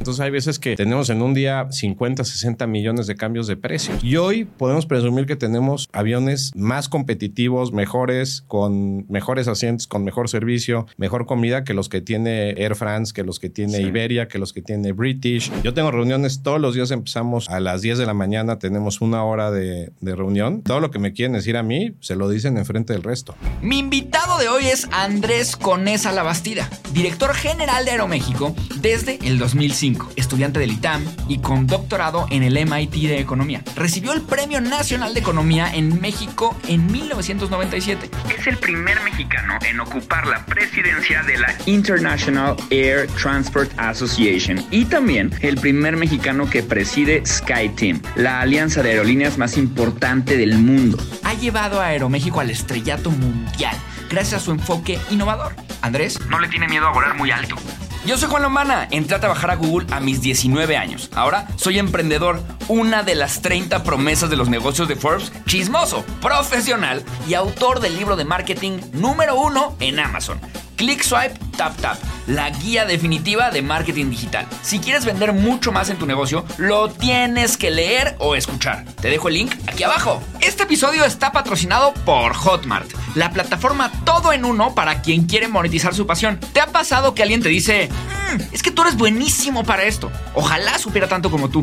Entonces 0.00 0.20
hay 0.22 0.30
veces 0.30 0.58
que 0.58 0.76
tenemos 0.76 1.10
en 1.10 1.20
un 1.20 1.34
día 1.34 1.66
50, 1.70 2.24
60 2.24 2.66
millones 2.66 3.06
de 3.06 3.16
cambios 3.16 3.46
de 3.46 3.58
precio. 3.58 3.92
Y 4.02 4.16
hoy 4.16 4.46
podemos 4.46 4.86
presumir 4.86 5.26
que 5.26 5.36
tenemos 5.36 5.90
aviones 5.92 6.52
más 6.56 6.88
competitivos, 6.88 7.74
mejores, 7.74 8.42
con 8.48 9.04
mejores 9.10 9.46
asientos, 9.46 9.86
con 9.86 10.02
mejor 10.02 10.30
servicio, 10.30 10.86
mejor 10.96 11.26
comida 11.26 11.64
que 11.64 11.74
los 11.74 11.90
que 11.90 12.00
tiene 12.00 12.52
Air 12.52 12.76
France, 12.76 13.12
que 13.12 13.24
los 13.24 13.38
que 13.38 13.50
tiene 13.50 13.82
Iberia, 13.82 14.26
que 14.26 14.38
los 14.38 14.54
que 14.54 14.62
tiene 14.62 14.92
British. 14.92 15.52
Yo 15.62 15.74
tengo 15.74 15.90
reuniones 15.90 16.42
todos 16.42 16.62
los 16.62 16.74
días, 16.74 16.90
empezamos 16.92 17.50
a 17.50 17.60
las 17.60 17.82
10 17.82 17.98
de 17.98 18.06
la 18.06 18.14
mañana, 18.14 18.58
tenemos 18.58 19.02
una 19.02 19.22
hora 19.24 19.50
de, 19.50 19.92
de 20.00 20.16
reunión. 20.16 20.62
Todo 20.62 20.80
lo 20.80 20.90
que 20.90 20.98
me 20.98 21.12
quieren 21.12 21.34
decir 21.34 21.58
a 21.58 21.62
mí, 21.62 21.92
se 22.00 22.16
lo 22.16 22.30
dicen 22.30 22.56
enfrente 22.56 22.94
del 22.94 23.02
resto. 23.02 23.34
Mi 23.60 23.78
invitado 23.78 24.38
de 24.38 24.48
hoy 24.48 24.64
es 24.64 24.88
Andrés 24.92 25.56
Conesa 25.56 26.10
Labastida, 26.10 26.70
director 26.94 27.34
general 27.34 27.84
de 27.84 27.90
Aeroméxico 27.90 28.54
desde 28.80 29.18
el 29.22 29.38
2005, 29.38 29.89
estudiante 30.16 30.60
del 30.60 30.72
ITAM 30.72 31.04
y 31.28 31.38
con 31.38 31.66
doctorado 31.66 32.26
en 32.30 32.42
el 32.42 32.54
MIT 32.66 32.92
de 32.92 33.20
Economía. 33.20 33.62
Recibió 33.76 34.12
el 34.12 34.22
Premio 34.22 34.60
Nacional 34.60 35.14
de 35.14 35.20
Economía 35.20 35.74
en 35.74 36.00
México 36.00 36.56
en 36.68 36.90
1997. 36.90 38.10
Es 38.36 38.46
el 38.46 38.56
primer 38.58 39.00
mexicano 39.02 39.58
en 39.68 39.80
ocupar 39.80 40.26
la 40.26 40.44
presidencia 40.46 41.22
de 41.22 41.38
la 41.38 41.54
International 41.66 42.56
Air 42.70 43.06
Transport 43.08 43.70
Association 43.76 44.64
y 44.70 44.84
también 44.84 45.30
el 45.40 45.56
primer 45.56 45.96
mexicano 45.96 46.48
que 46.48 46.62
preside 46.62 47.22
SkyTeam, 47.24 48.02
la 48.16 48.40
alianza 48.40 48.82
de 48.82 48.90
aerolíneas 48.90 49.38
más 49.38 49.56
importante 49.56 50.36
del 50.36 50.58
mundo. 50.58 50.98
Ha 51.24 51.34
llevado 51.34 51.80
a 51.80 51.86
Aeroméxico 51.86 52.40
al 52.40 52.50
estrellato 52.50 53.10
mundial 53.10 53.76
gracias 54.10 54.42
a 54.42 54.44
su 54.44 54.50
enfoque 54.50 54.98
innovador. 55.10 55.54
Andrés 55.80 56.20
no 56.28 56.38
le 56.38 56.48
tiene 56.48 56.68
miedo 56.68 56.86
a 56.86 56.92
volar 56.92 57.16
muy 57.16 57.30
alto. 57.30 57.56
Yo 58.06 58.16
soy 58.16 58.30
Juan 58.30 58.42
Lombana, 58.42 58.88
entré 58.90 59.14
a 59.14 59.20
trabajar 59.20 59.50
a 59.50 59.56
Google 59.56 59.86
a 59.90 60.00
mis 60.00 60.22
19 60.22 60.74
años. 60.74 61.10
Ahora 61.14 61.46
soy 61.56 61.78
emprendedor, 61.78 62.40
una 62.66 63.02
de 63.02 63.14
las 63.14 63.42
30 63.42 63.82
promesas 63.84 64.30
de 64.30 64.36
los 64.36 64.48
negocios 64.48 64.88
de 64.88 64.96
Forbes, 64.96 65.30
chismoso, 65.44 66.02
profesional 66.22 67.04
y 67.28 67.34
autor 67.34 67.80
del 67.80 67.96
libro 67.96 68.16
de 68.16 68.24
marketing 68.24 68.80
número 68.92 69.38
uno 69.38 69.76
en 69.80 69.98
Amazon. 69.98 70.40
Click 70.80 71.02
Swipe 71.02 71.38
Tap 71.58 71.76
Tap, 71.76 71.98
la 72.26 72.48
guía 72.48 72.86
definitiva 72.86 73.50
de 73.50 73.60
marketing 73.60 74.08
digital. 74.08 74.46
Si 74.62 74.78
quieres 74.78 75.04
vender 75.04 75.34
mucho 75.34 75.72
más 75.72 75.90
en 75.90 75.98
tu 75.98 76.06
negocio, 76.06 76.42
lo 76.56 76.88
tienes 76.88 77.58
que 77.58 77.70
leer 77.70 78.16
o 78.18 78.34
escuchar. 78.34 78.86
Te 78.98 79.10
dejo 79.10 79.28
el 79.28 79.34
link 79.34 79.52
aquí 79.66 79.82
abajo. 79.82 80.22
Este 80.40 80.62
episodio 80.62 81.04
está 81.04 81.32
patrocinado 81.32 81.92
por 82.06 82.32
Hotmart, 82.32 82.90
la 83.14 83.30
plataforma 83.30 83.92
todo 84.06 84.32
en 84.32 84.46
uno 84.46 84.74
para 84.74 85.02
quien 85.02 85.26
quiere 85.26 85.48
monetizar 85.48 85.94
su 85.94 86.06
pasión. 86.06 86.40
¿Te 86.54 86.62
ha 86.62 86.68
pasado 86.68 87.14
que 87.14 87.22
alguien 87.24 87.42
te 87.42 87.50
dice, 87.50 87.90
"Mm, 88.32 88.40
es 88.50 88.62
que 88.62 88.70
tú 88.70 88.80
eres 88.80 88.96
buenísimo 88.96 89.64
para 89.64 89.84
esto? 89.84 90.10
Ojalá 90.34 90.78
supiera 90.78 91.08
tanto 91.08 91.30
como 91.30 91.50
tú 91.50 91.60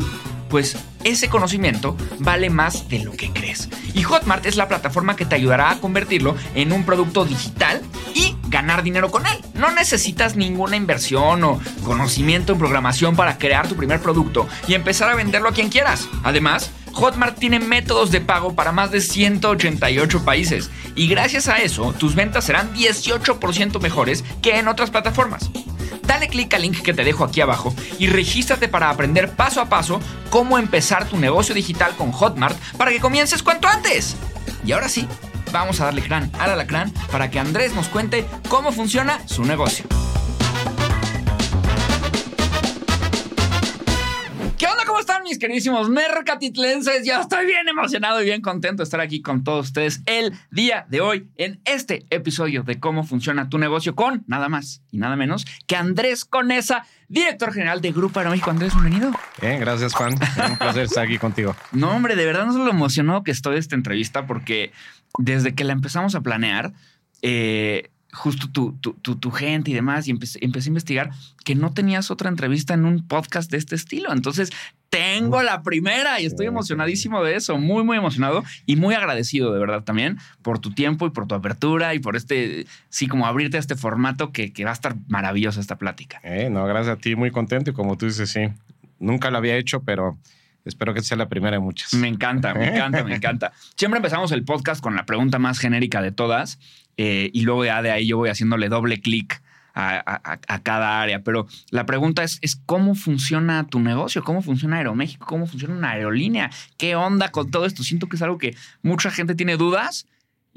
pues 0.48 0.76
ese 1.04 1.28
conocimiento 1.28 1.96
vale 2.18 2.50
más 2.50 2.88
de 2.88 3.00
lo 3.00 3.12
que 3.12 3.30
crees. 3.30 3.68
Y 3.94 4.02
Hotmart 4.02 4.46
es 4.46 4.56
la 4.56 4.68
plataforma 4.68 5.16
que 5.16 5.24
te 5.24 5.34
ayudará 5.34 5.70
a 5.70 5.80
convertirlo 5.80 6.36
en 6.54 6.72
un 6.72 6.84
producto 6.84 7.24
digital 7.24 7.82
y 8.14 8.36
ganar 8.48 8.82
dinero 8.82 9.10
con 9.10 9.26
él. 9.26 9.38
No 9.54 9.70
necesitas 9.70 10.36
ninguna 10.36 10.76
inversión 10.76 11.44
o 11.44 11.60
conocimiento 11.84 12.52
en 12.52 12.58
programación 12.58 13.16
para 13.16 13.38
crear 13.38 13.68
tu 13.68 13.76
primer 13.76 14.00
producto 14.00 14.46
y 14.66 14.74
empezar 14.74 15.10
a 15.10 15.14
venderlo 15.14 15.48
a 15.48 15.52
quien 15.52 15.68
quieras. 15.68 16.08
Además, 16.24 16.70
Hotmart 16.92 17.38
tiene 17.38 17.60
métodos 17.60 18.10
de 18.10 18.20
pago 18.20 18.54
para 18.54 18.72
más 18.72 18.90
de 18.90 19.00
188 19.00 20.24
países 20.24 20.70
y 20.94 21.08
gracias 21.08 21.48
a 21.48 21.58
eso 21.58 21.92
tus 21.92 22.14
ventas 22.14 22.44
serán 22.44 22.74
18% 22.74 23.80
mejores 23.80 24.24
que 24.42 24.58
en 24.58 24.68
otras 24.68 24.90
plataformas. 24.90 25.50
Dale 26.02 26.28
clic 26.28 26.52
al 26.54 26.62
link 26.62 26.82
que 26.82 26.94
te 26.94 27.04
dejo 27.04 27.24
aquí 27.24 27.40
abajo 27.40 27.74
y 27.98 28.06
regístrate 28.06 28.68
para 28.68 28.90
aprender 28.90 29.30
paso 29.30 29.60
a 29.60 29.68
paso 29.68 30.00
cómo 30.30 30.58
empezar 30.58 31.08
tu 31.08 31.18
negocio 31.18 31.54
digital 31.54 31.94
con 31.96 32.12
Hotmart 32.12 32.58
para 32.76 32.90
que 32.90 33.00
comiences 33.00 33.42
cuanto 33.42 33.68
antes. 33.68 34.16
Y 34.64 34.72
ahora 34.72 34.88
sí, 34.88 35.06
vamos 35.52 35.80
a 35.80 35.86
darle 35.86 36.02
crán 36.02 36.30
al 36.38 36.50
alacrán 36.50 36.92
para 37.10 37.30
que 37.30 37.38
Andrés 37.38 37.74
nos 37.74 37.88
cuente 37.88 38.26
cómo 38.48 38.72
funciona 38.72 39.20
su 39.26 39.44
negocio. 39.44 39.84
¿Cómo 44.98 45.06
están 45.06 45.22
mis 45.22 45.38
queridísimos 45.38 45.88
mercatitlenses? 45.88 47.04
Ya 47.04 47.20
estoy 47.20 47.46
bien 47.46 47.68
emocionado 47.68 48.20
y 48.20 48.24
bien 48.24 48.40
contento 48.40 48.78
de 48.78 48.82
estar 48.82 49.00
aquí 49.00 49.22
con 49.22 49.44
todos 49.44 49.66
ustedes 49.66 50.02
el 50.06 50.32
día 50.50 50.86
de 50.88 51.00
hoy 51.00 51.30
en 51.36 51.60
este 51.64 52.04
episodio 52.10 52.64
de 52.64 52.80
cómo 52.80 53.04
funciona 53.04 53.48
tu 53.48 53.58
negocio 53.58 53.94
con 53.94 54.24
nada 54.26 54.48
más 54.48 54.82
y 54.90 54.98
nada 54.98 55.14
menos 55.14 55.46
que 55.68 55.76
Andrés 55.76 56.24
Conesa, 56.24 56.84
director 57.06 57.52
general 57.52 57.80
de 57.80 57.92
Grupo 57.92 58.18
Aeroméxico. 58.18 58.50
Andrés, 58.50 58.74
bienvenido. 58.74 59.12
Bien, 59.40 59.60
gracias 59.60 59.94
Juan. 59.94 60.14
Un 60.50 60.58
placer 60.58 60.82
estar 60.82 61.04
aquí 61.04 61.16
contigo. 61.16 61.54
No, 61.70 61.92
hombre, 61.92 62.16
de 62.16 62.26
verdad 62.26 62.46
no 62.46 62.58
lo 62.58 62.68
emocionado 62.68 63.22
que 63.22 63.30
estoy 63.30 63.54
de 63.54 63.60
esta 63.60 63.76
entrevista 63.76 64.26
porque 64.26 64.72
desde 65.16 65.54
que 65.54 65.62
la 65.62 65.74
empezamos 65.74 66.16
a 66.16 66.22
planear, 66.22 66.72
eh, 67.22 67.92
justo 68.12 68.50
tu, 68.50 68.72
tu, 68.80 68.94
tu, 68.94 69.16
tu, 69.16 69.30
gente 69.30 69.70
y 69.70 69.74
demás, 69.74 70.08
y 70.08 70.10
empecé, 70.10 70.38
empecé, 70.42 70.68
a 70.68 70.70
investigar 70.70 71.10
que 71.44 71.54
no 71.54 71.72
tenías 71.72 72.10
otra 72.10 72.28
entrevista 72.28 72.74
en 72.74 72.84
un 72.84 73.06
podcast 73.06 73.50
de 73.50 73.58
este 73.58 73.74
estilo. 73.74 74.12
Entonces, 74.12 74.50
tengo 74.90 75.42
la 75.42 75.62
primera 75.62 76.20
y 76.20 76.26
estoy 76.26 76.46
emocionadísimo 76.46 77.22
de 77.22 77.36
eso, 77.36 77.58
muy, 77.58 77.84
muy 77.84 77.98
emocionado 77.98 78.42
y 78.64 78.76
muy 78.76 78.94
agradecido 78.94 79.52
de 79.52 79.60
verdad 79.60 79.84
también 79.84 80.18
por 80.42 80.58
tu 80.58 80.72
tiempo 80.72 81.06
y 81.06 81.10
por 81.10 81.26
tu 81.26 81.34
apertura 81.34 81.94
y 81.94 81.98
por 81.98 82.16
este, 82.16 82.66
sí, 82.88 83.06
como 83.06 83.26
abrirte 83.26 83.58
a 83.58 83.60
este 83.60 83.76
formato 83.76 84.32
que, 84.32 84.52
que 84.52 84.64
va 84.64 84.70
a 84.70 84.74
estar 84.74 84.96
maravillosa 85.08 85.60
esta 85.60 85.76
plática. 85.76 86.20
Eh, 86.24 86.48
no, 86.50 86.64
gracias 86.64 86.96
a 86.96 86.98
ti, 86.98 87.16
muy 87.16 87.30
contento 87.30 87.70
y 87.70 87.74
como 87.74 87.98
tú 87.98 88.06
dices, 88.06 88.30
sí, 88.30 88.48
nunca 88.98 89.30
lo 89.30 89.38
había 89.38 89.56
hecho, 89.56 89.82
pero... 89.82 90.18
Espero 90.68 90.94
que 90.94 91.02
sea 91.02 91.16
la 91.16 91.28
primera 91.28 91.56
de 91.56 91.60
muchas. 91.60 91.94
Me 91.94 92.08
encanta, 92.08 92.54
me 92.54 92.68
encanta, 92.68 93.02
me 93.02 93.14
encanta. 93.14 93.52
Siempre 93.76 93.98
empezamos 93.98 94.30
el 94.32 94.44
podcast 94.44 94.82
con 94.82 94.94
la 94.94 95.06
pregunta 95.06 95.38
más 95.38 95.58
genérica 95.58 96.02
de 96.02 96.12
todas 96.12 96.58
eh, 96.96 97.30
y 97.32 97.42
luego 97.42 97.64
ya 97.64 97.82
de 97.82 97.90
ahí 97.90 98.06
yo 98.06 98.18
voy 98.18 98.28
haciéndole 98.28 98.68
doble 98.68 99.00
clic 99.00 99.42
a, 99.74 100.20
a, 100.46 100.62
cada 100.62 101.00
área. 101.00 101.22
Pero 101.22 101.46
la 101.70 101.86
pregunta 101.86 102.22
es, 102.22 102.38
es 102.42 102.56
cómo 102.56 102.94
funciona 102.94 103.66
tu 103.68 103.80
negocio, 103.80 104.24
cómo 104.24 104.42
funciona 104.42 104.76
Aeroméxico, 104.78 105.26
cómo 105.26 105.46
funciona 105.46 105.74
una 105.74 105.90
aerolínea, 105.90 106.50
qué 106.76 106.96
onda 106.96 107.30
con 107.30 107.50
todo 107.50 107.64
esto. 107.64 107.82
Siento 107.82 108.08
que 108.08 108.16
es 108.16 108.22
algo 108.22 108.38
que 108.38 108.56
mucha 108.82 109.10
gente 109.10 109.34
tiene 109.34 109.56
dudas 109.56 110.06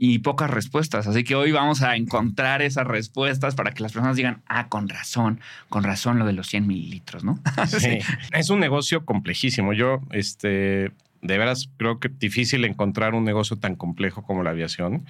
y 0.03 0.17
pocas 0.17 0.49
respuestas. 0.49 1.05
Así 1.05 1.23
que 1.23 1.35
hoy 1.35 1.51
vamos 1.51 1.83
a 1.83 1.95
encontrar 1.95 2.63
esas 2.63 2.87
respuestas 2.87 3.53
para 3.53 3.71
que 3.71 3.83
las 3.83 3.93
personas 3.93 4.15
digan, 4.15 4.41
ah, 4.47 4.67
con 4.67 4.89
razón, 4.89 5.39
con 5.69 5.83
razón 5.83 6.17
lo 6.17 6.25
de 6.25 6.33
los 6.33 6.47
100 6.47 6.65
mililitros, 6.65 7.23
¿no? 7.23 7.39
sí. 7.67 7.99
Es 8.33 8.49
un 8.49 8.59
negocio 8.59 9.05
complejísimo. 9.05 9.73
Yo, 9.73 10.01
este, 10.09 10.91
de 11.21 11.37
veras 11.37 11.69
creo 11.77 11.99
que 11.99 12.07
es 12.07 12.17
difícil 12.17 12.65
encontrar 12.65 13.13
un 13.13 13.25
negocio 13.25 13.59
tan 13.59 13.75
complejo 13.75 14.23
como 14.23 14.41
la 14.41 14.49
aviación. 14.49 15.05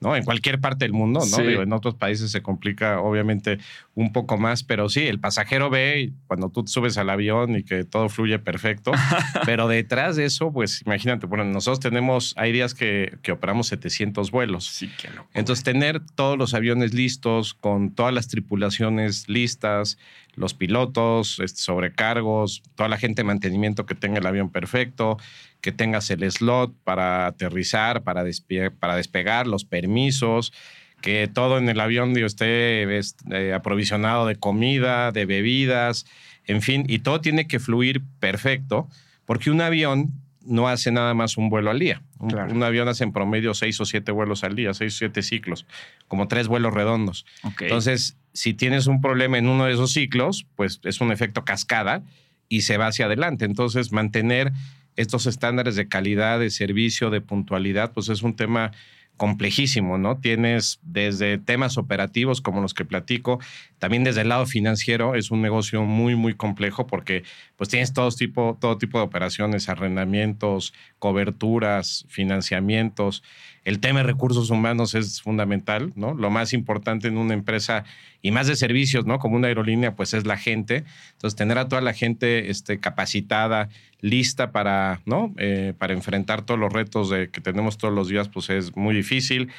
¿No? 0.00 0.14
En 0.14 0.24
cualquier 0.24 0.60
parte 0.60 0.84
del 0.84 0.92
mundo, 0.92 1.20
¿no? 1.20 1.26
Sí. 1.26 1.42
Digo, 1.42 1.62
en 1.62 1.72
otros 1.72 1.94
países 1.94 2.30
se 2.30 2.42
complica 2.42 3.00
obviamente 3.00 3.58
un 3.94 4.12
poco 4.12 4.38
más, 4.38 4.62
pero 4.62 4.88
sí, 4.88 5.06
el 5.06 5.18
pasajero 5.18 5.70
ve 5.70 6.12
cuando 6.26 6.50
tú 6.50 6.64
subes 6.66 6.98
al 6.98 7.10
avión 7.10 7.56
y 7.56 7.64
que 7.64 7.84
todo 7.84 8.08
fluye 8.08 8.38
perfecto, 8.38 8.92
pero 9.44 9.66
detrás 9.66 10.16
de 10.16 10.24
eso, 10.24 10.52
pues 10.52 10.82
imagínate, 10.86 11.26
bueno, 11.26 11.44
nosotros 11.44 11.80
tenemos, 11.80 12.34
hay 12.36 12.52
días 12.52 12.74
que, 12.74 13.18
que 13.22 13.32
operamos 13.32 13.66
700 13.68 14.30
vuelos. 14.30 14.66
Sí, 14.66 14.90
qué 15.00 15.08
loco. 15.08 15.28
Entonces, 15.34 15.64
tener 15.64 16.00
todos 16.00 16.38
los 16.38 16.54
aviones 16.54 16.94
listos, 16.94 17.54
con 17.54 17.90
todas 17.94 18.14
las 18.14 18.28
tripulaciones 18.28 19.28
listas, 19.28 19.98
los 20.38 20.54
pilotos, 20.54 21.40
este, 21.40 21.60
sobrecargos, 21.60 22.62
toda 22.76 22.88
la 22.88 22.96
gente 22.96 23.22
de 23.22 23.24
mantenimiento 23.24 23.86
que 23.86 23.94
tenga 23.94 24.18
el 24.18 24.26
avión 24.26 24.50
perfecto, 24.50 25.18
que 25.60 25.72
tengas 25.72 26.10
el 26.10 26.30
slot 26.30 26.74
para 26.84 27.26
aterrizar, 27.26 28.02
para, 28.02 28.24
despe 28.24 28.70
para 28.70 28.96
despegar, 28.96 29.46
los 29.46 29.64
permisos, 29.64 30.52
que 31.00 31.28
todo 31.28 31.58
en 31.58 31.68
el 31.68 31.80
avión 31.80 32.14
digo, 32.14 32.26
esté 32.26 32.82
eh, 32.82 33.52
aprovisionado 33.54 34.26
de 34.26 34.36
comida, 34.36 35.12
de 35.12 35.26
bebidas, 35.26 36.06
en 36.46 36.62
fin, 36.62 36.84
y 36.88 37.00
todo 37.00 37.20
tiene 37.20 37.46
que 37.46 37.58
fluir 37.58 38.02
perfecto, 38.20 38.88
porque 39.26 39.50
un 39.50 39.60
avión 39.60 40.12
no 40.48 40.66
hace 40.66 40.90
nada 40.90 41.12
más 41.12 41.36
un 41.36 41.50
vuelo 41.50 41.70
al 41.70 41.78
día. 41.78 42.02
Un, 42.18 42.30
claro. 42.30 42.52
un, 42.52 42.62
avión 42.62 42.88
hace 42.88 43.04
en 43.04 43.12
promedio 43.12 43.52
seis 43.52 43.78
o 43.80 43.84
siete 43.84 44.12
vuelos 44.12 44.44
al 44.44 44.56
día, 44.56 44.72
seis 44.72 44.94
o 44.94 44.98
siete 44.98 45.22
ciclos, 45.22 45.66
como 46.08 46.26
tres 46.26 46.48
vuelos 46.48 46.72
redondos. 46.72 47.26
Okay. 47.42 47.66
Entonces, 47.66 48.16
si 48.32 48.54
tienes 48.54 48.86
un 48.86 49.00
problema 49.00 49.36
en 49.36 49.46
uno 49.46 49.66
de 49.66 49.74
esos 49.74 49.92
ciclos, 49.92 50.46
pues 50.56 50.80
es 50.84 51.00
un 51.00 51.12
efecto 51.12 51.44
cascada 51.44 52.02
y 52.48 52.62
se 52.62 52.78
va 52.78 52.86
hacia 52.86 53.04
adelante. 53.04 53.44
Entonces, 53.44 53.92
mantener 53.92 54.52
estos 54.98 55.26
estándares 55.26 55.76
de 55.76 55.88
calidad, 55.88 56.40
de 56.40 56.50
servicio, 56.50 57.08
de 57.10 57.20
puntualidad, 57.20 57.92
pues 57.92 58.08
es 58.08 58.22
un 58.22 58.34
tema 58.34 58.72
complejísimo, 59.16 59.98
¿no? 59.98 60.18
Tienes 60.18 60.80
desde 60.82 61.38
temas 61.38 61.76
operativos 61.76 62.40
como 62.40 62.60
los 62.60 62.74
que 62.74 62.84
platico, 62.84 63.40
también 63.78 64.04
desde 64.04 64.22
el 64.22 64.28
lado 64.28 64.46
financiero 64.46 65.14
es 65.14 65.30
un 65.30 65.42
negocio 65.42 65.82
muy, 65.82 66.16
muy 66.16 66.34
complejo 66.34 66.86
porque 66.86 67.24
pues 67.56 67.68
tienes 67.68 67.92
todo 67.92 68.10
tipo, 68.10 68.56
todo 68.60 68.78
tipo 68.78 68.98
de 68.98 69.04
operaciones, 69.04 69.68
arrendamientos, 69.68 70.72
coberturas, 70.98 72.06
financiamientos. 72.08 73.22
El 73.68 73.80
tema 73.80 73.98
de 73.98 74.06
recursos 74.06 74.48
humanos 74.48 74.94
es 74.94 75.20
fundamental, 75.20 75.92
¿no? 75.94 76.14
Lo 76.14 76.30
más 76.30 76.54
importante 76.54 77.06
en 77.06 77.18
una 77.18 77.34
empresa 77.34 77.84
y 78.22 78.30
más 78.30 78.46
de 78.46 78.56
servicios, 78.56 79.04
¿no? 79.04 79.18
Como 79.18 79.36
una 79.36 79.48
aerolínea, 79.48 79.94
pues 79.94 80.14
es 80.14 80.24
la 80.24 80.38
gente. 80.38 80.84
Entonces, 81.12 81.36
tener 81.36 81.58
a 81.58 81.68
toda 81.68 81.82
la 81.82 81.92
gente 81.92 82.48
este, 82.48 82.80
capacitada, 82.80 83.68
lista 84.00 84.52
para, 84.52 85.02
¿no? 85.04 85.34
Eh, 85.36 85.74
para 85.76 85.92
enfrentar 85.92 86.46
todos 86.46 86.58
los 86.58 86.72
retos 86.72 87.10
de, 87.10 87.28
que 87.28 87.42
tenemos 87.42 87.76
todos 87.76 87.92
los 87.92 88.08
días, 88.08 88.30
pues 88.30 88.48
es 88.48 88.74
muy 88.74 88.94
difícil. 88.94 89.50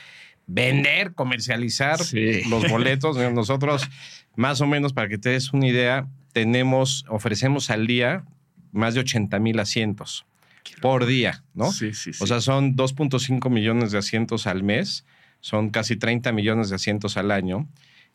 Vender, 0.47 1.13
comercializar 1.13 2.00
los 2.50 2.67
boletos. 2.67 3.15
Nosotros, 3.15 3.88
más 4.35 4.59
o 4.59 4.65
menos, 4.65 4.91
para 4.91 5.07
que 5.07 5.19
te 5.19 5.29
des 5.29 5.53
una 5.53 5.67
idea, 5.67 6.07
tenemos, 6.33 7.06
ofrecemos 7.09 7.69
al 7.69 7.85
día 7.85 8.23
más 8.71 8.95
de 8.95 9.01
80 9.01 9.38
mil 9.38 9.59
asientos 9.59 10.25
por 10.81 11.06
día, 11.06 11.44
¿no? 11.53 11.71
Sí, 11.71 11.94
sí, 11.94 12.13
sí. 12.13 12.23
O 12.23 12.27
sea, 12.27 12.41
son 12.41 12.75
2.5 12.75 13.50
millones 13.50 13.91
de 13.91 13.97
asientos 13.97 14.47
al 14.47 14.63
mes, 14.63 15.06
son 15.41 15.69
casi 15.69 15.95
30 15.95 16.31
millones 16.31 16.69
de 16.69 16.75
asientos 16.75 17.17
al 17.17 17.31
año. 17.31 17.67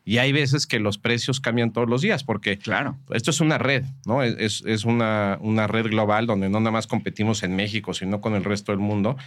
Y 0.07 0.19
hay 0.19 0.31
veces 0.31 0.67
que 0.67 0.79
los 0.79 0.99
precios 0.99 1.39
cambian 1.39 1.73
todos 1.73 1.89
los 1.89 2.03
días, 2.03 2.23
porque 2.23 2.59
claro. 2.59 2.99
esto 3.11 3.31
es 3.31 3.41
una 3.41 3.57
red, 3.57 3.83
¿no? 4.05 4.21
Es, 4.21 4.61
es 4.65 4.85
una, 4.85 5.39
una 5.41 5.65
red 5.65 5.87
global 5.87 6.27
donde 6.27 6.47
no 6.47 6.59
nada 6.59 6.69
más 6.69 6.85
competimos 6.85 7.41
en 7.41 7.55
México, 7.55 7.93
sino 7.95 8.21
con 8.21 8.35
el 8.35 8.43
resto 8.43 8.71
del 8.71 8.79
mundo. 8.79 9.17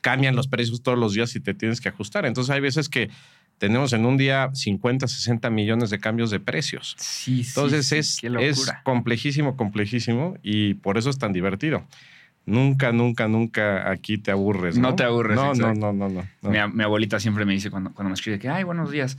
Cambian 0.00 0.36
los 0.36 0.46
precios 0.46 0.82
todos 0.84 0.96
los 0.96 1.14
días 1.14 1.34
y 1.34 1.40
te 1.40 1.52
tienes 1.52 1.80
que 1.80 1.88
ajustar. 1.88 2.26
Entonces 2.26 2.54
hay 2.54 2.60
veces 2.60 2.88
que 2.88 3.10
tenemos 3.58 3.92
en 3.92 4.06
un 4.06 4.16
día 4.16 4.50
50, 4.54 5.08
60 5.08 5.50
millones 5.50 5.90
de 5.90 5.98
cambios 5.98 6.30
de 6.30 6.38
precios. 6.38 6.94
Sí, 6.98 7.44
Entonces 7.46 7.88
sí, 7.88 7.96
es, 7.96 8.22
es 8.22 8.72
complejísimo, 8.84 9.56
complejísimo 9.56 10.38
y 10.44 10.74
por 10.74 10.96
eso 10.96 11.10
es 11.10 11.18
tan 11.18 11.32
divertido. 11.32 11.84
Nunca, 12.50 12.90
nunca, 12.90 13.28
nunca 13.28 13.88
aquí 13.88 14.18
te 14.18 14.32
aburres. 14.32 14.76
No, 14.76 14.90
No 14.90 14.94
te 14.96 15.04
aburres, 15.04 15.36
No, 15.36 15.54
no, 15.54 15.72
no, 15.72 15.92
no, 15.92 16.08
no. 16.08 16.24
no. 16.42 16.50
Mi, 16.50 16.82
abuelita 16.82 17.20
siempre 17.20 17.44
me 17.44 17.52
dice 17.52 17.70
cuando, 17.70 17.92
cuando 17.92 18.08
me 18.08 18.14
escribe 18.14 18.40
que, 18.40 18.48
ay, 18.48 18.64
buenos 18.64 18.90
días, 18.90 19.16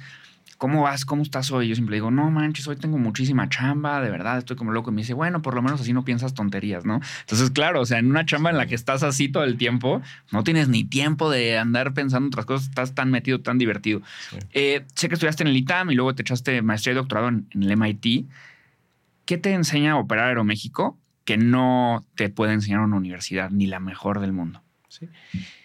¿cómo 0.58 0.82
vas? 0.82 1.06
¿Cómo 1.06 1.24
estás 1.24 1.50
hoy? 1.50 1.70
Yo 1.70 1.76
siempre 1.76 1.96
digo, 1.96 2.12
no 2.12 2.30
manches, 2.30 2.68
hoy 2.68 2.76
tengo 2.76 2.98
muchísima 2.98 3.48
chamba, 3.48 4.02
de 4.02 4.12
verdad, 4.12 4.38
estoy 4.40 4.58
como 4.58 4.74
loco. 4.74 4.92
Y 4.92 4.96
me 4.96 5.02
dice, 5.02 5.14
bueno, 5.14 5.42
por 5.42 5.56
lo 5.56 5.62
menos 5.62 5.80
así 5.80 5.94
no 5.94 6.04
piensas 6.04 6.34
tonterías, 6.34 6.84
¿no? 6.84 7.00
Entonces, 7.22 7.52
claro, 7.52 7.80
o 7.80 7.86
sea, 7.86 8.00
en 8.00 8.08
una 8.10 8.26
chamba 8.26 8.50
en 8.50 8.58
la 8.58 8.66
que 8.66 8.76
estás 8.76 9.02
así 9.02 9.30
todo 9.30 9.46
el 9.46 9.56
tiempo, 9.56 10.02
no 10.32 10.44
tienes 10.44 10.68
ni 10.68 10.84
tiempo 10.84 11.30
de 11.30 11.58
andar 11.58 11.94
pensando 11.94 12.26
en 12.26 12.34
otras 12.34 12.46
cosas, 12.46 12.68
estás 12.68 12.94
tan 12.96 13.12
metido, 13.12 13.40
tan 13.40 13.58
divertido. 13.58 14.02
Sí. 14.30 14.38
Eh, 14.52 14.86
sé 14.94 15.08
que 15.08 15.14
estudiaste 15.14 15.44
en 15.44 15.48
el 15.48 15.56
ITAM 15.56 15.92
y 15.92 15.96
luego 15.96 16.14
te 16.14 16.22
echaste 16.22 16.62
maestría 16.62 16.92
y 16.92 16.96
doctorado 16.96 17.30
en, 17.30 17.48
en 17.52 17.64
el 17.64 17.72
MIT. 17.78 18.26
¿Qué 19.24 19.38
te 19.38 19.54
enseña 19.54 19.94
a 19.94 19.96
operar 19.96 20.28
Aeroméxico 20.28 20.98
que 21.26 21.38
no 21.38 22.06
te 22.16 22.30
puede 22.30 22.54
enseñar 22.54 22.82
una 22.82 22.98
universidad 22.98 23.50
ni 23.50 23.68
la 23.68 23.80
mejor 23.80 24.20
del 24.20 24.34
mundo? 24.34 24.62
Sí. 24.88 25.08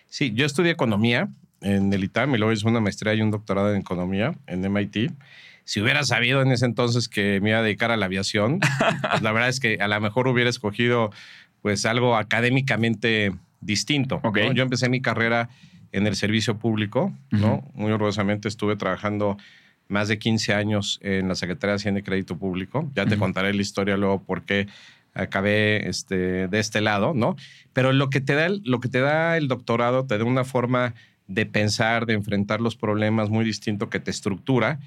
Sí, 0.09 0.33
yo 0.35 0.47
estudié 0.47 0.73
economía 0.73 1.29
en 1.61 1.93
el 1.93 2.05
ITAM 2.05 2.35
y 2.35 2.39
luego 2.39 2.53
hice 2.53 2.67
una 2.67 2.81
maestría 2.81 3.15
y 3.15 3.23
un 3.23 3.31
doctorado 3.31 3.73
en 3.73 3.81
economía 3.81 4.35
en 4.47 4.61
MIT. 4.61 5.13
Si 5.65 5.81
hubiera 5.81 6.05
sabido 6.05 6.43
en 6.43 6.53
ese 6.53 6.65
entonces 6.65 7.09
que 7.09 7.41
me 7.41 7.51
iba 7.51 7.59
a 7.59 7.63
dedicar 7.63 7.91
a 7.91 7.97
la 7.97 8.07
aviación, 8.07 8.61
pues 9.11 9.23
la 9.23 9.33
verdad 9.33 9.49
es 9.49 9.61
que 9.61 9.79
a 9.81 9.89
lo 9.89 10.01
mejor 10.01 10.29
hubiera 10.29 10.49
escogido 10.49 11.11
pues 11.63 11.85
algo 11.85 12.17
académicamente 12.17 13.33
distinto. 13.61 14.21
¿no? 14.23 14.31
Ok. 14.31 14.39
Yo 14.55 14.63
empecé 14.63 14.89
mi 14.89 15.01
carrera 15.01 15.49
en 15.93 16.07
el 16.07 16.15
servicio 16.15 16.59
público, 16.59 17.13
¿no? 17.31 17.69
Muy 17.75 17.91
orgullosamente 17.91 18.49
estuve 18.49 18.77
trabajando 18.77 19.39
más 19.89 20.09
de 20.09 20.19
15 20.19 20.53
años 20.53 20.99
en 21.03 21.29
la 21.29 21.35
Secretaría 21.35 21.73
de 21.73 21.77
Hacienda 21.77 22.01
y 22.01 22.03
Crédito 22.03 22.37
Público. 22.37 22.91
Ya 22.95 23.07
te 23.07 23.17
contaré 23.17 23.55
la 23.55 23.63
historia 23.63 23.97
luego 23.97 24.23
por 24.23 24.43
qué 24.43 24.67
acabé 25.17 25.89
este, 25.89 26.49
de 26.49 26.59
este 26.59 26.81
lado, 26.81 27.13
¿no? 27.15 27.37
Pero 27.73 27.93
lo 27.93 28.11
que 28.11 28.21
te 28.21 28.35
da 28.35 28.47
el, 28.47 28.63
lo 28.65 28.81
que 28.81 28.89
te 28.89 29.01
da 29.01 29.37
el 29.37 29.49
doctorado 29.49 30.07
te 30.07 30.19
da 30.19 30.25
una 30.25 30.45
forma 30.45 30.95
de 31.27 31.47
pensar, 31.47 32.07
de 32.07 32.15
enfrentar 32.15 32.61
los 32.61 32.77
problemas 32.77 33.31
muy 33.31 33.45
distinto 33.45 33.91
que 33.91 33.99
te 34.01 34.11
estructura, 34.11 34.79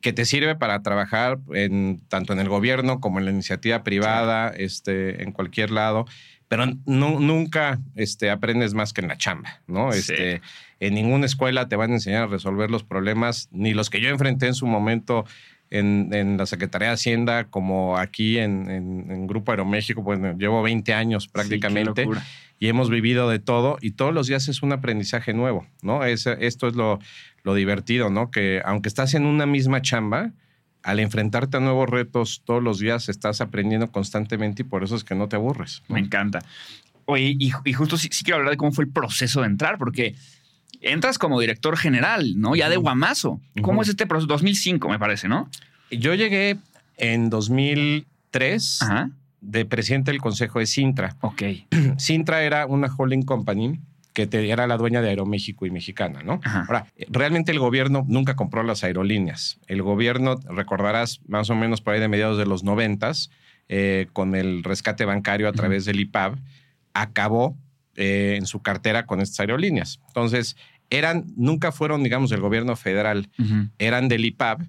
que 0.00 0.12
te 0.12 0.24
sirve 0.24 0.54
para 0.54 0.82
trabajar 0.82 1.38
en, 1.52 2.00
tanto 2.08 2.32
en 2.32 2.38
el 2.38 2.48
gobierno 2.48 3.00
como 3.00 3.18
en 3.18 3.24
la 3.26 3.30
iniciativa 3.32 3.82
privada, 3.82 4.48
este, 4.56 5.22
en 5.22 5.32
cualquier 5.32 5.70
lado. 5.70 6.06
Pero 6.48 6.66
nu- 6.86 7.20
nunca 7.20 7.78
este, 7.94 8.30
aprendes 8.30 8.74
más 8.74 8.92
que 8.92 9.02
en 9.02 9.08
la 9.08 9.16
chamba, 9.18 9.60
¿no? 9.66 9.92
Sí. 9.92 9.98
Este, 9.98 10.40
en 10.80 10.94
ninguna 10.94 11.26
escuela 11.26 11.68
te 11.68 11.76
van 11.76 11.90
a 11.90 11.94
enseñar 11.94 12.24
a 12.24 12.26
resolver 12.26 12.70
los 12.70 12.82
problemas, 12.82 13.48
ni 13.52 13.74
los 13.74 13.90
que 13.90 14.00
yo 14.00 14.08
enfrenté 14.08 14.46
en 14.46 14.54
su 14.54 14.66
momento 14.66 15.26
en, 15.70 16.10
en 16.12 16.36
la 16.36 16.46
Secretaría 16.46 16.88
de 16.88 16.94
Hacienda, 16.94 17.44
como 17.44 17.96
aquí 17.96 18.38
en, 18.38 18.68
en- 18.70 19.10
en 19.10 19.26
Grupo 19.26 19.52
Aeroméxico, 19.52 20.02
pues 20.04 20.18
llevo 20.38 20.62
20 20.62 20.92
años 20.94 21.28
prácticamente 21.28 22.04
Sí, 22.04 22.10
y 22.58 22.68
hemos 22.68 22.90
vivido 22.90 23.28
de 23.30 23.38
todo 23.38 23.78
y 23.80 23.92
todos 23.92 24.12
los 24.12 24.26
días 24.26 24.48
es 24.48 24.62
un 24.62 24.72
aprendizaje 24.72 25.32
nuevo, 25.32 25.66
¿no? 25.82 26.04
Es, 26.04 26.26
esto 26.26 26.68
es 26.68 26.74
lo, 26.74 26.98
lo 27.44 27.54
divertido, 27.54 28.10
¿no? 28.10 28.30
Que 28.30 28.60
aunque 28.64 28.88
estás 28.88 29.14
en 29.14 29.24
una 29.26 29.46
misma 29.46 29.80
chamba, 29.80 30.32
al 30.82 30.98
enfrentarte 30.98 31.56
a 31.58 31.60
nuevos 31.60 31.88
retos 31.88 32.42
todos 32.44 32.62
los 32.62 32.78
días 32.78 33.08
estás 33.08 33.40
aprendiendo 33.40 33.90
constantemente 33.92 34.62
y 34.62 34.64
por 34.64 34.82
eso 34.82 34.96
es 34.96 35.04
que 35.04 35.14
no 35.14 35.28
te 35.28 35.36
aburres. 35.36 35.82
¿no? 35.88 35.94
Me 35.94 36.00
encanta. 36.00 36.40
Oye, 37.06 37.34
y, 37.38 37.50
y 37.64 37.72
justo 37.72 37.96
sí, 37.96 38.08
sí 38.12 38.24
quiero 38.24 38.38
hablar 38.38 38.52
de 38.52 38.56
cómo 38.56 38.72
fue 38.72 38.84
el 38.84 38.90
proceso 38.90 39.40
de 39.40 39.46
entrar, 39.46 39.78
porque 39.78 40.14
entras 40.80 41.18
como 41.18 41.40
director 41.40 41.76
general, 41.76 42.34
¿no? 42.40 42.54
Ya 42.56 42.68
de 42.68 42.76
guamazo. 42.76 43.40
¿Cómo 43.62 43.82
es 43.82 43.88
este 43.88 44.06
proceso? 44.06 44.26
2005, 44.28 44.88
me 44.88 44.98
parece, 44.98 45.28
¿no? 45.28 45.48
Yo 45.90 46.14
llegué 46.14 46.56
en 46.96 47.30
2003 47.30 48.82
Ajá. 48.82 49.10
de 49.40 49.64
presidente 49.64 50.10
del 50.10 50.20
Consejo 50.20 50.58
de 50.58 50.66
Sintra. 50.66 51.16
Ok. 51.20 51.42
Sintra 51.98 52.42
era 52.42 52.66
una 52.66 52.88
holding 52.96 53.22
company 53.22 53.80
que 54.12 54.26
te- 54.26 54.50
era 54.50 54.66
la 54.66 54.76
dueña 54.76 55.00
de 55.02 55.08
Aeroméxico 55.08 55.66
y 55.66 55.70
Mexicana, 55.70 56.22
¿no? 56.22 56.40
Ajá. 56.42 56.64
Ahora, 56.66 56.86
realmente 57.08 57.52
el 57.52 57.58
gobierno 57.60 58.04
nunca 58.08 58.34
compró 58.36 58.62
las 58.62 58.82
aerolíneas. 58.84 59.58
El 59.68 59.82
gobierno, 59.82 60.36
recordarás, 60.48 61.20
más 61.28 61.48
o 61.50 61.54
menos 61.54 61.80
por 61.80 61.94
ahí 61.94 62.00
de 62.00 62.08
mediados 62.08 62.36
de 62.38 62.46
los 62.46 62.64
noventas, 62.64 63.30
eh, 63.68 64.08
con 64.12 64.34
el 64.34 64.64
rescate 64.64 65.04
bancario 65.04 65.48
a 65.48 65.52
través 65.52 65.84
del 65.84 66.00
IPAB, 66.00 66.36
acabó 66.92 67.56
eh, 67.96 68.34
en 68.38 68.46
su 68.46 68.60
cartera 68.62 69.06
con 69.06 69.20
estas 69.20 69.40
aerolíneas. 69.40 70.00
Entonces, 70.08 70.56
eran, 70.90 71.26
nunca 71.36 71.70
fueron, 71.72 72.02
digamos, 72.02 72.30
del 72.30 72.40
gobierno 72.40 72.74
federal, 72.76 73.28
Ujú. 73.38 73.68
eran 73.78 74.08
del 74.08 74.24
IPAB 74.24 74.62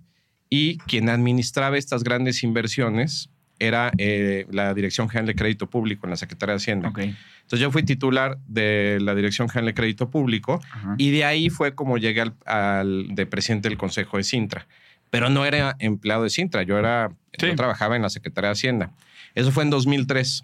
y 0.50 0.78
quien 0.80 1.10
administraba 1.10 1.78
estas 1.78 2.04
grandes 2.04 2.44
inversiones 2.44 3.30
era 3.60 3.92
eh, 3.98 4.46
la 4.52 4.74
Dirección 4.74 5.08
General 5.08 5.28
de 5.28 5.36
Crédito 5.36 5.70
Público 5.70 6.06
en 6.08 6.12
la 6.12 6.16
Secretaría 6.18 6.54
de 6.54 6.58
Hacienda. 6.58 6.90
Ok. 6.90 6.98
Entonces 7.00 7.60
yo 7.60 7.70
fui 7.72 7.84
titular 7.84 8.38
de 8.48 8.98
la 9.02 9.14
Dirección 9.14 9.50
General 9.50 9.68
de 9.68 9.74
Crédito 9.76 10.10
Público 10.10 10.60
Ajá. 10.72 10.96
y 10.98 11.12
de 11.12 11.26
ahí 11.26 11.50
fue 11.50 11.76
como 11.76 11.98
llegué 12.00 12.22
al, 12.22 12.34
al- 12.46 13.08
de 13.14 13.26
presidente 13.28 13.70
del 13.70 13.78
Consejo 13.78 14.18
de 14.18 14.24
Sintra. 14.24 14.68
Pero 15.12 15.30
no 15.30 15.46
era 15.46 15.76
empleado 15.80 16.24
de 16.24 16.30
Sintra, 16.32 16.64
yo 16.64 16.78
era, 16.80 17.12
Sí. 17.38 17.48
yo 17.48 17.56
trabajaba 17.56 17.96
en 17.96 18.02
la 18.02 18.10
Secretaría 18.10 18.48
de 18.50 18.54
Hacienda. 18.54 18.92
Eso 19.36 19.52
fue 19.52 19.64
en 19.64 19.70
2003. 19.70 20.44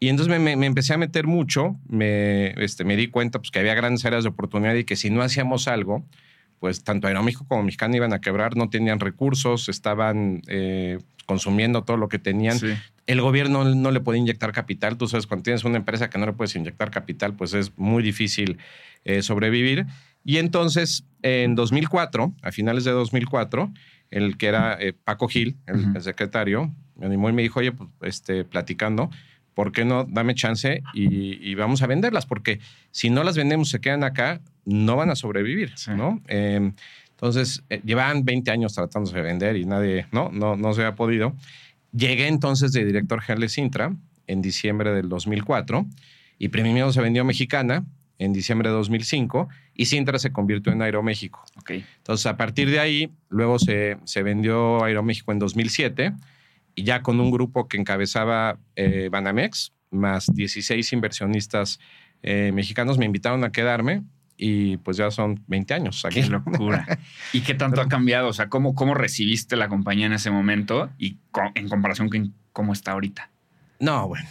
Y 0.00 0.08
entonces 0.08 0.38
me, 0.38 0.56
me- 0.56 0.66
empecé 0.66 0.92
a 0.94 0.98
meter 0.98 1.26
mucho, 1.26 1.76
me, 1.88 2.48
este, 2.62 2.84
me 2.84 2.96
di 2.96 3.08
cuenta 3.08 3.38
pues, 3.38 3.50
que 3.50 3.58
había 3.60 3.74
grandes 3.74 4.04
áreas 4.04 4.24
de 4.24 4.30
oportunidad 4.30 4.74
y 4.74 4.84
que 4.84 4.96
si 4.96 5.08
no 5.10 5.22
hacíamos 5.22 5.68
algo, 5.68 6.04
pues 6.58 6.82
tanto 6.84 7.06
Aeroméxico 7.06 7.46
como 7.46 7.62
Mexicana 7.62 7.96
iban 7.96 8.12
a 8.12 8.20
quebrar, 8.20 8.56
no 8.56 8.68
tenían 8.70 9.00
recursos, 9.00 9.68
estaban 9.68 10.42
eh, 10.48 10.98
consumiendo 11.26 11.84
todo 11.84 11.96
lo 11.96 12.08
que 12.08 12.18
tenían. 12.18 12.58
Sí. 12.58 12.74
El 13.06 13.20
gobierno 13.20 13.64
no 13.74 13.90
le 13.90 14.00
puede 14.00 14.18
inyectar 14.18 14.52
capital. 14.52 14.96
Tú 14.96 15.06
sabes, 15.06 15.26
cuando 15.26 15.42
tienes 15.42 15.64
una 15.64 15.76
empresa 15.76 16.08
que 16.10 16.18
no 16.18 16.26
le 16.26 16.32
puedes 16.32 16.54
inyectar 16.56 16.90
capital, 16.90 17.34
pues 17.34 17.52
es 17.54 17.76
muy 17.78 18.02
difícil 18.02 18.58
eh, 19.04 19.20
sobrevivir. 19.22 19.86
Y 20.24 20.38
entonces, 20.38 21.04
en 21.22 21.54
2004, 21.54 22.34
a 22.42 22.50
finales 22.50 22.84
de 22.84 22.92
2004, 22.92 23.70
el 24.10 24.38
que 24.38 24.46
era 24.46 24.76
eh, 24.80 24.94
Paco 24.94 25.28
Gil, 25.28 25.58
el, 25.66 25.76
Ujú. 25.80 25.96
el 25.96 26.02
secretario, 26.02 26.74
me 26.96 27.06
animó 27.06 27.28
y 27.28 27.34
me 27.34 27.42
dijo, 27.42 27.60
oye, 27.60 27.72
pues, 27.72 27.90
este, 28.02 28.44
platicando, 28.44 29.10
¿por 29.54 29.72
qué 29.72 29.84
no 29.84 30.04
dame 30.04 30.34
chance 30.34 30.82
y, 30.92 31.50
y 31.50 31.54
vamos 31.54 31.82
a 31.82 31.86
venderlas? 31.86 32.26
Porque 32.26 32.60
si 32.90 33.10
no 33.10 33.22
las 33.24 33.36
vendemos, 33.36 33.70
se 33.70 33.80
quedan 33.80 34.04
acá, 34.04 34.40
no 34.64 34.96
van 34.96 35.10
a 35.10 35.16
sobrevivir, 35.16 35.72
Sí. 35.76 35.90
¿no? 35.92 36.20
Eh, 36.28 36.72
entonces, 37.10 37.62
eh, 37.70 37.80
llevaban 37.84 38.24
20 38.24 38.50
años 38.50 38.74
tratándose 38.74 39.16
de 39.16 39.22
vender 39.22 39.56
y 39.56 39.64
nadie, 39.64 40.06
¿no? 40.12 40.30
No, 40.32 40.56
no 40.56 40.74
se 40.74 40.84
ha 40.84 40.94
podido. 40.94 41.34
Llegué 41.92 42.26
entonces 42.26 42.72
de 42.72 42.84
director 42.84 43.20
general 43.20 43.42
de 43.42 43.48
Sintra 43.48 43.94
en 44.26 44.42
diciembre 44.42 44.92
del 44.92 45.08
2004 45.08 45.86
y 46.38 46.48
primero 46.48 46.92
se 46.92 47.00
vendió 47.00 47.24
Mexicana 47.24 47.84
en 48.18 48.32
diciembre 48.32 48.68
de 48.68 48.74
2005 48.74 49.48
y 49.74 49.86
Sintra 49.86 50.18
se 50.18 50.32
convirtió 50.32 50.72
en 50.72 50.82
Aeroméxico. 50.82 51.44
Ok. 51.56 51.70
Entonces, 51.98 52.26
a 52.26 52.36
partir 52.36 52.68
de 52.68 52.80
ahí, 52.80 53.10
luego 53.28 53.58
se, 53.58 53.96
se 54.04 54.22
vendió 54.22 54.82
Aeroméxico 54.84 55.30
en 55.32 55.38
2007 55.38 56.12
y 56.74 56.84
ya 56.84 57.02
con 57.02 57.20
un 57.20 57.30
grupo 57.30 57.68
que 57.68 57.76
encabezaba 57.76 58.58
eh, 58.76 59.08
Banamex, 59.10 59.72
más 59.90 60.26
16 60.32 60.92
inversionistas 60.92 61.78
eh, 62.22 62.50
mexicanos, 62.52 62.98
me 62.98 63.04
invitaron 63.04 63.44
a 63.44 63.52
quedarme 63.52 64.02
y 64.36 64.78
pues 64.78 64.96
ya 64.96 65.10
son 65.10 65.44
20 65.46 65.74
años 65.74 66.04
aquí. 66.04 66.22
Qué 66.22 66.28
locura. 66.28 66.86
¿Y 67.32 67.42
qué 67.42 67.54
tanto 67.54 67.80
ha 67.80 67.88
cambiado? 67.88 68.28
O 68.28 68.32
sea, 68.32 68.48
¿cómo, 68.48 68.74
cómo 68.74 68.94
recibiste 68.94 69.54
la 69.56 69.68
compañía 69.68 70.06
en 70.06 70.12
ese 70.14 70.30
momento 70.30 70.90
y 70.98 71.18
en 71.54 71.68
comparación 71.68 72.08
con 72.08 72.34
cómo 72.52 72.72
está 72.72 72.92
ahorita? 72.92 73.30
No, 73.78 74.08
bueno, 74.08 74.26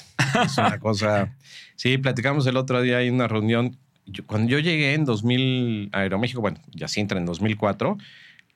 es 0.45 0.57
una 0.57 0.79
cosa. 0.79 1.33
Sí, 1.75 1.97
platicamos 1.97 2.45
el 2.47 2.57
otro 2.57 2.81
día 2.81 3.01
en 3.01 3.13
una 3.13 3.27
reunión. 3.27 3.77
Yo- 4.05 4.25
cuando 4.25 4.50
yo 4.50 4.59
llegué 4.59 4.93
en 4.93 5.05
2000 5.05 5.89
a 5.93 6.00
Aeroméxico, 6.00 6.41
bueno, 6.41 6.59
ya 6.73 6.88
sí 6.88 7.00
entra 7.00 7.17
en 7.19 7.25
2004, 7.25 7.97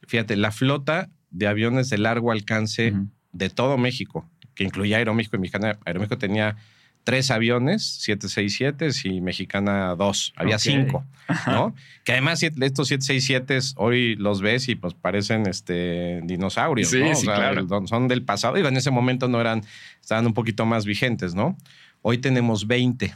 fíjate, 0.08 0.36
la 0.36 0.52
flota 0.52 1.10
de 1.30 1.48
aviones 1.48 1.90
de 1.90 1.98
largo 2.00 2.32
alcance. 2.32 2.94
De 3.38 3.50
todo 3.50 3.78
México, 3.78 4.28
que 4.56 4.64
incluía 4.64 4.98
Aeroméxico 4.98 5.36
y 5.38 5.40
Mexicana. 5.40 5.78
Aeroméxico 5.86 6.18
tenía 6.18 6.56
tres 7.04 7.32
aviones, 7.32 7.84
767 7.84 8.90
y 9.06 9.22
Mexicana 9.22 9.96
dos. 9.96 10.34
Había 10.36 10.60
cinco, 10.60 11.06
¿no? 11.46 11.74
que 12.04 12.12
además 12.12 12.44
estos 12.44 12.90
767 12.90 13.60
hoy 13.78 14.16
los 14.18 14.42
ves 14.42 14.68
y 14.68 14.76
pues 14.76 14.94
parecen 14.94 15.48
este, 15.48 16.20
dinosaurios, 16.24 16.90
Sí, 16.90 17.00
¿no? 17.00 17.16
sí, 17.16 17.26
claro. 17.26 17.62
el- 17.62 17.88
son 17.88 18.08
del 18.10 18.24
pasado. 18.24 18.56
Digo, 18.56 18.68
en 18.68 18.76
ese 18.78 18.92
momento 18.92 19.28
no 19.30 19.40
eran, 19.40 19.64
estaban 20.02 20.26
un 20.26 20.34
poquito 20.34 20.66
más 20.66 20.86
vigentes, 20.86 21.34
¿no? 21.34 21.56
Hoy 22.02 22.18
tenemos 22.18 22.68
20, 22.68 23.14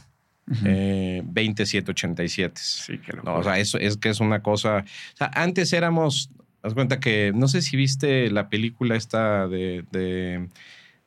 Ujú. 0.50 0.60
eh, 0.66 1.22
20 1.24 1.66
787. 1.66 2.60
sí, 2.62 2.98
qué 2.98 3.12
No, 3.12 3.16
locura. 3.18 3.34
o 3.38 3.42
sea, 3.44 3.58
eso 3.58 3.78
es 3.78 3.96
que 3.98 4.08
es 4.08 4.20
una 4.20 4.42
cosa. 4.42 4.84
O 5.14 5.16
sea, 5.16 5.30
antes 5.34 5.72
éramos. 5.74 6.30
Haz 6.62 6.74
cuenta 6.74 7.00
que. 7.00 7.32
No 7.34 7.48
sé 7.48 7.62
si 7.62 7.76
viste 7.76 8.30
la 8.30 8.48
película 8.48 8.96
esta 8.96 9.46
de. 9.48 9.84
de 9.90 10.48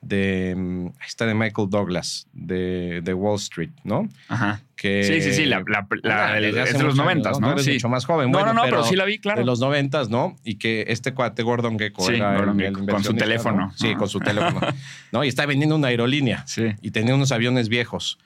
de 0.01 0.53
mm, 0.55 0.87
esta 1.07 1.25
de 1.25 1.33
Michael 1.33 1.67
Douglas 1.67 2.27
de, 2.31 3.01
de 3.03 3.13
Wall 3.15 3.37
Street, 3.37 3.71
¿no? 3.83 4.07
Ajá. 4.27 4.61
Que 4.75 5.03
Sí, 5.03 5.19
sí, 5.19 5.33
sí, 5.33 5.45
la, 5.45 5.63
la- 5.67 5.87
la- 6.03 6.27
Ah, 6.33 6.37
es 6.39 6.77
de 6.77 6.83
los 6.83 6.95
noventas, 6.95 7.39
¿no? 7.39 7.53
Eres 7.53 7.65
sí. 7.65 7.71
mucho 7.73 7.89
más 7.89 8.05
joven. 8.05 8.29
No, 8.29 8.37
bueno, 8.37 8.53
no, 8.53 8.61
no, 8.61 8.69
pero, 8.69 8.83
sí 8.83 8.95
la 8.95 9.05
vi, 9.05 9.17
claro. 9.17 9.39
De 9.39 9.45
los 9.47 9.59
noventas, 9.59 10.09
¿no? 10.11 10.35
Y 10.43 10.55
que 10.55 10.85
este 10.89 11.15
cuate 11.15 11.41
Gordon 11.41 11.79
Gekko 11.79 12.03
Sí, 12.05 12.15
era 12.15 12.35
Gordon 12.35 12.59
el 12.61 12.75
Gekko, 12.75 12.85
con 12.85 13.03
su 13.03 13.15
teléfono. 13.15 13.57
¿no? 13.67 13.71
Sí, 13.75 13.95
con 13.95 14.07
su 14.07 14.19
teléfono. 14.19 14.59
¿No? 15.11 15.23
Y 15.23 15.27
está 15.27 15.47
vendiendo 15.47 15.75
una 15.75 15.87
aerolínea 15.87 16.45
Sí. 16.45 16.65
y 16.83 16.91
tenía 16.91 17.15
unos 17.15 17.31
aviones 17.31 17.67
viejos. 17.67 18.19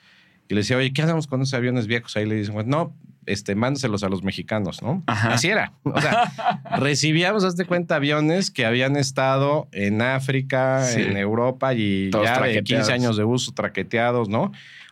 Y 0.49 0.55
le 0.55 0.61
decía, 0.61 0.75
oye, 0.75 0.91
¿qué 0.91 1.03
hacemos 1.03 1.27
con 1.27 1.41
esos 1.43 1.53
aviones 1.53 1.87
viejos? 1.87 2.17
Ahí 2.17 2.25
le 2.25 2.35
dicen, 2.35 2.55
no, 2.65 2.93
este, 3.25 3.55
mándaselos 3.55 4.03
a 4.03 4.09
los 4.09 4.23
mexicanos, 4.23 4.81
¿no? 4.81 5.03
Ajá. 5.07 5.33
Así 5.33 5.47
era. 5.49 5.73
O 5.83 5.99
sea, 6.01 6.31
recibíamos, 6.77 7.43
hazte 7.43 7.65
cuenta, 7.65 7.95
aviones 7.95 8.51
que 8.51 8.65
habían 8.65 8.95
estado 8.95 9.67
en 9.71 10.01
África, 10.01 10.83
Sí. 10.85 11.01
en 11.01 11.17
Europa 11.17 11.73
y 11.73 12.09
Todos 12.09 12.25
ya 12.25 12.33
de 12.33 12.37
traqueteados. 12.39 12.87
15 12.87 12.93
años 12.93 13.17
de 13.17 13.23
uso, 13.23 13.51
traqueteados, 13.53 14.29
¿no? 14.29 14.51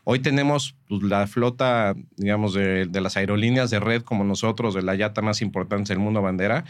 Hoy 0.09 0.19
tenemos 0.19 0.73
pues, 0.87 1.03
la 1.03 1.27
flota, 1.27 1.93
digamos, 2.15 2.53
de, 2.53 2.85
de 2.85 3.01
las 3.01 3.17
aerolíneas 3.17 3.69
de 3.69 3.79
red 3.81 4.03
como 4.03 4.23
nosotros, 4.23 4.73
de 4.73 4.81
la 4.81 4.95
yata 4.95 5.21
más 5.21 5.41
importante 5.41 5.89
del 5.93 5.99
mundo, 5.99 6.21
bandera, 6.21 6.63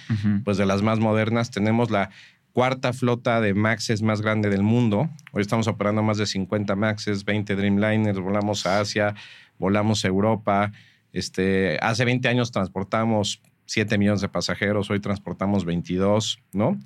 pues 0.43 0.57
de 0.57 0.65
las 0.65 0.81
más 0.81 0.97
modernas. 0.99 1.51
Tenemos 1.51 1.91
la 1.91 2.09
cuarta 2.51 2.93
flota 2.93 3.39
de 3.39 3.53
Maxes 3.53 4.01
más 4.01 4.21
grande 4.23 4.49
del 4.49 4.63
mundo. 4.63 5.07
Hoy 5.33 5.41
estamos 5.43 5.67
operando 5.67 6.01
más 6.01 6.17
de 6.17 6.25
50 6.25 6.75
Maxes, 6.75 7.25
20 7.25 7.55
Dreamliners, 7.55 8.19
volamos 8.19 8.65
a 8.65 8.79
Asia, 8.79 9.13
volamos 9.59 10.03
a 10.03 10.07
Europa. 10.07 10.71
Este, 11.13 11.77
hace 11.81 12.05
20 12.05 12.27
años 12.27 12.51
transportamos 12.51 13.41
7 13.65 13.97
millones 13.97 14.21
de 14.21 14.29
pasajeros, 14.29 14.89
hoy 14.89 14.99
transportamos 14.99 15.65
22, 15.65 16.39
¿no? 16.53 16.79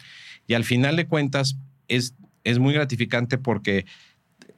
Y 0.47 0.53
al 0.53 0.63
final 0.63 0.95
de 0.95 1.05
cuentas 1.07 1.57
es, 1.87 2.15
es 2.43 2.59
muy 2.59 2.73
gratificante 2.73 3.37
porque 3.37 3.85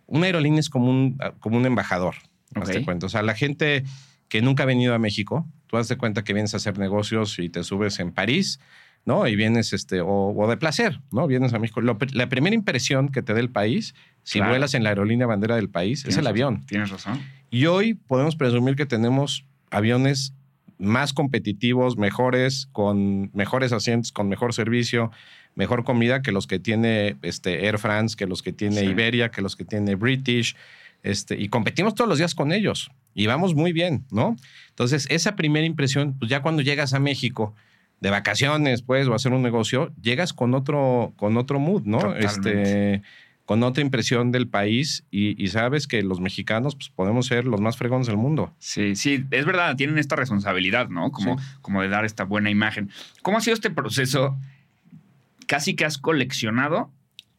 una 0.05 0.25
aerolínea 0.27 0.60
es 0.60 0.70
como 0.70 0.89
un, 0.89 1.17
como 1.39 1.58
un 1.58 1.65
embajador, 1.65 2.15
hazte 2.55 2.79
Ok. 2.79 2.86
cuenta. 2.86 3.05
O 3.08 3.10
sea, 3.10 3.24
la 3.24 3.36
gente 3.36 3.84
que 4.29 4.41
nunca 4.41 4.63
ha 4.63 4.65
venido 4.65 4.93
a 4.93 5.00
México, 5.00 5.48
tú 5.67 5.77
de 5.77 5.98
cuenta 5.98 6.24
que 6.24 6.34
vienes 6.34 6.53
a 6.53 6.58
hacer 6.58 6.77
negocios 6.77 7.39
y 7.39 7.50
te 7.50 7.63
subes 7.63 8.00
en 8.00 8.12
París, 8.12 8.60
¿no? 9.05 9.27
Y 9.27 9.36
vienes, 9.36 9.74
este, 9.74 10.01
o, 10.01 10.08
o 10.36 10.48
de 10.50 10.55
placer, 10.55 11.01
¿no? 11.12 11.27
Vienes 11.27 11.53
a 11.53 11.60
México. 11.60 11.82
Lo 11.82 11.98
la 12.13 12.29
primera 12.29 12.55
impresión 12.55 13.10
que 13.10 13.22
te 13.22 13.34
dé 13.34 13.41
el 13.41 13.50
país, 13.50 13.96
si 14.24 14.39
Claro. 14.39 14.51
vuelas 14.51 14.74
en 14.75 14.84
la 14.84 14.89
aerolínea 14.89 15.27
bandera 15.27 15.55
del 15.55 15.70
país, 15.70 16.05
es 16.05 16.15
el 16.17 16.25
avión. 16.27 16.65
Tienes 16.67 16.89
razón. 16.89 17.20
Y 17.50 17.65
hoy 17.65 17.96
podemos 17.96 18.36
presumir 18.36 18.75
que 18.75 18.86
tenemos 18.86 19.46
aviones 19.73 20.33
más 20.77 21.13
competitivos, 21.13 21.97
mejores, 21.97 22.67
con 22.71 23.31
mejores 23.33 23.71
asientos, 23.71 24.11
con 24.11 24.27
mejor 24.27 24.53
servicio, 24.53 25.11
mejor 25.55 25.83
comida 25.83 26.21
que 26.21 26.31
los 26.31 26.47
que 26.47 26.59
tiene 26.59 27.15
este, 27.21 27.65
Air 27.65 27.77
France, 27.79 28.15
que 28.17 28.25
los 28.27 28.41
que 28.41 28.53
tiene 28.53 28.81
Sí. 28.81 28.85
Iberia, 28.85 29.29
que 29.29 29.41
los 29.41 29.55
que 29.55 29.65
tiene 29.65 29.95
British. 29.95 30.55
Este, 31.03 31.39
y 31.39 31.49
competimos 31.49 31.95
todos 31.95 32.09
los 32.09 32.17
días 32.17 32.33
con 32.33 32.51
ellos. 32.51 32.91
Y 33.13 33.27
vamos 33.27 33.53
muy 33.55 33.73
bien, 33.73 34.05
¿no? 34.09 34.35
Entonces, 34.69 35.05
esa 35.09 35.35
primera 35.35 35.65
impresión, 35.65 36.17
pues 36.17 36.29
ya 36.29 36.41
cuando 36.41 36.61
llegas 36.61 36.93
a 36.93 36.99
México 36.99 37.53
de 37.99 38.09
vacaciones, 38.09 38.81
pues, 38.81 39.07
o 39.07 39.13
a 39.13 39.15
hacer 39.17 39.31
un 39.31 39.41
negocio, 39.43 39.93
llegas 40.01 40.33
con 40.33 40.53
otro, 40.53 41.13
con 41.15 41.37
otro 41.37 41.59
mood, 41.59 41.83
¿no? 41.85 41.99
Totalmente. 41.99 42.25
Este, 42.25 43.01
con 43.45 43.62
otra 43.63 43.83
impresión 43.83 44.31
del 44.31 44.47
país 44.47 45.03
y, 45.12 45.41
y 45.41 45.47
sabes 45.47 45.88
que 45.88 46.01
los 46.01 46.19
mexicanos 46.21 46.75
pues, 46.75 46.89
podemos 46.89 47.25
ser 47.25 47.45
los 47.45 47.59
más 47.59 47.77
fregones 47.77 48.07
del 48.07 48.17
mundo. 48.17 48.53
Sí, 48.59 48.95
sí, 48.95 49.25
es 49.31 49.45
verdad, 49.45 49.75
tienen 49.75 49.97
esta 49.97 50.15
responsabilidad, 50.15 50.89
¿no? 50.89 51.12
Como, 51.12 51.38
como 51.62 51.81
de 51.81 51.89
dar 51.89 52.05
esta 52.05 52.23
buena 52.23 52.50
imagen. 52.50 52.89
¿Cómo 53.21 53.38
ha 53.38 53.41
sido 53.41 53.53
este 53.53 53.69
proceso? 53.69 54.38
Casi 55.45 55.75
que 55.75 55.83
has 55.83 55.97
coleccionado 55.97 56.89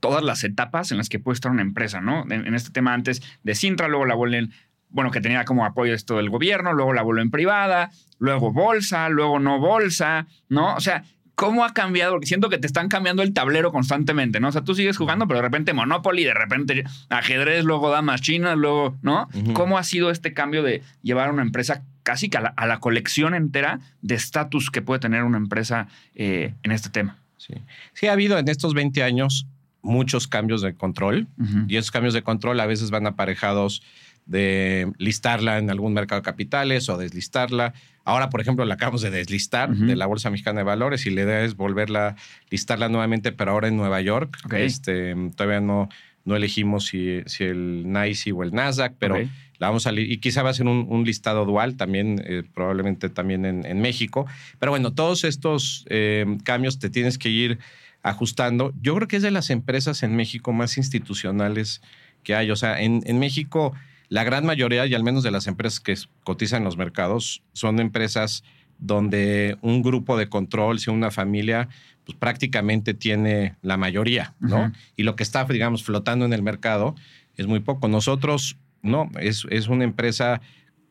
todas 0.00 0.22
las 0.22 0.44
etapas 0.44 0.90
en 0.92 0.98
las 0.98 1.08
que 1.08 1.18
puede 1.18 1.34
estar 1.34 1.50
una 1.50 1.62
empresa, 1.62 2.02
¿no? 2.02 2.24
En, 2.24 2.46
en 2.46 2.54
este 2.54 2.70
tema 2.70 2.92
antes 2.92 3.22
de 3.42 3.54
Sintra, 3.54 3.88
luego 3.88 4.04
la 4.04 4.14
vuelven, 4.14 4.52
bueno, 4.90 5.10
que 5.10 5.22
tenía 5.22 5.46
como 5.46 5.64
apoyo 5.64 5.94
esto 5.94 6.18
del 6.18 6.28
gobierno, 6.28 6.74
luego 6.74 6.92
la 6.92 7.00
vuelven 7.00 7.30
privada, 7.30 7.90
luego 8.18 8.52
bolsa, 8.52 9.08
luego 9.08 9.38
no 9.38 9.58
bolsa, 9.58 10.26
¿no? 10.50 10.74
O 10.74 10.80
sea, 10.80 11.04
¿cómo 11.34 11.64
ha 11.64 11.72
cambiado? 11.72 12.12
Porque 12.12 12.26
siento 12.26 12.48
que 12.48 12.58
te 12.58 12.66
están 12.66 12.88
cambiando 12.88 13.22
el 13.22 13.32
tablero 13.32 13.72
constantemente, 13.72 14.40
¿no? 14.40 14.48
O 14.48 14.52
sea, 14.52 14.62
tú 14.62 14.74
sigues 14.74 14.96
jugando, 14.96 15.26
pero 15.26 15.38
de 15.38 15.42
repente 15.42 15.72
Monopoly, 15.72 16.24
de 16.24 16.34
repente 16.34 16.84
ajedrez, 17.08 17.64
luego 17.64 17.90
damas 17.90 18.20
chinas, 18.20 18.56
luego, 18.56 18.96
¿no? 19.02 19.28
¿Cómo 19.52 19.78
ha 19.78 19.84
sido 19.84 20.10
este 20.10 20.32
cambio 20.32 20.62
de 20.62 20.82
llevar 21.02 21.28
a 21.28 21.32
una 21.32 21.42
empresa 21.42 21.82
casi 22.02 22.28
que 22.28 22.38
a 22.38 22.40
la, 22.40 22.48
a 22.56 22.66
la 22.66 22.80
colección 22.80 23.34
entera 23.34 23.80
de 24.02 24.14
estatus 24.14 24.70
que 24.70 24.82
puede 24.82 25.00
tener 25.00 25.24
una 25.24 25.38
empresa 25.38 25.88
eh, 26.14 26.54
en 26.62 26.72
este 26.72 26.90
tema? 26.90 27.18
Sí. 27.36 27.54
sí, 27.92 28.06
ha 28.06 28.12
habido 28.12 28.38
en 28.38 28.48
estos 28.48 28.72
20 28.72 29.02
años 29.02 29.46
muchos 29.82 30.26
cambios 30.26 30.62
de 30.62 30.74
control 30.74 31.28
y 31.68 31.76
esos 31.76 31.90
cambios 31.90 32.14
de 32.14 32.22
control 32.22 32.58
a 32.58 32.66
veces 32.66 32.90
van 32.90 33.06
aparejados 33.06 33.82
de 34.26 34.90
listarla 34.98 35.58
en 35.58 35.70
algún 35.70 35.92
mercado 35.92 36.20
de 36.20 36.24
capitales 36.24 36.88
o 36.88 36.96
deslistarla. 36.96 37.74
Ahora, 38.04 38.30
por 38.30 38.40
ejemplo, 38.40 38.64
la 38.64 38.74
acabamos 38.74 39.02
de 39.02 39.10
deslistar 39.10 39.74
de 39.74 39.96
la 39.96 40.06
Bolsa 40.06 40.30
Mexicana 40.30 40.60
de 40.60 40.64
Valores 40.64 41.06
y 41.06 41.10
la 41.10 41.22
idea 41.22 41.44
es 41.44 41.56
volverla 41.56 42.08
a 42.08 42.16
listarla 42.50 42.88
nuevamente, 42.88 43.32
pero 43.32 43.52
ahora 43.52 43.68
en 43.68 43.76
Nueva 43.76 44.00
York. 44.00 44.36
Este, 44.52 45.14
todavía 45.34 45.60
no, 45.60 45.88
no 46.24 46.36
elegimos 46.36 46.86
si, 46.86 47.22
si 47.26 47.44
el 47.44 47.84
NYSE 47.86 48.32
o 48.32 48.42
el 48.42 48.52
Nasdaq, 48.52 48.94
pero 48.98 49.16
la 49.58 49.68
vamos 49.68 49.86
a 49.86 49.92
y 49.92 50.18
quizá 50.18 50.42
va 50.42 50.50
a 50.50 50.54
ser 50.54 50.66
un, 50.66 50.86
un 50.88 51.04
listado 51.04 51.46
dual 51.46 51.76
también, 51.76 52.22
eh, 52.26 52.42
probablemente 52.54 53.08
también 53.08 53.46
en, 53.46 53.64
en 53.64 53.80
México. 53.80 54.26
Pero 54.58 54.72
bueno, 54.72 54.92
todos 54.92 55.24
estos 55.24 55.86
eh, 55.88 56.26
cambios 56.44 56.78
te 56.78 56.90
tienes 56.90 57.16
que 57.18 57.30
ir 57.30 57.58
ajustando. 58.02 58.74
Yo 58.82 58.94
creo 58.96 59.08
que 59.08 59.16
es 59.16 59.22
de 59.22 59.30
las 59.30 59.50
empresas 59.50 60.02
en 60.02 60.14
México 60.14 60.52
más 60.52 60.76
institucionales 60.76 61.80
que 62.22 62.34
hay. 62.34 62.50
O 62.50 62.56
sea, 62.56 62.80
en, 62.82 63.02
en 63.06 63.18
México 63.18 63.74
la 64.14 64.22
gran 64.22 64.46
mayoría, 64.46 64.86
y 64.86 64.94
al 64.94 65.02
menos 65.02 65.24
de 65.24 65.32
las 65.32 65.48
empresas 65.48 65.80
que 65.80 65.96
cotizan 66.22 66.58
en 66.58 66.64
los 66.66 66.76
mercados, 66.76 67.42
son 67.52 67.80
empresas 67.80 68.44
donde 68.78 69.58
un 69.60 69.82
grupo 69.82 70.16
de 70.16 70.28
control, 70.28 70.78
si 70.78 70.88
una 70.88 71.10
familia, 71.10 71.68
pues 72.06 72.16
prácticamente 72.16 72.94
tiene 72.94 73.56
la 73.60 73.76
mayoría, 73.76 74.32
¿no? 74.38 74.70
Y 74.94 75.02
lo 75.02 75.16
que 75.16 75.24
está, 75.24 75.44
digamos, 75.46 75.82
flotando 75.82 76.24
en 76.24 76.32
el 76.32 76.44
mercado 76.44 76.94
es 77.36 77.48
muy 77.48 77.58
poco. 77.58 77.88
Nosotros, 77.88 78.56
no, 78.82 79.10
es, 79.18 79.48
es 79.50 79.66
una 79.66 79.82
empresa 79.82 80.40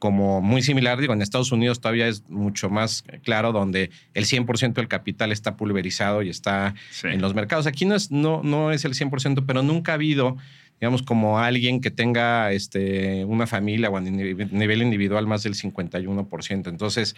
como 0.03 0.41
muy 0.41 0.61
similar, 0.61 0.99
digo, 0.99 1.13
en 1.13 1.21
Estados 1.21 1.53
Unidos 1.53 1.79
todavía 1.79 2.09
es 2.09 2.27
mucho 2.29 2.69
más 2.69 3.05
claro, 3.23 3.53
donde 3.53 3.89
el 4.13 4.25
100% 4.25 4.73
del 4.73 4.89
capital 4.89 5.31
está 5.31 5.55
pulverizado 5.55 6.21
y 6.23 6.27
está 6.27 6.75
Sí. 6.91 7.07
en 7.07 7.21
los 7.21 7.33
mercados. 7.33 7.67
Aquí 7.67 7.85
no 7.85 7.95
es, 7.95 8.11
no, 8.11 8.43
no 8.43 8.73
es 8.73 8.83
el 8.83 8.95
100%, 8.95 9.45
pero 9.47 9.63
nunca 9.63 9.93
ha 9.93 9.95
habido, 9.95 10.35
digamos, 10.81 11.03
como 11.03 11.39
alguien 11.39 11.79
que 11.79 11.89
tenga 11.89 12.51
este, 12.51 13.23
una 13.23 13.47
familia 13.47 13.89
o 13.89 13.95
a 13.95 14.01
ni- 14.01 14.33
nivel 14.33 14.81
individual 14.81 15.25
más 15.25 15.43
del 15.43 15.55
51%. 15.55 16.69
Entonces, 16.69 17.15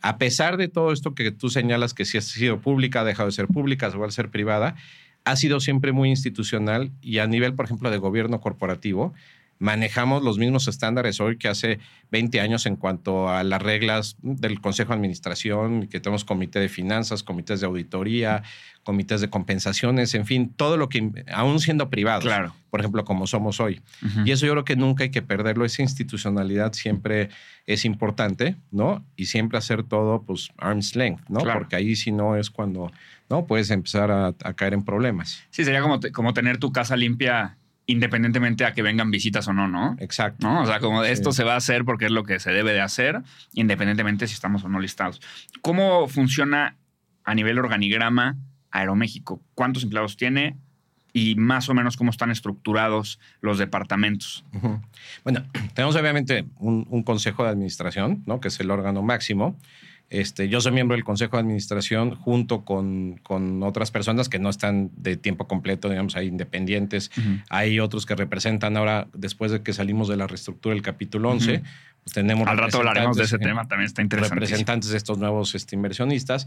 a 0.00 0.16
pesar 0.16 0.58
de 0.58 0.68
todo 0.68 0.92
esto 0.92 1.16
que 1.16 1.32
tú 1.32 1.48
señalas 1.50 1.92
que 1.92 2.04
si 2.04 2.18
ha 2.18 2.20
sido 2.20 2.60
pública, 2.60 3.00
ha 3.00 3.04
dejado 3.04 3.26
de 3.26 3.32
ser 3.32 3.48
pública, 3.48 3.90
se 3.90 3.98
va 3.98 4.06
a 4.06 4.10
ser 4.12 4.28
privada, 4.30 4.76
ha 5.24 5.34
sido 5.34 5.58
siempre 5.58 5.90
muy 5.90 6.08
institucional 6.08 6.92
y 7.02 7.18
a 7.18 7.26
nivel, 7.26 7.54
por 7.54 7.64
ejemplo, 7.64 7.90
de 7.90 7.98
gobierno 7.98 8.40
corporativo, 8.40 9.12
manejamos 9.58 10.22
los 10.22 10.38
mismos 10.38 10.68
estándares 10.68 11.20
hoy 11.20 11.36
que 11.36 11.48
hace 11.48 11.78
20 12.12 12.40
años 12.40 12.64
en 12.66 12.76
cuanto 12.76 13.28
a 13.28 13.42
las 13.42 13.60
reglas 13.60 14.16
del 14.22 14.60
Consejo 14.60 14.90
de 14.90 14.94
Administración, 14.96 15.88
que 15.88 16.00
tenemos 16.00 16.24
comité 16.24 16.60
de 16.60 16.68
finanzas, 16.68 17.22
comités 17.22 17.60
de 17.60 17.66
auditoría, 17.66 18.42
comités 18.84 19.20
de 19.20 19.28
compensaciones, 19.28 20.14
en 20.14 20.24
fin, 20.24 20.48
todo 20.54 20.76
lo 20.76 20.88
que, 20.88 21.24
aún 21.32 21.60
siendo 21.60 21.90
privados, 21.90 22.24
Claro. 22.24 22.54
por 22.70 22.80
ejemplo, 22.80 23.04
como 23.04 23.26
somos 23.26 23.60
hoy. 23.60 23.82
Y 24.24 24.30
eso 24.30 24.46
yo 24.46 24.52
creo 24.52 24.64
que 24.64 24.76
nunca 24.76 25.04
hay 25.04 25.10
que 25.10 25.20
perderlo. 25.20 25.66
Esa 25.66 25.82
institucionalidad 25.82 26.72
siempre 26.72 27.28
es 27.66 27.84
importante, 27.84 28.56
¿no? 28.70 29.04
Y 29.16 29.26
siempre 29.26 29.58
hacer 29.58 29.82
todo, 29.82 30.22
pues, 30.22 30.48
arm's 30.56 30.96
length, 30.96 31.28
¿no? 31.28 31.40
Claro. 31.40 31.58
Porque 31.60 31.76
ahí 31.76 31.96
si 31.96 32.12
no 32.12 32.36
es 32.36 32.48
cuando, 32.48 32.90
¿no? 33.28 33.44
Puedes 33.46 33.68
empezar 33.70 34.10
a, 34.10 34.28
a 34.28 34.54
caer 34.54 34.72
en 34.72 34.82
problemas. 34.84 35.42
Sí, 35.50 35.64
sería 35.64 35.82
como, 35.82 36.00
como 36.14 36.32
tener 36.32 36.56
tu 36.56 36.72
casa 36.72 36.96
limpia 36.96 37.57
independientemente 37.88 38.66
a 38.66 38.74
que 38.74 38.82
vengan 38.82 39.10
visitas 39.10 39.48
o 39.48 39.54
no, 39.54 39.66
¿no? 39.66 39.96
Exacto. 39.98 40.46
¿No? 40.46 40.62
O 40.62 40.66
sea, 40.66 40.78
como 40.78 41.00
de 41.02 41.08
Sí. 41.08 41.14
esto 41.14 41.32
se 41.32 41.42
va 41.42 41.54
a 41.54 41.56
hacer 41.56 41.86
porque 41.86 42.04
es 42.04 42.10
lo 42.10 42.22
que 42.22 42.38
se 42.38 42.52
debe 42.52 42.72
de 42.74 42.82
hacer, 42.82 43.22
independientemente 43.54 44.28
si 44.28 44.34
estamos 44.34 44.62
o 44.62 44.68
no 44.68 44.78
listados. 44.78 45.22
¿Cómo 45.62 46.06
funciona 46.06 46.76
a 47.24 47.34
nivel 47.34 47.58
organigrama 47.58 48.36
Aeroméxico? 48.70 49.42
¿Cuántos 49.54 49.84
empleados 49.84 50.18
tiene? 50.18 50.58
Y 51.14 51.34
más 51.36 51.70
o 51.70 51.74
menos 51.74 51.96
cómo 51.96 52.10
están 52.10 52.30
estructurados 52.30 53.18
los 53.40 53.56
departamentos. 53.56 54.44
Bueno, 55.24 55.46
tenemos 55.74 55.96
obviamente 55.96 56.44
un, 56.56 56.86
un, 56.90 57.02
consejo 57.02 57.44
de 57.44 57.48
administración, 57.48 58.22
¿no? 58.26 58.38
que 58.38 58.48
es 58.48 58.60
el 58.60 58.70
órgano 58.70 59.02
máximo. 59.02 59.56
Este, 60.10 60.48
yo 60.48 60.60
soy 60.62 60.72
miembro 60.72 60.96
del 60.96 61.04
Consejo 61.04 61.36
de 61.36 61.42
Administración 61.42 62.14
junto 62.14 62.64
con, 62.64 63.20
con, 63.22 63.62
otras 63.62 63.90
personas 63.90 64.30
que 64.30 64.38
no 64.38 64.48
están 64.48 64.90
de 64.96 65.18
tiempo 65.18 65.46
completo, 65.46 65.90
digamos, 65.90 66.16
hay 66.16 66.28
independientes. 66.28 67.10
Hay 67.50 67.78
otros 67.78 68.06
que 68.06 68.14
representan 68.14 68.76
ahora, 68.78 69.08
después 69.12 69.52
de 69.52 69.62
que 69.62 69.74
salimos 69.74 70.08
de 70.08 70.16
la 70.16 70.26
reestructura 70.26 70.74
del 70.74 70.82
capítulo 70.82 71.30
11, 71.30 71.62
pues 72.04 72.14
tenemos... 72.14 72.48
Al 72.48 72.56
rato 72.56 72.78
hablaremos 72.78 73.18
de 73.18 73.24
ese 73.24 73.38
tema, 73.38 73.68
también 73.68 73.86
está 73.86 74.00
interesante. 74.00 74.34
Representantes 74.36 74.90
de 74.90 74.96
estos 74.96 75.18
nuevos 75.18 75.54
este, 75.54 75.76
inversionistas. 75.76 76.46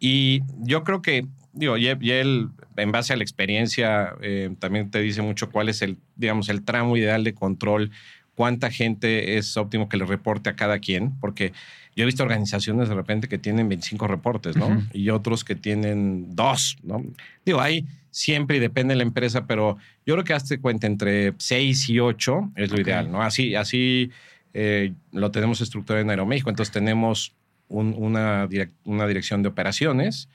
Y 0.00 0.42
yo 0.58 0.82
creo 0.82 1.00
que, 1.00 1.26
digo, 1.52 1.76
y 1.76 1.86
él, 1.86 2.48
en 2.76 2.92
base 2.92 3.12
a 3.12 3.16
la 3.16 3.22
experiencia, 3.22 4.14
eh, 4.22 4.50
también 4.58 4.90
te 4.90 5.00
dice 5.00 5.22
mucho 5.22 5.50
cuál 5.50 5.68
es 5.68 5.82
el, 5.82 5.98
digamos, 6.16 6.48
el 6.48 6.64
tramo 6.64 6.96
ideal 6.96 7.22
de 7.22 7.34
control, 7.34 7.92
cuánta 8.38 8.70
gente 8.70 9.36
es 9.36 9.56
óptimo 9.56 9.88
que 9.88 9.96
le 9.96 10.06
reporte 10.06 10.48
a 10.48 10.54
cada 10.54 10.78
quien, 10.78 11.18
porque 11.18 11.52
yo 11.96 12.04
he 12.04 12.06
visto 12.06 12.22
organizaciones 12.22 12.88
de 12.88 12.94
repente 12.94 13.26
que 13.26 13.36
tienen 13.36 13.68
25 13.68 14.06
reportes, 14.06 14.54
¿no? 14.54 14.80
Y 14.92 15.10
otros 15.10 15.42
que 15.42 15.56
tienen 15.56 16.36
dos, 16.36 16.76
¿no? 16.84 17.04
Digo, 17.44 17.60
hay 17.60 17.84
siempre 18.12 18.58
y 18.58 18.60
depende 18.60 18.92
de 18.92 18.98
la 18.98 19.02
empresa, 19.02 19.48
pero 19.48 19.76
yo 20.06 20.14
creo 20.14 20.24
que 20.24 20.34
hazte 20.34 20.60
cuenta 20.60 20.86
entre 20.86 21.34
6 21.36 21.88
y 21.88 21.98
8 21.98 22.52
es 22.54 22.70
lo 22.70 22.80
ideal, 22.80 23.10
¿no? 23.10 23.22
Así, 23.22 23.56
así 23.56 24.12
eh, 24.54 24.92
lo 25.10 25.32
tenemos 25.32 25.60
estructurado 25.60 26.00
en 26.00 26.10
Aeroméxico. 26.10 26.48
Entonces 26.48 26.72
tenemos 26.72 27.34
una, 27.66 28.48
una 28.84 29.06
dirección 29.08 29.42
de 29.42 29.48
operaciones 29.48 30.28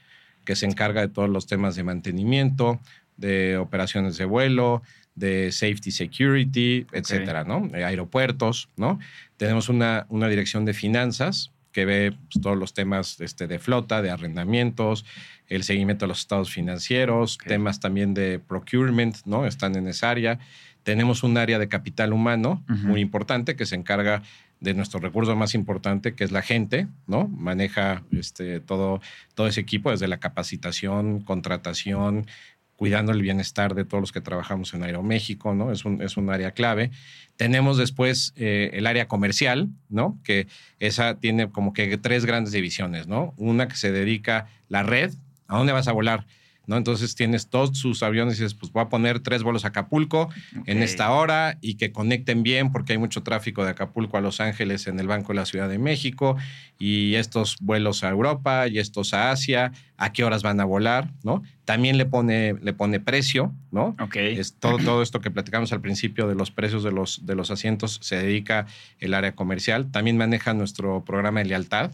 que 0.43 0.57
se 0.57 0.65
encarga 0.65 0.99
de 0.99 1.07
todos 1.07 1.29
los 1.29 1.47
temas 1.47 1.77
de 1.77 1.83
mantenimiento, 1.83 2.81
de 3.15 3.55
operaciones 3.55 4.17
de 4.17 4.25
vuelo, 4.25 4.81
de 5.15 5.51
safety 5.51 5.91
security, 5.91 6.87
etcétera, 6.91 7.43
¿no? 7.43 7.69
Aeropuertos, 7.73 8.69
¿no? 8.77 8.99
Tenemos 9.37 9.69
una, 9.69 10.05
una 10.09 10.27
dirección 10.27 10.65
de 10.65 10.73
finanzas 10.73 11.51
que 11.71 11.85
ve 11.85 12.13
pues, 12.31 12.41
todos 12.41 12.57
los 12.57 12.73
temas 12.73 13.19
este, 13.19 13.47
de 13.47 13.59
flota, 13.59 14.01
de 14.01 14.11
arrendamientos, 14.11 15.05
el 15.47 15.63
seguimiento 15.63 16.05
de 16.05 16.09
los 16.09 16.19
estados 16.19 16.51
financieros, 16.51 17.37
temas 17.37 17.79
también 17.79 18.13
de 18.13 18.39
procurement, 18.39 19.17
¿no? 19.25 19.45
Están 19.45 19.75
en 19.75 19.87
esa 19.87 20.09
área. 20.09 20.39
Tenemos 20.83 21.23
un 21.23 21.37
área 21.37 21.59
de 21.59 21.67
capital 21.67 22.13
humano 22.13 22.63
muy 22.67 23.01
importante 23.01 23.55
que 23.55 23.65
se 23.65 23.75
encarga 23.75 24.21
de 24.59 24.73
nuestro 24.73 25.01
recurso 25.01 25.35
más 25.35 25.55
importante, 25.55 26.13
que 26.13 26.23
es 26.23 26.31
la 26.31 26.41
gente, 26.41 26.87
¿no? 27.05 27.27
Maneja 27.27 28.03
este, 28.11 28.61
todo, 28.61 29.01
todo 29.33 29.47
ese 29.47 29.59
equipo, 29.59 29.91
desde 29.91 30.07
la 30.07 30.19
capacitación, 30.19 31.19
contratación, 31.19 32.27
cuidando 32.75 33.11
el 33.11 33.21
bienestar 33.21 33.75
de 33.75 33.85
todos 33.85 34.01
los 34.01 34.11
que 34.11 34.21
trabajamos 34.21 34.73
en 34.73 34.83
Aeroméxico, 34.83 35.53
¿no? 35.53 35.71
Es 35.71 35.85
un, 35.85 36.01
es 36.01 36.17
un 36.17 36.29
área 36.29 36.51
clave. 36.51 36.91
Tenemos 37.37 37.77
después 37.77 38.33
eh, 38.35 38.71
el 38.73 38.87
área 38.87 39.07
comercial, 39.07 39.69
¿no? 39.89 40.19
Que 40.23 40.47
esa 40.79 41.19
tiene 41.19 41.49
como 41.49 41.73
que 41.73 41.97
tres 41.97 42.25
grandes 42.25 42.53
divisiones, 42.53 43.07
¿no? 43.07 43.33
Una 43.37 43.67
que 43.67 43.75
se 43.75 43.91
dedica 43.91 44.47
la 44.69 44.83
red, 44.83 45.13
¿a 45.47 45.57
dónde 45.57 45.73
vas 45.73 45.87
a 45.87 45.91
volar? 45.91 46.25
¿No? 46.65 46.77
Entonces 46.77 47.15
tienes 47.15 47.47
todos 47.47 47.77
sus 47.77 48.03
aviones 48.03 48.39
y 48.39 48.43
dices, 48.43 48.53
pues 48.53 48.71
voy 48.71 48.83
a 48.83 48.89
poner 48.89 49.19
tres 49.19 49.43
vuelos 49.43 49.65
a 49.65 49.69
Acapulco 49.69 50.29
en 50.65 50.81
esta 50.81 51.11
hora 51.11 51.57
y 51.61 51.75
que 51.75 51.91
conecten 51.91 52.43
bien 52.43 52.71
porque 52.71 52.93
hay 52.93 52.99
mucho 52.99 53.23
tráfico 53.23 53.63
de 53.63 53.71
Acapulco 53.71 54.17
a 54.17 54.21
Los 54.21 54.39
Ángeles 54.39 54.87
en 54.87 54.99
el 54.99 55.07
Banco 55.07 55.33
de 55.33 55.39
la 55.39 55.45
Ciudad 55.45 55.67
de 55.67 55.77
México 55.77 56.37
y 56.79 57.15
estos 57.15 57.57
vuelos 57.59 58.03
a 58.03 58.09
Europa 58.09 58.67
y 58.67 58.79
estos 58.79 59.13
a 59.13 59.31
Asia, 59.31 59.71
a 59.97 60.11
qué 60.11 60.23
horas 60.23 60.43
van 60.43 60.59
a 60.59 60.65
volar, 60.65 61.11
¿no? 61.23 61.43
También 61.65 61.97
le 61.97 62.05
pone, 62.05 62.55
le 62.61 62.73
pone 62.73 62.99
precio, 62.99 63.53
¿no? 63.71 63.95
Ok. 63.99 64.17
Es 64.17 64.55
todo, 64.55 64.77
todo 64.77 65.01
esto 65.01 65.21
que 65.21 65.31
platicamos 65.31 65.71
al 65.71 65.81
principio 65.81 66.27
de 66.27 66.35
los 66.35 66.51
precios 66.51 66.83
de 66.83 66.91
los, 66.91 67.25
de 67.25 67.35
los 67.35 67.51
asientos 67.51 67.99
se 68.01 68.17
dedica 68.17 68.65
el 68.99 69.13
área 69.13 69.33
comercial. 69.33 69.91
También 69.91 70.17
maneja 70.17 70.53
nuestro 70.53 71.05
programa 71.05 71.39
de 71.39 71.45
lealtad, 71.45 71.91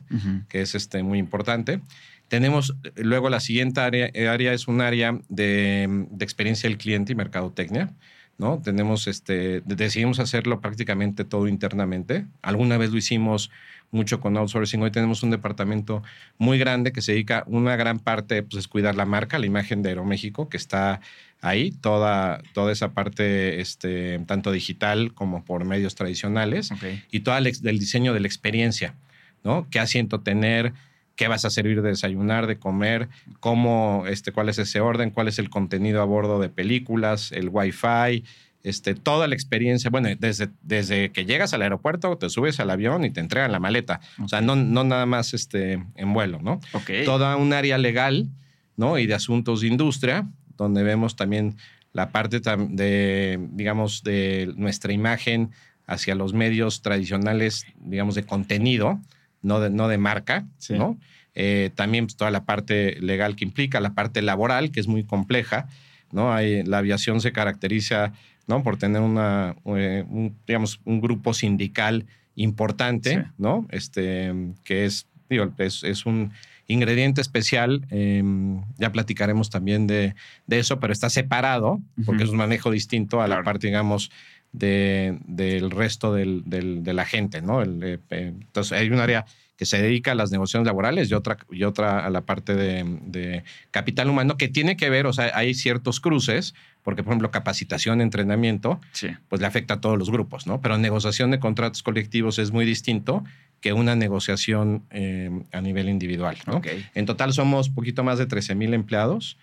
que 0.48 0.62
es 0.62 0.76
este, 0.76 1.04
muy 1.04 1.20
importante. 1.20 1.82
Tenemos 2.30 2.76
luego 2.96 3.30
la 3.30 3.40
siguiente 3.40 3.82
área, 3.82 4.12
área 4.32 4.54
es 4.54 4.68
un 4.68 4.82
área 4.82 5.20
de, 5.28 6.08
experiencia 6.20 6.70
del 6.70 6.78
cliente 6.78 7.12
y 7.12 7.16
mercadotecnia. 7.16 7.94
¿no? 8.38 8.62
Tenemos 8.64 9.08
este, 9.08 9.62
decidimos 9.66 10.20
hacerlo 10.20 10.62
prácticamente 10.62 11.26
todo 11.26 11.50
internamente. 11.50 12.26
Alguna 12.42 12.78
vez 12.78 12.92
lo 12.92 12.98
hicimos 12.98 13.52
mucho 13.92 14.20
con 14.20 14.38
outsourcing. 14.38 14.82
Hoy 14.82 14.92
tenemos 14.92 15.24
un 15.24 15.32
departamento 15.32 16.04
muy 16.38 16.58
grande 16.58 16.92
que 16.92 17.02
se 17.02 17.14
dedica, 17.14 17.44
una 17.48 17.76
gran 17.76 18.00
parte 18.00 18.44
pues, 18.44 18.60
es 18.60 18.68
cuidar 18.68 18.96
la 18.96 19.06
marca, 19.06 19.40
la 19.40 19.46
imagen 19.46 19.82
de 19.82 19.90
Aeroméxico, 19.90 20.48
que 20.48 20.58
está 20.58 21.02
ahí, 21.42 21.72
toda, 21.72 22.42
toda 22.54 22.72
esa 22.72 22.92
parte, 22.94 23.62
este, 23.62 24.20
tanto 24.20 24.52
digital 24.52 25.14
como 25.14 25.44
por 25.44 25.66
medios 25.66 25.96
tradicionales, 25.96 26.70
y 27.12 27.22
todo 27.22 27.38
el, 27.38 27.52
del 27.62 27.80
diseño 27.80 28.14
de 28.14 28.20
la 28.20 28.28
experiencia, 28.28 28.96
¿no? 29.44 29.68
¿Qué 29.70 29.80
asiento 29.80 30.22
tener? 30.22 30.74
Qué 31.20 31.28
vas 31.28 31.44
a 31.44 31.50
servir 31.50 31.82
de 31.82 31.90
desayunar, 31.90 32.48
de 32.48 32.60
comer, 32.60 33.10
cómo, 33.42 34.06
este, 34.08 34.32
cuál 34.32 34.48
es 34.48 34.58
ese 34.58 34.80
orden, 34.80 35.10
cuál 35.10 35.28
es 35.28 35.38
el 35.38 35.50
contenido 35.50 36.02
a 36.02 36.06
bordo 36.06 36.40
de 36.40 36.48
películas, 36.48 37.34
el 37.34 37.50
Wi-Fi, 37.52 38.24
este, 38.64 38.96
toda 38.96 39.28
la 39.28 39.36
experiencia, 39.36 39.90
bueno, 39.90 40.08
desde, 40.18 40.48
desde 40.62 41.12
que 41.12 41.26
llegas 41.26 41.54
al 41.54 41.62
aeropuerto, 41.62 42.18
te 42.18 42.30
subes 42.30 42.62
al 42.62 42.70
avión 42.70 43.04
y 43.04 43.10
te 43.10 43.20
entregan 43.20 43.52
la 43.52 43.60
maleta. 43.60 44.00
O 44.24 44.30
sea, 44.30 44.40
no, 44.40 44.56
no 44.56 44.86
nada 44.86 45.06
más 45.06 45.34
este, 45.34 45.84
en 45.94 46.14
vuelo, 46.14 46.40
¿no? 46.42 46.62
Toda 47.04 47.36
un 47.36 47.52
área 47.52 47.78
legal, 47.78 48.30
¿no? 48.78 48.98
Y 48.98 49.06
de 49.06 49.14
asuntos 49.14 49.60
de 49.60 49.68
industria, 49.68 50.26
donde 50.56 50.84
vemos 50.84 51.18
también 51.18 51.58
la 51.92 52.12
parte 52.12 52.40
de, 52.40 53.46
digamos, 53.52 54.04
de 54.04 54.54
nuestra 54.56 54.94
imagen 54.94 55.52
hacia 55.86 56.16
los 56.16 56.32
medios 56.32 56.82
tradicionales, 56.82 57.66
digamos, 57.76 58.16
de 58.16 58.24
contenido, 58.24 59.02
no 59.42 59.60
de, 59.60 59.70
no 59.70 59.88
de 59.88 59.98
marca, 59.98 60.46
¿no? 60.70 60.98
Eh, 61.36 61.72
también 61.76 62.06
pues, 62.06 62.18
toda 62.18 62.32
la 62.32 62.44
parte 62.44 62.98
legal 63.00 63.36
que 63.36 63.46
implica, 63.46 63.80
la 63.80 63.94
parte 63.94 64.22
laboral, 64.22 64.72
que 64.72 64.80
es 64.80 64.88
muy 64.88 65.04
compleja, 65.04 65.68
¿no? 66.12 66.34
Hay, 66.34 66.64
la 66.64 66.80
aviación 66.80 67.22
se 67.22 67.32
caracteriza, 67.32 68.14
¿no? 68.48 68.64
Por 68.64 68.78
tener 68.78 69.02
una, 69.02 69.56
eh, 69.78 70.04
un, 70.10 70.36
digamos, 70.48 70.82
un 70.86 71.02
grupo 71.02 71.34
sindical 71.34 72.06
importante, 72.36 73.26
¿no? 73.38 73.68
Este, 73.70 74.34
que 74.64 74.86
es, 74.86 75.08
digo, 75.30 75.52
es, 75.58 76.06
un 76.06 76.32
ingrediente 76.68 77.22
especial. 77.22 77.86
Em, 77.90 78.62
ya 78.78 78.92
platicaremos 78.92 79.50
también 79.50 79.88
de, 79.88 80.16
de, 80.48 80.60
eso, 80.60 80.80
pero 80.80 80.94
está 80.94 81.10
separado, 81.10 81.80
porque 82.06 82.24
es 82.24 82.30
un 82.30 82.38
manejo 82.38 82.72
distinto 82.72 83.22
a 83.22 83.28
la 83.28 83.44
parte, 83.44 83.68
digamos, 83.68 84.12
de, 84.52 85.18
del 85.26 85.72
resto 85.72 86.14
del, 86.14 86.44
de 86.46 86.94
la 86.94 87.06
gente, 87.06 87.42
¿no? 87.42 87.62
Eh, 87.62 88.00
eh, 88.10 88.34
entonces, 88.34 88.78
hay 88.78 88.90
un 88.90 89.00
área 89.00 89.26
que 89.60 89.66
se 89.66 89.82
dedica 89.82 90.14
a 90.14 90.16
las 90.16 90.32
negociaciones 90.32 90.68
laborales 90.68 91.12
y 91.12 91.14
otra, 91.14 91.38
y 91.52 91.66
otra 91.66 92.06
a 92.06 92.10
la 92.10 92.22
parte 92.22 92.56
de, 92.56 93.44
capital 93.72 94.10
humano, 94.10 94.38
que 94.38 94.48
tiene 94.48 94.78
que 94.78 94.90
ver, 94.90 95.06
o 95.06 95.12
sea, 95.12 95.32
hay 95.36 95.54
ciertos 95.54 96.00
cruces, 96.00 96.56
porque, 96.82 97.04
por 97.04 97.12
ejemplo, 97.12 97.30
capacitación, 97.30 98.00
entrenamiento, 98.00 98.80
pues 99.28 99.42
le 99.42 99.48
afecta 99.48 99.74
a 99.76 99.82
todos 99.82 100.00
los 100.00 100.10
grupos, 100.10 100.48
¿no? 100.48 100.62
Pero 100.62 100.78
negociación 100.78 101.32
de 101.32 101.40
contratos 101.40 101.84
colectivos 101.84 102.40
es 102.40 102.52
muy 102.52 102.64
distinto 102.64 103.26
que 103.60 103.74
una 103.74 103.98
negociación 103.98 104.86
eh, 104.92 105.30
a 105.52 105.60
nivel 105.60 105.90
individual, 105.90 106.38
¿no? 106.48 106.62
En 106.96 107.06
total 107.06 107.34
somos 107.34 107.68
poquito 107.68 108.06
más 108.06 108.18
de 108.18 108.28
13 108.28 108.56
mil 108.56 108.74
empleados 108.74 109.38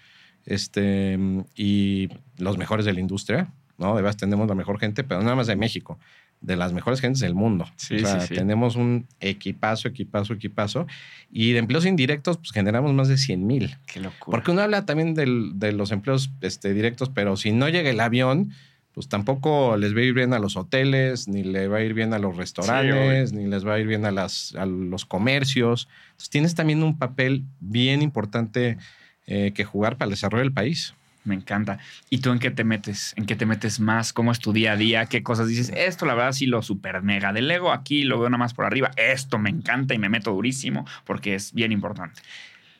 este, 0.46 1.18
y 1.54 2.08
los 2.38 2.56
mejores 2.56 2.86
de 2.86 2.94
la 2.94 3.00
industria. 3.00 3.52
¿No? 3.78 3.96
De 3.96 4.02
verdad 4.02 4.18
tenemos 4.18 4.48
la 4.48 4.54
mejor 4.54 4.78
gente, 4.78 5.04
pero 5.04 5.22
nada 5.22 5.36
más 5.36 5.46
de 5.46 5.56
México, 5.56 5.98
de 6.40 6.56
las 6.56 6.72
mejores 6.72 7.00
gentes 7.00 7.20
del 7.20 7.34
mundo. 7.34 7.66
Sí, 7.76 7.96
o 7.96 8.06
sea, 8.06 8.26
tenemos 8.26 8.76
un 8.76 9.06
equipazo, 9.20 9.88
equipazo, 9.88 10.34
equipazo. 10.34 10.86
Y 11.30 11.52
de 11.52 11.58
empleos 11.58 11.86
indirectos, 11.86 12.38
pues 12.38 12.52
generamos 12.52 12.92
más 12.92 13.08
de 13.08 13.18
100 13.18 13.46
mil. 13.46 13.76
Qué 13.86 14.00
locura. 14.00 14.36
Porque 14.36 14.50
uno 14.50 14.62
habla 14.62 14.86
también 14.86 15.14
de 15.14 15.72
los 15.72 15.92
empleos 15.92 16.30
este, 16.40 16.72
directos, 16.72 17.10
pero 17.10 17.36
si 17.36 17.52
no 17.52 17.68
llega 17.68 17.90
el 17.90 18.00
avión, 18.00 18.52
pues 18.96 19.08
tampoco 19.08 19.76
les 19.76 19.94
va 19.94 20.00
a 20.00 20.04
ir 20.04 20.14
bien 20.14 20.32
a 20.32 20.38
los 20.38 20.56
hoteles, 20.56 21.28
ni 21.28 21.44
le 21.44 21.68
va 21.68 21.76
a 21.76 21.82
ir 21.82 21.92
bien 21.92 22.14
a 22.14 22.18
los 22.18 22.34
restaurantes, 22.34 23.34
ni 23.34 23.46
les 23.46 23.66
va 23.66 23.74
a 23.74 23.78
ir 23.78 23.86
bien 23.86 24.06
a, 24.06 24.10
las, 24.10 24.54
a 24.54 24.64
los 24.64 25.04
comercios. 25.04 25.86
Entonces 26.12 26.30
tienes 26.30 26.54
también 26.54 26.82
un 26.82 26.96
papel 26.96 27.44
bien 27.60 28.00
importante 28.00 28.78
eh, 29.26 29.52
que 29.54 29.64
jugar 29.64 29.98
para 29.98 30.06
el 30.06 30.12
desarrollo 30.12 30.44
del 30.44 30.52
país. 30.54 30.94
Me 31.26 31.34
encanta. 31.34 31.78
¿Y 32.08 32.18
tú 32.18 32.30
en 32.30 32.38
qué 32.38 32.50
te 32.50 32.64
metes? 32.64 33.12
¿En 33.16 33.26
qué 33.26 33.36
te 33.36 33.46
metes 33.46 33.80
más? 33.80 34.12
¿Cómo 34.12 34.32
es 34.32 34.38
tu 34.38 34.52
día 34.52 34.72
a 34.72 34.76
día? 34.76 35.06
¿Qué 35.06 35.22
cosas 35.22 35.48
dices? 35.48 35.72
Esto, 35.76 36.06
la 36.06 36.14
verdad, 36.14 36.32
sí 36.32 36.46
lo 36.46 36.62
super 36.62 37.02
mega 37.02 37.32
delego. 37.32 37.72
Aquí 37.72 38.04
lo 38.04 38.18
veo 38.18 38.30
nada 38.30 38.38
más 38.38 38.54
por 38.54 38.64
arriba. 38.64 38.92
Esto 38.96 39.38
me 39.38 39.50
encanta 39.50 39.94
y 39.94 39.98
me 39.98 40.08
meto 40.08 40.32
durísimo 40.32 40.86
porque 41.04 41.34
es 41.34 41.52
bien 41.52 41.72
importante. 41.72 42.22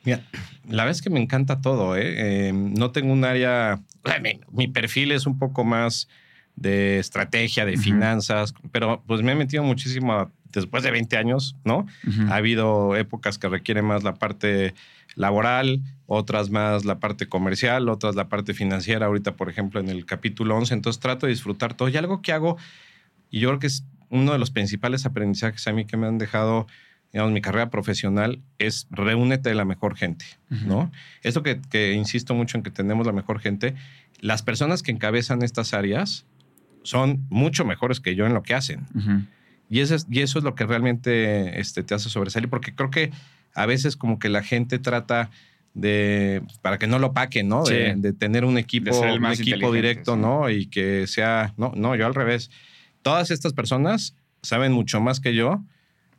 Mira, 0.03 0.21
la 0.69 0.83
verdad 0.83 0.91
es 0.91 1.01
que 1.01 1.09
me 1.09 1.19
encanta 1.19 1.59
todo. 1.59 1.97
¿eh? 1.97 2.47
eh 2.47 2.53
no 2.53 2.91
tengo 2.91 3.11
un 3.11 3.25
área. 3.25 3.81
Mi, 4.53 4.67
perfil 4.67 5.11
es 5.11 5.25
un 5.25 5.37
poco 5.37 5.65
más 5.65 6.07
de 6.55 6.99
estrategia, 6.99 7.65
de 7.65 7.77
finanzas, 7.77 8.53
pero 8.71 9.03
pues 9.05 9.21
me 9.21 9.33
he 9.33 9.35
metido 9.35 9.63
muchísimo 9.63 10.31
después 10.51 10.83
de 10.83 10.91
20 10.91 11.17
años, 11.17 11.55
¿no? 11.65 11.85
Ha 12.29 12.35
habido 12.35 12.95
épocas 12.95 13.37
que 13.37 13.49
requieren 13.49 13.85
más 13.85 14.03
la 14.03 14.15
parte 14.15 14.73
laboral, 15.17 15.81
otras 16.05 16.49
más 16.49 16.85
la 16.85 16.99
parte 16.99 17.27
comercial, 17.27 17.89
otras 17.89 18.15
la 18.15 18.29
parte 18.29 18.53
financiera, 18.53 19.07
ahorita 19.07 19.35
por 19.35 19.49
ejemplo 19.49 19.81
en 19.81 19.89
el 19.89 20.05
capítulo 20.05 20.55
11, 20.55 20.75
entonces 20.75 21.01
trato 21.01 21.25
de 21.25 21.33
disfrutar 21.33 21.73
todo. 21.73 21.89
Y 21.89 21.97
algo 21.97 22.21
que 22.21 22.31
hago, 22.31 22.57
y 23.29 23.39
yo 23.39 23.49
creo 23.49 23.59
que 23.59 23.67
es 23.67 23.83
uno 24.09 24.31
de 24.31 24.39
los 24.39 24.51
principales 24.51 25.05
aprendizajes 25.05 25.67
a 25.67 25.73
mí 25.73 25.85
que 25.85 25.97
me 25.97 26.07
han 26.07 26.17
dejado, 26.17 26.67
digamos, 27.11 27.33
mi 27.33 27.41
carrera 27.41 27.69
profesional, 27.69 28.41
es 28.59 28.87
reúnete 28.91 29.49
de 29.49 29.55
la 29.55 29.65
mejor 29.65 29.97
gente, 29.97 30.25
¿no? 30.49 30.91
Esto 31.23 31.43
que, 31.43 31.59
que, 31.69 31.93
insisto 31.93 32.33
mucho 32.35 32.57
en 32.57 32.63
que 32.63 32.71
tenemos 32.71 33.05
la 33.05 33.11
mejor 33.11 33.39
gente, 33.39 33.75
las 34.19 34.43
personas 34.43 34.83
que 34.83 34.91
encabezan 34.91 35.41
estas 35.41 35.73
áreas 35.73 36.25
son 36.83 37.25
mucho 37.29 37.65
mejores 37.65 37.99
que 37.99 38.15
yo 38.15 38.25
en 38.25 38.33
lo 38.33 38.43
que 38.43 38.53
hacen. 38.53 38.85
y, 39.67 39.79
eso 39.79 39.95
es, 39.95 40.05
y 40.09 40.21
eso 40.21 40.37
es 40.37 40.45
lo 40.45 40.55
que 40.55 40.65
realmente 40.65 41.59
este, 41.59 41.83
te 41.83 41.95
hace 41.95 42.09
sobresalir, 42.09 42.49
porque 42.49 42.73
creo 42.73 42.91
que 42.91 43.11
a 43.57 43.65
veces 43.65 43.97
como 43.97 44.19
que 44.19 44.29
la 44.29 44.43
gente 44.43 44.77
trata 44.77 45.31
de 45.73 46.43
para 46.61 46.77
que 46.77 46.85
no 46.85 46.99
lo 46.99 47.11
paquen, 47.11 47.49
¿no? 47.49 47.63
De, 47.63 48.13
tener 48.13 48.45
un 48.45 48.57
equipo, 48.59 48.95
un 48.99 49.25
equipo 49.25 49.73
directo, 49.73 50.15
¿no? 50.15 50.49
Y 50.49 50.67
que 50.67 51.07
sea, 51.07 51.53
no, 51.57 51.71
no, 51.75 51.95
yo 51.95 52.05
al 52.05 52.13
revés. 52.13 52.51
Todas 53.01 53.31
estas 53.31 53.53
personas 53.53 54.15
saben 54.43 54.71
mucho 54.71 55.01
más 55.01 55.19
que 55.19 55.33
yo 55.33 55.63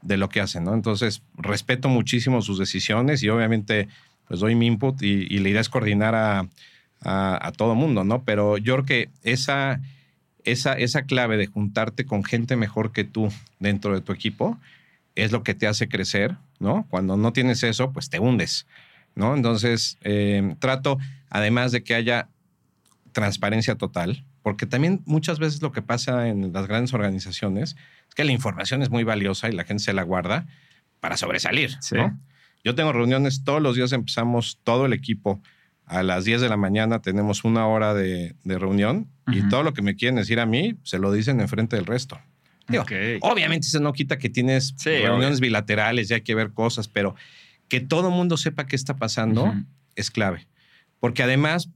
de 0.03 0.17
lo 0.17 0.29
que 0.29 0.41
hacen, 0.41 0.65
¿no? 0.65 0.75
Entonces, 0.75 1.23
respeto 1.37 1.89
muchísimo 1.89 2.43
sus 2.43 2.59
decisiones 2.59 3.23
y 3.23 3.29
obviamente 3.29 3.89
pues 4.27 4.41
doy 4.41 4.57
mi 4.57 4.67
input 4.67 5.01
y, 5.01 5.39
la 5.39 5.49
idea 5.49 5.61
es 5.61 5.69
coordinar 5.69 6.15
a, 6.17 6.49
a, 7.03 7.53
todo 7.57 7.77
mundo, 7.77 8.03
¿no? 8.03 8.25
Pero 8.25 8.59
yo 8.59 8.75
creo 8.75 8.85
que 8.85 9.11
esa, 9.23 9.81
esa, 10.45 10.73
esa 10.73 11.03
clave 11.03 11.37
de 11.37 11.47
juntarte 11.47 12.05
con 12.05 12.25
gente 12.25 12.57
mejor 12.57 12.93
que 12.93 13.05
tú 13.05 13.29
dentro 13.61 13.95
de 13.95 14.01
tu 14.01 14.13
equipo 14.13 14.59
es 15.15 15.33
lo 15.33 15.43
que 15.43 15.55
te 15.55 15.67
hace 15.67 15.89
crecer, 15.89 16.37
¿no? 16.59 16.87
Cuando 16.91 17.17
no 17.17 17.33
tienes 17.33 17.63
eso, 17.63 17.93
pues 17.93 18.11
te 18.11 18.19
hundes. 18.19 18.67
¿no? 19.15 19.35
Entonces, 19.35 19.99
eh, 20.03 20.55
trato, 20.61 20.99
además 21.29 21.73
de 21.73 21.83
que 21.83 21.95
haya 21.95 22.29
transparencia 23.13 23.75
total, 23.77 24.25
porque 24.43 24.65
también 24.67 25.03
muchas 25.07 25.39
veces 25.39 25.61
lo 25.61 25.73
que 25.73 25.83
pasa 25.83 26.29
en 26.29 26.53
las 26.53 26.67
grandes 26.69 26.95
organizaciones 26.95 27.77
es 28.09 28.15
que 28.15 28.25
la 28.25 28.33
información 28.33 28.83
es 28.83 28.91
muy 28.91 29.05
valiosa 29.05 29.49
y 29.49 29.53
la 29.53 29.65
gente 29.65 29.83
se 29.83 29.93
la 29.93 30.03
guarda 30.03 30.47
para 31.01 31.17
sobresalir, 31.17 31.77
Yo 32.65 32.75
tengo 32.75 32.93
reuniones 32.93 33.45
todos 33.45 33.63
los 33.63 33.77
días, 33.77 33.93
empezamos 33.93 34.59
todo 34.65 34.87
el 34.87 34.93
equipo 34.93 35.41
a 35.87 36.03
las 36.03 36.25
10 36.25 36.41
de 36.41 36.49
la 36.49 36.57
mañana, 36.57 37.01
tenemos 37.01 37.45
una 37.45 37.67
hora 37.67 37.95
de, 37.95 38.35
reunión 38.45 39.09
y 39.27 39.43
todo 39.49 39.63
lo 39.63 39.75
que 39.75 39.83
me 39.83 39.97
quieren 39.97 40.17
decir 40.17 40.39
a 40.39 40.47
mí 40.47 40.77
se 40.83 40.99
lo 40.99 41.13
dicen 41.13 41.41
enfrente 41.41 41.77
del 41.77 41.87
resto. 41.87 42.21
Obviamente 43.23 43.67
eso 43.67 43.81
no 43.81 43.93
quita 43.93 44.19
que 44.19 44.29
tienes 44.29 44.75
reuniones 44.85 45.41
bilaterales, 45.41 46.09
ya 46.09 46.17
hay 46.17 46.23
que 46.23 46.35
ver 46.35 46.53
cosas, 46.53 46.89
pero 46.89 47.15
que 47.69 47.81
todo 47.81 48.11
mundo 48.11 48.37
sepa 48.37 48.67
qué 48.67 48.77
está 48.77 48.97
pasando 48.97 49.55
es 49.97 50.11
clave. 50.11 50.47
Porque 51.01 51.23
además, 51.23 51.71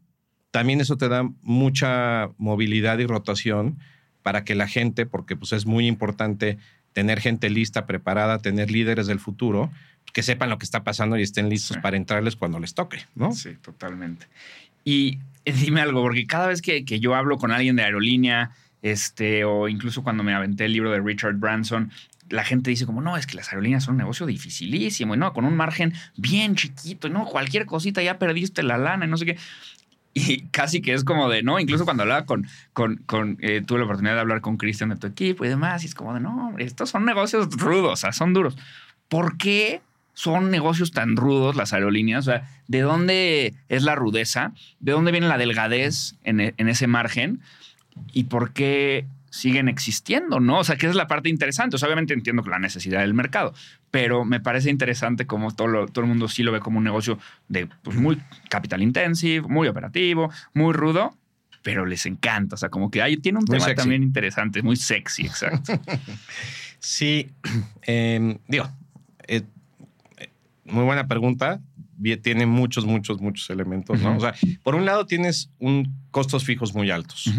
también 0.50 0.80
eso 0.80 0.96
te 0.96 1.08
da 1.08 1.28
mucha 1.42 2.30
movilidad 2.38 2.98
y 2.98 3.06
rotación 3.06 3.78
para 4.22 4.44
que 4.44 4.54
la 4.54 4.68
gente, 4.68 5.06
porque 5.06 5.36
pues 5.36 5.52
es 5.52 5.66
muy 5.66 5.86
importante 5.86 6.58
tener 6.92 7.20
gente 7.20 7.50
lista, 7.50 7.86
preparada, 7.86 8.38
tener 8.38 8.70
líderes 8.70 9.06
del 9.06 9.18
futuro, 9.18 9.70
que 10.12 10.22
sepan 10.22 10.50
lo 10.50 10.58
que 10.58 10.64
está 10.64 10.84
pasando 10.84 11.16
y 11.16 11.22
estén 11.22 11.48
listos 11.48 11.78
para 11.78 11.96
entrarles 11.96 12.36
cuando 12.36 12.58
les 12.58 12.74
toque, 12.74 12.98
¿no? 13.14 13.32
Sí, 13.32 13.56
totalmente. 13.62 14.26
Y 14.84 15.18
dime 15.44 15.80
algo, 15.80 16.02
porque 16.02 16.26
cada 16.26 16.48
vez 16.48 16.60
que, 16.60 16.84
que 16.84 17.00
yo 17.00 17.14
hablo 17.14 17.38
con 17.38 17.50
alguien 17.50 17.76
de 17.76 17.84
aerolínea, 17.84 18.50
este, 18.82 19.44
o 19.44 19.68
incluso 19.68 20.02
cuando 20.02 20.22
me 20.22 20.34
aventé 20.34 20.66
el 20.66 20.72
libro 20.72 20.90
de 20.90 21.00
Richard 21.00 21.36
Branson, 21.36 21.90
la 22.28 22.44
gente 22.44 22.70
dice 22.70 22.86
como, 22.86 23.00
no, 23.00 23.16
es 23.16 23.26
que 23.26 23.36
las 23.36 23.48
aerolíneas 23.48 23.84
son 23.84 23.92
un 23.92 23.98
negocio 23.98 24.26
dificilísimo, 24.26 25.14
y 25.14 25.18
no, 25.18 25.32
con 25.32 25.44
un 25.44 25.56
margen 25.56 25.92
bien 26.16 26.56
chiquito, 26.56 27.06
y 27.06 27.10
no, 27.10 27.26
cualquier 27.26 27.66
cosita 27.66 28.02
ya 28.02 28.18
perdiste 28.18 28.62
la 28.62 28.78
lana 28.78 29.06
y 29.06 29.08
no 29.08 29.16
sé 29.16 29.26
qué. 29.26 29.38
Y 30.14 30.42
casi 30.48 30.82
que 30.82 30.92
es 30.92 31.04
como 31.04 31.30
de, 31.30 31.42
no, 31.42 31.58
incluso 31.58 31.86
cuando 31.86 32.02
hablaba 32.02 32.26
con, 32.26 32.46
con, 32.74 32.96
con 33.06 33.38
eh, 33.40 33.62
tuve 33.66 33.78
la 33.78 33.86
oportunidad 33.86 34.12
de 34.12 34.20
hablar 34.20 34.42
con 34.42 34.58
Cristian 34.58 34.90
de 34.90 34.96
tu 34.96 35.06
equipo 35.06 35.46
y 35.46 35.48
demás, 35.48 35.84
y 35.84 35.86
es 35.86 35.94
como 35.94 36.12
de, 36.12 36.20
no, 36.20 36.54
estos 36.58 36.90
son 36.90 37.06
negocios 37.06 37.48
rudos, 37.56 37.92
o 37.92 37.96
sea, 37.96 38.12
son 38.12 38.34
duros. 38.34 38.58
¿Por 39.08 39.38
qué 39.38 39.80
son 40.12 40.50
negocios 40.50 40.90
tan 40.90 41.16
rudos 41.16 41.56
las 41.56 41.72
aerolíneas? 41.72 42.28
O 42.28 42.30
sea, 42.30 42.46
¿de 42.68 42.80
dónde 42.82 43.54
es 43.70 43.84
la 43.84 43.94
rudeza? 43.94 44.52
¿De 44.80 44.92
dónde 44.92 45.12
viene 45.12 45.28
la 45.28 45.38
delgadez 45.38 46.16
en, 46.24 46.40
en 46.40 46.68
ese 46.68 46.86
margen? 46.86 47.40
¿Y 48.12 48.24
por 48.24 48.52
qué 48.52 49.06
siguen 49.32 49.68
existiendo, 49.68 50.40
¿no? 50.40 50.58
O 50.58 50.64
sea, 50.64 50.76
que 50.76 50.86
es 50.86 50.94
la 50.94 51.06
parte 51.06 51.30
interesante. 51.30 51.76
O 51.76 51.78
sea, 51.78 51.88
obviamente 51.88 52.12
entiendo 52.12 52.42
la 52.42 52.58
necesidad 52.58 53.00
del 53.00 53.14
mercado, 53.14 53.54
pero 53.90 54.24
me 54.24 54.40
parece 54.40 54.68
interesante 54.70 55.26
cómo 55.26 55.54
todo, 55.54 55.86
todo 55.86 56.04
el 56.04 56.08
mundo 56.08 56.28
sí 56.28 56.42
lo 56.42 56.52
ve 56.52 56.60
como 56.60 56.78
un 56.78 56.84
negocio 56.84 57.18
de 57.48 57.66
pues, 57.82 57.96
muy 57.96 58.20
capital 58.50 58.82
intensive, 58.82 59.48
muy 59.48 59.68
operativo, 59.68 60.30
muy 60.52 60.74
rudo, 60.74 61.16
pero 61.62 61.86
les 61.86 62.04
encanta. 62.04 62.56
O 62.56 62.58
sea, 62.58 62.68
como 62.68 62.90
que 62.90 63.00
ahí 63.00 63.16
tiene 63.16 63.38
un 63.38 63.46
tema 63.46 63.74
también 63.74 64.02
interesante, 64.02 64.62
muy 64.62 64.76
sexy, 64.76 65.22
exacto. 65.24 65.80
sí, 66.78 67.30
em, 67.82 68.36
digo, 68.48 68.68
eh, 69.28 69.42
muy 70.66 70.84
buena 70.84 71.08
pregunta. 71.08 71.60
Tiene 72.22 72.46
muchos, 72.46 72.84
muchos, 72.84 73.20
muchos 73.20 73.48
elementos, 73.48 74.00
¿no? 74.00 74.16
O 74.16 74.20
sea, 74.20 74.34
por 74.64 74.74
un 74.74 74.84
lado 74.84 75.06
tienes 75.06 75.50
un 75.60 75.94
costos 76.10 76.44
fijos 76.44 76.74
muy 76.74 76.90
altos. 76.90 77.30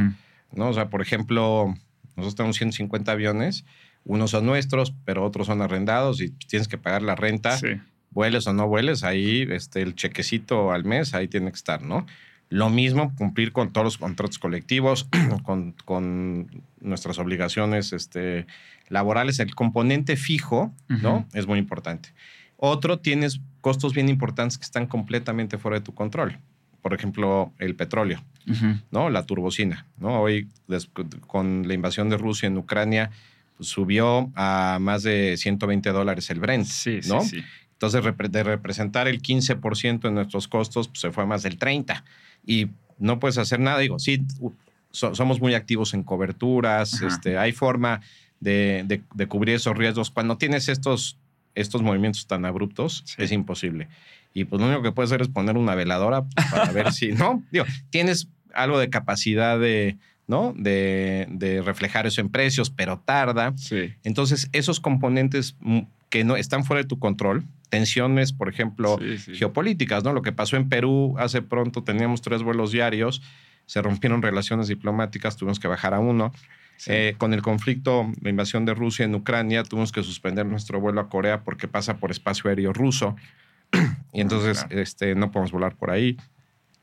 ¿No? 0.56 0.70
O 0.70 0.74
sea, 0.74 0.90
por 0.90 1.02
ejemplo, 1.02 1.74
nosotros 2.16 2.36
tenemos 2.36 2.58
150 2.58 3.12
aviones, 3.12 3.66
unos 4.06 4.32
son 4.32 4.46
nuestros, 4.46 4.94
pero 5.06 5.24
otros 5.24 5.48
son 5.48 5.62
arrendados 5.62 6.22
y 6.22 6.30
tienes 6.30 6.68
que 6.68 6.78
pagar 6.78 7.02
la 7.02 7.16
renta. 7.16 7.58
Sí. 7.58 7.80
Vueles 8.12 8.46
o 8.46 8.54
no 8.54 8.68
vueles, 8.68 9.04
ahí 9.04 9.48
este, 9.50 9.82
el 9.82 9.96
chequecito 9.96 10.72
al 10.72 10.84
mes, 10.84 11.14
ahí 11.16 11.28
tiene 11.28 11.50
que 11.50 11.56
estar, 11.56 11.82
¿no? 11.82 12.06
Lo 12.50 12.70
mismo, 12.70 13.16
cumplir 13.16 13.52
con 13.52 13.74
todos 13.74 13.86
los 13.86 13.98
contratos 13.98 14.38
colectivos, 14.38 15.10
con, 15.86 16.64
nuestras 16.80 17.18
obligaciones 17.18 17.94
este, 17.94 18.46
laborales. 18.90 19.40
El 19.40 19.56
componente 19.56 20.18
fijo, 20.18 20.72
¿no? 20.88 21.26
Es 21.34 21.48
muy 21.48 21.58
importante. 21.58 22.10
Otro, 22.58 23.00
tienes 23.00 23.42
costos 23.62 23.94
bien 23.94 24.10
importantes 24.10 24.60
que 24.60 24.66
están 24.66 24.86
completamente 24.86 25.58
fuera 25.58 25.80
de 25.80 25.84
tu 25.84 25.96
control 25.96 26.38
por 26.84 26.94
ejemplo, 26.94 27.54
el 27.60 27.76
petróleo, 27.76 28.22
¿no? 28.92 29.10
La 29.10 29.26
turbocina, 29.26 29.88
¿no? 29.98 30.20
Hoy, 30.20 30.50
con 31.28 31.66
la 31.66 31.74
invasión 31.74 32.10
de 32.10 32.18
Rusia 32.18 32.48
en 32.48 32.58
Ucrania, 32.58 33.10
pues, 33.56 33.70
subió 33.70 34.30
a 34.36 34.80
más 34.82 35.02
de 35.04 35.38
120 35.38 35.90
dólares 35.92 36.30
el 36.30 36.42
Brent, 36.42 36.68
¿no? 37.08 37.22
Sí, 37.22 37.40
sí. 37.40 37.44
Entonces, 37.72 38.04
de 38.04 38.44
representar 38.44 39.08
el 39.08 39.22
15% 39.22 40.02
de 40.02 40.12
nuestros 40.12 40.50
costos, 40.50 40.90
pues, 40.90 41.00
se 41.00 41.12
fue 41.12 41.24
a 41.24 41.26
más 41.26 41.42
del 41.42 41.58
30%. 41.58 42.04
Y 42.46 42.68
no 43.00 43.18
puedes 43.18 43.38
hacer 43.38 43.62
nada. 43.62 43.80
Digo, 43.80 43.98
sí, 43.98 44.22
somos 44.92 45.40
muy 45.40 45.54
activos 45.54 45.94
en 45.94 46.04
coberturas, 46.04 47.02
este, 47.02 47.38
hay 47.38 47.54
forma 47.54 48.02
de, 48.42 49.02
cubrir 49.30 49.56
esos 49.56 49.78
riesgos. 49.78 50.12
Cuando 50.12 50.38
tienes 50.38 50.68
estos, 50.68 51.18
estos 51.56 51.82
movimientos 51.82 52.28
tan 52.28 52.44
abruptos, 52.44 53.06
es 53.18 53.32
imposible 53.32 53.88
y 54.34 54.46
pues 54.46 54.60
lo 54.62 54.68
único 54.68 54.82
que 54.82 54.92
puedes 54.92 55.12
hacer 55.12 55.22
es 55.22 55.28
poner 55.28 55.58
una 55.58 55.76
veladora 55.76 56.26
para 56.52 56.72
ver 56.72 56.92
si, 56.92 57.12
¿no? 57.14 57.44
Digo, 57.52 57.66
tienes 57.90 58.28
algo 58.54 58.80
de 58.80 58.90
capacidad 58.90 59.60
de, 59.60 59.98
¿no? 60.28 60.54
De, 60.58 61.28
de, 61.30 61.62
reflejar 61.62 62.08
eso 62.08 62.22
en 62.22 62.30
precios, 62.30 62.70
pero 62.70 63.00
tarda. 63.00 63.54
Sí. 63.58 63.94
Entonces, 64.04 64.50
esos 64.52 64.80
componentes 64.80 65.56
que 66.10 66.24
no 66.24 66.36
están 66.36 66.64
fuera 66.64 66.82
de 66.82 66.88
tu 66.88 67.00
control, 67.00 67.44
tensiones, 67.70 68.34
por 68.34 68.50
ejemplo, 68.50 69.00
geopolíticas, 69.34 70.04
¿no? 70.04 70.14
Lo 70.14 70.22
que 70.22 70.32
pasó 70.32 70.58
en 70.58 70.70
Perú 70.70 71.16
hace 71.18 71.42
pronto, 71.42 71.84
teníamos 71.84 72.22
tres 72.22 72.44
vuelos 72.44 72.72
diarios, 72.72 73.22
se 73.66 73.82
rompieron 73.82 74.22
relaciones 74.22 74.68
diplomáticas, 74.68 75.38
tuvimos 75.38 75.60
que 75.60 75.68
bajar 75.68 75.94
a 75.94 76.00
uno. 76.00 76.32
Eh, 76.88 77.16
con 77.18 77.34
el 77.34 77.42
conflicto, 77.42 78.12
la 78.22 78.30
invasión 78.30 78.66
de 78.66 78.74
Rusia 78.74 79.06
en 79.06 79.16
Ucrania, 79.16 79.64
tuvimos 79.64 79.92
que 79.92 80.04
suspender 80.04 80.46
nuestro 80.46 80.80
vuelo 80.82 81.02
a 81.02 81.10
Corea 81.10 81.44
porque 81.44 81.68
pasa 81.68 81.98
por 81.98 82.12
espacio 82.12 82.50
aéreo 82.50 82.74
ruso 82.74 83.16
y 84.14 84.22
entonces 84.22 84.66
este, 84.70 85.16
no 85.16 85.32
podemos 85.32 85.52
volar 85.52 85.76
por 85.76 85.92
ahí. 85.92 86.18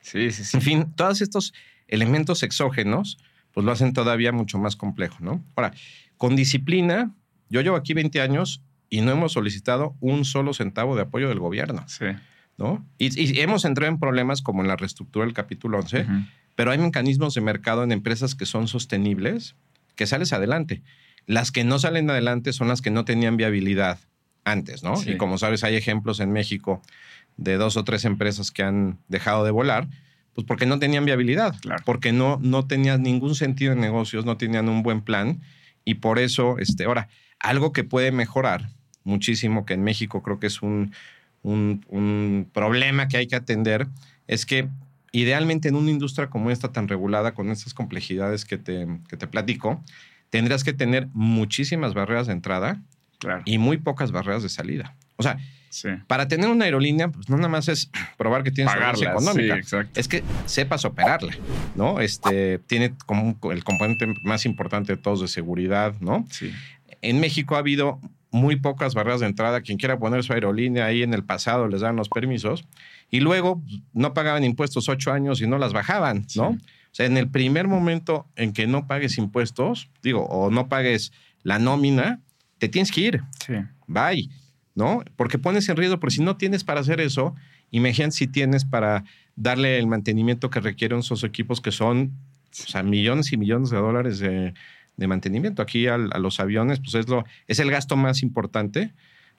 Sí, 0.00 0.30
sí, 0.30 0.44
sí. 0.44 0.56
En 0.56 0.62
fin, 0.62 0.92
todos 0.94 1.20
estos 1.20 1.52
elementos 1.88 2.42
exógenos, 2.42 3.18
pues 3.52 3.64
lo 3.64 3.72
hacen 3.72 3.92
todavía 3.92 4.32
mucho 4.32 4.58
más 4.58 4.76
complejo, 4.76 5.18
¿no? 5.20 5.44
Ahora, 5.56 5.72
con 6.16 6.36
disciplina, 6.36 7.14
yo 7.48 7.60
llevo 7.60 7.76
aquí 7.76 7.94
20 7.94 8.20
años 8.20 8.62
y 8.88 9.00
no 9.00 9.12
hemos 9.12 9.32
solicitado 9.32 9.96
un 10.00 10.24
solo 10.24 10.52
centavo 10.52 10.96
de 10.96 11.02
apoyo 11.02 11.28
del 11.28 11.38
gobierno. 11.38 11.84
Sí. 11.86 12.06
¿No? 12.58 12.86
Y, 12.98 13.40
hemos 13.40 13.64
entrado 13.64 13.90
en 13.90 13.98
problemas 13.98 14.42
como 14.42 14.60
en 14.60 14.68
la 14.68 14.76
reestructura 14.76 15.24
del 15.24 15.32
capítulo 15.32 15.78
11, 15.78 16.04
pero 16.56 16.70
hay 16.70 16.76
mecanismos 16.76 17.32
de 17.32 17.40
mercado 17.40 17.82
en 17.84 17.90
empresas 17.90 18.34
que 18.34 18.44
son 18.44 18.68
sostenibles, 18.68 19.56
que 19.96 20.06
sales 20.06 20.34
adelante. 20.34 20.82
Las 21.24 21.52
que 21.52 21.64
no 21.64 21.78
salen 21.78 22.10
adelante 22.10 22.52
son 22.52 22.68
las 22.68 22.82
que 22.82 22.90
no 22.90 23.06
tenían 23.06 23.38
viabilidad 23.38 23.98
antes, 24.44 24.82
¿no? 24.82 24.94
Y 25.06 25.16
como 25.16 25.38
sabes, 25.38 25.64
hay 25.64 25.76
ejemplos 25.76 26.20
en 26.20 26.32
México 26.32 26.82
de 27.36 27.56
dos 27.56 27.76
o 27.76 27.84
tres 27.84 28.04
empresas 28.04 28.50
que 28.50 28.62
han 28.62 28.98
dejado 29.08 29.44
de 29.44 29.50
volar, 29.50 29.88
pues 30.34 30.46
porque 30.46 30.66
no 30.66 30.78
tenían 30.78 31.04
viabilidad, 31.04 31.54
porque 31.84 32.12
no, 32.12 32.38
no 32.42 32.66
tenían 32.66 33.02
ningún 33.02 33.34
sentido 33.34 33.72
en 33.72 33.80
negocios, 33.80 34.24
no 34.24 34.36
tenían 34.36 34.68
un 34.68 34.82
buen 34.82 35.02
plan 35.02 35.40
y 35.84 35.94
por 35.94 36.18
eso, 36.18 36.58
este, 36.58 36.84
ahora, 36.84 37.08
Algo 37.38 37.72
que 37.72 37.84
puede 37.84 38.12
mejorar 38.12 38.68
muchísimo, 39.02 39.64
que 39.64 39.72
en 39.72 39.82
México 39.82 40.22
creo 40.22 40.38
que 40.38 40.46
es 40.46 40.60
un, 40.60 40.92
un, 41.42 42.48
problema 42.52 43.08
que 43.08 43.16
hay 43.16 43.26
que 43.26 43.36
atender, 43.36 43.86
es 44.26 44.44
que 44.44 44.68
idealmente 45.10 45.68
en 45.68 45.76
una 45.76 45.90
industria 45.90 46.28
como 46.28 46.50
esta 46.50 46.70
tan 46.70 46.86
regulada, 46.86 47.32
con 47.32 47.50
estas 47.50 47.72
complejidades 47.72 48.44
que 48.44 48.58
te, 48.58 48.86
que 49.08 49.16
te 49.16 49.26
platico, 49.26 49.82
tendrías 50.28 50.64
que 50.64 50.74
tener 50.74 51.08
muchísimas 51.14 51.94
barreras 51.94 52.26
de 52.26 52.34
entrada 52.34 52.82
y 53.44 53.58
muy 53.58 53.78
pocas 53.78 54.12
barreras 54.12 54.42
de 54.42 54.48
salida. 54.48 54.94
O 55.16 55.22
sea, 55.22 55.38
para 56.06 56.26
tener 56.26 56.48
una 56.48 56.64
aerolínea, 56.64 57.08
pues 57.08 57.28
no 57.28 57.36
nada 57.36 57.48
más 57.48 57.68
es 57.68 57.90
probar 58.16 58.42
que 58.42 58.50
tienes 58.50 58.72
solvencia 58.72 59.10
económica. 59.10 59.60
es 59.94 60.08
que 60.08 60.24
sepas 60.46 60.84
operarla, 60.84 61.32
¿no? 61.76 62.00
Este 62.00 62.58
tiene 62.58 62.94
como 63.06 63.38
el 63.52 63.64
componente 63.64 64.06
más 64.22 64.46
importante 64.46 64.96
de 64.96 65.02
todos 65.02 65.20
de 65.20 65.28
seguridad, 65.28 65.94
¿no? 66.00 66.26
Sí. 66.30 66.52
En 67.02 67.20
México 67.20 67.54
ha 67.54 67.58
habido 67.58 68.00
muy 68.32 68.56
pocas 68.56 68.94
barreras 68.94 69.20
de 69.20 69.26
entrada. 69.26 69.60
Quien 69.60 69.78
quiera 69.78 69.98
poner 69.98 70.24
su 70.24 70.32
aerolínea 70.32 70.86
ahí 70.86 71.02
en 71.02 71.14
el 71.14 71.24
pasado 71.24 71.68
les 71.68 71.80
dan 71.80 71.96
los 71.96 72.08
permisos 72.08 72.64
y 73.10 73.20
luego 73.20 73.62
no 73.92 74.14
pagaban 74.14 74.44
impuestos 74.44 74.88
ocho 74.88 75.12
años 75.12 75.40
y 75.40 75.46
no 75.46 75.58
las 75.58 75.72
bajaban, 75.72 76.26
¿no? 76.34 76.48
O 76.50 76.92
sea, 76.92 77.06
en 77.06 77.16
el 77.16 77.28
primer 77.28 77.68
momento 77.68 78.26
en 78.34 78.52
que 78.52 78.66
no 78.66 78.88
pagues 78.88 79.18
impuestos, 79.18 79.88
digo, 80.02 80.24
o 80.26 80.50
no 80.50 80.68
pagues 80.68 81.12
la 81.44 81.58
nómina, 81.58 82.20
te 82.60 82.68
tienes 82.68 82.92
que 82.92 83.00
ir. 83.00 83.22
Sí. 83.44 83.54
Bye. 83.88 84.30
¿no? 84.74 85.02
Porque 85.16 85.38
pones 85.38 85.68
en 85.68 85.76
riesgo, 85.76 85.98
porque 85.98 86.16
si 86.16 86.22
no 86.22 86.36
tienes 86.36 86.64
para 86.64 86.80
hacer 86.80 87.00
eso, 87.00 87.34
imagínate 87.70 88.12
si 88.12 88.26
tienes 88.26 88.64
para 88.64 89.04
darle 89.36 89.78
el 89.78 89.86
mantenimiento 89.86 90.50
que 90.50 90.60
requieren 90.60 91.00
esos 91.00 91.24
equipos 91.24 91.60
que 91.60 91.72
son 91.72 92.12
o 92.52 92.68
sea, 92.68 92.82
millones 92.82 93.32
y 93.32 93.36
millones 93.36 93.70
de 93.70 93.76
dólares 93.76 94.18
de, 94.18 94.54
mantenimiento. 95.06 95.62
Aquí 95.62 95.86
a, 95.86 95.96
los 95.96 96.40
aviones, 96.40 96.78
pues 96.78 96.94
es, 96.94 97.08
lo, 97.08 97.24
es 97.46 97.58
el 97.58 97.70
gasto 97.70 97.96
más 97.96 98.22
importante, 98.22 98.92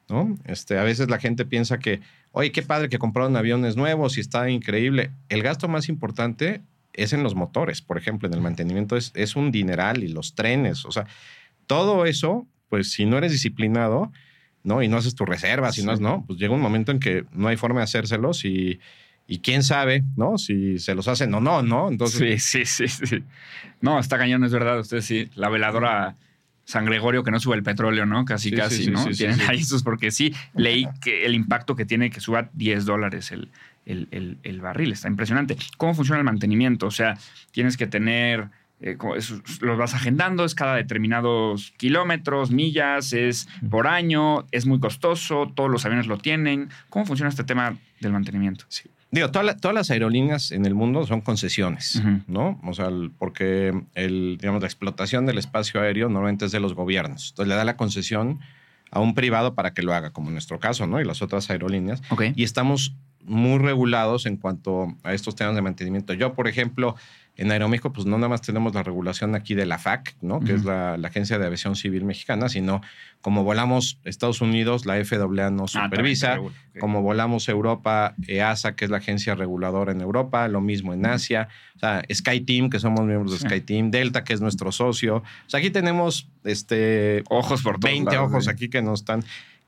¿no? 0.09 0.35
Este, 0.45 0.79
a 0.79 0.83
veces 0.83 1.07
la 1.07 1.19
gente 1.19 1.45
piensa 1.45 1.77
que, 1.77 2.01
oye, 2.31 2.51
qué 2.51 2.63
padre 2.63 2.89
que 2.89 2.97
compraron 2.97 3.37
aviones 3.37 3.75
nuevos 3.77 4.17
y 4.17 4.21
está 4.21 4.49
increíble. 4.49 5.11
El 5.29 5.43
gasto 5.43 5.67
más 5.67 5.87
importante 5.87 6.61
es 6.93 7.13
en 7.13 7.21
los 7.21 7.35
motores, 7.35 7.83
por 7.83 7.99
ejemplo, 7.99 8.27
en 8.27 8.33
el 8.33 8.41
mantenimiento 8.41 8.97
es, 8.97 9.11
es 9.13 9.35
un 9.35 9.51
dineral 9.51 10.03
y 10.03 10.07
los 10.07 10.33
trenes, 10.33 10.83
o 10.83 10.91
sea, 10.91 11.05
todo 11.67 12.05
eso, 12.05 12.47
pues 12.71 12.89
si 12.89 13.05
no 13.05 13.17
eres 13.17 13.33
disciplinado, 13.33 14.13
¿no? 14.63 14.81
Y 14.81 14.87
no 14.87 14.95
haces 14.95 15.13
tus 15.13 15.27
reservas 15.27 15.77
y 15.77 15.83
no, 15.83 15.93
¿no? 15.97 16.23
Pues 16.25 16.39
llega 16.39 16.53
un 16.53 16.61
momento 16.61 16.93
en 16.93 17.01
que 17.01 17.25
no 17.33 17.49
hay 17.49 17.57
forma 17.57 17.81
de 17.81 17.83
hacérselos 17.83 18.45
y, 18.45 18.79
y 19.27 19.39
quién 19.39 19.61
sabe, 19.61 20.05
¿no? 20.15 20.37
Si 20.37 20.79
se 20.79 20.95
los 20.95 21.09
hacen 21.09 21.33
o 21.33 21.41
no, 21.41 21.63
¿no? 21.63 21.89
Entonces... 21.89 22.41
Sí, 22.41 22.63
sí, 22.63 22.87
sí, 22.87 23.05
sí. 23.05 23.23
No, 23.81 23.99
está 23.99 24.17
cañón, 24.17 24.45
es 24.45 24.53
verdad. 24.53 24.79
Ustedes 24.79 25.03
sí, 25.03 25.29
la 25.35 25.49
veladora 25.49 26.15
San 26.63 26.85
Gregorio 26.85 27.25
que 27.25 27.31
no 27.31 27.41
sube 27.41 27.57
el 27.57 27.63
petróleo, 27.63 28.05
¿no? 28.05 28.23
Casi, 28.23 28.51
casi, 28.51 28.89
¿no? 28.89 29.05
Tienen 29.07 29.41
ahí 29.49 29.59
esos, 29.59 29.83
porque 29.83 30.09
sí, 30.09 30.33
leí 30.55 30.87
que 31.01 31.25
el 31.25 31.35
impacto 31.35 31.75
que 31.75 31.83
tiene 31.83 32.09
que 32.09 32.21
suba 32.21 32.49
10 32.53 32.85
dólares 32.85 33.33
el, 33.33 33.49
el, 33.85 34.37
el 34.43 34.61
barril. 34.61 34.93
Está 34.93 35.09
impresionante. 35.09 35.57
¿Cómo 35.75 35.93
funciona 35.93 36.19
el 36.19 36.23
mantenimiento? 36.25 36.87
O 36.87 36.91
sea, 36.91 37.17
tienes 37.51 37.75
que 37.75 37.85
tener 37.85 38.47
eh, 38.81 38.97
los 39.61 39.77
vas 39.77 39.93
agendando, 39.93 40.43
es 40.43 40.55
cada 40.55 40.75
determinados 40.75 41.73
kilómetros, 41.77 42.51
millas, 42.51 43.13
es 43.13 43.47
por 43.69 43.87
año, 43.87 44.47
es 44.51 44.65
muy 44.65 44.79
costoso, 44.79 45.51
todos 45.55 45.69
los 45.69 45.85
aviones 45.85 46.07
lo 46.07 46.17
tienen. 46.17 46.69
¿Cómo 46.89 47.05
funciona 47.05 47.29
este 47.29 47.43
tema 47.43 47.77
del 47.99 48.11
mantenimiento? 48.11 48.65
Sí. 48.69 48.89
Digo, 49.11 49.29
todas 49.29 49.73
las 49.73 49.91
aerolíneas 49.91 50.51
en 50.51 50.65
el 50.65 50.73
mundo 50.73 51.05
son 51.05 51.19
concesiones, 51.19 52.01
¿no? 52.27 52.61
O 52.63 52.73
sea, 52.73 52.89
porque 53.19 53.73
el, 53.93 54.37
digamos, 54.39 54.61
la 54.61 54.67
explotación 54.67 55.25
del 55.25 55.37
espacio 55.37 55.81
aéreo 55.81 56.07
normalmente 56.07 56.45
es 56.45 56.53
de 56.53 56.61
los 56.61 56.73
gobiernos. 56.73 57.31
Entonces 57.31 57.49
le 57.49 57.55
da 57.55 57.65
la 57.65 57.75
concesión 57.75 58.39
a 58.89 59.01
un 59.01 59.13
privado 59.13 59.53
para 59.53 59.73
que 59.73 59.83
lo 59.83 59.93
haga, 59.93 60.11
como 60.11 60.29
en 60.29 60.35
nuestro 60.35 60.59
caso, 60.59 60.87
¿no? 60.87 61.01
Y 61.01 61.03
las 61.03 61.21
otras 61.21 61.49
aerolíneas. 61.49 62.01
Y 62.35 62.43
estamos 62.43 62.95
muy 63.25 63.59
regulados 63.59 64.25
en 64.25 64.37
cuanto 64.37 64.95
a 65.03 65.13
estos 65.13 65.35
temas 65.35 65.55
de 65.55 65.61
mantenimiento. 65.61 66.13
Yo, 66.13 66.33
por 66.33 66.47
ejemplo, 66.47 66.95
en 67.37 67.51
Aeroméxico, 67.51 67.93
pues 67.93 68.05
no 68.05 68.17
nada 68.17 68.29
más 68.29 68.41
tenemos 68.41 68.73
la 68.73 68.83
regulación 68.83 69.35
aquí 69.35 69.55
de 69.55 69.65
la 69.65 69.77
FAC, 69.77 70.15
¿no? 70.21 70.41
Que 70.41 70.53
es 70.53 70.65
la, 70.65 70.93
Agencia 71.03 71.39
de 71.39 71.45
Aviación 71.45 71.75
Civil 71.75 72.03
Mexicana, 72.03 72.49
sino 72.49 72.81
como 73.21 73.43
volamos 73.43 73.99
Estados 74.03 74.41
Unidos, 74.41 74.85
la 74.85 75.03
FAA 75.03 75.49
nos 75.49 75.75
ah, 75.75 75.85
supervisa. 75.85 76.39
Como 76.79 77.01
volamos 77.01 77.49
Europa, 77.49 78.15
EASA, 78.27 78.75
que 78.75 78.85
es 78.85 78.91
la 78.91 78.97
agencia 78.97 79.35
reguladora 79.35 79.91
en 79.91 80.01
Europa, 80.01 80.47
lo 80.47 80.61
mismo 80.61 80.93
en 80.93 81.05
Asia. 81.05 81.47
O 81.75 81.79
sea, 81.79 82.03
SkyTeam, 82.11 82.69
que 82.69 82.79
somos 82.79 83.05
miembros 83.05 83.31
de 83.31 83.47
SkyTeam, 83.47 83.91
Delta, 83.91 84.23
que 84.23 84.33
es 84.33 84.41
nuestro 84.41 84.71
socio. 84.71 85.17
O 85.17 85.49
sea, 85.49 85.59
aquí 85.59 85.69
tenemos 85.69 86.29
este, 86.43 87.23
ojos 87.29 87.61
por 87.61 87.79
20 87.79 88.17
ojos 88.17 88.47
aquí 88.47 88.69
que 88.69 88.81
nos 88.81 89.01
están. 89.01 89.23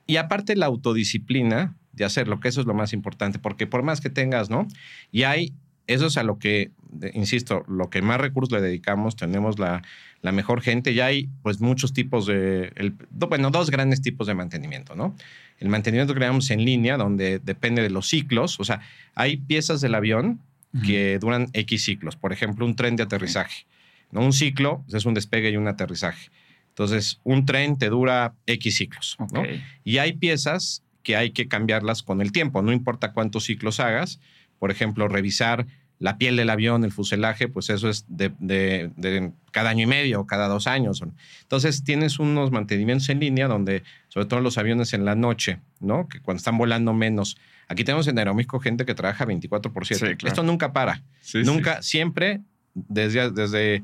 Y 0.05 0.17
aparte 0.17 0.55
la 0.55 0.65
autodisciplina 0.65 1.75
de 1.93 2.05
hacerlo, 2.05 2.39
que 2.39 2.49
eso 2.49 2.61
es 2.61 2.67
lo 2.67 2.73
más 2.73 2.91
importante, 2.93 3.39
porque 3.39 3.67
por 3.67 3.83
más 3.83 4.01
que 4.01 4.09
tengas, 4.09 4.49
¿no? 4.49 4.67
Y 5.11 5.23
hay 5.23 5.53
eso 5.87 6.07
es 6.07 6.17
a 6.17 6.23
lo 6.23 6.39
que, 6.39 6.71
insisto, 7.13 7.63
lo 7.67 7.89
que 7.89 8.01
más 8.01 8.19
recursos 8.19 8.51
le 8.51 8.65
dedicamos, 8.65 9.15
tenemos 9.15 9.59
la, 9.59 9.81
la 10.21 10.31
mejor 10.31 10.61
gente, 10.61 10.93
ya 10.93 11.07
hay 11.07 11.29
pues 11.41 11.59
muchos 11.59 11.93
tipos 11.93 12.25
de, 12.25 12.93
bueno, 13.11 13.51
dos 13.51 13.69
grandes 13.69 14.01
tipos 14.01 14.27
de 14.27 14.33
mantenimiento, 14.33 14.95
¿no? 14.95 15.15
El 15.59 15.69
mantenimiento 15.69 16.13
que 16.13 16.19
creamos 16.19 16.49
en 16.51 16.63
línea, 16.63 16.97
donde 16.97 17.39
depende 17.39 17.81
de 17.81 17.89
los 17.89 18.07
ciclos, 18.07 18.59
o 18.59 18.63
sea, 18.63 18.81
hay 19.15 19.37
piezas 19.37 19.81
del 19.81 19.95
avión 19.95 20.39
que 20.83 21.19
duran 21.19 21.49
X 21.53 21.83
ciclos, 21.83 22.15
por 22.15 22.33
ejemplo, 22.33 22.65
un 22.65 22.75
tren 22.75 22.95
de 22.95 23.03
aterrizaje, 23.03 23.65
¿no? 24.11 24.21
Un 24.21 24.33
ciclo 24.33 24.81
pues, 24.85 24.95
es 24.95 25.05
un 25.05 25.13
despegue 25.13 25.51
y 25.51 25.57
un 25.57 25.67
aterrizaje. 25.67 26.31
Entonces, 26.69 27.19
un 27.23 27.45
tren 27.45 27.77
te 27.77 27.89
dura 27.89 28.33
X 28.47 28.77
ciclos, 28.77 29.17
¿no? 29.31 29.43
Y 29.83 29.99
hay 29.99 30.13
piezas 30.13 30.81
que 31.03 31.15
hay 31.15 31.31
que 31.31 31.47
cambiarlas 31.47 32.01
con 32.01 32.21
el 32.21 32.31
tiempo, 32.31 32.61
no 32.63 32.71
importa 32.71 33.11
cuántos 33.11 33.43
ciclos 33.43 33.79
hagas, 33.79 34.19
por 34.63 34.71
ejemplo, 34.71 35.09
revisar 35.09 35.67
la 35.99 36.17
piel 36.17 36.37
del 36.37 36.49
avión, 36.49 36.85
el 36.85 36.93
fuselaje, 36.93 37.49
pues 37.49 37.69
eso 37.69 37.89
es 37.89 38.05
de, 38.07 39.33
cada 39.51 39.69
año 39.71 39.83
y 39.83 39.87
medio 39.87 40.21
o 40.21 40.25
cada 40.25 40.47
dos 40.47 40.67
años. 40.67 41.03
Entonces 41.41 41.83
tienes 41.83 42.17
unos 42.17 42.49
mantenimientos 42.51 43.09
en 43.09 43.19
línea 43.19 43.49
donde, 43.49 43.83
sobre 44.07 44.25
todo 44.25 44.39
los 44.39 44.57
aviones 44.57 44.93
en 44.93 45.03
la 45.03 45.15
noche, 45.15 45.59
¿no? 45.81 46.07
Que 46.07 46.21
cuando 46.21 46.37
están 46.37 46.57
volando 46.57 46.93
menos. 46.93 47.35
Aquí 47.67 47.83
tenemos 47.83 48.07
en 48.07 48.17
Aeroméxico 48.17 48.57
gente 48.61 48.85
que 48.85 48.95
trabaja 48.95 49.25
24 49.25 49.73
por 49.73 49.85
7. 49.85 50.15
Esto 50.25 50.43
nunca 50.43 50.71
para. 50.71 51.03
nunca, 51.43 51.81
siempre, 51.81 52.39
desde, 52.73 53.31
desde 53.31 53.83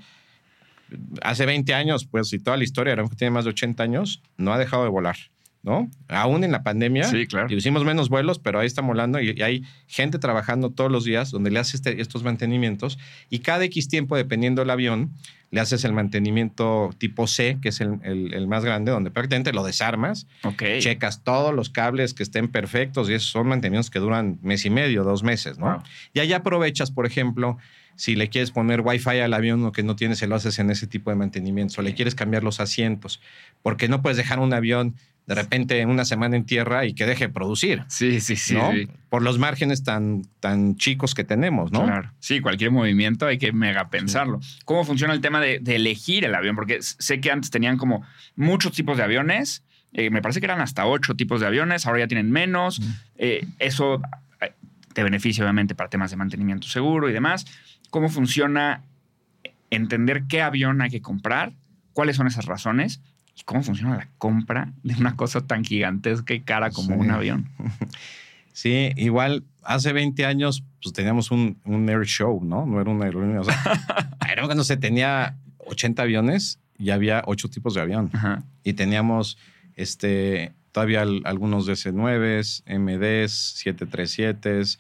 hace 1.21 1.45
20 1.45 1.73
años, 1.73 2.05
pues, 2.05 2.31
y 2.31 2.39
toda 2.39 2.55
la 2.55 2.63
historia, 2.63 2.91
Aeroméxico 2.93 3.17
tiene 3.17 3.31
más 3.31 3.43
de 3.43 3.49
80 3.49 3.83
años, 3.83 4.21
no 4.37 4.53
ha 4.53 4.57
dejado 4.57 4.83
de 4.83 4.89
volar. 4.89 5.17
¿No? 5.61 5.89
Aún 6.07 6.43
en 6.43 6.51
la 6.51 6.63
pandemia. 6.63 7.03
Sí, 7.03 7.27
claro. 7.27 7.53
Hicimos 7.53 7.83
menos 7.83 8.09
vuelos, 8.09 8.39
pero 8.39 8.59
ahí 8.59 8.67
está 8.67 8.81
volando 8.81 9.19
y, 9.19 9.41
hay 9.41 9.63
gente 9.87 10.19
trabajando 10.19 10.69
todos 10.71 10.91
los 10.91 11.03
días 11.03 11.31
donde 11.31 11.51
le 11.51 11.59
hace 11.59 11.77
este, 11.77 12.01
estos 12.01 12.23
mantenimientos 12.23 12.97
y 13.29 13.39
cada 13.39 13.63
X 13.65 13.87
tiempo, 13.89 14.15
dependiendo 14.15 14.61
del 14.61 14.69
avión, 14.69 15.11
le 15.51 15.59
haces 15.59 15.83
el 15.83 15.93
mantenimiento 15.93 16.91
tipo 16.97 17.25
C, 17.25 17.57
que 17.61 17.69
es 17.69 17.81
el, 17.81 18.47
más 18.47 18.63
grande, 18.63 18.91
donde 18.91 19.09
prácticamente 19.09 19.51
lo 19.51 19.63
desarmas, 19.63 20.27
checas 20.79 21.23
todos 21.23 21.53
los 21.53 21.69
cables 21.69 22.13
que 22.13 22.23
estén 22.23 22.49
perfectos 22.49 23.09
y 23.09 23.13
esos 23.13 23.31
son 23.31 23.47
mantenimientos 23.47 23.89
que 23.89 23.99
duran 23.99 24.37
mes 24.43 24.65
y 24.65 24.69
medio, 24.69 25.03
dos 25.03 25.23
meses, 25.23 25.57
¿no? 25.57 25.81
Y 26.13 26.19
ahí 26.19 26.33
aprovechas, 26.33 26.91
por 26.91 27.07
ejemplo, 27.07 27.57
si 27.95 28.15
le 28.15 28.29
quieres 28.29 28.51
poner 28.51 28.81
Wi-Fi 28.81 29.19
al 29.19 29.33
avión 29.33 29.65
o 29.65 29.71
que 29.71 29.83
no 29.83 29.95
tienes, 29.95 30.19
se 30.19 30.27
lo 30.27 30.35
haces 30.35 30.59
en 30.59 30.69
ese 30.69 30.87
tipo 30.87 31.09
de 31.09 31.15
mantenimiento, 31.15 31.81
o 31.81 31.83
le 31.83 31.95
quieres 31.95 32.15
cambiar 32.15 32.43
los 32.43 32.59
asientos, 32.59 33.19
porque 33.61 33.89
no 33.89 34.01
puedes 34.01 34.17
dejar 34.17 34.39
un 34.39 34.53
avión 34.53 34.95
de 35.29 35.35
repente 35.35 35.85
una 35.85 36.05
semana 36.05 36.35
en 36.37 36.43
tierra 36.43 36.87
y 36.87 36.95
que 36.95 37.05
deje 37.05 37.27
de 37.27 37.29
producir. 37.31 37.83
Sí, 37.87 38.19
sí, 38.19 38.35
sí, 38.35 38.57
Por 39.09 39.21
los 39.21 39.37
márgenes 39.37 39.83
tan, 39.83 40.23
tan 40.39 40.75
chicos 40.75 41.13
que 41.13 41.23
tenemos, 41.23 41.71
¿no? 41.71 41.85
Claro. 41.85 42.11
Sí, 42.17 42.41
cualquier 42.41 42.71
movimiento 42.71 43.27
hay 43.27 43.37
que 43.37 43.51
mega 43.51 43.91
pensarlo. 43.91 44.39
¿Cómo 44.65 44.83
funciona 44.85 45.13
el 45.13 45.21
tema 45.21 45.39
de, 45.39 45.61
elegir 45.67 46.25
el 46.25 46.33
avión? 46.33 46.55
Porque 46.55 46.79
sé 46.81 47.21
que 47.21 47.29
antes 47.29 47.51
tenían 47.51 47.77
como 47.77 48.03
muchos 48.35 48.71
tipos 48.71 48.97
de 48.97 49.03
aviones. 49.03 49.63
Eh, 49.93 50.09
me 50.09 50.23
parece 50.23 50.39
que 50.39 50.47
eran 50.47 50.61
hasta 50.61 50.87
ocho 50.87 51.13
tipos 51.13 51.41
de 51.41 51.45
aviones, 51.45 51.85
ahora 51.85 51.99
ya 51.99 52.07
tienen 52.07 52.31
menos. 52.31 52.81
Eh, 53.15 53.45
eso 53.59 54.01
eh, 54.41 54.53
te 54.95 55.03
beneficia 55.03 55.43
obviamente 55.43 55.75
para 55.75 55.91
temas 55.91 56.09
de 56.09 56.17
mantenimiento 56.17 56.67
seguro 56.67 57.07
y 57.07 57.13
demás. 57.13 57.45
¿Cómo 57.91 58.09
funciona 58.09 58.81
entender 59.69 60.23
qué 60.27 60.41
avión 60.41 60.81
hay 60.81 60.89
que 60.89 61.03
comprar? 61.03 61.53
¿Cuáles 61.93 62.15
son 62.15 62.25
esas 62.25 62.45
razones? 62.45 62.99
Cómo 63.45 63.63
funciona 63.63 63.97
la 63.97 64.07
compra 64.17 64.71
de 64.83 64.95
una 64.95 65.15
cosa 65.15 65.41
tan 65.41 65.63
gigantesca 65.63 66.33
y 66.33 66.41
cara 66.41 66.71
como 66.71 66.95
un 66.95 67.11
avión. 67.11 67.49
Sí, 68.51 68.91
igual 68.97 69.45
hace 69.63 69.93
20 69.93 70.25
años 70.25 70.65
pues 70.83 70.91
teníamos 70.91 71.31
un, 71.31 71.55
air 71.87 72.05
show, 72.05 72.43
¿no? 72.43 72.65
No 72.65 72.81
era 72.81 72.89
una 72.91 73.05
aerolínea. 73.05 73.39
O 73.39 73.43
sea, 73.45 73.55
era 74.29 74.43
cuando 74.43 74.65
se 74.65 74.75
tenía 74.75 75.37
80 75.59 76.01
aviones 76.01 76.59
y 76.77 76.89
había 76.89 77.23
8 77.25 77.49
tipos 77.49 77.75
de 77.75 77.81
avión. 77.81 78.11
Y 78.65 78.73
teníamos 78.73 79.37
este, 79.75 80.51
todavía 80.73 81.03
algunos 81.23 81.67
DC-9, 81.67 82.63
MDs, 82.79 83.63
737s, 83.65 84.77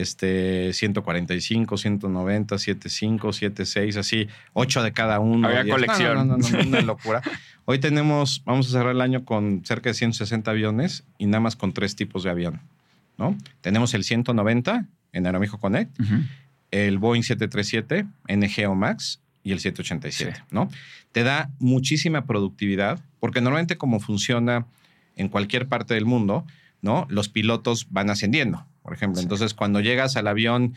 este 0.00 0.72
145, 0.72 1.76
190, 1.76 2.58
75, 2.58 3.32
76, 3.32 3.96
así, 3.96 4.28
8 4.52 4.82
de 4.82 4.92
cada 4.92 5.20
uno. 5.20 5.48
Había 5.48 5.70
colección. 5.72 6.14
No, 6.16 6.24
no, 6.24 6.38
no, 6.38 6.48
no, 6.48 6.68
una 6.68 6.80
locura. 6.82 7.22
Hoy 7.64 7.78
tenemos, 7.78 8.42
vamos 8.44 8.68
a 8.68 8.70
cerrar 8.72 8.94
el 8.94 9.00
año 9.00 9.24
con 9.24 9.62
cerca 9.64 9.90
de 9.90 9.94
160 9.94 10.50
aviones 10.50 11.04
y 11.18 11.26
nada 11.26 11.40
más 11.40 11.56
con 11.56 11.72
tres 11.72 11.94
tipos 11.96 12.24
de 12.24 12.30
avión, 12.30 12.60
¿no? 13.18 13.36
Tenemos 13.60 13.94
el 13.94 14.02
190 14.04 14.86
en 15.12 15.26
Aeroméxico 15.26 15.58
Connect, 15.60 16.00
Ujú. 16.00 16.14
el 16.70 16.98
Boeing 16.98 17.22
737, 17.22 18.06
NG 18.28 18.68
o 18.68 18.74
MAX 18.74 19.20
y 19.42 19.52
el 19.52 19.60
787, 19.60 20.34
Sí. 20.36 20.42
¿no? 20.50 20.68
Te 21.12 21.22
da 21.22 21.50
muchísima 21.58 22.24
productividad 22.26 23.00
porque 23.20 23.40
normalmente 23.40 23.76
como 23.76 24.00
funciona 24.00 24.66
en 25.16 25.28
cualquier 25.28 25.66
parte 25.68 25.94
del 25.94 26.06
mundo, 26.06 26.46
¿no? 26.82 27.06
Los 27.10 27.28
pilotos 27.28 27.86
van 27.90 28.10
ascendiendo, 28.10 28.66
por 28.82 28.92
ejemplo. 28.94 29.18
Sí. 29.18 29.24
Entonces, 29.24 29.54
cuando 29.54 29.80
llegas 29.80 30.16
al 30.16 30.26
avión, 30.28 30.74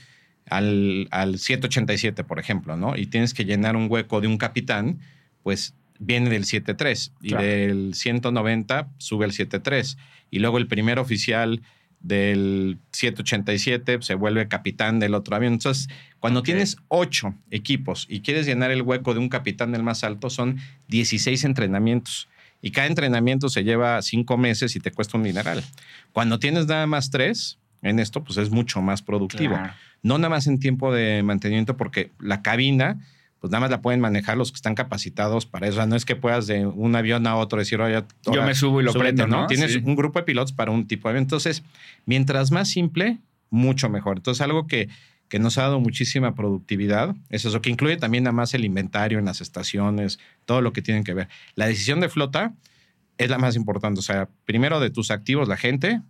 al, 0.49 1.07
al 1.11 1.39
787, 1.39 2.23
por 2.23 2.39
ejemplo, 2.39 2.75
¿no? 2.77 2.95
Y 2.97 3.05
tienes 3.07 3.33
que 3.33 3.45
llenar 3.45 3.75
un 3.75 3.87
hueco 3.89 4.21
de 4.21 4.27
un 4.27 4.37
capitán, 4.37 4.99
pues 5.41 5.73
viene 5.99 6.29
del 6.29 6.45
73 6.45 7.13
y 7.21 7.29
Claro. 7.29 7.43
del 7.45 7.93
190 7.93 8.89
sube 8.97 9.25
al 9.25 9.31
73 9.31 9.97
y 10.31 10.39
luego 10.39 10.57
el 10.57 10.67
primer 10.67 10.99
oficial 10.99 11.61
del 12.01 12.79
787 12.91 13.99
se 14.01 14.15
vuelve 14.15 14.47
capitán 14.49 14.99
del 14.99 15.13
otro 15.13 15.35
avión. 15.35 15.53
Entonces, 15.53 15.87
cuando 16.19 16.43
tienes 16.43 16.75
ocho 16.89 17.33
equipos 17.49 18.05
y 18.09 18.19
quieres 18.19 18.45
llenar 18.45 18.71
el 18.71 18.81
hueco 18.81 19.13
de 19.13 19.19
un 19.21 19.29
capitán 19.29 19.71
del 19.71 19.83
más 19.83 20.03
alto, 20.03 20.29
son 20.29 20.57
16 20.89 21.43
entrenamientos. 21.45 22.27
Y 22.61 22.71
cada 22.71 22.87
entrenamiento 22.87 23.49
se 23.49 23.63
lleva 23.63 24.01
cinco 24.01 24.37
meses 24.37 24.75
y 24.75 24.79
te 24.79 24.91
cuesta 24.91 25.17
un 25.17 25.23
dineral. 25.23 25.63
Cuando 26.11 26.39
tienes 26.39 26.67
nada 26.67 26.87
más 26.87 27.09
tres 27.09 27.59
en 27.83 27.99
esto, 27.99 28.23
pues 28.23 28.37
es 28.37 28.49
mucho 28.49 28.81
más 28.81 29.01
productivo. 29.01 29.53
Claro. 29.55 29.73
No 30.01 30.17
nada 30.17 30.29
más 30.29 30.47
en 30.47 30.59
tiempo 30.59 30.91
de 30.93 31.21
mantenimiento, 31.23 31.77
porque 31.77 32.11
la 32.19 32.41
cabina, 32.41 32.99
pues 33.39 33.51
nada 33.51 33.61
más 33.61 33.69
la 33.71 33.81
pueden 33.81 33.99
manejar 34.01 34.37
los 34.37 34.51
que 34.51 34.55
están 34.55 34.73
capacitados 34.75 35.45
para 35.45 35.67
eso. 35.67 35.75
O 35.75 35.77
sea, 35.77 35.85
no 35.85 35.95
es 35.95 36.05
que 36.05 36.15
puedas 36.15 36.47
de 36.47 36.65
un 36.65 36.95
avión 36.95 37.27
a 37.27 37.35
otro 37.35 37.59
decir, 37.59 37.79
oye, 37.81 38.03
Yo 38.31 38.43
me 38.43 38.55
subo 38.55 38.81
y 38.81 38.83
lo 38.85 38.91
súbete", 38.93 39.13
prendo, 39.17 39.27
¿no? 39.27 39.47
Tienes 39.47 39.73
Sí. 39.73 39.81
un 39.83 39.95
grupo 39.95 40.19
de 40.19 40.23
pilotos 40.25 40.53
para 40.53 40.71
un 40.71 40.87
tipo 40.87 41.07
de 41.07 41.11
avión. 41.11 41.23
Entonces, 41.23 41.63
mientras 42.05 42.51
más 42.51 42.69
simple, 42.69 43.19
mucho 43.49 43.89
mejor. 43.89 44.17
Entonces, 44.17 44.41
algo 44.41 44.65
que, 44.65 44.89
que 45.29 45.39
nos 45.39 45.57
ha 45.57 45.63
dado 45.63 45.79
muchísima 45.79 46.35
productividad 46.35 47.15
es 47.29 47.45
eso, 47.45 47.61
que 47.61 47.69
incluye 47.69 47.97
también 47.97 48.23
nada 48.23 48.33
más 48.33 48.53
el 48.53 48.65
inventario 48.65 49.19
en 49.19 49.25
las 49.25 49.41
estaciones, 49.41 50.19
todo 50.45 50.61
lo 50.61 50.73
que 50.73 50.81
tienen 50.81 51.03
que 51.03 51.13
ver. 51.13 51.27
La 51.55 51.65
decisión 51.67 51.99
de 51.99 52.09
flota 52.09 52.53
es 53.17 53.29
la 53.29 53.37
más 53.37 53.55
importante. 53.55 53.99
O 53.99 54.03
sea, 54.03 54.27
primero 54.45 54.79
de 54.79 54.89
tus 54.89 55.11
activos, 55.11 55.47
la 55.47 55.57
gente, 55.57 56.01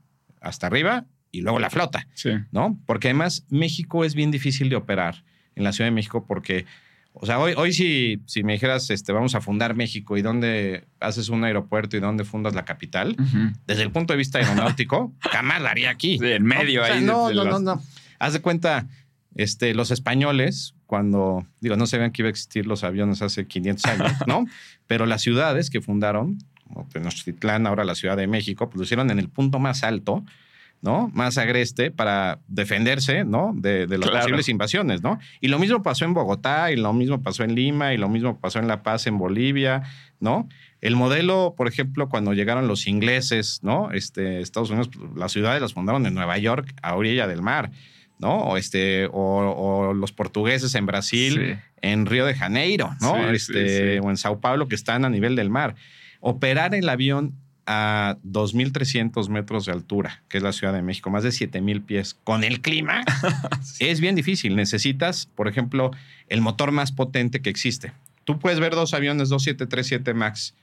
hasta 0.41 0.67
arriba, 0.67 1.05
y 1.33 1.41
luego 1.41 1.59
la 1.59 1.69
flota. 1.69 2.07
Sí. 2.13 2.29
¿no? 2.51 2.79
Porque 2.85 3.09
además 3.09 3.45
México 3.49 4.05
es 4.05 4.15
bien 4.15 4.31
difícil 4.31 4.69
de 4.69 4.77
operar 4.77 5.25
en 5.55 5.65
la 5.65 5.73
Ciudad 5.73 5.87
de 5.87 5.91
México 5.91 6.25
porque, 6.25 6.65
o 7.11 7.25
sea, 7.25 7.39
hoy, 7.39 7.53
hoy 7.57 7.73
si, 7.73 8.21
si 8.27 8.43
me 8.43 8.53
dijeras, 8.53 8.89
este, 8.91 9.11
vamos 9.11 9.35
a 9.35 9.41
fundar 9.41 9.75
México 9.75 10.15
y 10.15 10.21
dónde 10.21 10.85
haces 10.99 11.29
un 11.29 11.43
aeropuerto 11.43 11.97
y 11.97 11.99
dónde 11.99 12.23
fundas 12.23 12.53
la 12.53 12.65
capital, 12.65 13.17
desde 13.65 13.81
el 13.81 13.91
punto 13.91 14.13
de 14.13 14.17
vista 14.17 14.37
aeronáutico, 14.37 15.11
jamás 15.19 15.61
la 15.61 15.71
haría 15.71 15.89
aquí. 15.89 16.19
Sí, 16.19 16.27
en 16.27 16.43
medio 16.43 16.81
¿no? 16.81 16.83
O 16.83 16.87
sea, 16.87 16.95
ahí. 16.95 17.03
no, 17.03 17.31
no, 17.31 17.45
no, 17.45 17.59
no. 17.59 17.81
Haz 18.19 18.33
de 18.33 18.41
cuenta, 18.41 18.87
este, 19.35 19.73
los 19.73 19.89
españoles, 19.89 20.75
cuando, 20.85 21.47
digo, 21.59 21.75
no 21.75 21.87
sabían 21.87 22.11
que 22.11 22.21
iba 22.21 22.27
a 22.27 22.29
existir 22.29 22.67
los 22.67 22.83
aviones 22.83 23.23
hace 23.23 23.47
500 23.47 23.85
años, 23.85 24.11
¿no? 24.27 24.45
Pero 24.87 25.07
las 25.07 25.23
ciudades 25.23 25.71
que 25.71 25.81
fundaron, 25.81 26.37
Tenochtitlán, 26.91 27.65
ahora 27.65 27.83
la 27.83 27.95
Ciudad 27.95 28.17
de 28.17 28.27
México, 28.27 28.69
pues 28.69 28.77
lo 28.77 28.83
hicieron 28.83 29.09
en 29.09 29.17
el 29.17 29.29
punto 29.29 29.57
más 29.57 29.83
alto, 29.83 30.23
¿no? 30.83 31.09
Más 31.13 31.37
agreste 31.39 31.89
para 31.91 32.39
defenderse, 32.47 33.23
¿no? 33.23 33.53
De, 33.55 33.87
de 33.87 33.97
las 33.97 34.09
Claro. 34.09 34.23
posibles 34.25 34.49
invasiones, 34.49 35.01
¿no? 35.01 35.17
Y 35.41 35.47
lo 35.47 35.57
mismo 35.57 35.81
pasó 35.81 36.03
en 36.05 36.13
Bogotá, 36.13 36.71
y 36.71 36.75
lo 36.75 36.91
mismo 36.93 37.23
pasó 37.23 37.43
en 37.45 37.55
Lima, 37.55 37.93
y 37.93 37.97
lo 37.97 38.09
mismo 38.09 38.37
pasó 38.39 38.59
en 38.59 38.67
La 38.67 38.83
Paz, 38.83 39.07
en 39.07 39.17
Bolivia, 39.17 39.81
¿no? 40.19 40.47
El 40.81 40.97
modelo, 40.97 41.55
por 41.57 41.69
ejemplo, 41.69 42.09
cuando 42.09 42.33
llegaron 42.33 42.67
los 42.67 42.85
ingleses, 42.85 43.61
¿no? 43.63 43.91
Este, 43.91 44.41
Estados 44.41 44.69
Unidos, 44.69 44.89
las 45.15 45.31
ciudades 45.31 45.61
las 45.61 45.73
fundaron 45.73 46.05
en 46.05 46.13
Nueva 46.13 46.37
York, 46.37 46.73
a 46.81 46.95
orilla 46.95 47.27
del 47.27 47.41
mar, 47.41 47.71
¿no? 48.19 48.39
O, 48.39 48.57
este, 48.57 49.05
o, 49.05 49.11
o 49.13 49.93
los 49.93 50.11
portugueses 50.11 50.75
en 50.75 50.85
Brasil, 50.85 51.33
Sí. 51.55 51.61
en 51.81 52.05
Río 52.05 52.25
de 52.25 52.35
Janeiro, 52.35 52.93
¿no? 52.99 53.15
Sí, 53.15 53.21
este, 53.33 53.93
sí. 53.95 53.99
O 54.05 54.09
en 54.09 54.17
Sao 54.17 54.41
Paulo, 54.41 54.67
que 54.67 54.75
están 54.75 55.05
a 55.05 55.09
nivel 55.09 55.37
del 55.37 55.49
mar. 55.49 55.75
Operar 56.19 56.75
el 56.75 56.87
avión 56.89 57.35
a 57.65 58.17
2.300 58.25 59.29
metros 59.29 59.65
de 59.65 59.71
altura, 59.71 60.21
que 60.27 60.37
es 60.37 60.43
la 60.43 60.51
Ciudad 60.51 60.73
de 60.73 60.81
México, 60.81 61.09
más 61.09 61.23
de 61.23 61.29
7.000 61.29 61.85
pies, 61.85 62.15
con 62.23 62.43
el 62.43 62.61
clima, 62.61 63.03
es 63.79 64.01
bien 64.01 64.15
difícil. 64.15 64.55
Necesitas, 64.55 65.27
por 65.27 65.47
ejemplo, 65.47 65.91
el 66.27 66.41
motor 66.41 66.71
más 66.71 66.91
potente 66.91 67.41
que 67.41 67.49
existe. 67.49 67.93
Tú 68.23 68.39
puedes 68.39 68.59
ver 68.59 68.73
dos 68.73 68.93
aviones 68.93 69.29
2737 69.29 70.13
MAX 70.13 70.53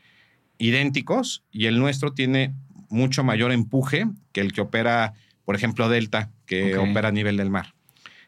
idénticos 0.59 1.43
y 1.51 1.67
el 1.67 1.79
nuestro 1.79 2.13
tiene 2.13 2.53
mucho 2.91 3.25
mayor 3.25 3.53
empuje 3.53 4.07
que 4.33 4.41
el 4.41 4.53
que 4.53 4.61
opera, 4.61 5.15
por 5.45 5.57
ejemplo, 5.57 5.89
Delta, 5.89 6.31
que 6.47 6.77
opera 6.77 7.09
a 7.09 7.13
nivel 7.13 7.37
del 7.37 7.51
mar. 7.51 7.75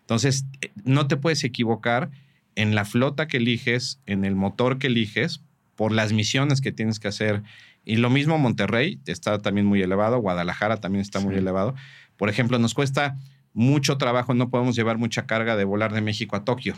Entonces, 0.01 0.47
eh, 0.61 0.71
no 0.85 1.09
te 1.09 1.17
puedes 1.17 1.45
equivocar 1.45 2.11
en 2.55 2.75
la 2.75 2.85
flota 2.85 3.29
que 3.29 3.39
eliges, 3.39 3.99
en 4.07 4.25
el 4.25 4.35
motor 4.35 4.79
que 4.79 4.89
eliges, 4.89 5.41
por 5.77 5.93
las 5.93 6.13
misiones 6.13 6.61
que 6.61 6.73
tienes 6.73 7.01
que 7.01 7.09
hacer. 7.09 7.43
Y 7.85 7.97
lo 7.97 8.11
mismo 8.11 8.39
Monterrey 8.39 9.01
está 9.07 9.39
también 9.41 9.67
muy 9.67 9.83
elevado, 9.83 10.19
Guadalajara 10.19 10.77
también 10.79 11.03
está 11.03 11.21
muy 11.21 11.35
elevado. 11.35 11.75
Por 12.17 12.29
ejemplo, 12.29 12.59
nos 12.59 12.75
cuesta 12.75 13.17
mucho 13.55 13.99
trabajo, 13.99 14.35
no 14.35 14.49
podemos 14.51 14.77
llevar 14.77 14.99
mucha 14.99 15.27
carga 15.27 15.57
de 15.57 15.65
volar 15.65 15.93
de 15.93 16.01
México 16.01 16.37
a 16.37 16.45
Tokio, 16.45 16.75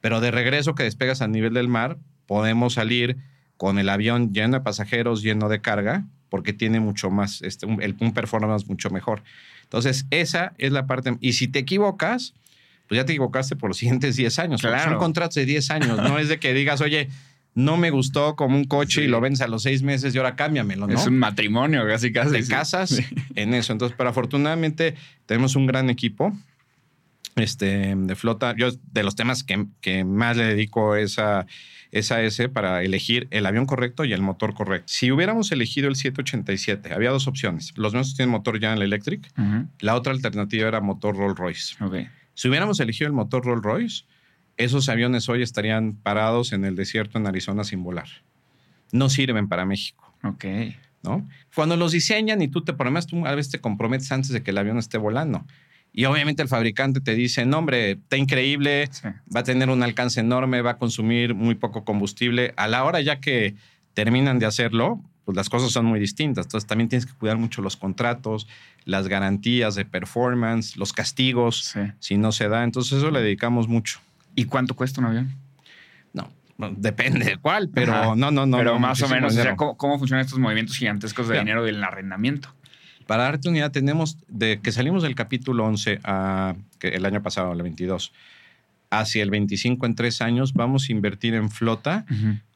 pero 0.00 0.20
de 0.20 0.30
regreso 0.30 0.74
que 0.74 0.82
despegas 0.82 1.20
a 1.22 1.28
nivel 1.28 1.52
del 1.54 1.68
mar, 1.68 1.98
podemos 2.26 2.74
salir 2.74 3.16
con 3.56 3.78
el 3.78 3.88
avión 3.90 4.32
lleno 4.32 4.54
de 4.58 4.60
pasajeros, 4.62 5.22
lleno 5.22 5.48
de 5.50 5.60
carga, 5.60 6.04
porque 6.30 6.52
tiene 6.52 6.80
mucho 6.80 7.10
más, 7.10 7.42
este, 7.42 7.66
un, 7.66 7.82
el- 7.82 7.96
un 8.00 8.14
performance 8.14 8.66
mucho 8.66 8.88
mejor. 8.90 9.22
Entonces, 9.64 10.06
esa 10.10 10.52
es 10.58 10.72
la 10.72 10.86
parte. 10.86 11.16
Y 11.20 11.34
si 11.34 11.48
te 11.48 11.58
equivocas, 11.58 12.32
pues 12.88 12.96
ya 12.98 13.04
te 13.04 13.12
equivocaste 13.12 13.56
por 13.56 13.68
los 13.70 13.76
siguientes 13.78 14.16
10 14.16 14.38
años. 14.38 14.60
Claro. 14.62 14.90
Son 14.92 14.98
contratos 14.98 15.34
de 15.34 15.44
10 15.44 15.70
años. 15.70 15.98
No 15.98 16.18
es 16.18 16.28
de 16.28 16.38
que 16.40 16.54
digas, 16.54 16.80
oye, 16.80 17.08
no 17.64 17.76
me 17.76 17.90
gustó 17.90 18.36
como 18.36 18.56
un 18.56 18.64
coche 18.64 19.00
Sí. 19.00 19.06
y 19.06 19.08
lo 19.08 19.20
vendes 19.20 19.40
a 19.40 19.48
los 19.48 19.62
seis 19.62 19.82
meses 19.82 20.14
y 20.14 20.18
ahora 20.18 20.36
cámbiamelo, 20.36 20.86
¿no? 20.86 20.94
Es 20.98 21.06
un 21.06 21.18
matrimonio, 21.18 21.86
casi 21.86 22.12
casi. 22.12 22.32
te 22.32 22.42
sí. 22.42 22.50
casas 22.50 22.90
Sí. 22.90 23.04
en 23.34 23.54
eso. 23.54 23.72
Entonces, 23.72 23.94
pero 23.96 24.10
afortunadamente 24.10 24.94
tenemos 25.26 25.56
un 25.56 25.66
gran 25.66 25.90
equipo 25.90 26.32
este, 27.36 27.94
de 27.96 28.16
flota. 28.16 28.54
Yo 28.56 28.68
de 28.92 29.02
los 29.02 29.14
temas 29.16 29.44
que, 29.44 29.66
que 29.80 30.04
más 30.04 30.36
le 30.36 30.44
dedico 30.44 30.96
es 30.96 31.18
a, 31.18 31.46
es 31.90 32.12
a 32.12 32.22
ese 32.22 32.48
para 32.48 32.82
elegir 32.82 33.28
el 33.30 33.46
avión 33.46 33.66
correcto 33.66 34.04
y 34.04 34.12
el 34.12 34.20
motor 34.20 34.54
correcto. 34.54 34.86
Si 34.88 35.10
hubiéramos 35.12 35.50
elegido 35.52 35.88
el 35.88 35.96
787, 35.96 36.92
había 36.92 37.10
dos 37.10 37.26
opciones. 37.28 37.72
Los 37.76 37.94
nuestros 37.94 38.16
tienen 38.16 38.32
motor 38.32 38.54
General 38.56 38.82
Electric. 38.82 39.26
Ujú. 39.38 39.68
La 39.80 39.94
otra 39.94 40.12
alternativa 40.12 40.68
era 40.68 40.80
motor 40.80 41.16
Rolls 41.16 41.38
Royce. 41.38 41.84
Ok. 41.84 41.96
Si 42.34 42.48
hubiéramos 42.48 42.80
elegido 42.80 43.06
el 43.06 43.12
motor 43.12 43.44
Rolls 43.44 43.62
Royce, 43.62 44.04
esos 44.64 44.88
aviones 44.88 45.28
hoy 45.28 45.42
estarían 45.42 45.94
parados 45.94 46.52
en 46.52 46.64
el 46.64 46.76
desierto 46.76 47.18
en 47.18 47.26
Arizona 47.26 47.64
sin 47.64 47.82
volar. 47.82 48.08
No 48.92 49.08
sirven 49.08 49.48
para 49.48 49.64
México. 49.64 50.12
Ok. 50.24 50.44
¿no? 51.02 51.26
Cuando 51.54 51.76
los 51.76 51.92
diseñan 51.92 52.42
y 52.42 52.48
tú 52.48 52.62
te, 52.62 52.72
además 52.78 53.06
tú 53.06 53.26
a 53.26 53.34
veces 53.34 53.50
te 53.52 53.58
comprometes 53.58 54.12
antes 54.12 54.30
de 54.30 54.42
que 54.42 54.50
el 54.50 54.58
avión 54.58 54.76
esté 54.78 54.98
volando. 54.98 55.46
Y 55.92 56.04
obviamente 56.04 56.42
el 56.42 56.48
fabricante 56.48 57.00
te 57.00 57.14
dice, 57.14 57.46
no, 57.46 57.58
hombre, 57.58 57.92
está 57.92 58.16
increíble, 58.16 58.86
Sí. 58.92 59.08
va 59.34 59.40
a 59.40 59.44
tener 59.44 59.70
un 59.70 59.82
alcance 59.82 60.20
enorme, 60.20 60.60
va 60.62 60.72
a 60.72 60.76
consumir 60.78 61.34
muy 61.34 61.54
poco 61.54 61.84
combustible. 61.84 62.52
A 62.56 62.68
la 62.68 62.84
hora 62.84 63.00
ya 63.00 63.18
que 63.18 63.54
terminan 63.94 64.38
de 64.38 64.46
hacerlo, 64.46 65.02
pues 65.24 65.36
las 65.36 65.48
cosas 65.48 65.72
son 65.72 65.86
muy 65.86 65.98
distintas. 65.98 66.46
Entonces 66.46 66.68
también 66.68 66.88
tienes 66.88 67.06
que 67.06 67.14
cuidar 67.14 67.38
mucho 67.38 67.62
los 67.62 67.76
contratos, 67.76 68.46
las 68.84 69.08
garantías 69.08 69.74
de 69.74 69.84
performance, 69.86 70.76
los 70.76 70.92
castigos, 70.92 71.64
Sí. 71.72 71.80
si 71.98 72.18
no 72.18 72.30
se 72.30 72.48
da. 72.48 72.62
Entonces 72.62 72.98
eso 72.98 73.10
le 73.10 73.20
dedicamos 73.22 73.66
mucho. 73.68 74.00
¿Y 74.40 74.46
cuánto 74.46 74.74
cuesta 74.74 75.02
un 75.02 75.06
avión? 75.08 75.36
No, 76.14 76.30
depende 76.76 77.24
de 77.24 77.36
cuál, 77.38 77.70
pero 77.70 77.94
Ajá. 77.94 78.14
no, 78.16 78.30
no, 78.30 78.44
no. 78.44 78.58
Pero 78.58 78.74
no, 78.74 78.80
más 78.80 79.00
o 79.00 79.08
menos, 79.08 79.32
o 79.34 79.42
sea. 79.42 79.56
¿cómo, 79.56 79.78
cómo 79.78 79.98
funcionan 79.98 80.26
estos 80.26 80.38
movimientos 80.38 80.76
gigantescos 80.76 81.26
de 81.26 81.32
Mira. 81.32 81.40
dinero 81.42 81.64
del 81.64 81.82
arrendamiento? 81.82 82.54
Para 83.06 83.22
darte 83.24 83.48
una 83.48 83.56
idea, 83.58 83.72
tenemos 83.72 84.18
de 84.28 84.60
que 84.60 84.70
salimos 84.70 85.02
del 85.02 85.14
capítulo 85.14 85.64
11 85.64 86.00
a, 86.04 86.54
que 86.78 86.88
el 86.88 87.06
año 87.06 87.22
pasado, 87.22 87.52
el 87.52 87.62
22, 87.62 88.12
hacia 88.90 89.22
el 89.22 89.30
25 89.30 89.86
en 89.86 89.94
tres 89.94 90.20
años, 90.20 90.52
vamos 90.52 90.88
a 90.88 90.92
invertir 90.92 91.32
en 91.34 91.50
flota 91.50 92.04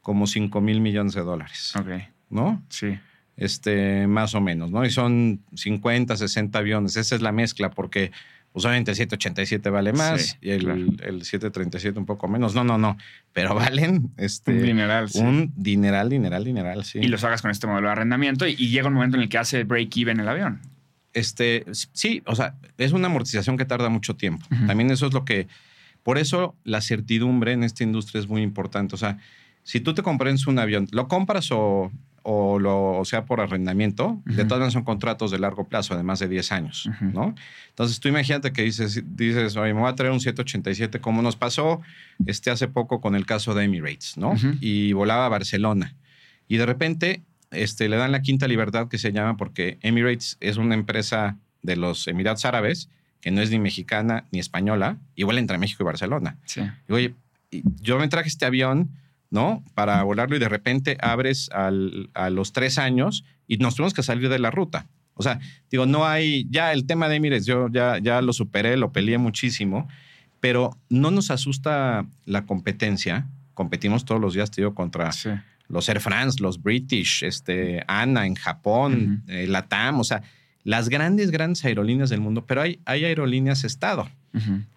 como 0.03 0.27
5 0.27 0.61
mil 0.61 0.83
millones 0.83 1.15
de 1.15 1.23
dólares, 1.23 1.73
Ok. 1.75 1.89
¿no? 2.29 2.63
Sí. 2.69 2.99
Este, 3.39 4.07
más 4.07 4.35
o 4.35 4.43
menos, 4.43 4.71
¿no? 4.71 4.85
Y 4.85 4.91
son 4.91 5.41
50, 5.55 6.15
60 6.17 6.59
aviones. 6.59 6.97
Esa 6.97 7.15
es 7.15 7.23
la 7.23 7.33
mezcla, 7.33 7.71
porque 7.71 8.13
pues, 8.55 8.65
obviamente 8.67 8.93
el 8.93 8.97
787 8.97 9.69
vale 9.69 9.93
más 9.93 10.23
Sí, 10.23 10.37
y 10.41 10.51
el, 10.51 10.61
claro. 10.61 10.81
el 10.81 11.25
737 11.25 11.99
un 11.99 12.07
poco 12.07 12.29
menos. 12.29 12.55
No, 12.55 12.63
no, 12.63 12.79
no. 12.79 12.97
Pero 13.33 13.55
valen 13.55 14.13
este, 14.17 14.53
un 14.53 14.63
dineral, 14.63 15.11
sí. 15.11 15.19
un 15.19 15.53
dineral, 15.57 16.09
dineral, 16.09 16.45
dineral, 16.45 16.85
sí. 16.85 17.01
Y 17.01 17.09
los 17.09 17.25
hagas 17.25 17.43
con 17.43 17.51
este 17.51 17.67
modelo 17.67 17.89
de 17.89 17.93
arrendamiento 17.93 18.47
y, 18.47 18.53
y 18.57 18.69
llega 18.69 18.87
un 18.87 18.95
momento 18.95 19.17
en 19.17 19.25
el 19.25 19.29
que 19.29 19.39
hace 19.39 19.65
break-even 19.65 20.21
el 20.21 20.29
avión. 20.29 20.61
Este, 21.15 21.65
sí, 21.93 22.23
o 22.27 22.37
sea, 22.37 22.55
es 22.79 22.93
una 22.93 23.09
amortización 23.09 23.57
que 23.57 23.65
tarda 23.65 23.89
mucho 23.89 24.15
tiempo. 24.15 24.47
También 24.67 24.91
eso 24.91 25.07
es 25.07 25.13
lo 25.13 25.25
que, 25.25 25.49
por 26.05 26.19
eso 26.19 26.57
la 26.63 26.81
certidumbre 26.81 27.53
en 27.53 27.65
esta 27.65 27.83
industria 27.83 28.21
es 28.21 28.29
muy 28.29 28.43
importante. 28.43 28.95
O 28.95 28.99
sea, 28.99 29.19
si 29.65 29.81
tú 29.81 29.95
te 29.95 30.03
compras 30.03 30.47
un 30.47 30.61
avión, 30.61 30.87
lo 30.93 31.09
compras 31.09 31.51
o, 31.51 31.91
o 32.27 32.59
lo, 32.59 32.99
o 32.99 33.05
sea 33.05 33.27
por 33.27 33.41
arrendamiento, 33.41 34.21
de 34.25 34.33
Ujú. 34.33 34.43
todas 34.45 34.59
maneras 34.59 34.73
son 34.73 34.83
contratos 34.85 35.31
de 35.31 35.39
largo 35.39 35.69
plazo, 35.69 35.97
de 35.97 36.03
más 36.03 36.19
de 36.19 36.29
10 36.29 36.53
años, 36.53 36.87
Ujú. 36.87 37.05
¿no? 37.13 37.35
Entonces 37.69 38.01
tú 38.01 38.09
imagínate 38.09 38.53
que 38.53 38.63
dices, 38.63 39.03
dices, 39.15 39.57
oye, 39.57 39.75
me 39.75 39.81
voy 39.81 39.91
a 39.91 39.95
traer 39.95 40.11
un 40.13 40.21
787, 40.21 41.01
como 41.01 41.21
nos 41.23 41.37
pasó 41.37 41.81
este, 42.27 42.51
hace 42.51 42.67
poco 42.67 43.01
con 43.01 43.15
el 43.15 43.27
caso 43.27 43.55
de 43.55 43.65
Emirates, 43.65 44.17
¿no? 44.17 44.31
Ujú. 44.33 44.55
Y 44.61 44.93
volaba 44.95 45.27
a 45.27 45.29
Barcelona. 45.29 45.95
Y 46.49 46.57
de 46.57 46.67
repente 46.67 47.23
este, 47.51 47.89
le 47.89 47.97
dan 47.97 48.11
la 48.11 48.23
quinta 48.23 48.49
libertad 48.49 48.89
que 48.89 48.99
se 48.99 49.13
llama 49.13 49.37
porque 49.37 49.79
Emirates 49.83 50.39
es 50.41 50.57
una 50.57 50.75
empresa 50.75 51.37
de 51.63 51.77
los 51.77 52.09
Emiratos 52.09 52.45
Árabes 52.47 52.89
que 53.21 53.31
no 53.31 53.41
es 53.43 53.51
ni 53.51 53.59
mexicana 53.59 54.25
ni 54.33 54.39
española 54.39 54.97
y 55.15 55.23
vuela 55.25 55.41
entre 55.41 55.57
México 55.59 55.83
y 55.83 55.87
Barcelona. 55.87 56.37
Sí. 56.47 56.63
Y, 56.89 56.93
oye, 56.93 57.15
yo 57.81 57.99
me 57.99 58.09
traje 58.09 58.29
este 58.29 58.45
avión, 58.47 58.91
¿no? 59.35 59.65
Para 59.75 60.01
volarlo 60.05 60.37
y 60.37 60.39
de 60.39 60.49
repente 60.49 60.97
abres 61.01 61.51
al- 61.53 62.09
a 62.15 62.31
los 62.31 62.53
tres 62.53 62.79
años 62.79 63.25
y 63.49 63.57
nos 63.57 63.75
tuvimos 63.75 63.93
que 63.93 64.05
salir 64.05 64.29
de 64.29 64.39
la 64.39 64.53
ruta. 64.53 64.87
O 65.15 65.23
sea, 65.25 65.41
digo, 65.73 65.87
no 65.87 66.07
hay, 66.07 66.47
ya 66.51 66.73
el 66.73 66.87
tema 66.87 67.09
de 67.09 67.17
Emirates, 67.17 67.45
yo 67.45 67.69
ya, 67.69 67.99
ya 67.99 68.23
lo 68.23 68.33
superé, 68.33 68.77
lo 68.77 68.93
peleé 68.93 69.19
muchísimo, 69.19 69.89
pero 70.39 70.79
no 70.89 71.11
nos 71.11 71.33
asusta 71.33 72.07
la 72.27 72.47
competencia. 72.47 73.27
Competimos 73.55 74.05
todos 74.05 74.21
los 74.21 74.35
días, 74.35 74.51
digo, 74.53 74.73
contra 74.75 75.11
Sí. 75.11 75.31
los 75.69 75.89
Air 75.89 76.01
France, 76.01 76.41
los 76.41 76.63
British, 76.63 77.25
este, 77.25 77.83
ANA 77.89 78.27
en 78.27 78.37
Japón, 78.37 79.25
eh, 79.27 79.47
LATAM, 79.49 79.99
o 79.99 80.05
sea, 80.05 80.23
las 80.63 80.89
grandes, 80.89 81.31
grandes 81.33 81.65
aerolíneas 81.65 82.09
del 82.11 82.21
mundo, 82.21 82.45
pero 82.47 82.63
hay, 82.63 82.79
hay 82.85 83.05
aerolíneas 83.05 83.65
Estado, 83.65 84.09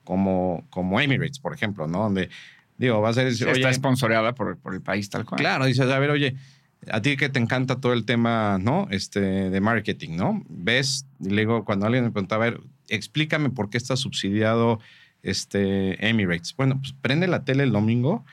como, 0.03 0.65
como 0.69 0.99
Emirates, 0.99 1.39
por 1.39 1.53
ejemplo, 1.53 1.87
¿no? 1.87 1.99
Donde, 2.03 2.29
digo, 2.77 3.01
vas 3.01 3.17
a 3.17 3.21
oye, 3.21 3.31
está 3.31 3.73
sponsoreada 3.73 4.33
por, 4.35 4.57
por 4.57 4.73
el 4.73 4.81
país 4.81 5.09
tal 5.09 5.25
cual. 5.25 5.39
claro, 5.39 5.65
dices, 5.65 5.89
a 5.89 5.99
ver, 5.99 6.09
oye, 6.11 6.35
a 6.91 7.01
ti 7.01 7.17
que 7.17 7.29
te 7.29 7.39
encanta 7.39 7.79
todo 7.79 7.93
el 7.93 8.05
tema, 8.05 8.57
¿no? 8.61 8.87
Este, 8.91 9.19
de 9.19 9.61
marketing, 9.61 10.15
¿no? 10.15 10.43
Ves, 10.47 11.05
y 11.19 11.29
le 11.29 11.41
digo, 11.41 11.65
cuando 11.65 11.85
alguien 11.85 12.03
me 12.05 12.11
preguntaba, 12.11 12.45
a 12.45 12.49
ver, 12.51 12.61
explícame 12.89 13.49
por 13.49 13.69
qué 13.69 13.77
está 13.77 13.97
subsidiado 13.97 14.79
este, 15.23 16.07
Emirates. 16.07 16.55
Bueno, 16.55 16.79
pues 16.79 16.93
prende 17.01 17.27
la 17.27 17.43
tele 17.43 17.63
el 17.63 17.71
domingo 17.71 18.23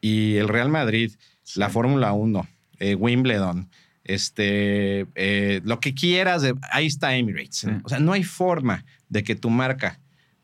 y 0.00 0.36
el 0.36 0.48
Real 0.48 0.68
Madrid, 0.68 1.12
la 1.56 1.70
Fórmula 1.70 2.12
1, 2.12 2.46
eh, 2.78 2.94
Wimbledon, 2.94 3.68
este, 4.04 5.06
eh, 5.14 5.60
lo 5.64 5.80
que 5.80 5.94
quieras, 5.94 6.42
de- 6.42 6.54
ahí 6.70 6.86
está 6.86 7.16
Emirates. 7.16 7.56
Sí. 7.58 7.68
O 7.82 7.88
sea, 7.88 7.98
no 7.98 8.12
hay 8.12 8.22
forma 8.24 8.84
de 9.08 9.24
que 9.24 9.34
tu 9.34 9.50
marca 9.50 9.98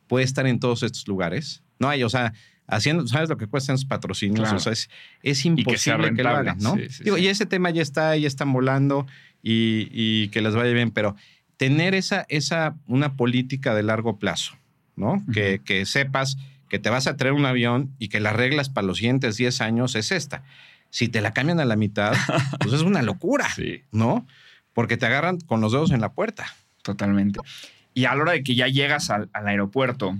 pueda 0.08 0.24
estar 0.24 0.46
en 0.46 0.58
todos 0.60 0.82
estos 0.82 1.06
lugares. 1.08 1.62
No 1.82 1.88
hay, 1.88 2.04
o 2.04 2.08
sea, 2.08 2.32
haciendo, 2.68 3.06
¿sabes 3.08 3.28
lo 3.28 3.36
que 3.36 3.48
cuestan 3.48 3.74
esos 3.74 3.86
patrocinios? 3.86 4.40
Claro. 4.40 4.56
O 4.56 4.60
sea, 4.60 4.72
es, 4.72 4.88
es 5.22 5.44
Y 5.44 5.54
que 5.64 5.76
sea 5.76 5.94
imposible 5.94 6.14
que, 6.16 6.22
lo 6.22 6.28
hagan, 6.30 6.58
¿no? 6.60 6.76
Sí, 6.76 6.88
sí, 6.88 7.04
Digo, 7.04 7.16
sí. 7.16 7.24
y 7.24 7.26
ese 7.26 7.44
tema 7.46 7.70
ya 7.70 7.82
está, 7.82 8.16
ya 8.16 8.28
están 8.28 8.52
volando 8.52 9.06
y, 9.42 9.88
y 9.90 10.28
que 10.28 10.40
les 10.42 10.54
vaya 10.54 10.72
bien, 10.72 10.92
pero 10.92 11.16
tener 11.56 11.94
esa, 11.94 12.24
esa, 12.28 12.76
una 12.86 13.16
política 13.16 13.74
de 13.74 13.82
largo 13.82 14.18
plazo, 14.18 14.54
¿no? 14.94 15.22
que, 15.32 15.60
que 15.64 15.84
sepas 15.86 16.36
que 16.68 16.78
te 16.78 16.88
vas 16.88 17.06
a 17.06 17.16
traer 17.16 17.34
un 17.34 17.44
avión 17.44 17.94
y 17.98 18.08
que 18.08 18.20
las 18.20 18.34
reglas 18.34 18.70
para 18.70 18.86
los 18.86 18.98
siguientes 18.98 19.36
10 19.36 19.60
años 19.60 19.94
es 19.94 20.10
esta. 20.10 20.42
Si 20.90 21.08
te 21.08 21.20
la 21.20 21.32
cambian 21.32 21.60
a 21.60 21.64
la 21.64 21.76
mitad, 21.76 22.14
pues 22.60 22.72
es 22.72 22.82
una 22.82 23.02
locura, 23.02 23.48
Sí, 23.50 23.82
¿no? 23.92 24.26
Porque 24.72 24.96
te 24.96 25.04
agarran 25.04 25.38
con 25.40 25.60
los 25.60 25.72
dedos 25.72 25.90
en 25.90 26.00
la 26.00 26.12
puerta. 26.12 26.46
totalmente. 26.82 27.40
Y 27.92 28.06
a 28.06 28.14
la 28.14 28.22
hora 28.22 28.32
de 28.32 28.42
que 28.42 28.54
ya 28.54 28.68
llegas 28.68 29.10
al, 29.10 29.28
al 29.34 29.48
aeropuerto, 29.48 30.16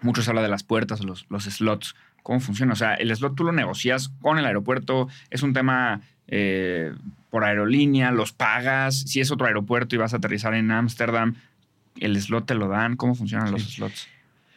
muchos 0.00 0.28
hablan 0.28 0.44
de 0.44 0.50
las 0.50 0.62
puertas, 0.62 1.04
los, 1.04 1.26
los 1.30 1.44
slots. 1.44 1.94
¿Cómo 2.22 2.40
funciona? 2.40 2.72
O 2.72 2.76
sea, 2.76 2.94
el 2.94 3.14
slot 3.14 3.34
tú 3.36 3.44
lo 3.44 3.52
negocias 3.52 4.10
con 4.20 4.38
el 4.38 4.44
aeropuerto, 4.46 5.08
es 5.30 5.42
un 5.42 5.52
tema 5.52 6.00
eh, 6.26 6.92
por 7.30 7.44
aerolínea, 7.44 8.10
los 8.10 8.32
pagas. 8.32 8.98
Si 9.00 9.20
es 9.20 9.30
otro 9.30 9.46
aeropuerto 9.46 9.94
y 9.94 9.98
vas 9.98 10.12
a 10.12 10.16
aterrizar 10.16 10.54
en 10.54 10.70
Ámsterdam, 10.72 11.34
el 12.00 12.20
slot 12.20 12.46
te 12.46 12.54
lo 12.54 12.68
dan. 12.68 12.96
¿Cómo 12.96 13.14
funcionan 13.14 13.52
los 13.52 13.62
slots? 13.62 14.08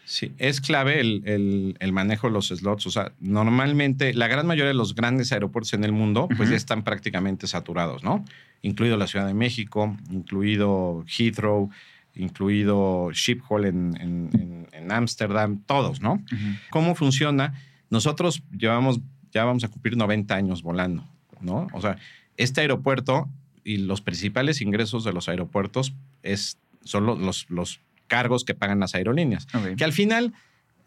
Sí, 0.05 0.31
es 0.39 0.59
clave 0.59 0.99
el, 0.99 1.21
el- 1.25 1.77
el 1.79 1.91
manejo 1.93 2.25
de 2.25 2.33
los 2.33 2.47
slots. 2.47 2.87
O 2.87 2.89
sea, 2.89 3.11
normalmente 3.19 4.15
la 4.15 4.27
gran 4.27 4.47
mayoría 4.47 4.69
de 4.69 4.73
los 4.73 4.95
grandes 4.95 5.31
aeropuertos 5.31 5.73
en 5.75 5.83
el 5.83 5.91
mundo 5.91 6.27
pues 6.35 6.49
ya 6.49 6.55
están 6.55 6.83
prácticamente 6.83 7.45
saturados, 7.45 8.03
¿no? 8.03 8.25
Incluido 8.63 8.97
la 8.97 9.05
Ciudad 9.05 9.27
de 9.27 9.35
México, 9.35 9.95
incluido 10.09 11.05
Heathrow, 11.07 11.69
incluido 12.15 13.09
Schiphol 13.13 13.65
en 13.65 13.95
en- 14.01 14.29
en- 14.33 14.67
en 14.71 14.91
Ámsterdam, 14.91 15.61
todos, 15.65 16.01
¿no? 16.01 16.23
¿Cómo 16.69 16.95
funciona? 16.95 17.53
Nosotros 17.89 18.43
llevamos, 18.57 18.99
ya 19.31 19.43
vamos 19.45 19.63
a 19.63 19.67
cumplir 19.69 19.97
90 19.97 20.35
años 20.35 20.61
volando, 20.63 21.07
¿no? 21.41 21.67
O 21.73 21.81
sea, 21.81 21.97
este 22.37 22.61
aeropuerto 22.61 23.27
y 23.63 23.77
los 23.77 24.01
principales 24.01 24.61
ingresos 24.61 25.03
de 25.03 25.13
los 25.13 25.27
aeropuertos 25.29 25.93
es, 26.23 26.57
son 26.83 27.05
lo- 27.05 27.15
los, 27.15 27.49
los 27.49 27.79
cargos 28.07 28.43
que 28.43 28.55
pagan 28.55 28.79
las 28.79 28.95
aerolíneas. 28.95 29.47
Que 29.77 29.83
al 29.83 29.93
final, 29.93 30.33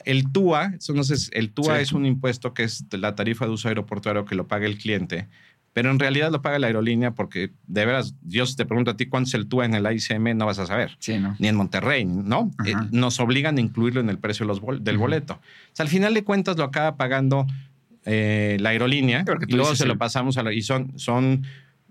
el 0.05 0.33
TUA, 0.33 0.65
entonces 0.73 1.31
el 1.33 1.51
TUA 1.53 1.77
Sí. 1.77 1.83
es 1.83 1.93
un 1.93 2.07
impuesto 2.07 2.55
que 2.55 2.65
es 2.65 2.85
la 2.93 3.15
tarifa 3.15 3.45
de 3.47 3.53
uso 3.53 3.69
aeroportuario 3.69 4.25
que 4.25 4.35
lo 4.35 4.49
paga 4.49 4.67
el 4.67 4.77
cliente, 4.79 5.29
pero 5.73 5.91
en 5.91 5.99
realidad 5.99 6.31
lo 6.31 6.43
paga 6.43 6.59
la 6.59 6.67
aerolínea 6.67 7.13
porque 7.13 7.51
de 7.67 7.87
veras, 7.87 8.15
si 8.29 8.57
te 8.57 8.67
pregunto 8.67 8.91
a 8.91 8.97
ti 8.97 9.07
cuánto 9.07 9.29
es 9.29 9.35
el 9.35 9.47
TUA 9.49 9.65
en 9.67 9.75
el 9.75 9.87
ICM, 9.91 10.37
no 10.37 10.47
vas 10.47 10.59
a 10.59 10.67
saber 10.67 10.97
Sí, 10.99 11.19
¿no? 11.19 11.35
ni 11.39 11.49
en 11.49 11.57
Monterrey, 11.57 12.05
¿no? 12.05 12.51
Eh, 12.67 12.75
nos 12.91 13.19
obligan 13.21 13.57
a 13.57 13.61
incluirlo 13.61 14.01
en 14.01 14.11
el 14.11 14.19
precio 14.19 14.45
de 14.45 14.49
los 14.49 14.61
bol- 14.61 14.83
del 14.85 14.99
boleto. 14.99 15.35
O 15.35 15.71
sea, 15.73 15.85
al 15.85 15.89
final 15.91 16.13
de 16.15 16.25
cuentas 16.25 16.57
lo 16.59 16.65
acaba 16.65 16.97
pagando 16.97 17.47
eh, 18.05 18.57
la 18.61 18.71
aerolínea 18.71 19.25
y 19.49 19.53
luego 19.53 19.75
se 19.77 19.87
lo 19.87 19.97
pasamos 19.99 20.37
a 20.37 20.43
la... 20.43 20.53
Y 20.53 20.63
son, 20.63 20.99
son 20.99 21.45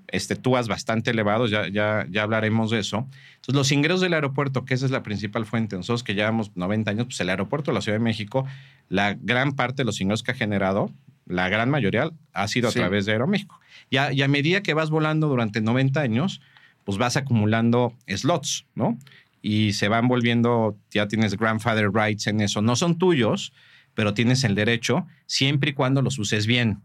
este, 0.10 0.36
bastante 0.68 1.12
elevados, 1.12 1.50
ya, 1.50 1.70
ya, 1.70 2.06
ya 2.10 2.24
hablaremos 2.24 2.70
de 2.70 2.80
eso. 2.80 3.08
Entonces, 3.36 3.56
los 3.56 3.72
ingresos 3.72 4.02
del 4.02 4.14
aeropuerto, 4.14 4.66
que 4.66 4.74
esa 4.74 4.86
es 4.86 4.92
la 4.92 5.04
principal 5.04 5.46
fuente, 5.46 5.78
nosotros 5.78 6.04
que 6.04 6.14
llevamos 6.14 6.52
90 6.56 6.92
años, 6.92 7.06
pues 7.06 7.20
el 7.22 7.30
aeropuerto 7.30 7.72
de 7.72 7.76
la 7.76 7.82
Ciudad 7.82 7.98
de 7.98 8.04
México, 8.04 8.46
la 8.90 9.14
gran 9.20 9.54
parte 9.54 9.78
de 9.78 9.86
los 9.86 10.02
ingresos 10.02 10.22
que 10.24 10.32
ha 10.32 10.36
generado, 10.36 10.92
la 11.26 11.50
gran 11.50 11.70
mayoría, 11.70 12.10
ha 12.34 12.48
sido 12.48 12.70
a 12.70 12.72
Sí. 12.72 12.80
través 12.80 13.06
de 13.06 13.14
Aeroméxico. 13.14 13.60
Y 13.90 13.98
a, 13.98 14.12
y 14.14 14.22
a 14.22 14.28
medida 14.28 14.62
que 14.64 14.74
vas 14.74 14.90
volando 14.90 15.28
durante 15.28 15.62
90 15.62 16.02
años, 16.02 16.42
pues 16.84 16.98
vas 16.98 17.18
acumulando 17.18 17.94
slots, 18.08 18.66
¿no? 18.76 18.98
Y 19.42 19.74
se 19.74 19.88
van 19.88 20.08
volviendo, 20.08 20.78
ya 20.92 21.08
tienes 21.08 21.36
grandfather 21.38 21.90
rights 21.94 22.28
en 22.28 22.42
eso. 22.42 22.62
No 22.62 22.76
son 22.76 22.98
tuyos, 22.98 23.54
pero 23.94 24.14
tienes 24.14 24.44
el 24.44 24.56
derecho 24.56 25.06
siempre 25.26 25.72
y 25.72 25.74
cuando 25.74 26.02
los 26.02 26.18
uses 26.20 26.46
bien. 26.48 26.80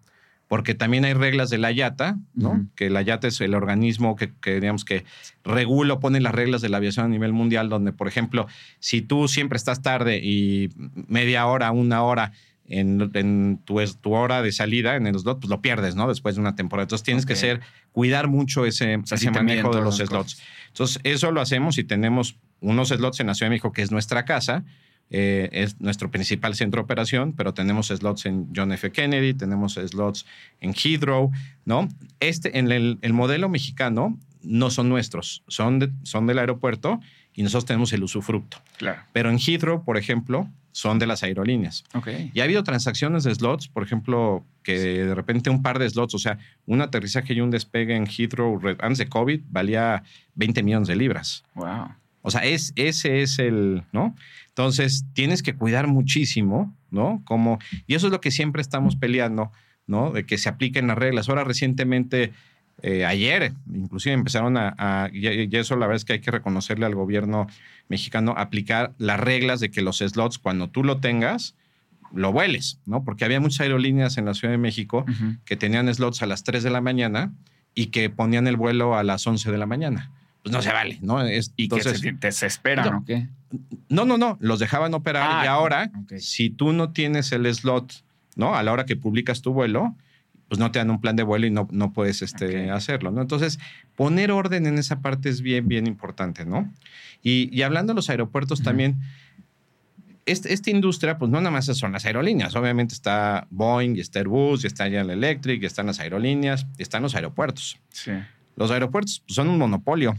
Porque 0.49 0.75
también 0.75 1.05
hay 1.05 1.13
reglas 1.13 1.51
de 1.51 1.59
la 1.59 1.73
IATA, 1.73 2.19
¿no? 2.35 2.67
Que 2.77 2.89
la 2.89 3.03
IATA 3.03 3.27
es 3.29 3.41
el 3.41 3.53
organismo 3.55 4.15
que, 4.15 4.33
que, 4.41 4.61
digamos, 4.61 4.85
que 4.85 5.05
regula 5.45 5.95
o 5.95 6.01
pone 6.01 6.21
las 6.21 6.35
reglas 6.35 6.61
de 6.63 6.69
la 6.69 6.77
aviación 6.77 7.07
a 7.07 7.09
nivel 7.09 7.33
mundial, 7.33 7.69
donde, 7.69 7.93
por 7.93 8.07
ejemplo, 8.07 8.47
si 8.79 9.03
tú 9.03 9.27
siempre 9.27 9.57
estás 9.57 9.83
tarde 9.83 10.21
y 10.23 10.71
media 11.09 11.47
hora, 11.47 11.73
una 11.73 12.03
hora 12.05 12.31
en, 12.69 13.11
en 13.15 13.61
tu, 13.65 14.15
hora 14.15 14.43
de 14.43 14.53
salida 14.53 14.97
en 14.97 15.07
el 15.07 15.19
slot, 15.19 15.41
pues 15.41 15.51
lo 15.51 15.63
pierdes, 15.63 15.95
¿no? 15.95 16.09
Después 16.09 16.35
de 16.35 16.41
una 16.41 16.55
temporada. 16.55 16.85
Entonces 16.85 17.05
tienes 17.05 17.27
que 17.27 17.37
ser, 17.37 17.61
cuidar 17.93 18.29
mucho 18.29 18.67
ese, 18.67 19.01
sea, 19.05 19.19
te 19.19 19.31
miden 19.31 19.47
manejo 19.47 19.71
de 19.71 19.83
los 19.83 19.97
slots. 19.97 20.35
cosas. 20.35 20.43
Entonces, 20.69 21.01
eso 21.05 21.31
lo 21.31 21.41
hacemos 21.41 21.79
y 21.79 21.85
tenemos 21.85 22.39
unos 22.61 22.89
slots 22.89 23.21
en 23.21 23.29
la 23.29 23.35
Ciudad 23.35 23.49
de 23.49 23.55
México, 23.55 23.73
que 23.73 23.83
es 23.83 23.91
nuestra 23.91 24.25
casa, 24.25 24.65
eh, 25.09 25.49
es 25.53 25.81
nuestro 25.81 26.11
principal 26.11 26.55
centro 26.55 26.81
de 26.81 26.85
operación, 26.85 27.33
pero 27.33 27.55
tenemos 27.55 27.89
slots 27.89 28.27
en 28.27 28.49
John 28.55 28.73
F. 28.73 28.91
Kennedy, 28.91 29.35
tenemos 29.35 29.75
slots 29.75 30.27
en 30.61 30.75
Heathrow, 30.75 31.31
¿no? 31.65 31.89
Este, 32.21 32.59
en 32.59 32.71
el, 32.73 32.99
el 33.03 33.13
modelo 33.13 33.49
mexicano 33.49 34.19
no 34.47 34.71
son 34.71 34.89
nuestros, 34.89 35.43
son, 35.49 35.79
de- 35.79 35.91
son 36.05 36.27
del 36.27 36.39
aeropuerto 36.39 37.01
y 37.35 37.43
nosotros 37.43 37.67
tenemos 37.67 37.93
el 37.93 38.03
usufructo. 38.03 38.59
Claro. 38.79 39.03
Pero 39.13 39.31
en 39.31 39.39
Heathrow, 39.39 39.85
por 39.85 39.97
ejemplo, 39.99 40.49
son 40.73 40.99
de 40.99 41.07
las 41.07 41.23
aerolíneas. 41.23 41.85
Ok. 41.95 42.09
Y 42.35 42.41
ha 42.41 42.45
habido 42.45 42.63
transacciones 42.63 43.25
de 43.25 43.35
slots, 43.35 43.69
por 43.69 43.83
ejemplo, 43.83 44.45
que 44.63 44.79
de 44.79 45.15
repente 45.15 45.49
un 45.51 45.63
par 45.63 45.79
de 45.79 45.89
slots, 45.89 46.15
o 46.15 46.19
sea, 46.19 46.39
un 46.67 46.81
aterrizaje 46.83 47.33
y 47.35 47.41
un 47.41 47.51
despegue 47.51 47.97
en 47.97 48.07
Heathrow 48.07 48.61
antes 48.81 48.99
de 48.99 49.09
COVID 49.09 49.41
valía 49.49 50.03
20 50.35 50.63
millones 50.63 50.89
de 50.89 50.97
libras. 50.97 51.45
Wow. 51.55 51.89
O 52.23 52.31
sea, 52.31 52.45
es, 52.45 52.73
ese 52.77 53.23
es 53.23 53.39
el, 53.39 53.85
¿no? 53.93 54.15
Entonces, 54.49 55.05
tienes 55.13 55.43
que 55.43 55.55
cuidar 55.55 55.87
muchísimo, 55.87 56.75
¿no? 56.91 57.23
Como, 57.25 57.59
y 57.87 57.95
eso 57.95 58.07
es 58.09 58.13
lo 58.13 58.21
que 58.21 58.31
siempre 58.31 58.61
estamos 58.63 58.97
peleando, 58.97 59.53
¿no? 59.87 60.11
De 60.11 60.27
que 60.27 60.37
se 60.37 60.49
apliquen 60.49 60.89
las 60.89 60.99
reglas. 60.99 61.29
Ahora, 61.29 61.45
recientemente, 61.45 62.33
eh, 62.83 63.05
ayer, 63.05 63.53
inclusive 63.73 64.13
empezaron 64.15 64.57
a, 64.57 64.75
a- 64.79 65.11
y, 65.13 65.27
y 65.29 65.49
eso 65.57 65.77
la 65.77 65.87
verdad 65.87 65.97
es 65.97 66.05
que 66.05 66.15
hay 66.15 66.21
que 66.21 66.31
reconocerle 66.31 66.87
al 66.87 66.95
gobierno 66.95 67.47
mexicano, 67.89 68.35
aplicar 68.37 68.93
las 68.99 69.19
reglas 69.21 69.61
de 69.61 69.71
que 69.71 69.81
los 69.83 69.99
slots, 69.99 70.39
cuando 70.39 70.69
tú 70.69 70.85
lo 70.85 70.99
tengas, 70.99 71.55
lo 72.13 72.33
vueles, 72.33 72.79
¿no? 72.87 73.03
Porque 73.05 73.25
había 73.25 73.41
muchas 73.41 73.61
aerolíneas 73.61 74.17
en 74.19 74.25
la 74.27 74.35
Ciudad 74.35 74.53
de 74.53 74.59
México 74.59 75.05
que 75.45 75.57
tenían 75.57 75.93
slots 75.93 76.23
a 76.23 76.27
las 76.27 76.45
3 76.45 76.63
de 76.63 76.71
la 76.71 76.81
mañana 76.81 77.33
y 77.75 77.87
que 77.87 78.11
ponían 78.11 78.47
el 78.47 78.57
vuelo 78.57 78.97
a 78.97 79.03
las 79.03 79.27
11 79.27 79.51
de 79.51 79.59
la 79.59 79.67
mañana. 79.67 80.11
pues 80.43 80.53
no 80.53 80.63
se 80.63 80.73
vale, 80.73 80.99
¿no? 81.03 81.21
Es- 81.23 81.53
Y 81.57 81.65
entonces, 81.65 82.01
que 82.01 82.11
se 82.11 82.13
desesperan, 82.21 82.89
No. 82.93 82.99
¿o 82.99 83.05
qué? 83.05 83.27
no, 83.89 84.05
no, 84.05 84.17
no, 84.17 84.37
los 84.41 84.61
dejaban 84.61 84.95
operar 84.95 85.29
Ah, 85.29 85.43
y 85.45 85.49
ahora, 85.49 85.91
si 86.19 86.51
tú 86.51 86.73
no 86.73 86.93
tienes 86.93 87.33
el 87.33 87.53
slot, 87.53 88.05
¿no? 88.37 88.55
A 88.55 88.63
la 88.63 88.71
hora 88.73 88.87
que 88.87 88.95
publicas 88.95 89.43
tu 89.43 89.53
vuelo, 89.53 89.97
pues 90.49 90.59
no 90.59 90.71
te 90.71 90.79
dan 90.79 90.91
un 90.91 91.01
plan 91.01 91.17
de 91.17 91.23
vuelo 91.25 91.47
y 91.47 91.51
no, 91.51 91.67
no 91.73 91.93
puedes 91.93 92.23
este, 92.23 92.71
hacerlo, 92.71 93.11
¿no? 93.11 93.21
Entonces, 93.21 93.59
poner 93.97 94.31
orden 94.31 94.67
en 94.67 94.79
esa 94.79 95.01
parte 95.01 95.29
es 95.29 95.41
bien, 95.43 95.67
bien 95.67 95.87
importante, 95.87 96.45
¿no? 96.45 96.73
Y, 97.23 97.49
y 97.53 97.63
hablando 97.63 97.93
de 97.93 97.97
los 97.97 98.11
aeropuertos 98.11 98.63
también, 98.63 98.97
este- 100.25 100.53
esta 100.53 100.71
industria, 100.71 101.19
pues 101.19 101.31
no 101.31 101.39
nada 101.41 101.51
más 101.51 101.67
son 101.67 101.93
las 101.93 102.05
aerolíneas, 102.05 102.55
obviamente 102.57 102.95
está 102.95 103.47
Boeing 103.51 103.97
y 103.97 104.01
está 104.01 104.19
Airbus 104.21 104.65
y 104.65 104.67
está 104.67 104.85
General 104.85 105.11
Electric 105.11 105.63
y 105.63 105.67
están 105.67 105.87
las 105.87 106.01
aerolíneas 106.01 106.67
y 106.79 106.83
están 106.83 107.03
los 107.03 107.15
aeropuertos. 107.15 107.79
Sí. 107.91 108.13
Los 108.57 108.71
aeropuertos 108.71 109.23
pues, 109.27 109.35
son 109.35 109.49
un 109.49 109.59
monopolio. 109.59 110.17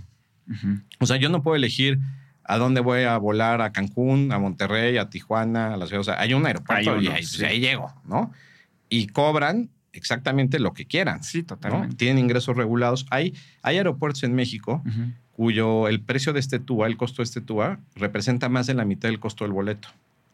O 1.01 1.05
sea, 1.05 1.17
yo 1.17 1.27
no 1.27 1.43
puedo 1.43 1.57
elegir 1.57 1.99
a 2.45 2.57
dónde 2.57 2.79
voy 2.79 3.03
a 3.03 3.17
volar, 3.17 3.61
a 3.61 3.73
Cancún, 3.73 4.31
a 4.31 4.39
Monterrey, 4.39 4.97
a 4.97 5.09
Tijuana, 5.09 5.73
a 5.73 5.77
la 5.77 5.87
ciudad. 5.87 5.99
O 5.99 6.03
sea, 6.05 6.19
hay 6.21 6.33
un 6.33 6.45
aeropuerto 6.45 6.95
Hay 6.95 7.05
y 7.05 7.07
ahí, 7.09 7.23
sí. 7.23 7.43
ahí 7.43 7.59
llego, 7.59 7.93
¿no? 8.05 8.31
Y 8.87 9.07
cobran 9.07 9.69
exactamente 9.97 10.59
lo 10.59 10.73
que 10.73 10.85
quieran. 10.85 11.23
Sí, 11.23 11.39
¿no? 11.39 11.45
totalmente. 11.47 11.95
Tienen 11.95 12.19
ingresos 12.23 12.55
regulados. 12.55 13.05
Hay, 13.09 13.33
hay 13.61 13.77
aeropuertos 13.77 14.23
en 14.23 14.33
México 14.35 14.83
cuyo 15.33 15.87
el 15.87 16.01
precio 16.01 16.33
de 16.33 16.39
este 16.39 16.59
TUA, 16.59 16.87
el 16.87 16.97
costo 16.97 17.17
de 17.17 17.25
este 17.25 17.41
TUA, 17.41 17.79
representa 17.95 18.49
más 18.49 18.65
de 18.67 18.73
la 18.73 18.85
mitad 18.85 19.09
del 19.09 19.19
costo 19.19 19.43
del 19.43 19.53
boleto, 19.53 19.87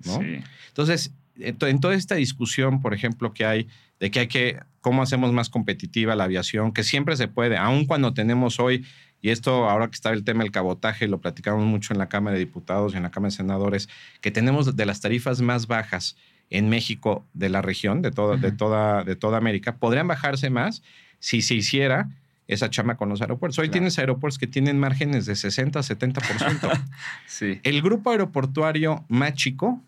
¿no? 0.05 0.19
Sí. 0.19 0.37
Entonces, 0.69 1.11
en 1.37 1.55
to- 1.57 1.67
en 1.67 1.79
toda 1.79 1.95
esta 1.95 2.15
discusión, 2.15 2.79
por 2.81 2.93
ejemplo, 2.93 3.33
que 3.33 3.45
hay 3.45 3.67
de 3.99 4.11
que 4.11 4.19
hay 4.21 4.27
que, 4.27 4.59
cómo 4.81 5.01
hacemos 5.01 5.31
más 5.33 5.49
competitiva 5.49 6.15
la 6.15 6.25
aviación, 6.25 6.73
que 6.73 6.83
siempre 6.83 7.15
se 7.15 7.27
puede, 7.29 7.57
aun 7.57 7.85
cuando 7.85 8.13
tenemos 8.13 8.59
hoy, 8.59 8.85
y 9.21 9.29
esto 9.29 9.69
ahora 9.69 9.87
que 9.87 9.93
está 9.95 10.11
el 10.11 10.25
tema 10.25 10.43
del 10.43 10.51
cabotaje, 10.51 11.07
lo 11.07 11.21
platicamos 11.21 11.63
mucho 11.65 11.93
en 11.93 11.99
la 11.99 12.09
Cámara 12.09 12.33
de 12.33 12.39
Diputados 12.39 12.93
y 12.93 12.97
en 12.97 13.03
la 13.03 13.11
Cámara 13.11 13.29
de 13.31 13.37
Senadores, 13.37 13.87
que 14.19 14.29
tenemos 14.31 14.75
de 14.75 14.85
las 14.85 14.99
tarifas 14.99 15.39
más 15.41 15.67
bajas 15.67 16.17
en 16.53 16.69
México 16.69 17.25
de 17.33 17.49
la 17.49 17.61
región, 17.61 18.01
de, 18.01 18.11
toda 18.11 18.37
de, 18.37 18.51
toda, 18.51 19.03
de 19.03 19.15
toda 19.15 19.37
América, 19.39 19.75
podrían 19.77 20.07
bajarse 20.07 20.49
más 20.49 20.83
si 21.19 21.41
se 21.41 21.55
hiciera 21.55 22.09
esa 22.47 22.69
chama 22.69 22.95
con 22.95 23.09
los 23.09 23.21
aeropuertos. 23.21 23.57
Hoy 23.57 23.65
Claro. 23.67 23.73
tienes 23.73 23.97
aeropuertos 23.99 24.37
que 24.37 24.47
tienen 24.47 24.77
márgenes 24.79 25.25
de 25.25 25.35
60 25.35 25.79
a 25.79 25.81
70%. 25.81 26.83
Sí. 27.25 27.59
El 27.63 27.81
grupo 27.81 28.11
aeroportuario 28.11 29.03
más 29.09 29.33
chico 29.33 29.81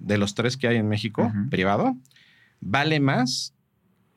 de 0.00 0.18
los 0.18 0.34
tres 0.34 0.56
que 0.56 0.66
hay 0.66 0.76
en 0.78 0.88
México, 0.88 1.32
privado, 1.50 1.96
vale 2.60 2.98
más 3.00 3.54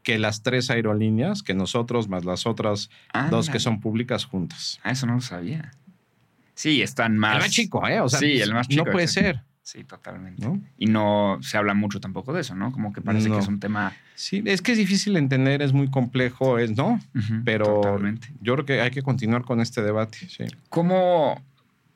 que 0.01 0.17
las 0.17 0.41
tres 0.41 0.69
aerolíneas, 0.71 1.43
que 1.43 1.53
nosotros, 1.53 2.09
más 2.09 2.25
las 2.25 2.45
otras 2.47 2.89
dos 3.29 3.49
que 3.49 3.59
son 3.59 3.79
públicas 3.79 4.25
juntas. 4.25 4.79
Ah, 4.83 4.91
eso 4.91 5.05
no 5.05 5.13
lo 5.15 5.21
sabía. 5.21 5.71
Sí, 6.55 6.81
están 6.81 7.17
más. 7.17 7.35
el 7.35 7.41
más 7.41 7.51
chico, 7.51 7.87
¿eh? 7.87 7.99
O 8.01 8.09
sea, 8.09 8.19
Sí, 8.19 8.39
el 8.41 8.53
más 8.53 8.67
chico, 8.67 8.85
no 8.85 8.91
puede 8.91 9.07
ser, 9.07 9.41
Sí, 9.63 9.85
totalmente. 9.85 10.45
¿no? 10.45 10.61
Y 10.77 10.87
no 10.87 11.39
se 11.41 11.57
habla 11.57 11.73
mucho 11.73 12.01
tampoco 12.01 12.33
de 12.33 12.41
eso, 12.41 12.53
¿no? 12.53 12.71
Como 12.73 12.91
que 12.91 13.01
parece 13.01 13.29
No. 13.29 13.35
que 13.35 13.41
es 13.41 13.47
un 13.47 13.61
tema. 13.61 13.93
Sí, 14.13 14.43
es 14.45 14.61
que 14.61 14.73
es 14.73 14.77
difícil 14.77 15.13
de 15.13 15.19
entender, 15.19 15.61
es 15.61 15.71
muy 15.71 15.89
complejo, 15.89 16.59
es, 16.59 16.75
¿no? 16.75 16.99
Pero 17.45 17.65
Totalmente. 17.81 18.27
yo 18.41 18.53
creo 18.55 18.65
que 18.65 18.81
hay 18.81 18.91
que 18.91 19.01
continuar 19.01 19.43
con 19.43 19.61
este 19.61 19.81
debate, 19.81 20.17
sí. 20.29 20.43
¿Cómo, 20.69 21.41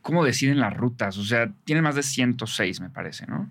¿Cómo 0.02 0.24
deciden 0.24 0.60
las 0.62 0.74
rutas? 0.76 1.18
O 1.18 1.26
sea, 1.26 1.52
tienen 1.66 1.84
más 1.84 1.96
de 1.96 2.04
106, 2.04 2.80
me 2.80 2.90
parece, 2.90 3.28
¿no? 3.28 3.50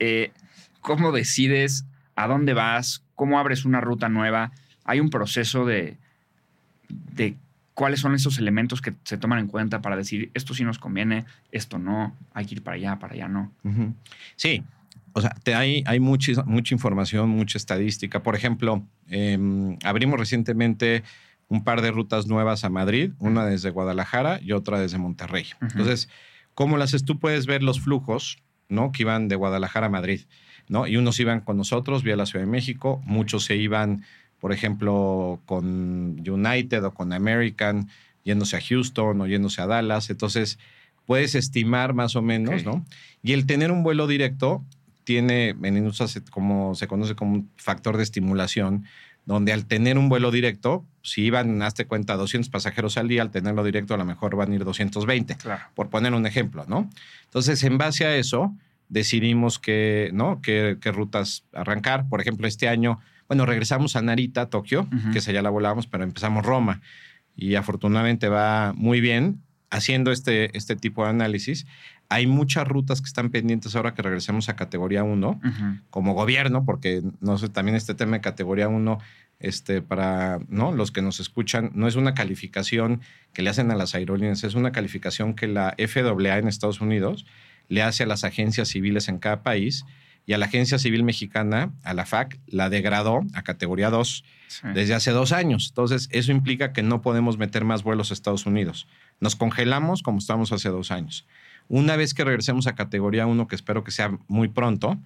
Eh, 0.00 0.32
¿Cómo 0.80 1.12
decides 1.12 1.86
a 2.16 2.26
dónde 2.26 2.54
vas? 2.54 3.04
¿Cómo 3.14 3.38
abres 3.38 3.64
una 3.64 3.80
ruta 3.80 4.08
nueva? 4.08 4.50
Hay 4.84 4.98
un 4.98 5.10
proceso 5.10 5.64
de, 5.64 5.96
de 6.88 7.36
cuáles 7.74 8.00
son 8.00 8.14
esos 8.14 8.38
elementos 8.38 8.80
que 8.80 8.94
se 9.04 9.18
toman 9.18 9.40
en 9.40 9.48
cuenta 9.48 9.82
para 9.82 9.96
decir 9.96 10.30
esto 10.34 10.54
sí 10.54 10.64
nos 10.64 10.78
conviene, 10.78 11.24
esto 11.52 11.78
no, 11.78 12.16
hay 12.32 12.46
que 12.46 12.54
ir 12.54 12.62
para 12.62 12.76
allá, 12.76 12.98
para 12.98 13.14
allá 13.14 13.28
no. 13.28 13.52
Sí, 14.36 14.62
o 15.12 15.20
sea, 15.20 15.30
te- 15.42 15.54
hay, 15.54 15.82
hay 15.86 16.00
mucha, 16.00 16.42
mucha 16.44 16.74
información, 16.74 17.28
mucha 17.30 17.58
estadística. 17.58 18.22
Por 18.22 18.36
ejemplo, 18.36 18.86
em, 19.08 19.76
abrimos 19.84 20.18
recientemente 20.18 21.02
un 21.48 21.62
par 21.64 21.82
de 21.82 21.90
rutas 21.90 22.26
nuevas 22.26 22.64
a 22.64 22.68
Madrid, 22.70 23.12
una 23.18 23.44
desde 23.44 23.70
Guadalajara 23.70 24.40
y 24.42 24.52
otra 24.52 24.78
desde 24.80 24.98
Monterrey. 24.98 25.46
Entonces, 25.60 26.08
¿cómo 26.54 26.76
las 26.78 26.90
haces? 26.90 27.04
Tú 27.04 27.18
puedes 27.18 27.46
ver 27.46 27.62
los 27.62 27.80
flujos, 27.80 28.38
¿no? 28.68 28.92
Que 28.92 29.02
iban 29.02 29.28
de 29.28 29.36
Guadalajara 29.36 29.86
a 29.86 29.90
Madrid, 29.90 30.22
¿no? 30.68 30.86
Y 30.86 30.96
unos 30.96 31.20
iban 31.20 31.40
con 31.40 31.56
nosotros 31.56 32.02
vía 32.02 32.16
la 32.16 32.26
Ciudad 32.26 32.44
de 32.44 32.50
México, 32.50 33.02
muchos 33.04 33.44
se 33.44 33.56
iban, 33.56 34.04
por 34.44 34.52
ejemplo, 34.52 35.40
con 35.46 36.20
United 36.28 36.84
o 36.84 36.92
con 36.92 37.14
American, 37.14 37.88
yéndose 38.24 38.58
a 38.58 38.60
Houston 38.60 39.18
o 39.22 39.26
yéndose 39.26 39.62
a 39.62 39.66
Dallas. 39.66 40.10
Entonces, 40.10 40.58
puedes 41.06 41.34
estimar 41.34 41.94
más 41.94 42.14
o 42.14 42.20
menos. 42.20 42.62
¿no? 42.62 42.84
Y 43.22 43.32
el 43.32 43.46
tener 43.46 43.72
un 43.72 43.82
vuelo 43.82 44.06
directo 44.06 44.62
tiene, 45.04 45.54
en 45.62 45.76
industria 45.78 46.08
se- 46.08 46.20
como 46.24 46.74
se 46.74 46.86
conoce 46.86 47.14
como 47.14 47.32
un 47.32 47.48
factor 47.56 47.96
de 47.96 48.02
estimulación, 48.02 48.84
donde 49.24 49.50
al 49.54 49.64
tener 49.64 49.96
un 49.96 50.10
vuelo 50.10 50.30
directo, 50.30 50.84
si 51.00 51.22
iban, 51.22 51.62
hazte 51.62 51.86
cuenta, 51.86 52.14
200 52.16 52.50
pasajeros 52.50 52.98
al 52.98 53.08
día, 53.08 53.22
al 53.22 53.30
tenerlo 53.30 53.64
directo 53.64 53.94
a 53.94 53.96
lo 53.96 54.04
mejor 54.04 54.36
van 54.36 54.52
a 54.52 54.54
ir 54.56 54.64
220 54.64 55.36
Claro. 55.36 55.62
por 55.74 55.88
poner 55.88 56.12
un 56.12 56.26
ejemplo, 56.26 56.66
¿no? 56.68 56.90
Entonces, 57.24 57.62
en 57.64 57.78
base 57.78 58.04
a 58.04 58.14
eso, 58.14 58.54
decidimos 58.90 59.58
que, 59.58 60.10
¿no? 60.12 60.42
qué, 60.42 60.76
qué 60.82 60.92
rutas 60.92 61.44
arrancar. 61.54 62.06
Por 62.10 62.20
ejemplo, 62.20 62.46
este 62.46 62.68
año, 62.68 63.00
bueno, 63.34 63.46
regresamos 63.46 63.96
a 63.96 64.02
Narita, 64.02 64.48
Tokio, 64.48 64.86
que 65.10 65.18
esa 65.18 65.32
ya 65.32 65.42
la 65.42 65.50
volábamos, 65.50 65.88
pero 65.88 66.04
empezamos 66.04 66.46
Roma. 66.46 66.80
Y 67.34 67.56
afortunadamente 67.56 68.28
va 68.28 68.72
muy 68.76 69.00
bien 69.00 69.40
haciendo 69.70 70.12
este, 70.12 70.56
este 70.56 70.76
tipo 70.76 71.02
de 71.02 71.10
análisis. 71.10 71.66
Hay 72.08 72.28
muchas 72.28 72.68
rutas 72.68 73.00
que 73.00 73.08
están 73.08 73.30
pendientes 73.30 73.74
ahora 73.74 73.92
que 73.94 74.02
regresemos 74.02 74.48
a 74.48 74.54
categoría 74.54 75.02
1 75.02 75.28
Ujú. 75.28 75.64
como 75.90 76.14
gobierno, 76.14 76.64
porque 76.64 77.02
no 77.20 77.36
sé, 77.36 77.48
también 77.48 77.74
este 77.74 77.94
tema 77.96 78.12
de 78.12 78.20
categoría 78.20 78.68
1, 78.68 78.98
este, 79.40 79.82
para 79.82 80.38
¿no? 80.48 80.70
los 80.70 80.92
que 80.92 81.02
nos 81.02 81.18
escuchan, 81.18 81.72
no 81.74 81.88
es 81.88 81.96
una 81.96 82.14
calificación 82.14 83.00
que 83.32 83.42
le 83.42 83.50
hacen 83.50 83.72
a 83.72 83.74
las 83.74 83.96
aerolíneas, 83.96 84.44
es 84.44 84.54
una 84.54 84.70
calificación 84.70 85.34
que 85.34 85.48
la 85.48 85.74
FAA 85.76 86.38
en 86.38 86.46
Estados 86.46 86.80
Unidos 86.80 87.26
le 87.66 87.82
hace 87.82 88.04
a 88.04 88.06
las 88.06 88.22
agencias 88.22 88.68
civiles 88.68 89.08
en 89.08 89.18
cada 89.18 89.42
país 89.42 89.84
y 90.26 90.32
a 90.32 90.38
la 90.38 90.46
Agencia 90.46 90.78
Civil 90.78 91.04
Mexicana, 91.04 91.72
a 91.82 91.94
la 91.94 92.06
FAC, 92.06 92.38
la 92.46 92.70
degradó 92.70 93.20
a 93.34 93.42
categoría 93.42 93.90
2 93.90 94.24
Sí. 94.46 94.60
desde 94.72 94.94
hace 94.94 95.10
dos 95.10 95.32
años. 95.32 95.66
Entonces, 95.70 96.08
eso 96.12 96.30
implica 96.30 96.72
que 96.72 96.82
no 96.82 97.02
podemos 97.02 97.38
meter 97.38 97.64
más 97.64 97.82
vuelos 97.82 98.10
a 98.10 98.14
Estados 98.14 98.46
Unidos. 98.46 98.86
Nos 99.20 99.34
congelamos 99.34 100.02
como 100.02 100.18
estamos 100.18 100.52
hace 100.52 100.68
dos 100.68 100.90
años. 100.92 101.26
Una 101.68 101.96
vez 101.96 102.14
que 102.14 102.24
regresemos 102.24 102.66
a 102.68 102.74
categoría 102.74 103.26
1, 103.26 103.48
que 103.48 103.56
espero 103.56 103.82
que 103.82 103.90
sea 103.90 104.16
muy 104.28 104.48
pronto, 104.48 104.96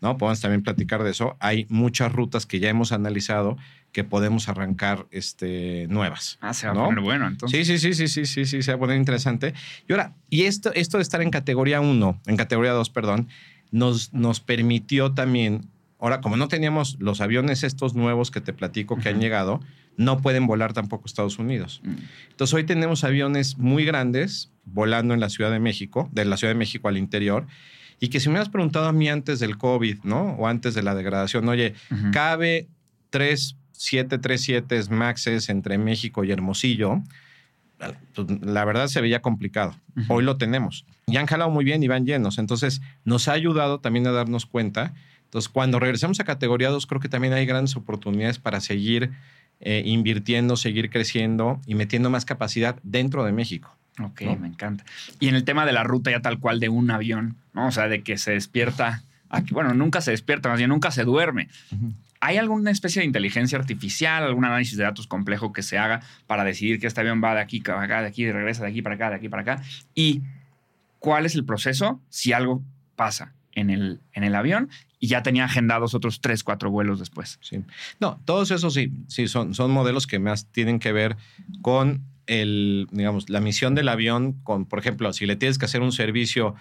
¿no? 0.00 0.16
Podemos 0.18 0.40
también 0.40 0.62
platicar 0.62 1.04
de 1.04 1.10
eso. 1.10 1.36
Hay 1.40 1.66
muchas 1.68 2.10
rutas 2.12 2.46
que 2.46 2.58
ya 2.58 2.68
hemos 2.68 2.90
analizado 2.90 3.56
que 3.92 4.02
podemos 4.02 4.48
arrancar 4.48 5.06
este, 5.10 5.86
nuevas. 5.88 6.38
Ah, 6.40 6.52
se 6.52 6.66
va 6.66 6.74
¿no? 6.74 6.82
a 6.82 6.84
poner 6.86 7.00
bueno, 7.04 7.28
entonces. 7.28 7.66
Sí, 7.66 7.78
sí, 7.78 7.94
sí, 7.94 8.08
sí, 8.08 8.08
sí, 8.08 8.26
sí, 8.26 8.44
sí, 8.44 8.62
se 8.62 8.72
va 8.72 8.76
a 8.76 8.80
poner 8.80 8.96
interesante. 8.96 9.54
Y 9.88 9.92
ahora, 9.92 10.14
y 10.30 10.42
esto, 10.42 10.72
esto 10.74 10.98
de 10.98 11.02
estar 11.02 11.22
en 11.22 11.30
categoría 11.30 11.80
1, 11.80 12.20
en 12.26 12.36
categoría 12.36 12.72
2, 12.72 12.90
perdón, 12.90 13.28
nos, 13.76 14.14
nos 14.14 14.40
permitió 14.40 15.12
también, 15.12 15.68
ahora 15.98 16.22
como 16.22 16.36
no 16.36 16.48
teníamos 16.48 16.96
los 16.98 17.20
aviones 17.20 17.62
estos 17.62 17.94
nuevos 17.94 18.30
que 18.30 18.40
te 18.40 18.54
platico 18.54 18.96
que 18.96 19.10
han 19.10 19.20
llegado, 19.20 19.60
no 19.98 20.20
pueden 20.22 20.46
volar 20.46 20.72
tampoco 20.72 21.06
Estados 21.06 21.38
Unidos. 21.38 21.80
Mm. 21.84 21.94
Entonces 22.30 22.54
hoy 22.54 22.64
tenemos 22.64 23.04
aviones 23.04 23.58
muy 23.58 23.84
grandes 23.84 24.50
volando 24.64 25.12
en 25.12 25.20
la 25.20 25.28
Ciudad 25.28 25.50
de 25.50 25.60
México, 25.60 26.08
de 26.12 26.24
la 26.24 26.38
Ciudad 26.38 26.54
de 26.54 26.58
México 26.58 26.88
al 26.88 26.96
interior, 26.96 27.46
y 28.00 28.08
que 28.08 28.18
si 28.18 28.28
me 28.28 28.32
hubieras 28.32 28.48
preguntado 28.48 28.86
a 28.86 28.92
mí 28.92 29.08
antes 29.10 29.40
del 29.40 29.58
COVID, 29.58 29.98
¿no? 30.04 30.32
O 30.38 30.46
antes 30.46 30.74
de 30.74 30.82
la 30.82 30.94
degradación, 30.94 31.48
oye, 31.48 31.74
Ujú. 31.90 32.10
cabe 32.12 32.68
tres 33.10 33.56
737 33.72 34.90
Maxes 34.90 35.50
entre 35.50 35.76
México 35.76 36.24
y 36.24 36.30
Hermosillo, 36.30 37.02
la 38.42 38.64
verdad 38.64 38.86
se 38.88 39.00
veía 39.00 39.20
complicado. 39.22 39.74
Hoy 40.08 40.24
lo 40.24 40.36
tenemos. 40.36 40.84
Y 41.06 41.16
han 41.16 41.26
jalado 41.26 41.50
muy 41.50 41.64
bien 41.64 41.82
y 41.82 41.88
van 41.88 42.06
llenos. 42.06 42.38
Entonces, 42.38 42.80
nos 43.04 43.28
ha 43.28 43.32
ayudado 43.32 43.80
también 43.80 44.06
a 44.06 44.12
darnos 44.12 44.46
cuenta. 44.46 44.94
Entonces, 45.24 45.48
cuando 45.48 45.78
regresemos 45.78 46.18
a 46.20 46.24
categoría 46.24 46.70
2, 46.70 46.86
creo 46.86 47.00
que 47.00 47.08
también 47.08 47.32
hay 47.34 47.46
grandes 47.46 47.76
oportunidades 47.76 48.38
para 48.38 48.60
seguir 48.60 49.12
eh, 49.60 49.82
invirtiendo, 49.86 50.56
seguir 50.56 50.90
creciendo 50.90 51.60
y 51.66 51.74
metiendo 51.74 52.10
más 52.10 52.24
capacidad 52.24 52.76
dentro 52.82 53.24
de 53.24 53.32
México. 53.32 53.74
Ok, 54.02 54.22
¿no? 54.22 54.36
me 54.36 54.48
encanta. 54.48 54.84
Y 55.20 55.28
en 55.28 55.34
el 55.34 55.44
tema 55.44 55.64
de 55.64 55.72
la 55.72 55.82
ruta 55.82 56.10
ya 56.10 56.20
tal 56.20 56.38
cual 56.38 56.60
de 56.60 56.68
un 56.68 56.90
avión, 56.90 57.36
¿no? 57.54 57.68
O 57.68 57.70
sea, 57.72 57.88
de 57.88 58.02
que 58.02 58.18
se 58.18 58.32
despierta, 58.32 59.02
aquí- 59.30 59.54
bueno, 59.54 59.72
nunca 59.72 60.00
se 60.02 60.10
despierta, 60.10 60.48
más 60.50 60.58
bien 60.58 60.68
nunca 60.68 60.90
se 60.90 61.04
duerme. 61.04 61.48
¿Hay 62.20 62.36
alguna 62.36 62.70
especie 62.70 63.00
de 63.00 63.06
inteligencia 63.06 63.58
artificial, 63.58 64.24
algún 64.24 64.44
análisis 64.44 64.76
de 64.76 64.84
datos 64.84 65.06
complejo 65.06 65.52
que 65.52 65.62
se 65.62 65.78
haga 65.78 66.00
para 66.26 66.44
decidir 66.44 66.80
que 66.80 66.86
este 66.86 67.00
avión 67.00 67.22
va 67.22 67.34
de 67.34 67.40
aquí 67.40 67.60
para 67.60 67.82
acá, 67.82 68.02
de 68.02 68.08
aquí, 68.08 68.24
y 68.24 68.32
regresa 68.32 68.64
de 68.64 68.70
aquí 68.70 68.82
para 68.82 68.94
acá, 68.94 69.10
de 69.10 69.16
aquí 69.16 69.28
para 69.28 69.42
acá? 69.42 69.62
¿Y 69.94 70.22
cuál 70.98 71.26
es 71.26 71.34
el 71.34 71.44
proceso 71.44 72.00
si 72.08 72.32
algo 72.32 72.62
pasa 72.96 73.34
en 73.52 73.70
el, 73.70 74.00
en 74.12 74.24
el 74.24 74.34
avión 74.34 74.70
y 74.98 75.08
ya 75.08 75.22
tenía 75.22 75.44
agendados 75.44 75.94
otros 75.94 76.20
tres, 76.20 76.42
cuatro 76.42 76.70
vuelos 76.70 76.98
después? 76.98 77.38
Sí. 77.42 77.62
No, 78.00 78.20
todos 78.24 78.50
esos 78.50 78.74
sí, 78.74 78.92
sí, 79.08 79.28
son, 79.28 79.54
son 79.54 79.70
modelos 79.70 80.06
que 80.06 80.18
más 80.18 80.46
tienen 80.50 80.78
que 80.78 80.92
ver 80.92 81.16
con 81.62 82.04
el, 82.26 82.88
digamos, 82.90 83.30
la 83.30 83.40
misión 83.40 83.74
del 83.74 83.88
avión, 83.88 84.32
con, 84.42 84.66
por 84.66 84.78
ejemplo, 84.78 85.12
si 85.12 85.26
le 85.26 85.36
tienes 85.36 85.58
que 85.58 85.64
hacer 85.64 85.80
un 85.80 85.92
servicio 85.92 86.54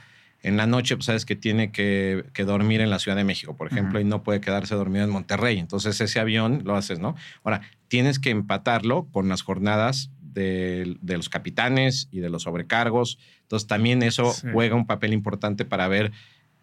en 0.46 0.58
la 0.58 0.68
noche, 0.68 0.96
pues 0.96 1.08
sabes 1.08 1.26
que 1.26 1.36
tiene 1.36 1.72
que, 1.72 2.24
dormir 2.46 2.80
en 2.80 2.91
la 2.91 3.00
Ciudad 3.00 3.18
de 3.18 3.24
México, 3.24 3.58
por 3.58 3.66
ejemplo, 3.66 4.00
y 4.00 4.04
no 4.04 4.22
puede 4.22 4.41
quedarse 4.41 4.76
dormido 4.76 5.04
en 5.04 5.10
Monterrey. 5.10 5.58
Entonces 5.58 6.00
ese 6.00 6.20
avión 6.20 6.62
lo 6.66 6.76
haces, 6.76 7.00
¿no? 7.00 7.16
Ahora, 7.43 7.62
tienes 7.88 8.20
que 8.20 8.30
empatarlo 8.30 9.08
con 9.12 9.28
las 9.28 9.41
jornadas 9.41 10.12
de, 10.22 10.98
los 11.02 11.30
capitanes 11.30 12.10
y 12.12 12.20
de 12.20 12.30
los 12.30 12.43
sobrecargos. 12.43 13.18
Entonces 13.41 13.68
también 13.68 14.04
eso 14.04 14.36
juega 14.54 14.76
un 14.76 14.86
papel 14.86 15.14
importante 15.14 15.66
para 15.66 15.88
ver, 15.88 16.12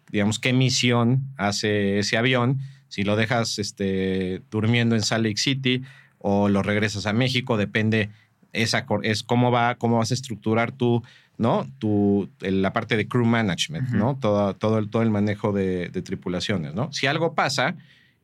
digamos, 0.09 0.39
qué 0.39 0.53
misión 0.53 1.33
hace 1.35 1.99
ese 1.99 2.15
avión. 2.15 2.59
Si 2.87 3.03
lo 3.03 3.17
dejas 3.17 3.59
este, 3.59 4.43
durmiendo 4.49 4.95
en 4.95 5.01
Salt 5.01 5.25
Lake 5.25 5.35
City 5.35 5.83
o 6.19 6.47
lo 6.47 6.63
regresas 6.63 7.05
a 7.05 7.11
México, 7.11 7.57
depende 7.57 8.11
es 8.53 9.23
cómo, 9.23 9.51
va, 9.51 9.75
cómo 9.75 9.97
vas 9.97 10.11
a 10.11 10.13
estructurar 10.13 10.71
tú 10.71 11.03
¿no? 11.37 11.67
Tu, 11.79 12.29
la 12.39 12.73
parte 12.73 12.95
de 12.95 13.07
crew 13.07 13.25
management, 13.25 13.89
¿no? 13.89 14.17
Todo, 14.19 14.53
todo, 14.55 14.77
el, 14.77 14.89
todo 14.89 15.01
el 15.01 15.09
manejo 15.09 15.51
de, 15.51 15.89
tripulaciones, 16.03 16.73
¿no? 16.73 16.91
Si 16.93 17.07
algo 17.07 17.33
pasa, 17.33 17.75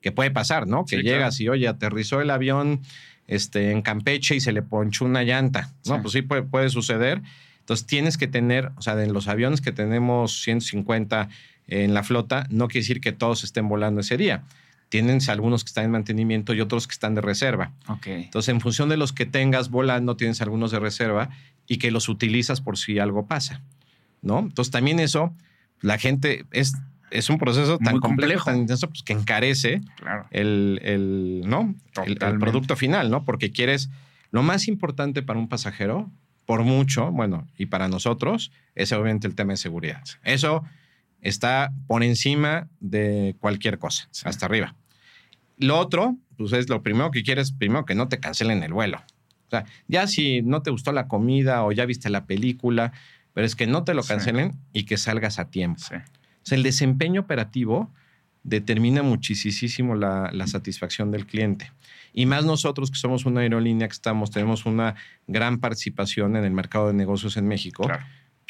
que 0.02 0.12
puede 0.12 0.32
pasar, 0.32 0.68
¿no? 0.68 0.86
Que 0.86 1.02
llegas 1.02 1.40
y, 1.40 1.50
oye, 1.50 1.68
aterrizó 1.68 2.22
el 2.22 2.30
avión 2.30 2.82
este, 3.28 3.72
en 3.72 3.82
Campeche 3.82 4.36
y 4.36 4.40
se 4.40 4.52
le 4.52 4.62
ponchó 4.62 5.06
una 5.06 5.24
llanta, 5.24 5.72
¿no? 5.86 6.02
Pues 6.02 6.14
sí 6.14 6.22
puede, 6.22 6.44
puede, 6.44 6.70
suceder. 6.70 7.22
Entonces 7.60 7.86
tienes 7.86 8.18
que 8.18 8.28
tener, 8.28 8.72
o 8.78 8.82
sea, 8.82 9.02
en 9.04 9.14
los 9.14 9.28
aviones 9.28 9.62
que 9.62 9.72
tenemos 9.72 10.42
150 10.42 11.30
en 11.68 11.94
la 11.94 12.04
flota, 12.04 12.48
no 12.50 12.68
quiere 12.68 12.82
decir 12.82 13.02
que 13.02 13.12
todos 13.12 13.44
estén 13.44 13.68
volando 13.68 14.02
ese 14.02 14.18
día. 14.18 14.44
Tienen 14.90 15.20
algunos 15.30 15.64
que 15.64 15.70
están 15.70 15.86
en 15.86 15.92
mantenimiento 15.92 16.54
y 16.54 16.62
otros 16.62 16.88
que 16.88 16.94
están 16.94 17.16
de 17.16 17.22
reserva. 17.22 17.72
Okay. 17.88 18.24
Entonces, 18.24 18.50
en 18.50 18.60
función 18.60 18.90
de 18.90 18.98
los 18.98 19.14
que 19.14 19.26
tengas 19.26 19.70
volando, 19.70 20.18
tienes 20.18 20.42
algunos 20.42 20.72
de 20.72 20.80
reserva 20.80 21.30
y 21.68 21.78
que 21.78 21.92
los 21.92 22.10
utilizas 22.10 22.60
por 22.60 22.78
si 22.78 23.00
algo 23.00 23.28
pasa, 23.28 23.62
¿no? 24.22 24.40
Entonces 24.40 24.72
también 24.72 25.00
eso, 25.00 25.34
la 25.82 26.00
gente 26.00 26.46
es, 26.52 26.74
es 27.12 27.30
un 27.30 27.38
proceso 27.38 27.78
tan 27.78 28.00
complejo, 28.00 28.46
tan 28.46 28.58
intenso, 28.58 28.90
pues, 28.90 29.04
que 29.04 29.14
encarece 29.14 29.82
el, 30.32 30.80
el, 30.84 31.44
¿no? 31.46 31.76
El, 32.06 32.18
producto 32.40 32.76
final, 32.76 33.12
¿no? 33.12 33.24
Porque 33.24 33.52
quieres, 33.52 33.90
lo 34.32 34.42
más 34.42 34.68
importante 34.68 35.22
para 35.22 35.40
un 35.40 35.48
pasajero, 35.48 36.10
por 36.46 36.64
mucho, 36.64 37.12
bueno, 37.12 37.48
y 37.58 37.68
para 37.68 37.88
nosotros, 37.88 38.52
es 38.74 38.92
obviamente 38.92 39.28
el 39.28 39.36
tema 39.36 39.54
de 39.54 39.58
seguridad. 39.58 40.04
Eso 40.24 40.64
está 41.22 41.72
por 41.88 42.04
encima 42.04 42.68
de 42.80 43.36
cualquier 43.40 43.80
cosa, 43.80 44.10
hasta 44.24 44.46
arriba. 44.46 44.76
Lo 45.58 45.78
otro, 45.78 46.18
pues 46.38 46.54
es 46.54 46.70
lo 46.70 46.82
primero 46.84 47.12
que 47.12 47.24
quieres, 47.24 47.52
primero 47.52 47.86
que 47.86 47.96
no 47.96 48.08
te 48.08 48.20
cancelen 48.20 48.64
el 48.64 48.74
vuelo. 48.74 48.98
O 48.98 49.50
sea, 49.50 49.66
ya 49.88 50.08
si 50.08 50.42
no 50.42 50.62
te 50.62 50.72
gustó 50.72 50.92
la 50.92 51.08
comida 51.08 51.64
o 51.64 51.72
ya 51.72 51.86
viste 51.86 52.10
la 52.10 52.26
película, 52.26 52.94
pero 53.34 53.46
es 53.46 53.56
que 53.56 53.68
no 53.68 53.84
te 53.84 53.94
lo 53.94 54.04
cancelen 54.04 54.54
y 54.74 54.84
que 54.84 54.98
salgas 54.98 55.40
a 55.40 55.50
tiempo. 55.50 55.82
O 55.82 55.88
sea, 56.44 56.56
el 56.56 56.64
desempeño 56.64 57.22
operativo 57.22 57.92
determina 58.44 59.04
muchísimo 59.04 59.96
la, 59.96 60.32
satisfacción 60.48 61.12
del 61.12 61.26
cliente. 61.26 61.72
Y 62.14 62.26
más 62.26 62.46
nosotros 62.46 62.90
que 62.90 62.98
somos 62.98 63.26
una 63.26 63.42
aerolínea 63.42 63.88
que 63.88 63.94
estamos, 63.94 64.32
tenemos 64.32 64.66
una 64.66 64.96
gran 65.28 65.60
participación 65.60 66.36
en 66.36 66.46
el 66.46 66.52
mercado 66.52 66.88
de 66.88 66.94
negocios 66.94 67.38
en 67.38 67.48
México. 67.48 67.88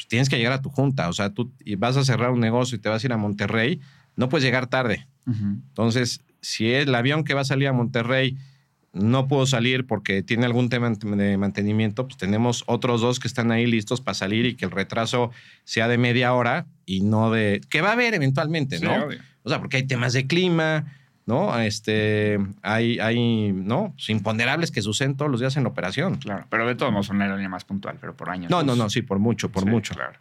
Pues 0.00 0.08
tienes 0.08 0.30
que 0.30 0.38
llegar 0.38 0.54
a 0.54 0.62
tu 0.62 0.70
junta. 0.70 1.10
O 1.10 1.12
sea, 1.12 1.34
tú 1.34 1.52
vas 1.76 1.94
a 1.98 2.04
cerrar 2.04 2.30
un 2.30 2.40
negocio 2.40 2.76
y 2.76 2.80
te 2.80 2.88
vas 2.88 3.04
a 3.04 3.06
ir 3.06 3.12
a 3.12 3.18
Monterrey, 3.18 3.80
no 4.16 4.30
puedes 4.30 4.42
llegar 4.42 4.66
tarde. 4.66 5.06
Entonces, 5.26 6.22
si 6.40 6.72
el 6.72 6.94
avión 6.94 7.22
que 7.22 7.34
va 7.34 7.42
a 7.42 7.44
salir 7.44 7.68
a 7.68 7.74
Monterrey 7.74 8.38
no 8.94 9.28
puedo 9.28 9.44
salir 9.44 9.86
porque 9.86 10.22
tiene 10.22 10.46
algún 10.46 10.70
tema 10.70 10.90
de 10.90 11.36
mantenimiento, 11.36 12.08
pues 12.08 12.16
tenemos 12.16 12.64
otros 12.66 13.02
dos 13.02 13.20
que 13.20 13.28
están 13.28 13.52
ahí 13.52 13.66
listos 13.66 14.00
para 14.00 14.14
salir 14.14 14.46
y 14.46 14.56
que 14.56 14.64
el 14.64 14.70
retraso 14.70 15.32
sea 15.64 15.86
de 15.86 15.98
media 15.98 16.32
hora 16.32 16.66
y 16.86 17.02
no 17.02 17.30
de... 17.30 17.60
que 17.68 17.82
va 17.82 17.90
a 17.90 17.92
haber 17.92 18.14
eventualmente, 18.14 18.80
¿no? 18.80 19.06
O 19.42 19.50
sea, 19.50 19.58
porque 19.58 19.76
hay 19.76 19.86
temas 19.86 20.14
de 20.14 20.26
clima, 20.26 20.86
¿no? 21.30 21.56
Este, 21.60 22.38
hay, 22.62 22.98
hay, 22.98 23.52
¿no? 23.52 23.94
Imponderables 24.08 24.72
que 24.72 24.82
suceden 24.82 25.16
todos 25.16 25.30
los 25.30 25.40
días 25.40 25.56
en 25.56 25.62
la 25.62 25.68
operación. 25.68 26.16
Claro, 26.16 26.46
pero 26.50 26.66
de 26.66 26.74
todos 26.74 26.90
modos 26.92 27.06
son 27.06 27.16
una 27.16 27.26
aerolínea 27.26 27.48
más 27.48 27.64
puntual, 27.64 27.98
pero 28.00 28.16
por 28.16 28.30
años. 28.30 28.50
No, 28.50 28.64
no, 28.64 28.74
no, 28.74 28.90
sí, 28.90 29.02
por 29.02 29.20
mucho, 29.20 29.50
por 29.50 29.64
mucho. 29.64 29.94
Claro. 29.94 30.18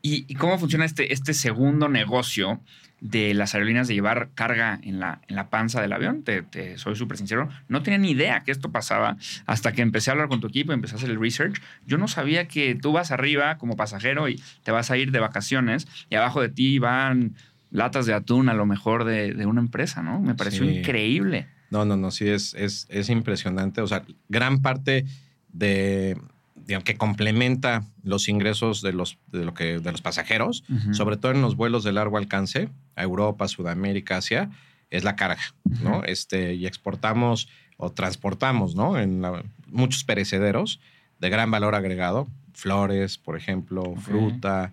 ¿Y, 0.00 0.34
cómo 0.36 0.58
funciona 0.58 0.84
este, 0.84 1.12
este 1.12 1.34
segundo 1.34 1.88
negocio 1.88 2.60
de 3.00 3.34
las 3.34 3.54
aerolíneas 3.54 3.88
de 3.88 3.94
llevar 3.94 4.30
carga 4.34 4.80
en 4.82 4.98
la, 4.98 5.20
en 5.28 5.36
la 5.36 5.50
panza 5.50 5.82
del 5.82 5.92
avión? 5.92 6.22
Te, 6.22 6.78
soy 6.78 6.96
súper 6.96 7.18
sincero. 7.18 7.48
No 7.68 7.82
tenía 7.82 7.98
ni 7.98 8.12
idea 8.12 8.42
que 8.42 8.52
esto 8.52 8.72
pasaba 8.72 9.16
hasta 9.46 9.72
que 9.72 9.82
empecé 9.82 10.10
a 10.10 10.12
hablar 10.12 10.28
con 10.28 10.40
tu 10.40 10.46
equipo 10.46 10.72
y 10.72 10.74
empecé 10.74 10.94
a 10.94 10.98
hacer 10.98 11.10
el 11.10 11.20
research. 11.20 11.60
Yo 11.86 11.98
no 11.98 12.08
sabía 12.08 12.48
que 12.48 12.74
tú 12.76 12.92
vas 12.92 13.10
arriba 13.10 13.58
como 13.58 13.76
pasajero 13.76 14.28
y 14.28 14.40
te 14.62 14.70
vas 14.70 14.90
a 14.90 14.96
ir 14.96 15.10
de 15.10 15.18
vacaciones 15.18 15.86
y 16.08 16.14
abajo 16.14 16.40
de 16.40 16.48
ti 16.48 16.78
van 16.78 17.34
latas 17.70 18.06
de 18.06 18.14
atún 18.14 18.48
a 18.48 18.54
lo 18.54 18.66
mejor 18.66 19.04
de, 19.04 19.46
una 19.46 19.60
empresa, 19.60 20.02
¿no? 20.02 20.20
Me 20.20 20.34
pareció 20.34 20.64
increíble. 20.64 21.48
No, 21.70 21.84
no, 21.84 21.96
no, 21.96 22.10
sí, 22.10 22.28
es, 22.28 22.54
es, 22.54 22.86
es 22.88 23.08
impresionante. 23.08 23.80
O 23.80 23.86
sea, 23.86 24.04
gran 24.28 24.62
parte 24.62 25.04
de, 25.52 26.16
digamos, 26.54 26.84
que 26.84 26.96
complementa 26.96 27.84
los 28.02 28.28
ingresos 28.28 28.82
de 28.82 28.92
los, 28.92 29.18
de 29.32 29.44
lo 29.44 29.54
que, 29.54 29.78
de 29.78 29.92
los 29.92 30.02
pasajeros, 30.02 30.64
sobre 30.92 31.16
todo 31.16 31.32
en 31.32 31.42
los 31.42 31.56
vuelos 31.56 31.84
de 31.84 31.92
largo 31.92 32.18
alcance, 32.18 32.68
a 32.94 33.02
Europa, 33.02 33.48
Sudamérica, 33.48 34.18
Asia, 34.18 34.50
es 34.90 35.04
la 35.04 35.16
carga, 35.16 35.42
¿no? 35.82 36.04
Este, 36.04 36.54
y 36.54 36.66
exportamos 36.66 37.48
o 37.76 37.90
transportamos, 37.90 38.74
¿no? 38.74 38.98
En 38.98 39.22
muchos 39.68 40.04
perecederos 40.04 40.80
de 41.20 41.30
gran 41.30 41.50
valor 41.50 41.74
agregado, 41.74 42.28
flores, 42.52 43.18
por 43.18 43.36
ejemplo, 43.36 43.94
fruta, 43.96 44.72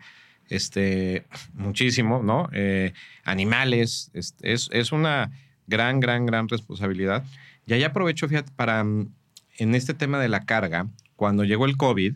este, 0.53 1.25
muchísimo, 1.53 2.21
¿no? 2.21 2.49
Eh, 2.53 2.93
animales, 3.23 4.11
es, 4.13 4.35
es, 4.71 4.91
una 4.91 5.31
gran, 5.67 5.99
gran, 5.99 6.25
gran 6.25 6.47
responsabilidad. 6.47 7.23
Y 7.65 7.73
ahí 7.73 7.83
aprovecho, 7.83 8.27
fíjate, 8.27 8.51
para, 8.55 8.81
en 8.81 9.75
este 9.75 9.93
tema 9.93 10.19
de 10.19 10.29
la 10.29 10.45
carga, 10.45 10.87
cuando 11.15 11.43
llegó 11.43 11.65
el 11.65 11.75
COVID, 11.75 12.15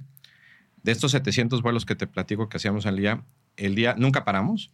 de 0.83 0.91
estos 0.91 1.11
700 1.11 1.61
vuelos 1.61 1.85
que 1.85 1.95
te 1.95 2.07
platico 2.07 2.47
que 2.47 2.57
hacíamos 2.57 2.85
al 2.85 2.97
día, 2.97 3.23
el 3.57 3.73
día, 3.73 3.95
nunca 3.97 4.23
paramos, 4.23 4.71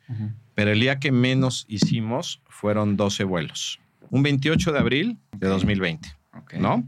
pero 0.55 0.71
el 0.71 0.79
día 0.79 0.99
que 0.99 1.11
menos 1.11 1.65
hicimos 1.69 2.41
fueron 2.49 2.97
12 2.97 3.23
vuelos. 3.23 3.79
Un 4.09 4.23
28 4.23 4.73
de 4.73 4.79
abril 4.79 5.17
de 5.37 5.47
2020, 5.47 6.09
¿no? 6.59 6.85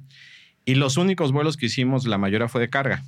Y 0.66 0.76
los 0.76 0.98
únicos 0.98 1.32
vuelos 1.32 1.56
que 1.56 1.68
hicimos, 1.68 2.06
la 2.06 2.18
mayoría 2.18 2.50
fue 2.50 2.60
de 2.60 2.70
carga. 2.70 3.04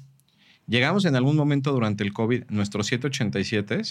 Llegamos 0.67 1.05
en 1.05 1.15
algún 1.15 1.35
momento 1.35 1.71
durante 1.71 2.03
el 2.03 2.13
COVID, 2.13 2.43
nuestros 2.49 2.87
787, 2.87 3.81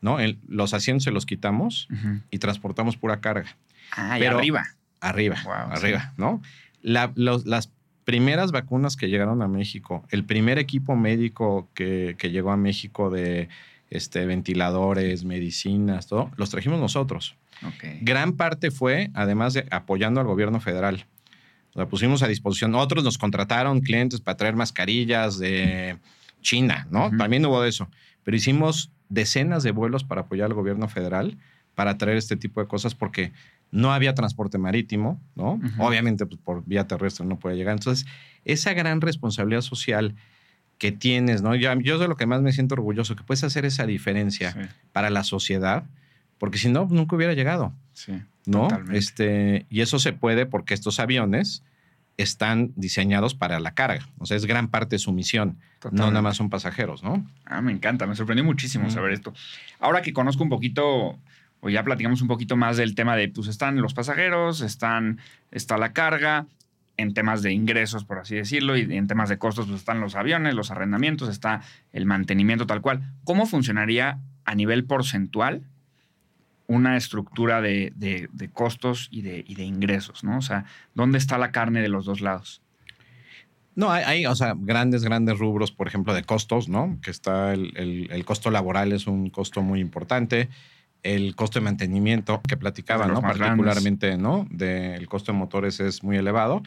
¿no? 0.00 0.18
los 0.48 0.74
asientos 0.74 1.04
se 1.04 1.12
los 1.12 1.26
quitamos 1.26 1.88
y 2.30 2.38
transportamos 2.38 2.96
pura 2.96 3.20
carga. 3.20 3.56
Ah, 3.92 4.18
y 4.18 4.24
arriba. 4.24 4.64
Arriba, 5.00 5.36
arriba, 5.70 6.12
¿no? 6.16 6.42
las 6.82 7.70
primeras 8.04 8.52
vacunas 8.52 8.96
que 8.96 9.08
llegaron 9.08 9.42
a 9.42 9.48
México, 9.48 10.02
el 10.10 10.24
primer 10.24 10.58
equipo 10.58 10.96
médico 10.96 11.68
que, 11.74 12.16
llegó 12.32 12.50
a 12.50 12.56
México 12.56 13.10
de 13.10 13.48
este, 13.90 14.26
ventiladores, 14.26 15.24
medicinas, 15.24 16.06
todo, 16.06 16.30
los 16.36 16.50
trajimos 16.50 16.80
nosotros. 16.80 17.36
Gran 18.00 18.32
parte 18.32 18.70
fue, 18.70 19.10
además 19.14 19.54
de 19.54 19.66
apoyando 19.70 20.20
al 20.20 20.26
gobierno 20.26 20.58
federal. 20.58 21.04
La 21.78 21.88
pusimos 21.88 22.22
a 22.22 22.28
disposición. 22.28 22.74
Otros 22.74 23.04
nos 23.04 23.18
contrataron 23.18 23.80
clientes 23.80 24.20
para 24.20 24.36
traer 24.36 24.56
mascarillas 24.56 25.38
de 25.38 25.98
China, 26.40 26.86
¿no? 26.90 27.10
También 27.16 27.46
hubo 27.46 27.62
de 27.62 27.68
eso. 27.68 27.88
Pero 28.24 28.36
hicimos 28.36 28.90
decenas 29.08 29.62
de 29.62 29.70
vuelos 29.70 30.04
para 30.04 30.22
apoyar 30.22 30.46
al 30.46 30.54
gobierno 30.54 30.88
federal 30.88 31.38
para 31.74 31.96
traer 31.96 32.16
este 32.16 32.36
tipo 32.36 32.60
de 32.60 32.66
cosas 32.66 32.94
porque 32.96 33.32
no 33.70 33.92
había 33.92 34.14
transporte 34.14 34.58
marítimo, 34.58 35.22
¿no? 35.36 35.60
Obviamente 35.78 36.26
pues, 36.26 36.40
por 36.42 36.64
vía 36.66 36.88
terrestre 36.88 37.24
no 37.24 37.38
puede 37.38 37.56
llegar. 37.56 37.74
Entonces, 37.74 38.06
esa 38.44 38.72
gran 38.72 39.00
responsabilidad 39.00 39.60
social 39.60 40.16
que 40.78 40.90
tienes, 40.90 41.42
¿no? 41.42 41.54
Yo, 41.54 41.72
yo 41.80 41.98
de 41.98 42.08
lo 42.08 42.16
que 42.16 42.26
más 42.26 42.42
me 42.42 42.52
siento 42.52 42.74
orgulloso, 42.74 43.14
que 43.14 43.22
puedes 43.22 43.44
hacer 43.44 43.64
esa 43.64 43.86
diferencia 43.86 44.74
para 44.92 45.10
la 45.10 45.22
sociedad, 45.22 45.84
porque 46.38 46.58
si 46.58 46.68
no, 46.68 46.86
nunca 46.90 47.16
hubiera 47.16 47.34
llegado. 47.34 47.72
Sí. 47.92 48.22
¿No? 48.46 48.68
Este, 48.92 49.66
y 49.68 49.82
eso 49.82 49.98
se 49.98 50.12
puede 50.12 50.46
porque 50.46 50.72
estos 50.74 51.00
aviones 51.00 51.62
están 52.16 52.72
diseñados 52.76 53.34
para 53.34 53.60
la 53.60 53.74
carga. 53.74 54.08
O 54.18 54.26
sea, 54.26 54.36
es 54.36 54.46
gran 54.46 54.68
parte 54.68 54.96
de 54.96 55.00
su 55.00 55.12
misión. 55.12 55.58
No 55.92 56.08
nada 56.08 56.22
más 56.22 56.36
son 56.36 56.50
pasajeros, 56.50 57.02
¿no? 57.02 57.24
Ah, 57.44 57.60
me 57.60 57.72
encanta, 57.72 58.06
me 58.06 58.16
sorprendió 58.16 58.44
muchísimo 58.44 58.90
saber 58.90 59.12
esto. 59.12 59.32
Ahora 59.78 60.02
que 60.02 60.12
conozco 60.12 60.42
un 60.42 60.48
poquito 60.48 61.18
o 61.60 61.68
ya 61.68 61.82
platicamos 61.84 62.22
un 62.22 62.28
poquito 62.28 62.56
más 62.56 62.76
del 62.76 62.94
tema 62.94 63.16
de, 63.16 63.28
pues 63.28 63.48
están 63.48 63.80
los 63.80 63.94
pasajeros, 63.94 64.60
están, 64.60 65.18
está 65.50 65.76
la 65.76 65.92
carga, 65.92 66.46
en 66.98 67.14
temas 67.14 67.42
de 67.42 67.52
ingresos, 67.52 68.04
por 68.04 68.18
así 68.18 68.34
decirlo, 68.34 68.76
y 68.76 68.82
en 68.96 69.06
temas 69.06 69.28
de 69.28 69.38
costos, 69.38 69.66
pues 69.66 69.78
están 69.78 70.00
los 70.00 70.16
aviones, 70.16 70.54
los 70.54 70.72
arrendamientos, 70.72 71.28
está 71.28 71.62
el 71.92 72.06
mantenimiento 72.06 72.66
tal 72.66 72.80
cual. 72.80 73.12
¿Cómo 73.24 73.46
funcionaría 73.46 74.18
a 74.44 74.54
nivel 74.56 74.84
porcentual 74.84 75.62
una 76.68 76.96
estructura 76.96 77.60
de, 77.60 77.92
costos 78.52 79.08
y 79.10 79.22
de, 79.22 79.42
de, 79.42 79.64
ingresos? 79.64 80.22
¿no? 80.22 80.38
O 80.38 80.42
sea, 80.42 80.66
¿dónde 80.94 81.18
está 81.18 81.38
la 81.38 81.50
carne 81.50 81.80
de 81.80 81.88
los 81.88 82.04
dos 82.04 82.20
lados? 82.20 82.62
No, 83.74 83.90
hay, 83.90 84.04
hay, 84.04 84.26
o 84.26 84.34
sea, 84.34 84.54
grandes, 84.56 85.02
grandes 85.04 85.38
rubros, 85.38 85.72
por 85.72 85.86
ejemplo, 85.88 86.12
de 86.12 86.24
costos, 86.24 86.68
¿no? 86.68 86.98
Que 87.02 87.10
está 87.10 87.52
el, 87.54 87.72
el- 87.76 88.08
el 88.10 88.24
costo 88.24 88.50
laboral 88.50 88.92
es 88.92 89.06
un 89.06 89.30
costo 89.30 89.62
muy 89.62 89.80
importante. 89.80 90.48
El 91.04 91.36
costo 91.36 91.60
de 91.60 91.64
mantenimiento 91.64 92.42
que 92.46 92.56
platicaba, 92.56 93.06
De 93.06 93.12
¿no? 93.12 93.20
Particularmente, 93.22 94.16
¿no? 94.16 94.46
De, 94.50 94.94
el 94.96 95.06
costo 95.08 95.32
de 95.32 95.38
motores 95.38 95.78
es 95.80 96.02
muy 96.02 96.16
elevado. 96.16 96.62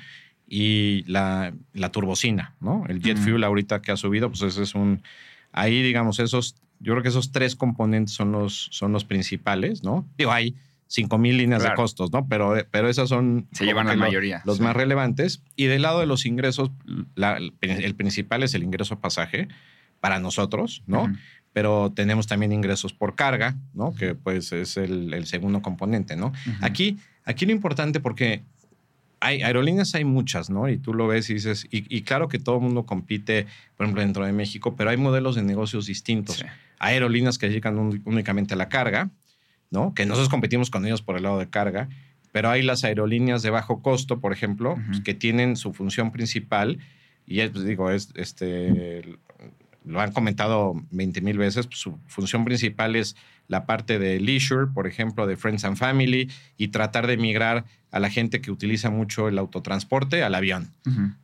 Y 0.47 1.03
la, 1.05 1.53
la 1.73 1.91
turbocina, 1.91 2.55
¿no? 2.59 2.85
El 2.87 3.01
jet 3.01 3.17
Ujú. 3.17 3.31
fuel 3.31 3.43
ahorita 3.43 3.81
que 3.81 3.91
ha 3.91 3.97
subido, 3.97 4.29
pues 4.29 4.41
ese 4.41 4.63
es 4.63 4.73
un... 4.73 5.03
Ahí, 5.51 5.81
digamos, 5.83 6.19
esos... 6.19 6.55
Yo 6.81 6.93
creo 6.93 7.03
que 7.03 7.09
esos 7.09 7.31
tres 7.31 7.55
componentes 7.55 8.13
son 8.15 8.31
los, 8.31 8.69
son 8.71 8.91
los 8.91 9.05
principales, 9.05 9.83
¿no? 9.83 10.07
Digo, 10.17 10.31
hay 10.31 10.55
5.000 10.89 11.37
líneas 11.37 11.61
Claro. 11.61 11.73
de 11.73 11.75
costos, 11.81 12.11
¿no? 12.11 12.27
Pero, 12.27 12.55
pero 12.69 12.89
esas 12.89 13.07
son... 13.07 13.47
Se 13.53 13.63
llevan 13.65 13.87
la 13.87 13.95
mayoría. 13.95 14.41
Los 14.45 14.57
sí. 14.57 14.63
más 14.63 14.75
relevantes. 14.75 15.41
Y 15.55 15.65
del 15.65 15.83
lado 15.83 15.99
de 16.01 16.05
los 16.05 16.25
ingresos, 16.25 16.71
la- 17.15 17.37
el, 17.37 17.95
principal 17.95 18.43
es 18.43 18.53
el 18.55 18.63
ingreso 18.63 18.99
pasaje 18.99 19.47
para 20.01 20.19
nosotros, 20.19 20.83
¿no? 20.87 21.11
Pero 21.53 21.91
tenemos 21.95 22.27
también 22.27 22.51
ingresos 22.51 22.93
por 22.93 23.15
carga, 23.15 23.55
¿no? 23.73 23.93
Que 23.93 24.15
pues 24.15 24.51
es 24.51 24.75
el, 24.77 25.13
el 25.13 25.25
segundo 25.27 25.61
componente, 25.61 26.15
¿no? 26.15 26.33
Aquí, 26.61 26.97
aquí 27.25 27.45
lo 27.45 27.51
importante 27.51 27.99
porque 27.99 28.43
hay 29.21 29.41
aerolíneas, 29.43 29.95
hay 29.95 30.03
muchas, 30.03 30.49
¿no? 30.49 30.67
Y 30.67 30.77
tú 30.77 30.93
lo 30.93 31.07
ves 31.07 31.29
y 31.29 31.35
dices, 31.35 31.65
y, 31.71 31.85
y 31.95 32.01
claro 32.01 32.27
que 32.27 32.39
todo 32.39 32.55
el 32.57 32.61
mundo 32.63 32.85
compite, 32.85 33.45
por 33.77 33.85
ejemplo, 33.85 34.01
dentro 34.01 34.25
de 34.25 34.33
México, 34.33 34.75
pero 34.75 34.89
hay 34.89 34.97
modelos 34.97 35.35
de 35.35 35.43
negocios 35.43 35.85
distintos. 35.85 36.37
Sí. 36.37 36.45
Hay 36.79 36.95
aerolíneas 36.95 37.37
que 37.37 37.47
un- 37.79 38.01
únicamente 38.05 38.55
a 38.55 38.57
la 38.57 38.67
carga, 38.67 39.09
¿no? 39.69 39.93
Que 39.93 40.05
nosotros 40.05 40.27
competimos 40.29 40.69
con 40.69 40.85
ellos 40.85 41.01
por 41.01 41.15
el 41.15 41.23
lado 41.23 41.39
de 41.39 41.49
carga, 41.49 41.87
pero 42.33 42.49
hay 42.49 42.61
las 42.63 42.83
aerolíneas 42.83 43.41
de 43.43 43.49
bajo 43.51 43.81
costo, 43.81 44.19
por 44.19 44.33
ejemplo, 44.33 44.77
pues, 44.87 45.01
que 45.01 45.13
tienen 45.13 45.55
su 45.55 45.71
función 45.73 46.11
principal 46.11 46.79
y 47.27 47.39
es, 47.41 47.51
pues, 47.51 47.63
digo, 47.63 47.91
es 47.91 48.09
este 48.15 49.17
lo 49.83 49.99
han 50.01 50.11
comentado 50.11 50.73
20 50.91 51.21
mil 51.21 51.37
veces, 51.37 51.67
pues, 51.67 51.79
su 51.79 51.97
función 52.07 52.45
principal 52.45 52.95
es 52.95 53.15
la 53.47 53.65
parte 53.65 53.97
de 53.99 54.19
leisure, 54.19 54.67
por 54.73 54.87
ejemplo, 54.87 55.25
de 55.27 55.35
Friends 55.37 55.65
and 55.65 55.75
Family, 55.75 56.29
y 56.57 56.69
tratar 56.69 57.07
de 57.07 57.17
migrar 57.17 57.65
a 57.91 57.99
la 57.99 58.09
gente 58.09 58.39
que 58.41 58.51
utiliza 58.51 58.89
mucho 58.89 59.27
el 59.27 59.37
autotransporte 59.37 60.23
al 60.23 60.33
avión 60.35 60.71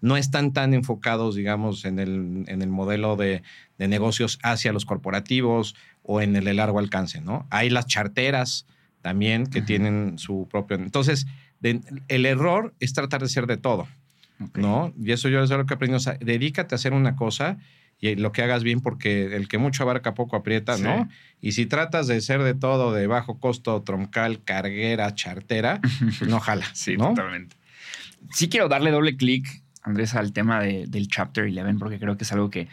no 0.01 0.17
están 0.17 0.51
tan 0.51 0.73
enfocados, 0.73 1.35
digamos, 1.35 1.85
en 1.85 1.99
el, 1.99 2.43
en 2.47 2.61
el 2.61 2.69
modelo 2.69 3.15
de, 3.15 3.41
de 3.77 3.87
negocios 3.87 4.39
hacia 4.43 4.73
los 4.73 4.83
corporativos 4.85 5.75
o 6.03 6.19
en 6.21 6.35
el 6.35 6.43
de 6.43 6.53
largo 6.53 6.79
alcance, 6.79 7.21
¿no? 7.21 7.47
Hay 7.51 7.69
las 7.69 7.85
charteras 7.87 8.65
también 9.01 9.45
que 9.47 9.59
Ujú. 9.59 9.65
tienen 9.67 10.17
su 10.19 10.47
propio... 10.51 10.75
Entonces, 10.77 11.25
de- 11.61 11.79
el 12.09 12.25
error 12.25 12.73
es 12.81 12.91
tratar 12.93 13.21
de 13.21 13.29
ser 13.29 13.47
de 13.47 13.57
todo. 13.57 13.87
¿no? 14.55 14.93
Y 15.01 15.11
eso 15.13 15.29
yo 15.29 15.41
es 15.41 15.49
lo 15.49 15.65
que 15.65 15.73
aprendí. 15.73 15.95
O 15.95 15.99
sea, 15.99 16.17
dedícate 16.19 16.75
a 16.75 16.77
hacer 16.77 16.93
una 16.93 17.15
cosa 17.15 17.57
y 17.99 18.15
lo 18.15 18.31
que 18.31 18.43
hagas 18.43 18.63
bien 18.63 18.81
porque 18.81 19.35
el 19.35 19.47
que 19.47 19.57
mucho 19.57 19.83
abarca 19.83 20.13
poco 20.13 20.35
aprieta, 20.35 20.77
Sí. 20.77 20.83
¿no? 20.83 21.09
Y 21.41 21.51
si 21.53 21.65
tratas 21.65 22.07
de 22.07 22.19
ser 22.21 22.41
de 22.43 22.53
todo, 22.53 22.93
de 22.93 23.07
bajo 23.07 23.39
costo, 23.39 23.81
troncal, 23.83 24.43
carguera, 24.43 25.13
chartera, 25.15 25.79
pues 25.81 26.21
no 26.29 26.39
jala, 26.39 26.65
Sí, 26.73 26.97
¿no? 26.97 27.09
totalmente. 27.09 27.55
Sí 28.31 28.49
quiero 28.49 28.67
darle 28.69 28.91
doble 28.91 29.15
clic, 29.17 29.63
Andrés, 29.83 30.15
al 30.15 30.33
tema 30.33 30.59
de- 30.61 30.85
del 30.87 31.07
Chapter 31.07 31.45
11, 31.45 31.75
porque 31.79 31.99
creo 31.99 32.17
que 32.17 32.23
es 32.23 32.31
algo 32.31 32.49
que, 32.49 32.67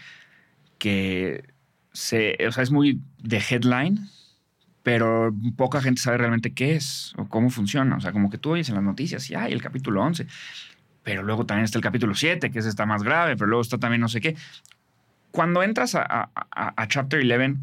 que 0.79 1.45
se, 1.93 2.37
o 2.47 2.53
sea, 2.53 2.63
es 2.63 2.71
muy 2.71 3.01
de 3.23 3.39
headline, 3.49 4.09
pero 4.83 5.33
poca 5.57 5.81
gente 5.81 6.01
sabe 6.03 6.19
realmente 6.19 6.53
qué 6.53 6.75
es 6.75 7.15
o 7.17 7.29
cómo 7.29 7.51
funciona. 7.51 7.97
O 7.97 8.01
sea, 8.01 8.13
como 8.13 8.31
que 8.31 8.39
tú 8.39 8.51
oyes 8.53 8.69
en 8.69 8.75
las 8.75 8.85
noticias 8.85 9.31
y 9.31 9.35
hay 9.35 9.53
el 9.53 9.63
capítulo 9.63 10.03
11, 10.03 10.27
pero 11.03 11.23
luego 11.23 11.47
también 11.47 11.65
está 11.65 11.79
el 11.79 11.83
capítulo 11.85 12.15
7, 12.15 12.51
que 12.51 12.59
ese 12.59 12.69
está 12.69 12.85
más 12.87 13.03
grave, 13.03 13.37
pero 13.37 13.47
luego 13.47 13.63
está 13.63 13.79
también 13.79 14.01
no 14.01 14.09
sé 14.09 14.21
qué. 14.21 14.37
Cuando 15.35 15.65
entras 15.65 15.97
a, 15.97 16.03
a- 16.03 16.31
a- 16.53 16.75
a 16.81 16.87
Chapter 16.89 17.21
11, 17.21 17.59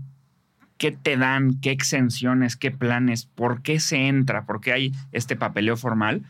¿qué 0.78 0.92
te 0.92 1.16
dan? 1.16 1.62
¿Qué 1.62 1.72
exenciones? 1.72 2.58
¿Qué 2.58 2.70
planes? 2.70 3.26
¿Por 3.26 3.62
qué 3.62 3.80
se 3.80 4.08
entra? 4.10 4.46
¿Por 4.46 4.60
qué 4.60 4.74
hay 4.74 4.92
este 5.14 5.38
papeleo 5.38 5.78
formal? 5.78 6.24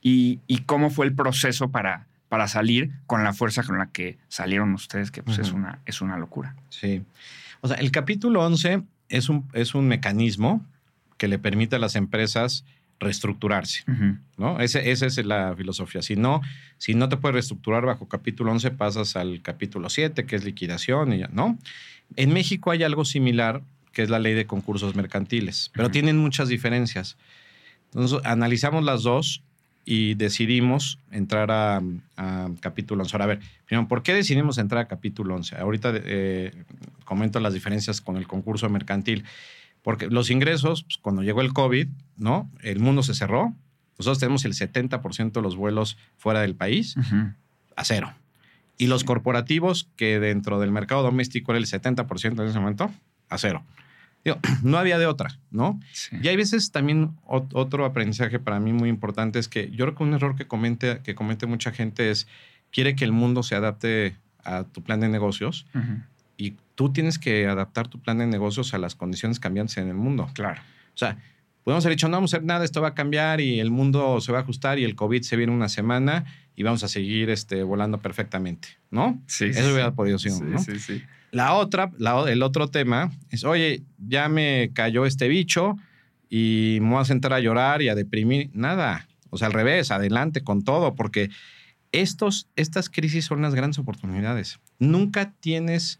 ¿Y, 0.00 0.38
y 0.46 0.58
cómo 0.58 0.90
fue 0.90 1.06
el 1.06 1.12
proceso 1.14 1.72
para, 1.72 2.06
para 2.28 2.46
salir 2.46 2.92
con 3.06 3.24
la 3.24 3.32
fuerza 3.32 3.64
con 3.64 3.76
la 3.76 3.86
que 3.90 4.18
salieron 4.28 4.72
ustedes? 4.72 5.10
Que 5.10 5.24
pues 5.24 5.40
es, 5.40 5.50
una, 5.50 5.80
es 5.84 6.00
una 6.00 6.16
locura. 6.16 6.54
Sí. 6.68 7.02
O 7.60 7.66
sea, 7.66 7.76
el 7.78 7.90
capítulo 7.90 8.44
11 8.46 8.84
es 9.08 9.28
un, 9.28 9.48
es 9.52 9.74
un 9.74 9.88
mecanismo 9.88 10.64
que 11.16 11.26
le 11.26 11.40
permite 11.40 11.74
a 11.74 11.78
las 11.80 11.96
empresas 11.96 12.64
reestructurarse. 13.00 13.84
¿no? 14.36 14.60
Ese, 14.60 14.90
esa 14.90 15.06
es 15.06 15.16
la 15.24 15.54
filosofía. 15.56 16.02
Si 16.02 16.16
no, 16.16 16.40
si 16.78 16.94
no 16.94 17.08
te 17.08 17.16
puedes 17.16 17.34
reestructurar 17.34 17.84
bajo 17.84 18.08
capítulo 18.08 18.52
11, 18.52 18.70
pasas 18.72 19.16
al 19.16 19.42
capítulo 19.42 19.90
7, 19.90 20.26
que 20.26 20.36
es 20.36 20.44
liquidación, 20.44 21.12
y 21.12 21.18
ya, 21.18 21.28
¿no? 21.32 21.58
En 22.16 22.32
México 22.32 22.70
hay 22.70 22.82
algo 22.82 23.04
similar, 23.04 23.62
que 23.92 24.02
es 24.02 24.10
la 24.10 24.18
ley 24.18 24.34
de 24.34 24.46
concursos 24.46 24.94
mercantiles, 24.94 25.70
pero 25.74 25.90
tienen 25.90 26.18
muchas 26.18 26.48
diferencias. 26.48 27.16
Entonces, 27.92 28.18
analizamos 28.24 28.84
las 28.84 29.02
dos 29.02 29.42
y 29.84 30.14
decidimos 30.14 30.98
entrar 31.10 31.50
a, 31.50 31.82
a 32.16 32.50
capítulo 32.60 33.02
11. 33.02 33.16
Ahora, 33.16 33.24
a 33.24 33.28
ver, 33.28 33.40
primero, 33.66 33.86
¿por 33.86 34.02
qué 34.02 34.14
decidimos 34.14 34.58
entrar 34.58 34.82
a 34.82 34.88
capítulo 34.88 35.34
11? 35.34 35.56
Ahorita 35.56 35.92
eh, 35.94 36.52
comento 37.04 37.38
las 37.40 37.54
diferencias 37.54 38.00
con 38.00 38.16
el 38.16 38.26
concurso 38.26 38.68
mercantil. 38.68 39.24
Porque 39.84 40.08
los 40.08 40.30
ingresos, 40.30 40.82
pues, 40.82 40.96
cuando 40.98 41.22
llegó 41.22 41.40
el 41.42 41.52
COVID, 41.52 41.86
¿no? 42.16 42.50
El 42.62 42.80
mundo 42.80 43.02
se 43.04 43.14
cerró. 43.14 43.54
Nosotros 43.98 44.18
tenemos 44.18 44.44
el 44.44 44.54
70% 44.54 45.32
de 45.40 45.42
los 45.42 45.54
vuelos 45.54 45.96
fuera 46.16 46.40
del 46.40 46.56
país 46.56 46.96
Ujú. 46.96 47.32
a 47.76 47.84
cero. 47.84 48.12
Y 48.78 48.88
los 48.88 49.02
Sí. 49.02 49.06
corporativos, 49.06 49.88
que 49.94 50.18
dentro 50.18 50.58
del 50.58 50.72
mercado 50.72 51.02
doméstico 51.04 51.52
era 51.52 51.58
el 51.60 51.66
70% 51.66 52.42
en 52.42 52.48
ese 52.48 52.58
momento, 52.58 52.90
a 53.28 53.38
cero. 53.38 53.62
Digo, 54.24 54.38
no 54.64 54.78
había 54.78 54.98
de 54.98 55.06
otra, 55.06 55.38
¿no? 55.50 55.78
Sí. 55.92 56.16
Y 56.20 56.28
hay 56.28 56.36
veces 56.36 56.72
también 56.72 57.14
ot- 57.26 57.50
otro 57.52 57.84
aprendizaje 57.84 58.38
para 58.40 58.58
mí 58.58 58.72
muy 58.72 58.88
importante 58.88 59.38
es 59.38 59.48
que 59.48 59.70
yo 59.70 59.84
creo 59.84 59.94
que 59.94 60.02
un 60.02 60.14
error 60.14 60.34
que 60.34 60.46
comete, 60.46 61.00
que 61.04 61.14
comete 61.14 61.46
mucha 61.46 61.70
gente 61.72 62.10
es 62.10 62.26
quiere 62.72 62.96
que 62.96 63.04
el 63.04 63.12
mundo 63.12 63.42
se 63.42 63.54
adapte 63.54 64.16
a 64.42 64.64
tu 64.64 64.82
plan 64.82 64.98
de 65.00 65.08
negocios 65.08 65.66
Ujú. 65.74 66.00
Y 66.36 66.54
tú 66.74 66.92
tienes 66.92 67.18
que 67.18 67.46
adaptar 67.46 67.88
tu 67.88 68.00
plan 68.00 68.18
de 68.18 68.26
negocios 68.26 68.74
a 68.74 68.78
las 68.78 68.94
condiciones 68.94 69.40
cambiantes 69.40 69.76
en 69.78 69.88
el 69.88 69.94
mundo. 69.94 70.28
Claro. 70.34 70.60
O 70.94 70.96
sea, 70.96 71.18
podemos 71.62 71.84
haber 71.84 71.96
dicho, 71.96 72.08
no 72.08 72.16
vamos 72.16 72.34
a 72.34 72.36
hacer 72.36 72.46
nada, 72.46 72.64
esto 72.64 72.80
va 72.82 72.88
a 72.88 72.94
cambiar 72.94 73.40
y 73.40 73.60
el 73.60 73.70
mundo 73.70 74.20
se 74.20 74.32
va 74.32 74.38
a 74.38 74.42
ajustar 74.42 74.78
y 74.78 74.84
el 74.84 74.94
COVID 74.94 75.22
se 75.22 75.36
viene 75.36 75.52
una 75.52 75.68
semana 75.68 76.24
y 76.56 76.62
vamos 76.62 76.84
a 76.84 76.88
seguir 76.88 77.30
este, 77.30 77.62
volando 77.62 77.98
perfectamente, 77.98 78.68
¿no? 78.90 79.20
Sí, 79.26 79.46
Eso 79.46 79.72
hubiera 79.72 79.92
podido 79.92 80.18
ser, 80.18 80.32
¿no? 80.42 80.58
sí, 80.58 80.78
sí. 80.78 81.02
La 81.30 81.54
otra, 81.54 81.90
la 81.98 82.30
el 82.30 82.44
otro 82.44 82.68
tema 82.68 83.10
es, 83.30 83.42
oye, 83.42 83.82
ya 83.98 84.28
me 84.28 84.70
cayó 84.72 85.04
este 85.04 85.26
bicho 85.26 85.76
y 86.30 86.78
me 86.80 86.90
voy 86.90 87.00
a 87.00 87.04
sentar 87.04 87.32
a 87.32 87.40
llorar 87.40 87.82
y 87.82 87.88
a 87.88 87.96
deprimir. 87.96 88.50
Nada. 88.52 89.08
O 89.30 89.36
sea, 89.36 89.48
al 89.48 89.52
revés, 89.52 89.90
adelante 89.90 90.42
con 90.44 90.62
todo, 90.62 90.94
porque 90.94 91.30
estos, 91.90 92.48
estas 92.54 92.88
crisis 92.88 93.24
son 93.24 93.42
las 93.42 93.54
grandes 93.56 93.80
oportunidades. 93.80 94.60
Nunca 94.78 95.32
tienes 95.40 95.98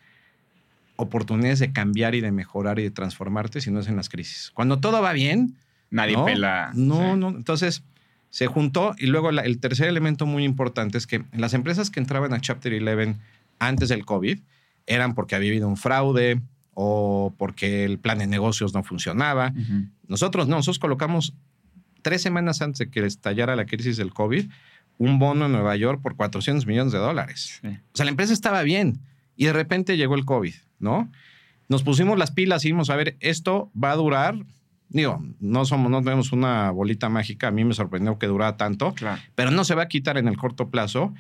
oportunidades 0.97 1.59
de 1.59 1.72
cambiar 1.72 2.14
y 2.14 2.20
de 2.20 2.30
mejorar 2.32 2.78
y 2.78 2.82
de 2.84 2.90
transformarte 2.90 3.61
si 3.61 3.70
no 3.70 3.80
es 3.80 3.88
en 3.88 3.97
las 3.97 4.09
crisis. 4.09 4.51
Cuando 4.55 4.78
todo 4.80 5.03
va 5.03 5.12
bien, 5.12 5.57
Nadie 5.90 6.14
no, 6.16 6.24
pela. 6.24 6.70
No, 6.74 7.12
sí. 7.14 7.18
no. 7.20 7.28
Entonces 7.30 7.82
se 8.30 8.47
juntó 8.47 8.95
y 8.99 9.07
luego 9.07 9.30
la- 9.30 9.42
el 9.42 9.59
tercer 9.59 9.88
elemento 9.88 10.26
muy 10.26 10.45
importante 10.45 10.99
es 10.99 11.07
que 11.07 11.24
las 11.32 11.55
empresas 11.55 11.90
que 11.90 12.01
entraban 12.01 12.32
a 12.32 12.40
Chapter 12.40 12.72
11 12.72 13.16
antes 13.61 13.88
del 13.88 14.05
COVID 14.05 14.38
eran 14.86 15.14
porque 15.14 15.34
había 15.36 15.51
habido 15.51 15.68
un 15.68 15.76
fraude 15.76 16.40
o 16.74 17.32
porque 17.38 17.84
el 17.84 17.99
plan 17.99 18.18
de 18.18 18.26
negocios 18.26 18.74
no 18.74 18.82
funcionaba. 18.82 19.53
Nosotros 20.09 20.49
no, 20.49 20.57
nosotros 20.57 20.80
colocamos 20.80 21.34
tres 22.03 22.22
semanas 22.22 22.61
antes 22.61 22.80
de 22.80 22.90
que 22.90 23.05
estallara 23.07 23.55
la 23.57 23.66
crisis 23.66 23.97
del 23.97 24.12
COVID 24.12 24.47
un 24.99 25.18
bono 25.18 25.47
en 25.47 25.53
Nueva 25.53 25.74
York 25.76 26.01
por 26.03 26.14
400 26.16 26.66
millones 26.66 26.92
de 26.92 26.99
dólares. 26.99 27.59
Sí. 27.62 27.68
O 27.68 27.97
sea, 27.97 28.05
la 28.05 28.11
empresa 28.11 28.32
estaba 28.32 28.62
bien 28.62 29.01
y 29.36 29.47
de 29.47 29.53
repente 29.53 29.97
llegó 29.97 30.14
el 30.16 30.24
COVID, 30.24 30.55
¿no? 30.85 31.11
Nos 31.68 31.82
pusimos 31.82 32.16
las 32.18 32.30
pilas 32.30 32.64
y 32.64 32.68
dijimos, 32.68 32.91
a 32.91 32.97
ver, 32.97 33.16
esto 33.18 33.72
va 33.74 33.91
a 33.91 33.97
durar. 33.97 34.37
Digo, 34.91 35.20
no 35.41 35.64
somos, 35.64 35.91
no 35.91 36.03
tenemos 36.03 36.30
una 36.30 36.70
bolita 36.70 37.09
mágica. 37.09 37.49
A 37.49 37.51
mí 37.51 37.64
me 37.64 37.74
sorprendió 37.74 38.18
que 38.18 38.26
durara 38.28 38.57
tanto, 38.57 38.93
Claro. 38.95 39.20
pero 39.35 39.51
no 39.51 39.64
se 39.64 39.74
va 39.74 39.82
a 39.85 39.89
quitar 39.89 40.18
en 40.18 40.28
el 40.28 40.37
corto 40.37 40.68
plazo 40.70 41.12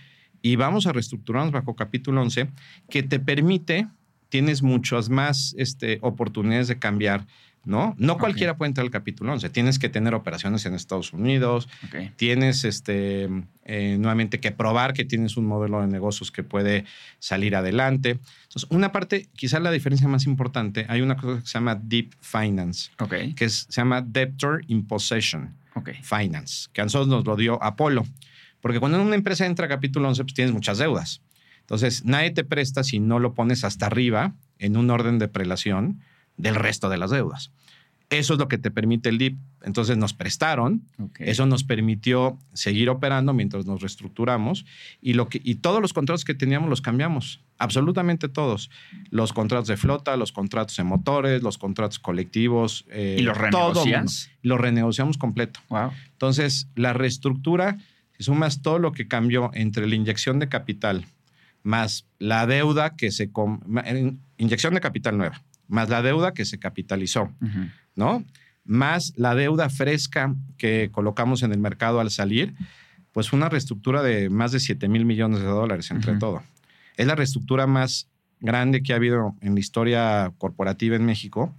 y 0.42 0.56
vamos 0.56 0.86
a 0.86 0.92
reestructurarnos 0.92 1.50
bajo 1.50 1.74
capítulo 1.74 2.20
11 2.22 2.50
que 2.90 3.02
te 3.02 3.18
permite, 3.18 3.88
tienes 4.28 4.62
muchas 4.62 5.08
más 5.08 5.54
este, 5.58 5.98
oportunidades 6.02 6.68
de 6.68 6.78
cambiar, 6.78 7.26
¿no? 7.64 7.94
No 7.98 8.18
cualquiera 8.18 8.56
puede 8.56 8.68
entrar 8.68 8.84
al 8.84 8.90
capítulo 8.90 9.32
11. 9.32 9.48
Tienes 9.50 9.78
que 9.78 9.88
tener 9.88 10.14
operaciones 10.14 10.64
en 10.66 10.74
Estados 10.74 11.12
Unidos, 11.12 11.68
tienes 12.16 12.64
este, 12.64 13.28
eh, 13.64 13.96
nuevamente 13.98 14.40
que 14.40 14.50
probar 14.52 14.92
que 14.92 15.04
tienes 15.04 15.36
un 15.36 15.46
modelo 15.46 15.80
de 15.80 15.86
negocios 15.86 16.30
que 16.30 16.42
puede 16.42 16.84
salir 17.18 17.56
adelante. 17.56 18.18
Entonces, 18.44 18.66
una 18.70 18.92
parte, 18.92 19.28
quizás 19.34 19.60
la 19.62 19.70
diferencia 19.70 20.08
más 20.08 20.26
importante, 20.26 20.86
hay 20.88 21.00
una 21.00 21.16
cosa 21.16 21.40
que 21.40 21.46
se 21.46 21.54
llama 21.54 21.74
Deep 21.74 22.14
Finance, 22.20 22.90
que 23.34 23.44
es- 23.46 23.66
se 23.68 23.80
llama 23.80 24.02
Debtor 24.02 24.62
in 24.68 24.86
Possession. 24.86 25.54
Finance, 26.02 26.68
que 26.72 26.80
a 26.80 26.84
nosotros 26.84 27.08
nos 27.08 27.24
lo 27.26 27.34
dio 27.36 27.60
Apolo. 27.62 28.04
Porque 28.60 28.78
cuando 28.80 29.02
una 29.02 29.14
empresa 29.16 29.44
entra 29.44 29.66
a 29.66 29.68
capítulo 29.68 30.08
11, 30.08 30.22
pues 30.24 30.34
tienes 30.34 30.54
muchas 30.54 30.78
deudas. 30.78 31.20
Entonces, 31.60 32.04
nadie 32.04 32.30
te 32.30 32.44
presta 32.44 32.84
si 32.84 33.00
no 33.00 33.18
lo 33.18 33.34
pones 33.34 33.64
hasta 33.64 33.86
arriba 33.86 34.34
en 34.58 34.76
un 34.76 34.90
orden 34.90 35.18
de 35.18 35.28
prelación 35.28 36.00
del 36.36 36.54
resto 36.54 36.88
de 36.88 36.98
las 36.98 37.10
deudas. 37.10 37.50
Eso 38.10 38.34
es 38.34 38.38
lo 38.38 38.48
que 38.48 38.58
te 38.58 38.70
permite 38.70 39.08
el 39.08 39.16
DIP. 39.18 39.38
Entonces 39.62 39.96
nos 39.96 40.12
prestaron, 40.12 40.82
eso 41.18 41.46
nos 41.46 41.64
permitió 41.64 42.38
seguir 42.52 42.90
operando 42.90 43.32
mientras 43.32 43.64
nos 43.64 43.80
reestructuramos 43.80 44.66
y, 45.00 45.14
lo 45.14 45.28
que, 45.28 45.40
y 45.42 45.56
todos 45.56 45.80
los 45.80 45.94
contratos 45.94 46.24
que 46.24 46.34
teníamos 46.34 46.68
los 46.68 46.82
cambiamos, 46.82 47.40
absolutamente 47.58 48.28
todos. 48.28 48.70
Los 49.10 49.32
contratos 49.32 49.68
de 49.68 49.78
flota, 49.78 50.16
los 50.18 50.32
contratos 50.32 50.76
de 50.76 50.84
motores, 50.84 51.42
los 51.42 51.56
contratos 51.56 51.98
colectivos. 51.98 52.84
eh, 52.90 53.16
¿Y 53.18 53.22
los 53.22 53.36
uno. 53.38 54.28
Los 54.42 54.60
renegociamos 54.60 55.16
completo. 55.16 55.60
Wow. 55.70 55.90
Entonces, 56.12 56.68
la 56.76 56.92
reestructura, 56.92 57.78
si 58.18 58.24
sumas 58.24 58.60
todo 58.60 58.78
lo 58.78 58.92
que 58.92 59.08
cambió 59.08 59.50
entre 59.54 59.86
la 59.88 59.94
inyección 59.94 60.38
de 60.38 60.48
capital 60.50 61.06
más 61.62 62.04
la 62.18 62.46
deuda 62.46 62.94
que 62.96 63.10
se... 63.10 63.30
en- 63.86 64.20
Inyección 64.36 64.74
de 64.74 64.80
capital 64.80 65.16
nueva, 65.16 65.40
más 65.68 65.88
la 65.88 66.02
deuda 66.02 66.32
que 66.34 66.44
se 66.44 66.58
capitalizó, 66.58 67.32
Ujú. 67.40 67.68
¿no? 67.96 68.24
Más 68.64 69.12
la 69.16 69.34
deuda 69.34 69.68
fresca 69.68 70.34
que 70.56 70.88
colocamos 70.92 71.42
en 71.42 71.52
el 71.52 71.58
mercado 71.58 72.00
al 72.00 72.10
salir, 72.10 72.54
pues 73.12 73.32
una 73.32 73.48
reestructura 73.48 74.02
de 74.02 74.30
más 74.30 74.52
de 74.52 74.60
7 74.60 74.88
mil 74.88 75.04
millones 75.04 75.40
de 75.40 75.46
dólares 75.46 75.90
entre 75.90 76.12
Ujú. 76.12 76.20
todo. 76.20 76.42
Es 76.96 77.06
la 77.06 77.14
reestructura 77.14 77.66
más 77.66 78.08
grande 78.40 78.82
que 78.82 78.92
ha 78.92 78.96
habido 78.96 79.34
en 79.40 79.54
la 79.54 79.60
historia 79.60 80.32
corporativa 80.38 80.96
en 80.96 81.04
México 81.04 81.54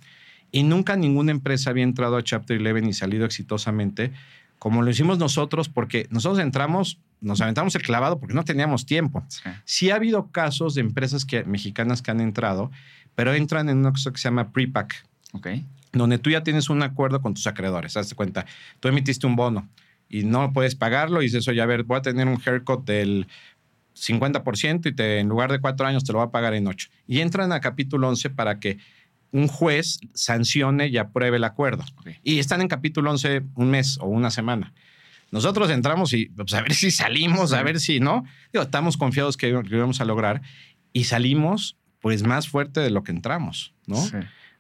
y 0.51 0.63
nunca 0.63 0.95
ninguna 0.95 1.31
empresa 1.31 1.69
había 1.69 1.83
entrado 1.83 2.17
a 2.17 2.23
Chapter 2.23 2.59
11 2.61 2.89
y 2.89 2.93
salido 2.93 3.25
exitosamente 3.25 4.11
como 4.59 4.81
lo 4.81 4.89
hicimos 4.89 5.17
nosotros 5.19 5.67
porque 5.69 6.07
nosotros 6.09 6.39
entramos, 6.39 6.99
nos 7.21 7.41
aventamos 7.41 7.75
el 7.75 7.81
clavado 7.81 8.19
porque 8.19 8.33
no 8.33 8.43
teníamos 8.43 8.85
tiempo. 8.85 9.23
Sí. 9.27 9.41
Sí 9.65 9.89
ha 9.91 9.95
habido 9.95 10.31
casos 10.31 10.75
de 10.75 10.81
empresas 10.81 11.25
que, 11.25 11.43
mexicanas 11.43 12.01
que 12.01 12.11
han 12.11 12.21
entrado, 12.21 12.71
pero 13.15 13.33
entran 13.33 13.69
en 13.69 13.77
una 13.77 13.91
cosa 13.91 14.11
que 14.11 14.17
se 14.17 14.27
llama 14.27 14.51
pre-pack 14.51 15.05
Ok. 15.33 15.47
donde 15.93 16.17
tú 16.17 16.29
ya 16.29 16.43
tienes 16.43 16.69
un 16.69 16.83
acuerdo 16.83 17.21
con 17.21 17.33
tus 17.33 17.47
acreedores. 17.47 17.97
Hazte 17.97 18.15
cuenta, 18.15 18.45
tú 18.79 18.87
emitiste 18.87 19.25
un 19.27 19.35
bono 19.35 19.67
y 20.09 20.23
no 20.23 20.53
puedes 20.53 20.75
pagarlo 20.75 21.21
y 21.21 21.25
dices, 21.25 21.47
oye, 21.47 21.61
a 21.61 21.65
ver, 21.65 21.83
voy 21.83 21.97
a 21.97 22.01
tener 22.01 22.27
un 22.27 22.39
haircut 22.45 22.85
del 22.85 23.27
50% 23.95 24.87
y 24.87 24.93
te, 24.93 25.19
en 25.19 25.29
lugar 25.29 25.51
de 25.51 25.59
cuatro 25.59 25.85
años 25.87 26.03
te 26.03 26.11
lo 26.11 26.19
va 26.19 26.25
a 26.25 26.31
pagar 26.31 26.53
en 26.53 26.67
ocho. 26.67 26.89
Y 27.07 27.19
entran 27.19 27.51
a 27.51 27.59
capítulo 27.61 28.09
11 28.09 28.29
para 28.31 28.59
que 28.59 28.77
un 29.31 29.47
juez 29.47 29.99
sancione 30.13 30.87
y 30.87 30.97
apruebe 30.97 31.37
el 31.37 31.43
acuerdo. 31.43 31.83
Ok. 31.97 32.09
Y 32.23 32.39
están 32.39 32.61
en 32.61 32.67
capítulo 32.67 33.11
11 33.11 33.43
un 33.55 33.69
mes 33.69 33.97
o 33.99 34.05
una 34.07 34.31
semana. 34.31 34.73
Nosotros 35.31 35.69
entramos 35.69 36.13
y 36.13 36.27
pues, 36.27 36.53
a 36.53 36.61
ver 36.61 36.73
si 36.73 36.91
salimos, 36.91 37.51
a 37.53 37.63
ver 37.63 37.79
si 37.79 37.99
no. 37.99 38.25
Digo, 38.53 38.63
estamos 38.63 38.95
confiados 38.97 39.37
que, 39.37 39.47
que 39.67 39.75
íbamos 39.75 39.99
a 39.99 40.05
lograr 40.05 40.41
y 40.93 41.05
salimos 41.05 41.77
pues 42.05 42.21
más 42.21 42.47
fuerte 42.47 42.81
de 42.81 42.91
lo 42.91 43.03
que 43.03 43.11
entramos, 43.11 43.73
¿no? 43.87 43.95
Sí. 43.95 44.17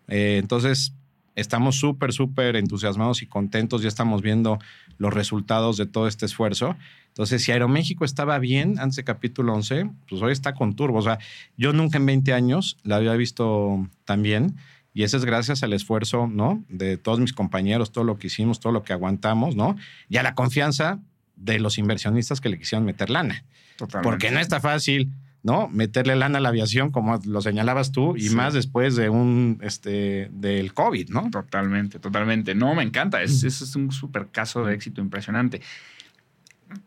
Eh, 0.07 0.37
entonces, 0.41 0.95
estamos 1.35 1.75
súper, 1.75 2.11
súper 2.11 2.55
entusiasmados 2.55 3.21
y 3.21 3.27
contentos. 3.27 3.83
Ya 3.83 3.87
estamos 3.87 4.23
viendo 4.23 4.57
los 4.97 5.13
resultados 5.13 5.77
de 5.77 5.85
todo 5.85 6.07
este 6.07 6.25
esfuerzo. 6.25 6.75
Entonces, 7.09 7.43
si 7.43 7.51
Aeroméxico 7.51 8.03
estaba 8.03 8.39
bien 8.39 8.79
antes 8.79 8.95
de 8.95 9.03
capítulo 9.03 9.53
11, 9.53 9.91
pues 10.09 10.23
hoy 10.23 10.31
está 10.31 10.55
con 10.55 10.75
turbo. 10.75 10.97
O 10.97 11.01
sea, 11.03 11.19
yo 11.55 11.71
nunca 11.71 11.99
en 11.99 12.07
20 12.07 12.33
años 12.33 12.77
la 12.81 12.95
había 12.95 13.13
visto 13.13 13.87
tan 14.05 14.23
bien. 14.23 14.55
Y 14.95 15.03
eso 15.03 15.15
es 15.15 15.23
gracias 15.23 15.61
al 15.61 15.73
esfuerzo, 15.73 16.25
¿no? 16.25 16.63
De 16.67 16.97
todos 16.97 17.19
mis 17.19 17.33
compañeros, 17.33 17.91
todo 17.91 18.05
lo 18.05 18.17
que 18.17 18.25
hicimos, 18.25 18.59
todo 18.59 18.73
lo 18.73 18.81
que 18.81 18.91
aguantamos, 18.91 19.55
¿no? 19.55 19.75
Y 20.09 20.17
a 20.17 20.23
la 20.23 20.33
confianza 20.33 20.97
de 21.35 21.59
los 21.59 21.77
inversionistas 21.77 22.41
que 22.41 22.49
le 22.49 22.57
quisieron 22.57 22.85
meter 22.85 23.11
lana. 23.11 23.45
Totalmente. 23.77 24.09
Porque 24.09 24.31
no 24.31 24.39
está 24.39 24.59
fácil, 24.59 25.11
¿no? 25.45 25.69
Meterle 25.69 26.15
lana 26.15 26.39
a 26.39 26.41
la 26.41 26.49
aviación, 26.49 26.89
como 26.91 27.19
lo 27.23 27.39
señalabas 27.39 27.91
tú, 27.91 28.17
y 28.17 28.29
Sí. 28.29 28.35
más 28.35 28.53
después 28.55 28.95
de 28.95 29.09
un, 29.09 29.59
este, 29.61 30.29
del 30.33 30.73
COVID, 30.73 31.09
¿no? 31.09 31.29
Totalmente, 31.29 31.99
totalmente. 31.99 32.55
No, 32.55 32.73
me 32.73 32.81
encanta. 32.81 33.21
Es, 33.21 33.43
ese 33.43 33.63
es 33.63 33.75
un 33.75 33.91
súper 33.91 34.27
caso 34.31 34.65
de 34.65 34.73
éxito 34.73 35.01
impresionante. 35.01 35.61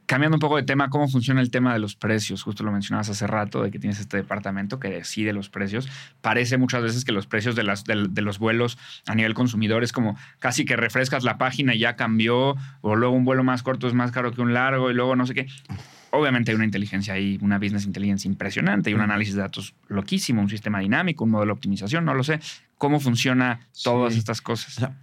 Cambiando 0.06 0.36
un 0.36 0.40
poco 0.40 0.56
de 0.56 0.64
tema, 0.64 0.90
¿cómo 0.90 1.06
funciona 1.08 1.40
el 1.40 1.52
tema 1.52 1.72
de 1.72 1.78
los 1.78 1.94
precios? 1.94 2.42
Justo 2.42 2.64
lo 2.64 2.72
mencionabas 2.72 3.08
hace 3.10 3.28
rato, 3.28 3.62
de 3.62 3.70
que 3.70 3.78
tienes 3.78 4.00
este 4.00 4.16
departamento 4.16 4.80
que 4.80 4.88
decide 4.90 5.32
los 5.32 5.50
precios. 5.50 5.88
Parece 6.20 6.58
muchas 6.58 6.82
veces 6.82 7.04
que 7.04 7.12
los 7.12 7.28
precios 7.28 7.54
de, 7.54 7.62
las, 7.62 7.84
de, 7.84 8.08
de 8.10 8.22
los 8.22 8.40
vuelos 8.40 8.76
a 9.06 9.14
nivel 9.14 9.34
consumidor 9.34 9.84
es 9.84 9.92
como 9.92 10.16
casi 10.40 10.64
que 10.64 10.76
refrescas 10.76 11.22
la 11.22 11.38
página 11.38 11.76
y 11.76 11.78
ya 11.78 11.94
cambió, 11.94 12.56
o 12.80 12.96
luego 12.96 13.14
un 13.14 13.24
vuelo 13.24 13.44
más 13.44 13.62
corto 13.62 13.86
es 13.86 13.94
más 13.94 14.10
caro 14.10 14.32
que 14.32 14.40
un 14.40 14.52
largo 14.52 14.90
y 14.90 14.94
luego 14.94 15.14
no 15.14 15.26
sé 15.26 15.34
qué. 15.34 15.46
Obviamente 16.10 16.50
hay 16.50 16.54
una 16.56 16.64
inteligencia 16.64 17.14
ahí, 17.14 17.38
una 17.42 17.58
business 17.58 17.84
intelligence 17.84 18.26
impresionante 18.26 18.90
y 18.90 18.94
un 18.94 19.00
análisis 19.02 19.34
de 19.34 19.42
datos 19.42 19.74
loquísimo, 19.88 20.40
un 20.40 20.48
sistema 20.48 20.80
dinámico, 20.80 21.24
un 21.24 21.30
modelo 21.30 21.52
de 21.52 21.56
optimización, 21.58 22.04
no 22.04 22.14
lo 22.14 22.24
sé. 22.24 22.40
¿Cómo 22.78 22.98
funciona 23.00 23.60
todas 23.84 24.14
Sí. 24.14 24.18
estas 24.20 24.40
cosas? 24.40 24.76
O 24.78 24.80
sea, 24.80 24.96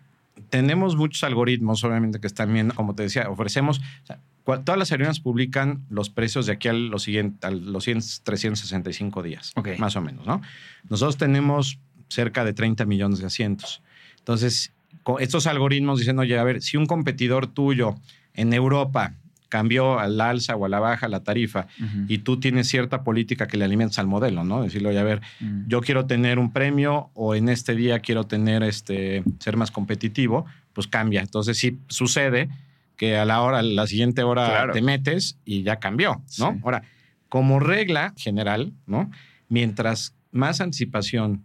tenemos 0.49 0.95
muchos 0.95 1.24
algoritmos, 1.24 1.84
obviamente, 1.84 2.20
que 2.20 2.28
están 2.28 2.51
viendo, 2.53 2.74
como 2.74 2.95
te 2.95 3.03
decía, 3.03 3.30
ofrecemos, 3.30 3.80
o 4.03 4.06
sea, 4.08 4.20
cua- 4.45 4.64
todas 4.64 4.80
las 4.80 4.91
aerolíneas 4.91 5.20
publican 5.20 5.86
los 5.89 6.10
precios 6.10 6.45
de 6.47 6.53
aquí 6.53 6.68
a 6.70 6.74
los, 6.74 7.03
siguiente, 7.03 7.45
a 7.47 7.51
los 7.51 7.84
100, 7.84 7.99
365 8.24 9.22
días, 9.24 9.51
Ok. 9.56 9.70
más 9.78 9.95
o 9.95 10.01
menos, 10.01 10.26
¿no? 10.26 10.41
Nosotros 10.89 11.18
tenemos 11.18 11.80
cerca 12.10 12.43
de 12.45 12.53
30 12.53 12.86
millones 12.86 13.20
de 13.20 13.28
asientos. 13.28 13.82
Entonces, 14.20 14.72
estos 15.20 15.45
algoritmos 15.47 15.99
dicen, 15.99 16.18
oye, 16.20 16.38
a 16.39 16.43
ver, 16.43 16.62
si 16.62 16.78
un 16.78 16.86
competidor 16.88 17.47
tuyo 17.47 17.95
en 18.34 18.53
Europa 18.53 19.14
cambió 19.50 20.00
al 20.00 20.20
alza 20.20 20.56
o 20.56 20.66
a 20.66 20.70
la 20.70 20.80
baja 20.80 21.08
la 21.08 21.22
tarifa 21.24 21.68
y 22.08 22.20
tú 22.20 22.39
tienes 22.39 22.68
cierta 22.68 23.04
política 23.04 23.48
que 23.48 23.58
le 23.58 23.66
alimentas 23.66 24.00
al 24.00 24.08
modelo, 24.08 24.43
¿no? 24.43 24.62
Decirle, 24.64 24.89
oye, 24.89 25.00
a 25.00 25.04
ver, 25.04 25.22
Mm. 25.39 25.68
yo 25.68 25.82
quiero 25.82 26.06
tener 26.06 26.39
un 26.39 26.52
premio 26.52 27.10
o 27.14 27.36
en 27.36 27.50
este 27.50 27.76
día 27.76 28.00
quiero 28.00 28.24
tener 28.26 28.64
este 28.64 29.24
ser 29.39 29.58
más 29.58 29.72
competitivo, 29.72 30.46
pues 30.74 30.88
cambia. 30.88 31.22
Entonces 31.22 31.58
sí 31.58 31.80
sucede 31.88 32.50
que 32.98 33.18
a 33.18 33.26
la 33.26 33.41
hora, 33.41 33.60
a 33.60 33.64
la 33.64 33.88
siguiente 33.88 34.24
hora 34.24 34.48
Claro. 34.48 34.74
te 34.74 34.82
metes 34.82 35.38
y 35.46 35.64
ya 35.64 35.78
cambió, 35.78 36.22
¿no? 36.39 36.54
Sí. 36.54 36.60
Ahora, 36.64 36.84
como 37.30 37.60
regla 37.60 38.14
general, 38.18 38.72
¿no? 38.88 39.10
Mientras 39.50 40.14
más 40.32 40.62
anticipación 40.62 41.43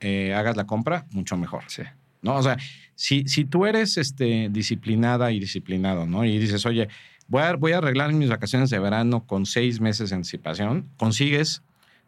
eh, 0.00 0.34
hagas 0.34 0.56
la 0.56 0.64
compra, 0.66 1.06
mucho 1.10 1.36
mejor. 1.36 1.64
Sí. 1.68 1.82
¿no? 2.22 2.34
O 2.36 2.42
sea, 2.42 2.56
si, 2.96 3.24
si 3.28 3.44
tú 3.44 3.66
eres 3.66 3.96
este, 3.98 4.48
disciplinada 4.50 5.30
y 5.32 5.38
disciplinado, 5.40 6.06
¿no? 6.06 6.24
Y 6.24 6.38
dices, 6.38 6.66
oye, 6.66 6.88
voy 7.28 7.42
a, 7.42 7.54
voy 7.54 7.72
a 7.72 7.78
arreglar 7.78 8.12
mis 8.12 8.28
vacaciones 8.28 8.70
de 8.70 8.78
verano 8.78 9.24
con 9.24 9.46
seis 9.46 9.80
meses 9.80 10.10
de 10.10 10.16
anticipación, 10.16 10.88
consigues 10.96 11.62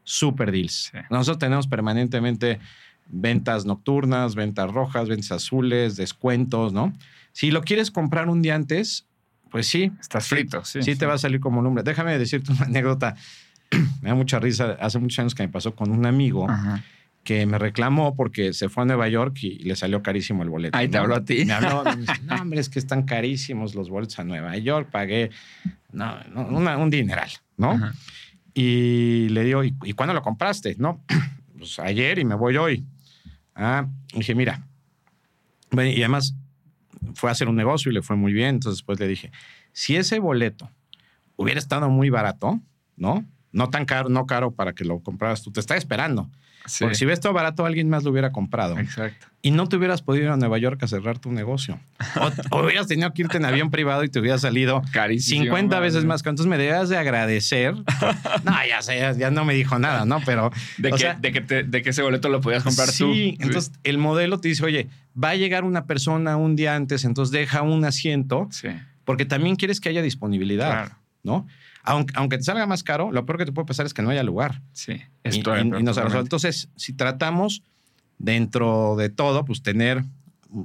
super 0.05 0.51
deals. 0.53 0.91
Sí. 0.93 0.99
Nosotros 1.11 1.39
tenemos 1.39 1.67
permanentemente 1.67 2.59
ventas 3.09 3.65
nocturnas, 3.65 4.35
ventas 4.35 4.71
rojas, 4.73 5.09
ventas 5.09 5.33
azules, 5.33 5.97
descuentos, 5.97 6.73
¿no? 6.73 6.93
Si 7.33 7.51
lo 7.51 7.63
quieres 7.63 7.91
comprar 7.91 8.29
un 8.29 8.43
día 8.43 8.55
antes, 8.55 9.07
pues 9.51 9.67
sí, 9.67 9.93
Estás 10.01 10.29
frito, 10.29 10.65
sí. 10.65 10.83
sí, 10.83 10.97
te 10.97 11.07
va 11.07 11.15
a 11.15 11.19
salir 11.19 11.41
como 11.41 11.63
lumbre. 11.63 11.83
Déjame 11.83 12.19
decirte 12.19 12.53
una 12.53 12.65
anécdota. 12.65 13.17
me 14.03 14.11
da 14.11 14.15
mucha 14.15 14.39
risa. 14.39 14.77
Hace 14.81 14.99
muchos 14.99 15.19
años 15.19 15.35
que 15.35 15.43
me 15.43 15.49
pasó 15.49 15.75
con 15.75 15.91
un 15.91 16.07
amigo 16.07 16.49
Ajá. 16.49 16.83
Que 17.29 17.45
me 17.45 17.59
reclamó 17.59 18.15
porque 18.17 18.55
se 18.55 18.71
fue 18.71 18.85
a 18.85 18.87
Nueva 18.87 19.07
York 19.07 19.37
y 19.43 19.59
le 19.59 19.77
salió 19.77 20.03
carísimo 20.03 20.43
el 20.45 20.49
boleto. 20.49 20.79
Ahí 20.79 20.89
te 20.89 20.97
¿no? 20.97 21.03
habló 21.03 21.17
a 21.17 21.25
ti. 21.27 21.45
Me 21.45 21.53
habló, 21.53 21.85
me 21.85 21.97
dice, 21.97 22.13
no, 22.25 22.35
hombre, 22.41 22.59
es 22.59 22.71
que 22.71 22.79
están 22.79 23.03
carísimos 23.03 23.75
los 23.75 23.91
boletos 23.91 24.19
a 24.19 24.25
Nueva 24.25 24.57
York, 24.57 24.89
pagué 24.91 25.29
no, 25.93 26.17
una- 26.35 26.79
un 26.79 26.89
dineral, 26.89 27.29
¿no? 27.59 27.73
Ajá. 27.73 27.93
Y 28.55 29.29
le 29.29 29.45
digo, 29.45 29.63
¿y, 29.63 29.75
y 29.85 29.93
cuándo 29.93 30.15
lo 30.15 30.23
compraste? 30.23 30.75
No, 30.79 31.05
pues 31.59 31.79
ayer 31.81 32.19
y 32.19 32.25
me 32.25 32.35
voy 32.35 32.57
hoy. 32.57 32.87
Ah, 33.55 33.87
dije, 34.15 34.35
mira, 34.35 34.67
bueno, 35.71 35.91
y 35.91 35.99
además 35.99 36.35
fue 37.15 37.29
a 37.29 37.33
hacer 37.33 37.47
un 37.49 37.57
negocio 37.57 37.91
y 37.91 37.95
le 37.95 38.01
fue 38.01 38.17
muy 38.17 38.33
bien, 38.33 38.55
entonces 38.57 38.79
después 38.79 38.99
le 38.99 39.07
dije, 39.07 39.31
si 39.73 39.97
ese 39.97 40.19
boleto 40.19 40.71
hubiera 41.37 41.59
estado 41.61 41.91
muy 41.91 42.09
barato, 42.09 42.59
¿no? 42.97 43.23
No 43.53 43.69
tan 43.69 43.85
caro, 43.85 44.09
no 44.09 44.25
caro 44.27 44.53
para 44.53 44.73
que 44.73 44.85
lo 44.87 45.01
compraras 45.01 45.43
tú, 45.43 45.53
te 45.53 45.61
está 45.61 45.77
esperando. 45.77 46.31
Sí. 46.69 46.85
Porque 46.85 46.95
si 46.97 47.05
hubiera 47.05 47.15
estado 47.15 47.35
barato, 47.35 47.67
alguien 47.67 47.89
más 47.89 48.05
lo 48.05 48.11
hubiera 48.11 48.31
comprado. 48.33 48.79
Exacto. 48.79 49.27
Y 49.41 49.53
no 49.53 49.69
te 49.69 49.77
hubieras 49.77 50.03
podido 50.03 50.25
ir 50.25 50.31
a 50.31 50.37
Nueva 50.37 50.59
York 50.59 50.83
a 50.83 50.89
cerrar 50.89 51.19
tu 51.19 51.31
negocio. 51.33 51.79
O, 52.21 52.31
o 52.59 52.65
hubieras 52.65 52.87
tenido 52.89 53.13
que 53.15 53.23
irte 53.23 53.37
en 53.37 53.45
avión 53.45 53.71
privado 53.71 54.03
y 54.05 54.09
te 54.09 54.19
hubiera 54.19 54.37
salido 54.39 54.83
Carísimo. 54.93 55.43
50 55.45 55.81
veces 55.81 56.05
más. 56.05 56.21
Entonces 56.27 56.47
me 56.47 56.59
debías 56.59 56.89
de 56.89 56.97
agradecer. 56.97 57.75
No, 58.45 58.55
ya 58.69 58.83
sé, 58.83 58.99
ya, 58.99 59.13
ya 59.13 59.31
no 59.31 59.45
me 59.45 59.55
dijo 59.55 59.79
nada, 59.79 60.05
¿no? 60.05 60.21
Pero. 60.25 60.51
De 60.79 60.91
que, 60.93 60.99
sea, 60.99 61.15
de, 61.15 61.33
que 61.33 61.41
te- 61.41 61.63
de 61.65 61.83
que 61.83 61.91
ese 61.91 62.03
boleto 62.03 62.29
lo 62.29 62.41
podías 62.41 62.63
comprar 62.63 62.89
tú. 62.89 63.13
sí, 63.13 63.37
entonces 63.41 63.73
el 63.85 63.99
modelo 63.99 64.39
te 64.41 64.49
dice, 64.49 64.65
oye, 64.65 64.89
va 65.23 65.31
a 65.31 65.35
llegar 65.35 65.65
una 65.65 65.87
persona 65.87 66.37
un 66.37 66.57
día 66.57 66.75
antes, 66.77 67.05
entonces 67.05 67.33
deja 67.33 67.63
un 67.63 67.85
asiento, 67.85 68.49
Sí. 68.51 68.69
porque 69.05 69.25
también 69.25 69.57
quieres 69.57 69.81
que 69.81 69.89
haya 69.89 70.03
disponibilidad, 70.03 70.71
Claro. 70.71 70.97
¿no? 71.23 71.47
Aunque, 71.89 72.13
aunque 72.17 72.37
te 72.39 72.45
salga 72.45 72.67
más 72.67 72.83
caro, 72.83 73.11
lo 73.13 73.25
peor 73.27 73.39
que 73.39 73.47
te 73.47 73.53
puede 73.53 73.67
pasar 73.67 73.87
es 73.87 73.95
que 73.95 74.03
no 74.03 74.11
haya 74.11 74.23
lugar. 74.23 74.61
Sí. 74.73 74.93
Y- 74.93 75.03
Esto 75.25 75.57
y- 75.57 75.61
y 75.61 75.83
nos 75.83 75.97
arrasó. 75.99 76.21
Entonces, 76.21 76.69
si 76.77 76.93
tratamos 76.93 77.63
dentro 78.19 78.97
de 78.97 79.09
todo, 79.09 79.45
pues 79.45 79.63
tener 79.63 80.05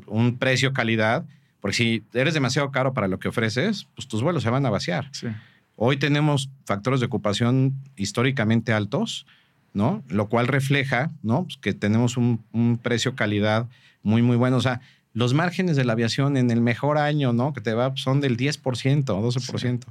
un 0.08 0.38
precio 0.38 0.74
calidad, 0.74 1.26
porque 1.60 1.76
si 1.76 2.04
eres 2.14 2.34
demasiado 2.34 2.72
caro 2.72 2.94
para 2.94 3.08
lo 3.08 3.20
que 3.20 3.28
ofreces, 3.28 3.88
pues 3.96 4.08
tus 4.08 4.22
vuelos 4.22 4.44
se 4.44 4.50
van 4.50 4.66
a 4.66 4.70
vaciar. 4.70 5.10
Sí. 5.12 5.28
Hoy 5.76 5.98
tenemos 5.98 6.50
factores 6.66 7.00
de 7.00 7.06
ocupación 7.08 7.74
históricamente 7.96 8.74
altos, 8.74 9.26
¿no? 9.74 10.04
Lo 10.10 10.28
cual 10.30 10.48
refleja, 10.48 11.10
¿no? 11.24 11.44
Pues 11.46 11.58
que 11.58 11.74
tenemos 11.74 12.16
un, 12.18 12.44
un 12.52 12.78
precio-calidad 12.78 13.68
muy, 14.04 14.22
muy 14.22 14.38
bueno. 14.38 14.58
O 14.58 14.62
sea, 14.62 14.82
los 15.14 15.34
márgenes 15.34 15.76
de 15.76 15.84
la 15.86 15.94
aviación 15.94 16.38
en 16.38 16.52
el 16.52 16.62
mejor 16.62 16.98
año, 16.98 17.34
¿no? 17.34 17.54
Que 17.54 17.62
te 17.62 17.74
va, 17.74 17.92
son 17.96 18.20
del 18.22 18.38
10%, 18.38 19.20
12%. 19.22 19.86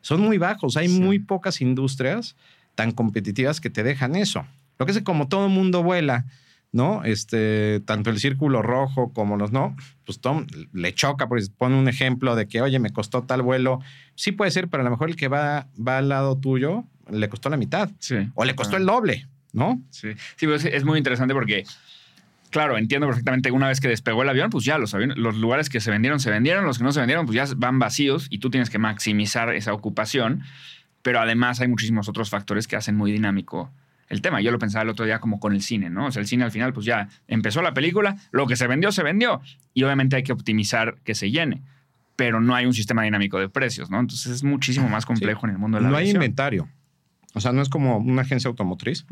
Son 0.00 0.20
muy 0.20 0.38
bajos. 0.38 0.76
Hay 0.76 0.88
muy 0.88 1.18
pocas 1.18 1.60
industrias 1.60 2.36
tan 2.74 2.92
competitivas 2.92 3.60
que 3.60 3.70
te 3.70 3.82
dejan 3.82 4.16
eso. 4.16 4.46
Lo 4.78 4.86
que 4.86 4.92
es 4.92 5.02
como 5.02 5.28
todo 5.28 5.48
mundo 5.48 5.82
vuela, 5.82 6.26
¿no? 6.72 7.04
Este, 7.04 7.80
tanto 7.80 8.10
el 8.10 8.18
círculo 8.18 8.62
rojo 8.62 9.12
como 9.12 9.36
los 9.36 9.52
no, 9.52 9.76
pues 10.06 10.20
Tom 10.20 10.46
le 10.72 10.94
choca, 10.94 11.28
porque 11.28 11.44
pone 11.56 11.76
un 11.76 11.88
ejemplo 11.88 12.36
de 12.36 12.48
que, 12.48 12.62
oye, 12.62 12.78
me 12.78 12.90
costó 12.90 13.22
tal 13.22 13.42
vuelo. 13.42 13.80
Sí 14.14 14.32
puede 14.32 14.50
ser, 14.50 14.68
pero 14.68 14.82
a 14.82 14.84
lo 14.84 14.90
mejor 14.90 15.10
el 15.10 15.16
que 15.16 15.28
va, 15.28 15.68
va 15.76 15.98
al 15.98 16.08
lado 16.08 16.38
tuyo 16.38 16.84
le 17.10 17.28
costó 17.28 17.50
la 17.50 17.56
mitad. 17.56 17.90
O 18.34 18.44
le 18.44 18.54
costó 18.54 18.76
el 18.76 18.86
doble, 18.86 19.26
¿no? 19.52 19.82
Sí. 19.90 20.10
Sí, 20.36 20.46
pues 20.46 20.64
es 20.64 20.84
muy 20.84 20.98
interesante 20.98 21.34
porque 21.34 21.64
claro, 22.50 22.76
entiendo 22.76 23.06
perfectamente 23.06 23.50
una 23.50 23.68
vez 23.68 23.80
que 23.80 23.88
despegó 23.88 24.22
el 24.22 24.28
avión, 24.28 24.50
pues 24.50 24.64
ya 24.64 24.78
los, 24.78 24.92
los 24.92 25.36
lugares 25.36 25.68
que 25.68 25.80
se 25.80 25.90
vendieron 25.90 26.20
se 26.20 26.30
vendieron, 26.30 26.64
los 26.64 26.78
que 26.78 26.84
no 26.84 26.92
se 26.92 27.00
vendieron 27.00 27.26
pues 27.26 27.36
ya 27.36 27.54
van 27.56 27.78
vacíos 27.78 28.26
y 28.30 28.38
tú 28.38 28.50
tienes 28.50 28.70
que 28.70 28.78
maximizar 28.78 29.54
esa 29.54 29.72
ocupación, 29.72 30.42
pero 31.02 31.20
además 31.20 31.60
hay 31.60 31.68
muchísimos 31.68 32.08
otros 32.08 32.28
factores 32.30 32.66
que 32.66 32.76
hacen 32.76 32.96
muy 32.96 33.12
dinámico 33.12 33.70
el 34.08 34.20
tema. 34.20 34.40
Yo 34.40 34.50
lo 34.50 34.58
pensaba 34.58 34.82
el 34.82 34.88
otro 34.88 35.06
día 35.06 35.20
como 35.20 35.40
con 35.40 35.54
el 35.54 35.62
cine, 35.62 35.88
¿no? 35.88 36.06
O 36.06 36.12
sea, 36.12 36.20
el 36.20 36.26
cine 36.26 36.44
al 36.44 36.50
final 36.50 36.72
pues 36.72 36.84
ya 36.84 37.08
empezó 37.28 37.62
la 37.62 37.72
película, 37.72 38.16
lo 38.32 38.46
que 38.46 38.56
se 38.56 38.66
vendió 38.66 38.92
se 38.92 39.02
vendió 39.02 39.40
y 39.72 39.84
obviamente 39.84 40.16
hay 40.16 40.24
que 40.24 40.32
optimizar 40.32 40.96
que 41.04 41.14
se 41.14 41.30
llene, 41.30 41.62
pero 42.16 42.40
no 42.40 42.54
hay 42.54 42.66
un 42.66 42.74
sistema 42.74 43.04
dinámico 43.04 43.38
de 43.38 43.48
precios, 43.48 43.90
¿no? 43.90 44.00
Entonces 44.00 44.32
es 44.32 44.44
muchísimo 44.44 44.88
más 44.88 45.06
complejo 45.06 45.46
en 45.46 45.52
el 45.52 45.58
mundo 45.58 45.78
de 45.78 45.84
la 45.84 45.90
No 45.90 45.96
hay 45.96 46.10
inventario. 46.10 46.68
O 47.34 47.40
sea, 47.40 47.52
no 47.52 47.62
es 47.62 47.68
como 47.68 47.98
una 47.98 48.22
agencia 48.22 48.48
automotriz. 48.48 49.06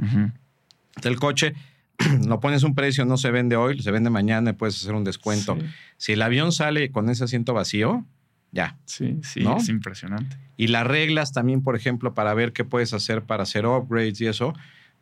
El 1.05 1.16
coche 1.16 1.55
lo 2.26 2.40
pones 2.40 2.62
un 2.62 2.74
precio, 2.74 3.05
no 3.05 3.16
se 3.16 3.30
vende 3.30 3.57
hoy, 3.57 3.80
se 3.82 3.90
vende 3.90 4.11
mañana 4.11 4.51
y 4.51 4.53
puedes 4.55 4.76
hacer 4.76 4.94
un 4.94 5.05
descuento. 5.05 5.57
Si 5.96 6.12
el 6.12 6.22
avión 6.22 6.53
sale 6.53 6.90
con 6.90 7.11
ese 7.11 7.24
asiento 7.24 7.55
vacío, 7.55 8.05
ya. 8.53 8.78
Sí, 8.84 9.18
sí, 9.22 9.44
es 9.57 9.68
impresionante. 9.68 10.36
Y 10.57 10.68
las 10.68 10.86
reglas 10.86 11.32
también, 11.32 11.62
por 11.62 11.76
ejemplo, 11.76 12.14
para 12.14 12.32
ver 12.34 12.53
qué 12.53 12.64
puedes 12.64 12.94
hacer 12.94 13.22
para 13.22 13.42
hacer 13.42 13.66
upgrades 13.66 14.20
y 14.20 14.26
eso, 14.26 14.55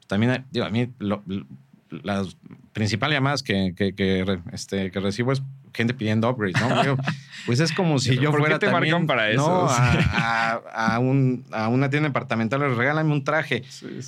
también, 0.06 0.44
digo, 0.50 0.66
a 0.66 0.70
mí 0.70 0.88
las 1.90 2.36
principales 2.72 3.16
llamadas 3.16 3.42
que, 3.42 3.74
que, 3.76 4.40
este, 4.52 4.90
que 4.90 5.00
recibo 5.00 5.32
es 5.32 5.42
gente 5.76 5.94
pidiendo 5.94 6.28
upgrades, 6.28 6.60
¿no? 6.60 6.96
pues 7.46 7.60
es 7.60 7.72
como 7.72 7.98
si 7.98 8.18
yo 8.18 8.32
fuera 8.32 8.58
te 8.58 8.66
también, 8.66 9.06
para 9.06 9.30
eso? 9.30 9.68
A, 9.68 10.98
un, 11.00 11.44
a, 11.52 11.68
una 11.68 11.90
tienda 11.90 12.08
departamental, 12.08 12.76
regálame 12.76 13.12
un 13.12 13.22
traje. 13.24 13.62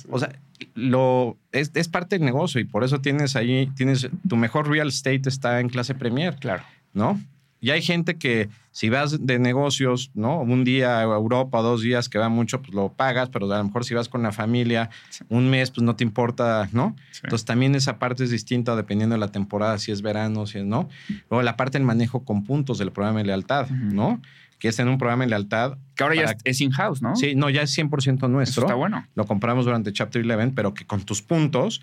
O 0.09 0.19
sea, 0.19 0.37
lo, 0.75 1.37
es, 1.51 1.71
es, 1.75 1.87
parte 1.87 2.17
del 2.17 2.25
negocio 2.25 2.59
y 2.59 2.65
por 2.65 2.83
eso 2.83 2.99
tienes 2.99 3.35
ahí, 3.35 3.67
tienes 3.75 4.09
tu 4.27 4.35
mejor 4.35 4.67
real 4.67 4.89
estate 4.89 5.21
está 5.25 5.59
en 5.59 5.69
clase 5.69 5.95
premier. 5.95 6.35
Claro. 6.35 6.63
¿No? 6.93 7.19
Y 7.61 7.71
hay 7.71 7.81
gente 7.81 8.17
que 8.17 8.49
si 8.79 8.87
vas 8.87 9.25
de 9.25 9.39
negocios, 9.39 10.09
¿no? 10.13 10.39
Un 10.39 10.63
día 10.63 10.99
a 10.99 11.03
Europa, 11.03 11.59
dos 11.59 11.81
días 11.81 12.07
que 12.07 12.17
va 12.17 12.29
mucho, 12.29 12.61
pues 12.61 12.73
lo 12.73 12.93
pagas, 12.93 13.27
pero 13.27 13.51
a 13.51 13.57
lo 13.57 13.63
mejor 13.65 13.83
si 13.83 13.93
vas 13.93 14.07
con 14.07 14.23
la 14.23 14.31
familia 14.31 14.89
un 15.27 15.49
mes, 15.49 15.69
pues 15.69 15.83
no 15.83 15.97
te 15.97 16.05
importa, 16.05 16.69
¿no? 16.71 16.95
Entonces 17.21 17.43
también 17.43 17.75
esa 17.75 17.99
parte 17.99 18.23
es 18.23 18.29
distinta 18.29 18.77
dependiendo 18.77 19.15
de 19.15 19.19
la 19.19 19.33
temporada, 19.33 19.77
si 19.79 19.91
es 19.91 20.01
verano, 20.01 20.45
si 20.45 20.59
es 20.59 20.63
no. 20.63 20.87
Luego 21.29 21.41
la 21.41 21.57
parte 21.57 21.77
del 21.77 21.85
manejo 21.85 22.23
con 22.23 22.45
puntos 22.45 22.77
del 22.77 22.93
programa 22.93 23.19
de 23.19 23.25
lealtad, 23.25 23.69
¿no? 23.69 24.21
Que 24.59 24.69
es 24.69 24.79
en 24.79 24.87
un 24.87 24.97
programa 24.97 25.25
de 25.25 25.31
lealtad. 25.31 25.77
Que 25.97 26.03
ahora 26.03 26.15
ya 26.15 26.37
es 26.45 26.61
in-house, 26.61 27.01
¿no? 27.01 27.17
Sí, 27.17 27.35
no, 27.35 27.49
ya 27.49 27.63
es 27.63 27.77
100% 27.77 28.29
nuestro. 28.29 28.63
está 28.63 28.75
bueno. 28.75 29.05
Lo 29.13 29.25
compramos 29.25 29.65
durante 29.65 29.91
Chapter 29.91 30.25
11, 30.25 30.53
pero 30.55 30.73
que 30.73 30.87
con 30.87 31.01
tus 31.01 31.21
puntos 31.21 31.81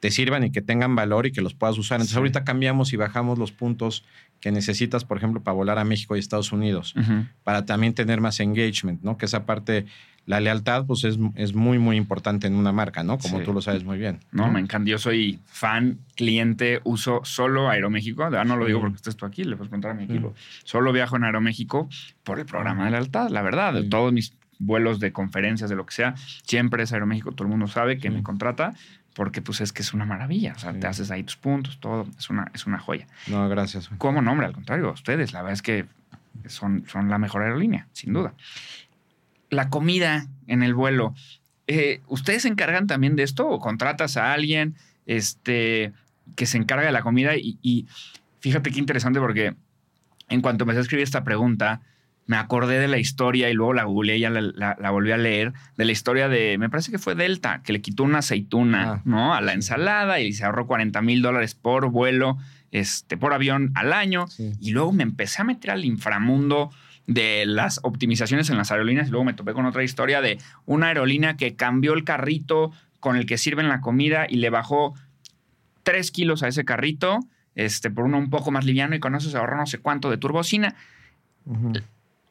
te 0.00 0.10
sirvan 0.10 0.44
y 0.44 0.50
que 0.50 0.62
tengan 0.62 0.94
valor 0.94 1.26
y 1.26 1.32
que 1.32 1.40
los 1.40 1.54
puedas 1.54 1.76
usar. 1.78 1.96
Entonces 1.96 2.16
ahorita 2.16 2.44
cambiamos 2.44 2.92
y 2.92 2.96
bajamos 2.96 3.38
los 3.38 3.52
puntos 3.52 4.04
que 4.40 4.52
necesitas, 4.52 5.04
por 5.04 5.16
ejemplo, 5.16 5.42
para 5.42 5.54
volar 5.54 5.78
a 5.78 5.84
México 5.84 6.14
y 6.16 6.20
Estados 6.20 6.52
Unidos, 6.52 6.94
para 7.42 7.66
también 7.66 7.94
tener 7.94 8.20
más 8.20 8.38
engagement, 8.38 9.02
¿no? 9.02 9.18
Que 9.18 9.26
esa 9.26 9.44
parte, 9.46 9.86
la 10.26 10.38
lealtad, 10.38 10.86
pues 10.86 11.02
es, 11.02 11.18
es 11.34 11.54
muy, 11.54 11.78
muy 11.78 11.96
importante 11.96 12.46
en 12.46 12.54
una 12.54 12.70
marca, 12.70 13.02
¿no? 13.02 13.18
Como 13.18 13.40
tú 13.40 13.52
lo 13.52 13.60
sabes 13.60 13.82
muy 13.82 13.98
bien. 13.98 14.20
No, 14.30 14.48
me 14.50 14.60
encanta. 14.60 14.88
Yo 14.88 14.98
soy 14.98 15.40
fan, 15.46 15.98
cliente, 16.14 16.80
uso 16.84 17.20
solo 17.24 17.68
Aeroméxico. 17.68 18.30
no 18.30 18.56
lo 18.56 18.66
digo 18.66 18.80
porque 18.80 18.96
estés 18.96 19.16
tú 19.16 19.26
aquí, 19.26 19.42
le 19.42 19.56
puedes 19.56 19.70
preguntar 19.70 19.90
a 19.90 19.94
mi 19.94 20.04
equipo. 20.04 20.34
Solo 20.62 20.92
viajo 20.92 21.16
en 21.16 21.24
Aeroméxico 21.24 21.88
por 22.22 22.38
el 22.38 22.46
programa 22.46 22.84
de 22.84 22.92
lealtad, 22.92 23.30
la 23.30 23.42
verdad. 23.42 23.74
De 23.74 23.82
todos 23.82 24.12
mis 24.12 24.34
vuelos 24.60 25.00
de 25.00 25.12
conferencias, 25.12 25.70
de 25.70 25.76
lo 25.76 25.86
que 25.86 25.94
sea, 25.94 26.14
siempre 26.44 26.84
es 26.84 26.92
Aeroméxico. 26.92 27.32
Todo 27.32 27.44
el 27.44 27.50
mundo 27.50 27.66
sabe 27.66 27.98
que 27.98 28.10
me 28.10 28.22
contrata 28.22 28.74
porque 29.18 29.42
pues 29.42 29.60
es 29.60 29.72
que 29.72 29.82
es 29.82 29.92
una 29.94 30.04
maravilla. 30.04 30.52
O 30.54 30.60
sea, 30.60 30.72
te 30.72 30.86
haces 30.86 31.10
ahí 31.10 31.24
tus 31.24 31.36
puntos, 31.36 31.80
todo. 31.80 32.06
Es 32.16 32.30
una, 32.30 32.52
es 32.54 32.66
una 32.66 32.78
joya. 32.78 33.08
No, 33.26 33.48
gracias. 33.48 33.90
¿Cómo 33.98 34.22
nombre? 34.22 34.46
Al 34.46 34.52
contrario, 34.52 34.92
ustedes, 34.92 35.32
la 35.32 35.42
verdad 35.42 35.54
es 35.54 35.62
que 35.62 35.86
son, 36.46 36.84
son 36.86 37.10
la 37.10 37.18
mejor 37.18 37.42
aerolínea, 37.42 37.88
sin 37.92 38.12
duda. 38.12 38.34
La 39.50 39.70
comida 39.70 40.28
en 40.46 40.62
el 40.62 40.72
vuelo. 40.72 41.16
Eh, 41.66 42.00
¿Ustedes 42.06 42.42
se 42.42 42.48
encargan 42.48 42.86
también 42.86 43.16
de 43.16 43.24
esto 43.24 43.48
o 43.48 43.58
contratas 43.58 44.16
a 44.16 44.32
alguien 44.32 44.76
este, 45.04 45.92
que 46.36 46.46
se 46.46 46.58
encarga 46.58 46.86
de 46.86 46.92
la 46.92 47.02
comida? 47.02 47.34
Y, 47.34 47.58
y 47.60 47.88
fíjate 48.38 48.70
qué 48.70 48.78
interesante 48.78 49.18
porque 49.18 49.56
en 50.28 50.40
cuanto 50.42 50.62
empecé 50.62 50.78
a 50.78 50.82
escribir 50.82 51.02
esta 51.02 51.24
pregunta, 51.24 51.80
me 52.28 52.36
acordé 52.36 52.78
de 52.78 52.88
la 52.88 52.98
historia 52.98 53.48
y 53.48 53.54
luego 53.54 53.72
la 53.72 53.84
googleé 53.84 54.18
y 54.18 54.20
ya 54.20 54.30
la, 54.30 54.90
volví 54.90 55.12
a 55.12 55.16
leer, 55.16 55.54
de 55.78 55.84
la 55.86 55.92
historia 55.92 56.28
de, 56.28 56.58
me 56.58 56.68
parece 56.68 56.92
que 56.92 56.98
fue 56.98 57.14
Delta, 57.14 57.62
que 57.64 57.72
le 57.72 57.80
quitó 57.80 58.02
una 58.02 58.18
aceituna, 58.18 58.92
ah. 58.92 59.02
¿no? 59.06 59.34
A 59.34 59.40
la 59.40 59.54
ensalada 59.54 60.20
y 60.20 60.34
se 60.34 60.44
ahorró 60.44 60.66
40 60.66 61.00
mil 61.00 61.22
dólares 61.22 61.54
por 61.54 61.90
vuelo, 61.90 62.36
este, 62.70 63.16
por 63.16 63.32
avión 63.32 63.72
al 63.74 63.94
año. 63.94 64.26
Y 64.60 64.72
luego 64.72 64.92
me 64.92 65.04
empecé 65.04 65.40
a 65.40 65.46
meter 65.46 65.70
al 65.70 65.86
inframundo 65.86 66.70
de 67.06 67.46
las 67.46 67.80
optimizaciones 67.82 68.50
en 68.50 68.58
las 68.58 68.70
aerolíneas 68.70 69.08
y 69.08 69.10
luego 69.10 69.24
me 69.24 69.32
topé 69.32 69.54
con 69.54 69.64
otra 69.64 69.82
historia 69.82 70.20
de 70.20 70.36
una 70.66 70.88
aerolínea 70.88 71.38
que 71.38 71.56
cambió 71.56 71.94
el 71.94 72.04
carrito 72.04 72.72
con 73.00 73.16
el 73.16 73.24
que 73.24 73.38
sirven 73.38 73.70
la 73.70 73.80
comida 73.80 74.26
y 74.28 74.36
le 74.36 74.50
bajó 74.50 74.92
3 75.84 76.10
kilos 76.10 76.42
a 76.42 76.48
ese 76.48 76.66
carrito 76.66 77.20
este, 77.54 77.90
por 77.90 78.04
uno 78.04 78.18
un 78.18 78.28
poco 78.28 78.50
más 78.50 78.66
liviano 78.66 78.94
y 78.94 79.00
con 79.00 79.14
eso 79.14 79.30
se 79.30 79.38
ahorró 79.38 79.56
no 79.56 79.64
sé 79.64 79.78
cuánto 79.78 80.10
de 80.10 80.18
turbocina 80.18 80.76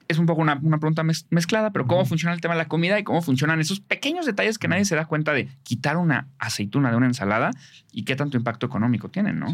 es 0.07 0.17
un 0.17 0.25
poco 0.25 0.41
una, 0.41 0.59
pregunta 0.59 1.03
mezclada, 1.29 1.71
pero 1.71 1.87
cómo 1.87 2.05
funciona 2.05 2.33
el 2.33 2.41
tema 2.41 2.53
de 2.53 2.59
la 2.59 2.67
comida 2.67 2.99
y 2.99 3.03
cómo 3.03 3.21
funcionan 3.21 3.59
esos 3.59 3.79
pequeños 3.79 4.25
detalles 4.25 4.57
que 4.57 4.67
nadie 4.67 4.85
se 4.85 4.95
da 4.95 5.05
cuenta 5.05 5.33
de 5.33 5.49
quitar 5.63 5.97
una 5.97 6.27
aceituna 6.39 6.91
de 6.91 6.97
una 6.97 7.07
ensalada 7.07 7.51
y 7.91 8.03
qué 8.03 8.15
tanto 8.15 8.37
impacto 8.37 8.65
económico 8.65 9.09
tienen, 9.09 9.39
¿no? 9.39 9.53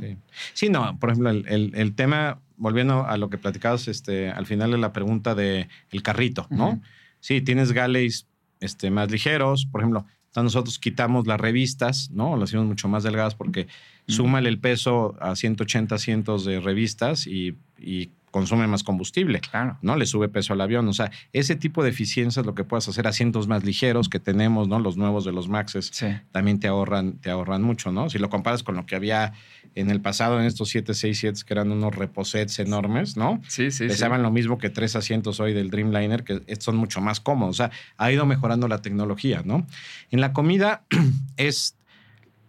Sí, 0.53 0.69
no, 0.69 0.97
por 0.99 1.09
ejemplo, 1.09 1.31
el, 1.31 1.93
tema, 1.95 2.39
volviendo 2.57 3.05
a 3.07 3.17
lo 3.17 3.29
que 3.29 3.37
platicabas 3.37 3.87
este, 3.87 4.29
al 4.29 4.45
final 4.45 4.71
de 4.71 4.77
la 4.77 4.93
pregunta 4.93 5.35
de 5.35 5.69
el 5.91 6.03
carrito, 6.03 6.47
¿no? 6.49 6.81
Sí, 7.19 7.41
tienes 7.41 7.71
galleys 7.71 8.27
este, 8.59 8.91
más 8.91 9.09
ligeros, 9.11 9.65
por 9.65 9.81
ejemplo, 9.81 10.05
nosotros 10.35 10.79
quitamos 10.79 11.27
las 11.27 11.39
revistas, 11.39 12.09
¿no? 12.11 12.37
Las 12.37 12.49
hicimos 12.49 12.65
mucho 12.65 12.87
más 12.87 13.03
delgadas 13.03 13.35
porque 13.35 13.67
súmale 14.07 14.49
el 14.49 14.59
peso 14.59 15.15
a 15.21 15.35
180 15.35 15.97
cientos 15.99 16.45
de 16.45 16.59
revistas 16.59 17.27
y, 17.27 17.55
y 17.79 18.09
consume 18.33 18.65
más 18.65 18.81
combustible, 18.81 19.39
claro. 19.41 19.77
¿no? 19.83 19.95
Le 19.95 20.07
sube 20.07 20.27
peso 20.27 20.53
al 20.53 20.61
avión. 20.61 20.87
O 20.87 20.93
sea, 20.93 21.11
ese 21.33 21.55
tipo 21.55 21.83
de 21.83 21.91
eficiencia 21.91 22.39
es 22.39 22.45
lo 22.47 22.55
que 22.55 22.63
puedes 22.63 22.87
hacer. 22.87 23.05
Asientos 23.05 23.47
más 23.47 23.63
ligeros 23.63 24.09
que 24.09 24.19
tenemos, 24.19 24.67
¿no? 24.67 24.79
Los 24.79 24.97
nuevos 24.97 25.23
de 25.23 25.31
los 25.31 25.49
Maxes 25.49 25.91
también 26.31 26.59
te 26.59 26.67
ahorran, 26.67 27.19
te 27.19 27.29
ahorran 27.29 27.61
mucho, 27.61 27.91
¿no? 27.91 28.09
Si 28.09 28.17
lo 28.17 28.31
comparas 28.31 28.63
con 28.63 28.75
lo 28.75 28.87
que 28.87 28.95
había 28.95 29.33
en 29.75 29.91
el 29.91 30.01
pasado 30.01 30.39
en 30.39 30.47
estos 30.47 30.69
767 30.69 31.45
que 31.45 31.53
eran 31.53 31.71
unos 31.71 31.93
reposets 31.95 32.57
enormes, 32.57 33.17
¿no? 33.17 33.39
Sí, 33.47 33.69
sí. 33.69 33.87
Pesaban 33.87 34.23
lo 34.23 34.31
mismo 34.31 34.57
que 34.57 34.71
tres 34.71 34.95
asientos 34.95 35.39
hoy 35.39 35.53
del 35.53 35.69
Dreamliner, 35.69 36.23
que 36.23 36.41
son 36.59 36.75
mucho 36.75 37.01
más 37.01 37.19
cómodos. 37.19 37.55
O 37.55 37.57
sea, 37.57 37.71
ha 37.97 38.11
ido 38.11 38.25
mejorando 38.25 38.67
la 38.67 38.81
tecnología, 38.81 39.43
¿no? 39.45 39.67
En 40.09 40.21
la 40.21 40.33
comida 40.33 40.83
es... 41.37 41.77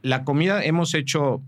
La 0.00 0.24
comida 0.24 0.62
hemos 0.62 0.92
hecho 0.92 1.40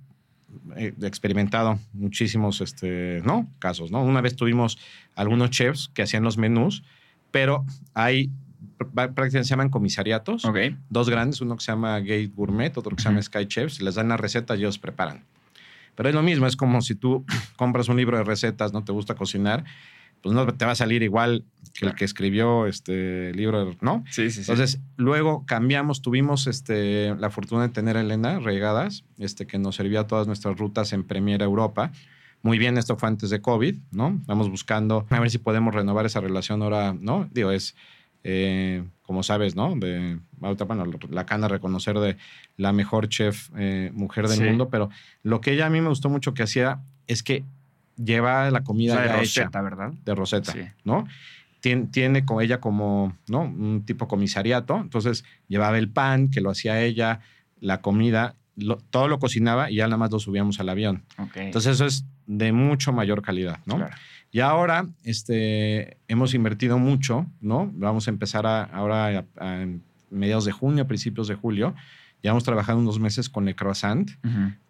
He 0.76 0.94
experimentado 1.06 1.78
muchísimos 1.92 2.60
este, 2.60 3.22
¿no? 3.24 3.48
casos. 3.58 3.90
¿no? 3.90 4.02
Una 4.02 4.20
vez 4.20 4.36
tuvimos 4.36 4.78
algunos 5.14 5.50
chefs 5.50 5.88
que 5.94 6.02
hacían 6.02 6.22
los 6.22 6.38
menús, 6.38 6.82
pero 7.30 7.64
hay 7.94 8.30
prácticamente 8.94 9.44
se 9.44 9.50
llaman 9.50 9.70
comisariatos. 9.70 10.42
Dos 10.90 11.08
grandes, 11.08 11.40
uno 11.40 11.56
que 11.56 11.64
se 11.64 11.72
llama 11.72 11.98
Gate 12.00 12.30
Gourmet, 12.34 12.76
otro 12.76 12.94
que 12.94 13.02
se 13.02 13.08
llama 13.08 13.22
Sky 13.22 13.46
Chefs. 13.46 13.80
Les 13.80 13.94
dan 13.94 14.08
la 14.08 14.16
receta 14.16 14.54
y 14.54 14.60
ellos 14.60 14.78
preparan. 14.78 15.24
Pero 15.94 16.10
es 16.10 16.14
lo 16.14 16.22
mismo, 16.22 16.46
es 16.46 16.56
como 16.56 16.82
si 16.82 16.94
tú 16.94 17.24
compras 17.56 17.88
un 17.88 17.96
libro 17.96 18.18
de 18.18 18.24
recetas, 18.24 18.72
no 18.72 18.84
te 18.84 18.92
gusta 18.92 19.14
cocinar, 19.14 19.64
pues 20.22 20.34
no 20.34 20.46
te 20.46 20.64
va 20.64 20.72
a 20.72 20.76
salir 20.76 21.02
igual 21.02 21.44
que 21.78 21.86
el 21.86 21.94
que 21.94 22.04
escribió 22.04 22.66
este 22.66 23.32
libro, 23.34 23.76
¿no? 23.80 24.04
Sí, 24.10 24.30
sí, 24.30 24.42
sí. 24.42 24.50
Entonces, 24.50 24.80
luego 24.96 25.44
cambiamos, 25.46 26.02
tuvimos 26.02 26.46
este, 26.46 27.14
la 27.16 27.30
fortuna 27.30 27.62
de 27.62 27.68
tener 27.68 27.96
a 27.96 28.00
Elena 28.00 28.38
Regadas, 28.40 29.04
este, 29.18 29.46
que 29.46 29.58
nos 29.58 29.76
servía 29.76 30.06
todas 30.06 30.26
nuestras 30.26 30.56
rutas 30.58 30.92
en 30.92 31.04
Premier 31.04 31.42
Europa. 31.42 31.92
Muy 32.42 32.58
bien, 32.58 32.78
esto 32.78 32.96
fue 32.96 33.08
antes 33.08 33.30
de 33.30 33.40
COVID, 33.40 33.76
¿no? 33.90 34.20
Vamos 34.26 34.50
buscando 34.50 35.06
a 35.10 35.20
ver 35.20 35.30
si 35.30 35.38
podemos 35.38 35.74
renovar 35.74 36.06
esa 36.06 36.20
relación 36.20 36.62
ahora, 36.62 36.94
¿no? 36.98 37.28
Digo, 37.32 37.50
es, 37.50 37.74
eh, 38.22 38.84
como 39.02 39.22
sabes, 39.22 39.56
¿no? 39.56 39.74
De, 39.76 40.18
bueno, 40.38 40.84
la 41.10 41.26
cana 41.26 41.48
reconocer 41.48 41.98
de 41.98 42.16
la 42.56 42.72
mejor 42.72 43.08
chef 43.08 43.50
eh, 43.56 43.90
mujer 43.94 44.28
del 44.28 44.44
mundo, 44.44 44.68
pero 44.68 44.90
lo 45.22 45.40
que 45.40 45.52
ella 45.52 45.66
a 45.66 45.70
mí 45.70 45.80
me 45.80 45.88
gustó 45.88 46.08
mucho 46.08 46.34
que 46.34 46.42
hacía 46.42 46.82
es 47.06 47.22
que 47.22 47.44
lleva 47.96 48.50
la 48.50 48.62
comida 48.62 49.00
de 49.00 49.08
Rosetta, 49.08 49.62
¿verdad? 49.62 49.92
De 50.04 50.14
Rosetta, 50.14 50.54
¿no? 50.84 51.06
Tiene, 51.60 51.86
tiene, 51.86 52.24
con 52.24 52.42
ella 52.42 52.60
como, 52.60 53.16
¿no? 53.28 53.42
Un 53.42 53.84
tipo 53.84 54.06
comisariato, 54.06 54.76
entonces 54.76 55.24
llevaba 55.48 55.78
el 55.78 55.88
pan, 55.88 56.30
que 56.30 56.40
lo 56.40 56.50
hacía 56.50 56.80
ella, 56.82 57.20
la 57.60 57.80
comida, 57.80 58.34
todo 58.90 59.08
lo 59.08 59.18
cocinaba 59.18 59.70
y 59.70 59.76
ya 59.76 59.86
nada 59.86 59.96
más 59.96 60.10
lo 60.10 60.18
subíamos 60.18 60.60
al 60.60 60.68
avión. 60.68 61.04
Entonces 61.34 61.74
eso 61.74 61.86
es 61.86 62.04
de 62.26 62.52
mucho 62.52 62.92
mayor 62.92 63.22
calidad, 63.22 63.60
¿no? 63.66 63.76
Claro. 63.76 63.94
Y 64.30 64.40
ahora 64.40 64.86
este, 65.02 65.98
hemos 66.08 66.34
invertido 66.34 66.78
mucho, 66.78 67.26
¿no? 67.40 67.70
Vamos 67.74 68.06
a 68.06 68.10
empezar 68.10 68.46
ahora 68.46 69.24
en 69.40 69.82
mediados 70.10 70.44
de 70.44 70.52
junio, 70.52 70.86
principios 70.86 71.28
de 71.28 71.34
julio. 71.34 71.74
Ya 72.22 72.30
hemos 72.30 72.44
trabajado 72.44 72.78
unos 72.78 72.98
meses 72.98 73.28
con 73.28 73.48
el 73.48 73.54
croissant 73.54 74.10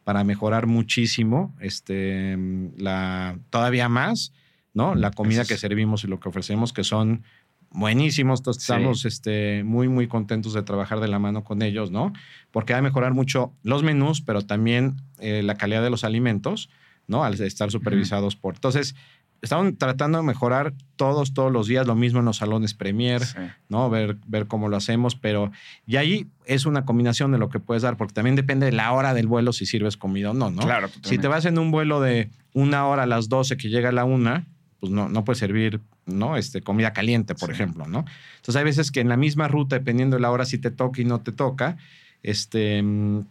para 0.05 0.24
mejorar 0.24 0.66
muchísimo 0.66 1.55
este, 1.61 2.36
la, 2.76 3.38
todavía 3.51 3.88
más, 3.88 4.32
¿no? 4.74 4.94
La 4.94 5.11
comida 5.11 5.44
que 5.44 5.57
servimos 5.57 6.05
y 6.05 6.07
lo 6.07 6.20
que 6.20 6.28
ofrecemos, 6.28 6.72
que 6.72 6.84
son 6.84 7.22
buenísimos. 7.70 8.40
Entonces, 8.40 8.62
estamos 8.62 9.05
este, 9.05 9.64
muy, 9.64 9.88
muy 9.88 10.09
contentos 10.09 10.53
de 10.53 10.62
trabajar 10.62 11.01
de 11.01 11.09
la 11.09 11.18
mano 11.18 11.44
con 11.44 11.62
ellos, 11.62 11.90
¿no? 11.90 12.12
Porque 12.51 12.72
va 12.72 12.80
a 12.80 12.82
mejorar 12.82 13.14
mucho 13.14 13.53
los 13.62 13.82
menús, 13.82 14.20
pero 14.20 14.42
también 14.42 14.97
eh, 15.18 15.42
la 15.42 15.57
calidad 15.57 15.82
de 15.82 15.90
los 15.90 16.05
alimentos, 16.05 16.70
¿no? 17.07 17.24
Al 17.24 17.40
estar 17.40 17.70
supervisados 17.70 18.36
por. 18.36 18.55
Entonces, 18.55 18.94
estamos 19.43 19.76
tratando 19.78 20.18
de 20.18 20.24
mejorar 20.24 20.72
todos, 20.97 21.34
todos 21.34 21.53
los 21.53 21.66
días, 21.66 21.87
lo 21.87 21.95
mismo 21.95 22.20
en 22.20 22.24
los 22.24 22.39
salones 22.39 22.74
Premier, 22.74 23.22
¿no? 23.68 23.89
Ver, 23.91 24.16
ver 24.26 24.47
cómo 24.47 24.68
lo 24.68 24.76
hacemos, 24.76 25.14
pero 25.14 25.53
y 25.87 25.97
ahí 25.97 26.26
es 26.45 26.66
una 26.66 26.84
combinación 26.84 27.32
de 27.32 27.39
lo 27.39 27.49
que 27.49 27.61
puedes 27.61 27.82
dar, 27.82 27.97
porque 27.97 28.14
también 28.14 28.37
depende 28.37 28.66
de 28.66 28.72
la 28.72 28.93
hora 28.93 29.14
del 29.14 29.26
vuelo 29.26 29.53
si 29.53 29.66
sirves 29.66 29.97
comida 29.97 30.30
o 30.30 30.34
no, 30.34 30.51
¿no? 30.51 30.62
Claro. 30.62 30.89
Si 31.03 31.18
te 31.18 31.28
vas 31.28 31.45
en 31.45 31.59
un 31.59 31.70
vuelo 31.70 32.01
de 32.01 32.30
una 32.53 32.87
hora 32.87 33.05
a 33.05 33.07
las 33.07 33.28
12 33.28 33.57
que 33.57 33.68
llega 33.68 33.91
a 33.91 33.93
la 33.93 34.05
una, 34.05 34.47
pues 34.80 34.91
no, 34.91 35.09
no 35.09 35.24
puedes 35.24 35.39
servir, 35.39 35.80
¿no? 36.07 36.37
Este, 36.37 36.62
comida 36.62 36.93
caliente, 36.93 37.34
por 37.34 37.51
ejemplo, 37.51 37.87
¿no? 37.87 38.05
Entonces 38.37 38.57
hay 38.57 38.64
veces 38.64 38.91
que 38.91 39.01
en 39.01 39.09
la 39.09 39.16
misma 39.16 39.49
ruta, 39.49 39.76
dependiendo 39.76 40.16
de 40.16 40.22
la 40.22 40.30
hora, 40.30 40.45
si 40.45 40.59
te 40.59 40.70
toca 40.70 41.01
y 41.01 41.05
no 41.05 41.20
te 41.20 41.32
toca, 41.32 41.76
este, 42.22 42.82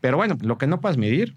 pero 0.01 0.17
bueno, 0.17 0.37
lo 0.41 0.57
que 0.57 0.67
no 0.67 0.79
puedes 0.79 0.97
medir, 0.97 1.35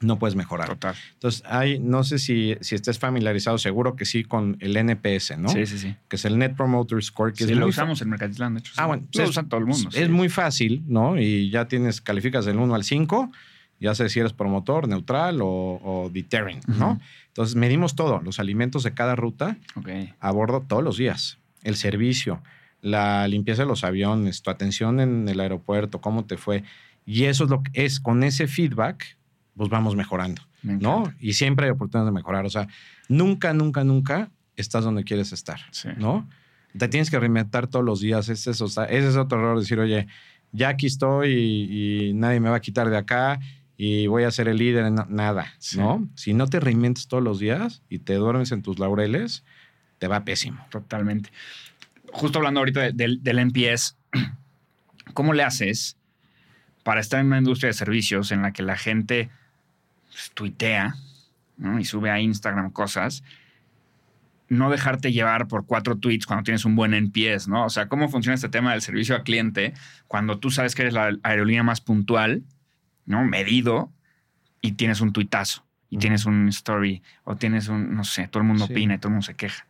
no 0.00 0.18
puedes 0.18 0.34
mejorar. 0.34 0.68
Total. 0.68 0.94
Entonces, 1.14 1.42
hay, 1.46 1.78
no 1.78 2.04
sé 2.04 2.18
si, 2.18 2.56
si 2.60 2.74
estés 2.74 2.98
familiarizado, 2.98 3.58
seguro 3.58 3.96
que 3.96 4.06
sí, 4.06 4.24
con 4.24 4.56
el 4.60 4.76
NPS, 4.76 5.38
¿no? 5.38 5.50
Sí, 5.50 5.66
sí, 5.66 5.78
sí. 5.78 5.94
Que 6.08 6.16
es 6.16 6.24
el 6.24 6.38
Net 6.38 6.56
Promoter 6.56 7.02
Score. 7.02 7.34
Que 7.34 7.44
sí, 7.44 7.54
lo 7.54 7.66
usamos 7.66 8.00
en 8.00 8.08
Mercatlán, 8.08 8.54
de 8.54 8.60
hecho. 8.60 8.72
Ah, 8.76 8.86
bueno. 8.86 9.06
Lo 9.12 9.28
usa 9.28 9.42
todo 9.44 9.60
el 9.60 9.66
mundo. 9.66 9.90
Es, 9.92 10.08
muy 10.08 10.30
fácil, 10.30 10.82
¿no? 10.86 11.20
Y 11.20 11.50
ya 11.50 11.68
tienes, 11.68 12.00
calificas 12.00 12.46
del 12.46 12.56
1 12.56 12.74
al 12.74 12.84
5, 12.84 13.30
ya 13.78 13.94
sé 13.94 14.08
si 14.08 14.20
eres 14.20 14.32
promotor, 14.32 14.88
neutral 14.88 15.40
o, 15.42 15.46
o 15.48 16.10
deterrent, 16.10 16.66
¿no? 16.66 16.98
Entonces, 17.28 17.54
medimos 17.54 17.94
todo, 17.94 18.20
los 18.22 18.40
alimentos 18.40 18.82
de 18.82 18.94
cada 18.94 19.16
ruta 19.16 19.58
okay. 19.76 20.14
a 20.18 20.30
bordo 20.30 20.62
todos 20.66 20.82
los 20.82 20.96
días. 20.96 21.38
El 21.62 21.76
servicio, 21.76 22.42
la 22.80 23.28
limpieza 23.28 23.62
de 23.62 23.68
los 23.68 23.84
aviones, 23.84 24.42
tu 24.42 24.50
atención 24.50 24.98
en 25.00 25.28
el 25.28 25.40
aeropuerto, 25.40 26.00
cómo 26.00 26.24
te 26.24 26.38
fue. 26.38 26.64
Y 27.04 27.24
eso 27.24 27.44
es 27.44 27.50
lo 27.50 27.62
que 27.62 27.84
es, 27.84 28.00
con 28.00 28.22
ese 28.22 28.46
feedback 28.46 29.18
pues 29.56 29.68
vamos 29.68 29.96
mejorando, 29.96 30.42
¿no? 30.62 31.12
Y 31.18 31.34
siempre 31.34 31.66
hay 31.66 31.72
oportunidades 31.72 32.12
de 32.12 32.14
mejorar. 32.14 32.46
O 32.46 32.50
sea, 32.50 32.68
nunca, 33.08 33.52
nunca, 33.52 33.84
nunca 33.84 34.30
estás 34.56 34.84
donde 34.84 35.04
quieres 35.04 35.32
estar, 35.32 35.60
¿no? 35.96 36.28
Te 36.78 36.88
tienes 36.88 37.10
que 37.10 37.18
reinventar 37.18 37.66
todos 37.66 37.84
los 37.84 38.00
días. 38.00 38.28
Ese 38.28 38.50
es, 38.50 38.60
ese 38.60 39.08
es 39.08 39.16
otro 39.16 39.38
error, 39.38 39.58
decir, 39.58 39.80
oye, 39.80 40.06
ya 40.52 40.68
aquí 40.68 40.86
estoy 40.86 41.32
y, 41.32 42.12
nadie 42.14 42.40
me 42.40 42.48
va 42.48 42.56
a 42.56 42.60
quitar 42.60 42.90
de 42.90 42.96
acá 42.96 43.40
y 43.76 44.06
voy 44.06 44.24
a 44.24 44.30
ser 44.30 44.48
el 44.48 44.58
líder 44.58 44.86
en 44.86 44.94
nada, 45.08 45.54
¿no? 45.76 46.08
Si 46.14 46.34
no 46.34 46.46
te 46.46 46.60
reinventas 46.60 47.08
todos 47.08 47.22
los 47.22 47.38
días 47.38 47.82
y 47.88 48.00
te 48.00 48.14
duermes 48.14 48.52
en 48.52 48.62
tus 48.62 48.78
laureles, 48.78 49.44
te 49.98 50.06
va 50.06 50.24
pésimo. 50.24 50.64
Totalmente. 50.70 51.30
Justo 52.12 52.38
hablando 52.38 52.60
ahorita 52.60 52.92
del, 52.92 53.22
del 53.22 53.38
NPS, 53.38 53.96
¿cómo 55.14 55.32
le 55.32 55.42
haces 55.42 55.96
para 56.82 57.00
estar 57.00 57.20
en 57.20 57.26
una 57.26 57.38
industria 57.38 57.68
de 57.68 57.74
servicios 57.74 58.32
en 58.32 58.42
la 58.42 58.52
que 58.52 58.62
la 58.62 58.76
gente 58.76 59.30
pues, 60.10 60.30
tuitea 60.34 60.94
y 61.78 61.84
sube 61.84 62.10
a 62.10 62.20
Instagram 62.20 62.70
cosas, 62.70 63.22
no 64.48 64.70
dejarte 64.70 65.12
llevar 65.12 65.46
por 65.46 65.66
cuatro 65.66 65.96
tweets 65.96 66.26
cuando 66.26 66.42
tienes 66.42 66.64
un 66.64 66.74
buen 66.74 66.92
NPS, 66.92 67.48
¿no? 67.48 67.66
O 67.66 67.70
sea, 67.70 67.88
¿cómo 67.88 68.08
funciona 68.08 68.34
este 68.34 68.48
tema 68.48 68.72
del 68.72 68.82
servicio 68.82 69.14
al 69.14 69.22
cliente 69.22 69.74
cuando 70.08 70.38
tú 70.38 70.50
sabes 70.50 70.74
que 70.74 70.82
eres 70.82 70.94
la 70.94 71.16
aerolínea 71.22 71.62
más 71.62 71.80
puntual, 71.80 72.42
¿no? 73.06 73.24
Medido 73.24 73.92
y 74.60 74.72
tienes 74.72 75.00
un 75.00 75.12
tuitazo 75.12 75.64
y 75.88 75.98
tienes 75.98 76.24
un 76.24 76.48
story 76.48 77.02
o 77.24 77.36
tienes 77.36 77.68
un, 77.68 77.94
no 77.94 78.04
sé, 78.04 78.28
todo 78.28 78.42
el 78.42 78.48
mundo 78.48 78.64
opina 78.64 78.94
y 78.94 78.98
todo 78.98 79.08
el 79.08 79.14
mundo 79.14 79.26
se 79.26 79.34
queja. 79.34 79.66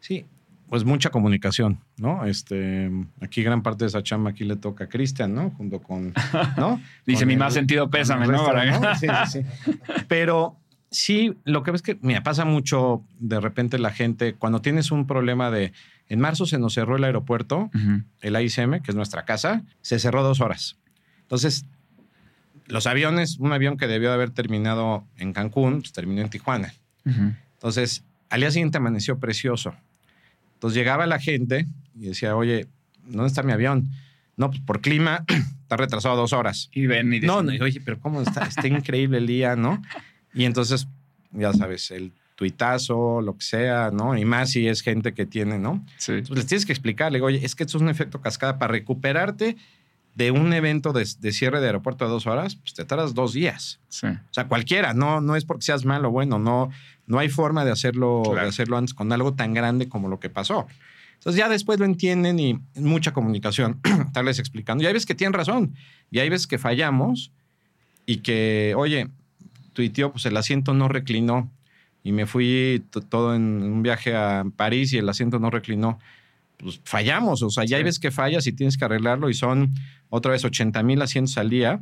Sí, 0.00 0.26
pues 0.68 0.84
mucha 0.84 1.10
comunicación, 1.10 1.80
¿no? 1.96 2.24
Este, 2.24 2.90
aquí 3.20 3.42
gran 3.42 3.62
parte 3.62 3.84
de 3.84 3.88
esa 3.88 4.02
chamba 4.02 4.30
aquí 4.30 4.44
le 4.44 4.56
toca 4.56 4.84
a 4.84 4.88
Cristian, 4.88 5.34
¿no? 5.34 5.50
Junto 5.50 5.80
con, 5.80 6.12
¿no? 6.56 6.80
Dice, 7.06 7.26
mi 7.26 7.36
más 7.36 7.54
sentido 7.54 7.90
pésame, 7.90 8.26
¿no? 8.26 8.44
Sí, 8.96 9.06
sí, 9.26 9.42
sí. 9.42 9.72
Pero 10.08 10.58
sí, 10.90 11.36
lo 11.44 11.62
que 11.62 11.70
ves 11.70 11.82
que, 11.82 11.98
mira, 12.00 12.22
pasa 12.22 12.44
mucho 12.44 13.04
de 13.18 13.40
repente 13.40 13.78
la 13.78 13.90
gente, 13.90 14.34
cuando 14.34 14.60
tienes 14.60 14.90
un 14.90 15.06
problema 15.06 15.50
de, 15.50 15.72
en 16.08 16.20
marzo 16.20 16.46
se 16.46 16.58
nos 16.58 16.74
cerró 16.74 16.96
el 16.96 17.04
aeropuerto, 17.04 17.70
el 18.20 18.36
AICM, 18.36 18.80
que 18.80 18.90
es 18.90 18.94
nuestra 18.94 19.24
casa, 19.24 19.62
se 19.80 19.98
cerró 19.98 20.22
dos 20.22 20.40
horas. 20.40 20.78
Entonces, 21.22 21.66
los 22.66 22.86
aviones, 22.86 23.38
un 23.38 23.52
avión 23.52 23.76
que 23.76 23.86
debió 23.86 24.08
de 24.08 24.14
haber 24.14 24.30
terminado 24.30 25.04
en 25.16 25.32
Cancún, 25.32 25.80
pues 25.80 25.92
terminó 25.92 26.22
en 26.22 26.30
Tijuana. 26.30 26.74
Entonces, 27.04 28.04
al 28.30 28.40
día 28.40 28.50
siguiente 28.50 28.78
amaneció 28.78 29.18
precioso. 29.18 29.74
Entonces 30.64 30.80
llegaba 30.80 31.06
la 31.06 31.18
gente 31.18 31.66
y 31.94 32.06
decía, 32.06 32.34
oye, 32.34 32.68
¿dónde 33.06 33.26
está 33.26 33.42
mi 33.42 33.52
avión? 33.52 33.90
No, 34.38 34.48
pues 34.48 34.62
por 34.62 34.80
clima 34.80 35.22
está 35.60 35.76
retrasado 35.76 36.16
dos 36.16 36.32
horas. 36.32 36.70
Y 36.72 36.86
ven 36.86 37.08
y 37.08 37.20
dicen, 37.20 37.26
No, 37.26 37.42
no, 37.42 37.52
oye, 37.62 37.82
pero 37.84 38.00
¿cómo 38.00 38.22
está? 38.22 38.46
Está 38.46 38.66
increíble 38.66 39.18
el 39.18 39.26
día, 39.26 39.56
¿no? 39.56 39.82
Y 40.32 40.46
entonces, 40.46 40.88
ya 41.32 41.52
sabes, 41.52 41.90
el 41.90 42.12
tuitazo, 42.34 43.20
lo 43.20 43.36
que 43.36 43.44
sea, 43.44 43.90
¿no? 43.92 44.16
Y 44.16 44.24
más 44.24 44.52
si 44.52 44.66
es 44.66 44.80
gente 44.80 45.12
que 45.12 45.26
tiene, 45.26 45.58
¿no? 45.58 45.84
Sí. 45.98 46.12
Entonces 46.12 46.36
les 46.38 46.46
tienes 46.46 46.64
que 46.64 46.72
explicarle, 46.72 47.20
oye, 47.20 47.44
es 47.44 47.54
que 47.54 47.64
esto 47.64 47.76
es 47.76 47.82
un 47.82 47.90
efecto 47.90 48.22
cascada 48.22 48.58
para 48.58 48.72
recuperarte 48.72 49.58
de 50.14 50.30
un 50.30 50.52
evento 50.52 50.92
de, 50.92 51.04
cierre 51.04 51.60
de 51.60 51.66
aeropuerto 51.66 52.04
de 52.04 52.10
dos 52.10 52.26
horas, 52.26 52.56
pues 52.56 52.74
te 52.74 52.84
tardas 52.84 53.14
dos 53.14 53.32
días. 53.32 53.80
Sí. 53.88 54.06
O 54.06 54.32
sea, 54.34 54.46
cualquiera, 54.46 54.94
no, 54.94 55.20
no 55.20 55.36
es 55.36 55.44
porque 55.44 55.64
seas 55.64 55.84
malo 55.84 56.08
o 56.08 56.12
bueno, 56.12 56.38
no, 56.38 56.70
no 57.06 57.18
hay 57.18 57.28
forma 57.28 57.64
de 57.64 57.72
hacerlo, 57.72 58.22
de 58.34 58.40
hacerlo 58.40 58.76
antes 58.76 58.94
con 58.94 59.12
algo 59.12 59.34
tan 59.34 59.54
grande 59.54 59.88
como 59.88 60.08
lo 60.08 60.20
que 60.20 60.30
pasó. 60.30 60.66
Entonces 61.14 61.38
ya 61.38 61.48
después 61.48 61.78
lo 61.78 61.84
entienden 61.84 62.38
y 62.38 62.60
mucha 62.76 63.12
comunicación, 63.12 63.80
estarles 64.06 64.38
explicando. 64.38 64.84
Y 64.84 64.86
hay 64.86 64.92
veces 64.92 65.06
que 65.06 65.14
tienen 65.14 65.32
razón. 65.32 65.74
Y 66.10 66.18
hay 66.18 66.28
veces 66.28 66.46
que 66.46 66.58
fallamos 66.58 67.32
y 68.06 68.18
que, 68.18 68.74
oye, 68.76 69.08
tío, 69.72 70.12
pues 70.12 70.26
el 70.26 70.36
asiento 70.36 70.74
no 70.74 70.88
reclinó. 70.88 71.50
Y 72.02 72.12
me 72.12 72.26
fui 72.26 72.84
todo 73.08 73.34
en 73.34 73.62
un 73.62 73.82
viaje 73.82 74.14
a 74.14 74.44
París 74.56 74.92
y 74.92 74.98
el 74.98 75.08
asiento 75.08 75.38
no 75.38 75.48
reclinó. 75.48 75.98
Pues 76.58 76.80
fallamos. 76.84 77.42
O 77.42 77.50
sea, 77.50 77.64
ya 77.64 77.76
hay 77.76 77.82
veces 77.82 77.98
que 77.98 78.10
fallas 78.10 78.46
y 78.46 78.52
tienes 78.52 78.76
que 78.76 78.84
arreglarlo 78.84 79.28
y 79.28 79.34
son 79.34 79.74
otra 80.08 80.32
vez 80.32 80.44
80 80.44 80.82
mil 80.82 81.02
asientos 81.02 81.36
al 81.38 81.50
día. 81.50 81.80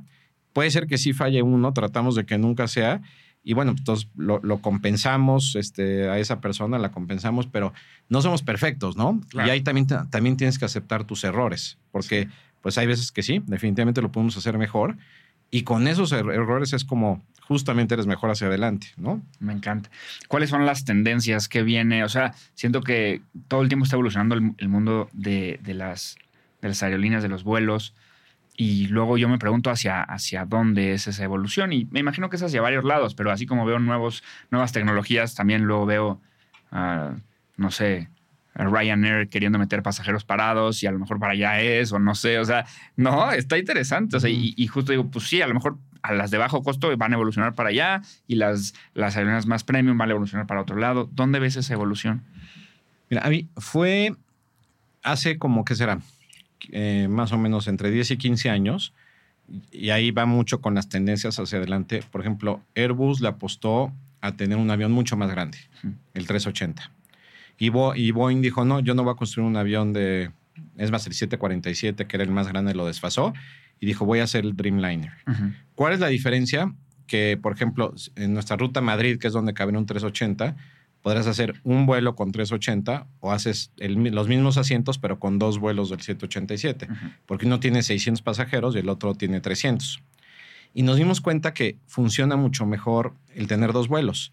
Puede 0.52 0.70
ser 0.70 0.86
que 0.86 0.98
sí 0.98 1.12
falle 1.12 1.42
uno, 1.42 1.72
tratamos 1.72 2.14
de 2.14 2.26
que 2.26 2.38
nunca 2.38 2.68
sea 2.68 3.00
y 3.44 3.54
bueno, 3.54 3.72
entonces 3.72 4.08
lo, 4.14 4.40
compensamos 4.60 5.56
este, 5.56 6.08
a 6.08 6.18
esa 6.18 6.40
persona, 6.40 6.78
la 6.78 6.92
compensamos, 6.92 7.46
pero 7.48 7.72
no 8.08 8.22
somos 8.22 8.42
perfectos, 8.42 8.96
¿no? 8.96 9.20
Y 9.32 9.50
ahí 9.50 9.62
también, 9.62 9.86
también 10.10 10.36
tienes 10.36 10.58
que 10.58 10.64
aceptar 10.64 11.04
tus 11.04 11.24
errores, 11.24 11.78
porque 11.90 12.28
pues 12.60 12.78
hay 12.78 12.86
veces 12.86 13.10
que 13.10 13.24
sí, 13.24 13.42
definitivamente 13.46 14.00
lo 14.00 14.12
podemos 14.12 14.36
hacer 14.36 14.58
mejor. 14.58 14.96
Y 15.54 15.62
con 15.64 15.86
esos 15.86 16.10
er-, 16.12 16.30
errores 16.30 16.72
es 16.72 16.84
como 16.84 17.22
justamente 17.46 17.92
eres 17.94 18.06
mejor 18.06 18.30
hacia 18.30 18.46
adelante, 18.46 18.88
¿no? 18.96 19.22
Me 19.38 19.52
encanta. 19.52 19.90
¿Cuáles 20.26 20.48
son 20.48 20.64
las 20.64 20.84
tendencias 20.86 21.48
que 21.48 21.62
viene? 21.62 22.02
O 22.04 22.08
sea, 22.08 22.34
siento 22.54 22.80
que 22.80 23.20
todo 23.48 23.60
el 23.60 23.68
tiempo 23.68 23.84
está 23.84 23.96
evolucionando 23.96 24.34
el, 24.34 24.68
mundo 24.68 25.10
de, 25.12 25.60
las, 25.66 26.16
de 26.62 26.68
las 26.68 26.82
aerolíneas, 26.82 27.22
de 27.22 27.28
los 27.28 27.44
vuelos. 27.44 27.94
Y 28.56 28.86
luego 28.86 29.18
yo 29.18 29.28
me 29.28 29.38
pregunto 29.38 29.70
hacia, 29.70 30.02
hacia 30.02 30.46
dónde 30.46 30.94
es 30.94 31.06
esa 31.06 31.22
evolución. 31.22 31.74
Y 31.74 31.84
me 31.90 32.00
imagino 32.00 32.30
que 32.30 32.36
es 32.36 32.42
hacia 32.42 32.62
varios 32.62 32.84
lados, 32.84 33.14
pero 33.14 33.30
así 33.30 33.44
como 33.44 33.66
veo 33.66 33.78
nuevos, 33.78 34.22
nuevas 34.50 34.72
tecnologías, 34.72 35.34
también 35.34 35.64
luego 35.64 35.84
veo, 35.84 36.20
uh, 36.72 37.14
no 37.58 37.70
sé, 37.70 38.08
Ryanair 38.54 39.28
queriendo 39.28 39.58
meter 39.58 39.82
pasajeros 39.82 40.24
parados 40.24 40.82
y 40.82 40.86
a 40.86 40.92
lo 40.92 40.98
mejor 40.98 41.18
para 41.18 41.32
allá 41.32 41.60
es, 41.60 41.92
o 41.92 41.98
no 41.98 42.14
sé, 42.14 42.38
o 42.38 42.44
sea, 42.44 42.66
no, 42.96 43.30
está 43.32 43.58
interesante. 43.58 44.16
O 44.16 44.20
sea, 44.20 44.30
y, 44.30 44.66
justo 44.66 44.92
digo, 44.92 45.10
pues 45.10 45.26
sí, 45.26 45.40
a 45.40 45.46
lo 45.46 45.54
mejor 45.54 45.78
a 46.02 46.12
las 46.12 46.30
de 46.30 46.38
bajo 46.38 46.62
costo 46.62 46.94
van 46.96 47.12
a 47.12 47.14
evolucionar 47.14 47.54
para 47.54 47.70
allá 47.70 48.02
y 48.26 48.34
las, 48.34 48.74
las 48.94 49.16
aerolíneas 49.16 49.46
más 49.46 49.64
premium 49.64 49.96
van 49.96 50.08
a 50.10 50.12
evolucionar 50.12 50.46
para 50.46 50.60
otro 50.60 50.76
lado. 50.76 51.08
¿Dónde 51.12 51.38
ves 51.38 51.56
esa 51.56 51.72
evolución? 51.72 52.22
Mira, 53.08 53.22
a 53.24 53.30
mí 53.30 53.48
fue 53.56 54.14
hace 55.02 55.38
como 55.38 55.64
que 55.64 55.74
será, 55.74 56.00
eh, 56.70 57.08
más 57.08 57.32
o 57.32 57.38
menos 57.38 57.68
entre 57.68 57.90
10 57.90 58.12
y 58.12 58.16
15 58.16 58.50
años, 58.50 58.92
y 59.70 59.90
ahí 59.90 60.10
va 60.10 60.26
mucho 60.26 60.60
con 60.60 60.74
las 60.74 60.88
tendencias 60.88 61.38
hacia 61.38 61.58
adelante. 61.58 62.02
Por 62.10 62.20
ejemplo, 62.20 62.62
Airbus 62.74 63.20
le 63.20 63.28
apostó 63.28 63.92
a 64.20 64.32
tener 64.32 64.58
un 64.58 64.70
avión 64.70 64.92
mucho 64.92 65.16
más 65.16 65.30
grande, 65.30 65.58
el 66.14 66.26
380. 66.26 66.90
Y, 67.64 68.10
Boeing 68.10 68.40
dijo, 68.40 68.64
no, 68.64 68.80
yo 68.80 68.92
no 68.94 69.04
voy 69.04 69.12
a 69.12 69.14
construir 69.14 69.48
un 69.48 69.56
avión 69.56 69.92
de, 69.92 70.32
es 70.76 70.90
más, 70.90 71.06
el 71.06 71.12
747, 71.12 72.08
que 72.08 72.16
era 72.16 72.24
el 72.24 72.32
más 72.32 72.48
grande, 72.48 72.74
lo 72.74 72.86
desfasó, 72.86 73.32
y 73.78 73.86
dijo, 73.86 74.04
voy 74.04 74.18
a 74.18 74.24
hacer 74.24 74.44
el 74.44 74.56
Dreamliner. 74.56 75.12
¿Cuál 75.76 75.92
es 75.92 76.00
la 76.00 76.08
diferencia? 76.08 76.74
Que, 77.06 77.38
por 77.40 77.52
ejemplo, 77.52 77.94
en 78.16 78.34
nuestra 78.34 78.56
ruta 78.56 78.80
Madrid, 78.80 79.16
que 79.16 79.28
es 79.28 79.32
donde 79.32 79.54
cabe 79.54 79.78
un 79.78 79.86
380, 79.86 80.56
podrás 81.02 81.28
hacer 81.28 81.54
un 81.62 81.86
vuelo 81.86 82.16
con 82.16 82.32
380 82.32 83.06
o 83.20 83.30
haces 83.30 83.70
los 83.76 84.26
mismos 84.26 84.56
asientos, 84.56 84.98
pero 84.98 85.20
con 85.20 85.38
dos 85.38 85.60
vuelos 85.60 85.88
del 85.90 86.00
787, 86.00 86.88
porque 87.26 87.46
uno 87.46 87.60
tiene 87.60 87.84
600 87.84 88.22
pasajeros 88.22 88.74
y 88.74 88.80
el 88.80 88.88
otro 88.88 89.14
tiene 89.14 89.40
300. 89.40 90.02
Y 90.74 90.82
nos 90.82 90.96
dimos 90.96 91.20
cuenta 91.20 91.54
que 91.54 91.78
funciona 91.86 92.34
mucho 92.34 92.66
mejor 92.66 93.14
el 93.36 93.46
tener 93.46 93.72
dos 93.72 93.86
vuelos. 93.86 94.32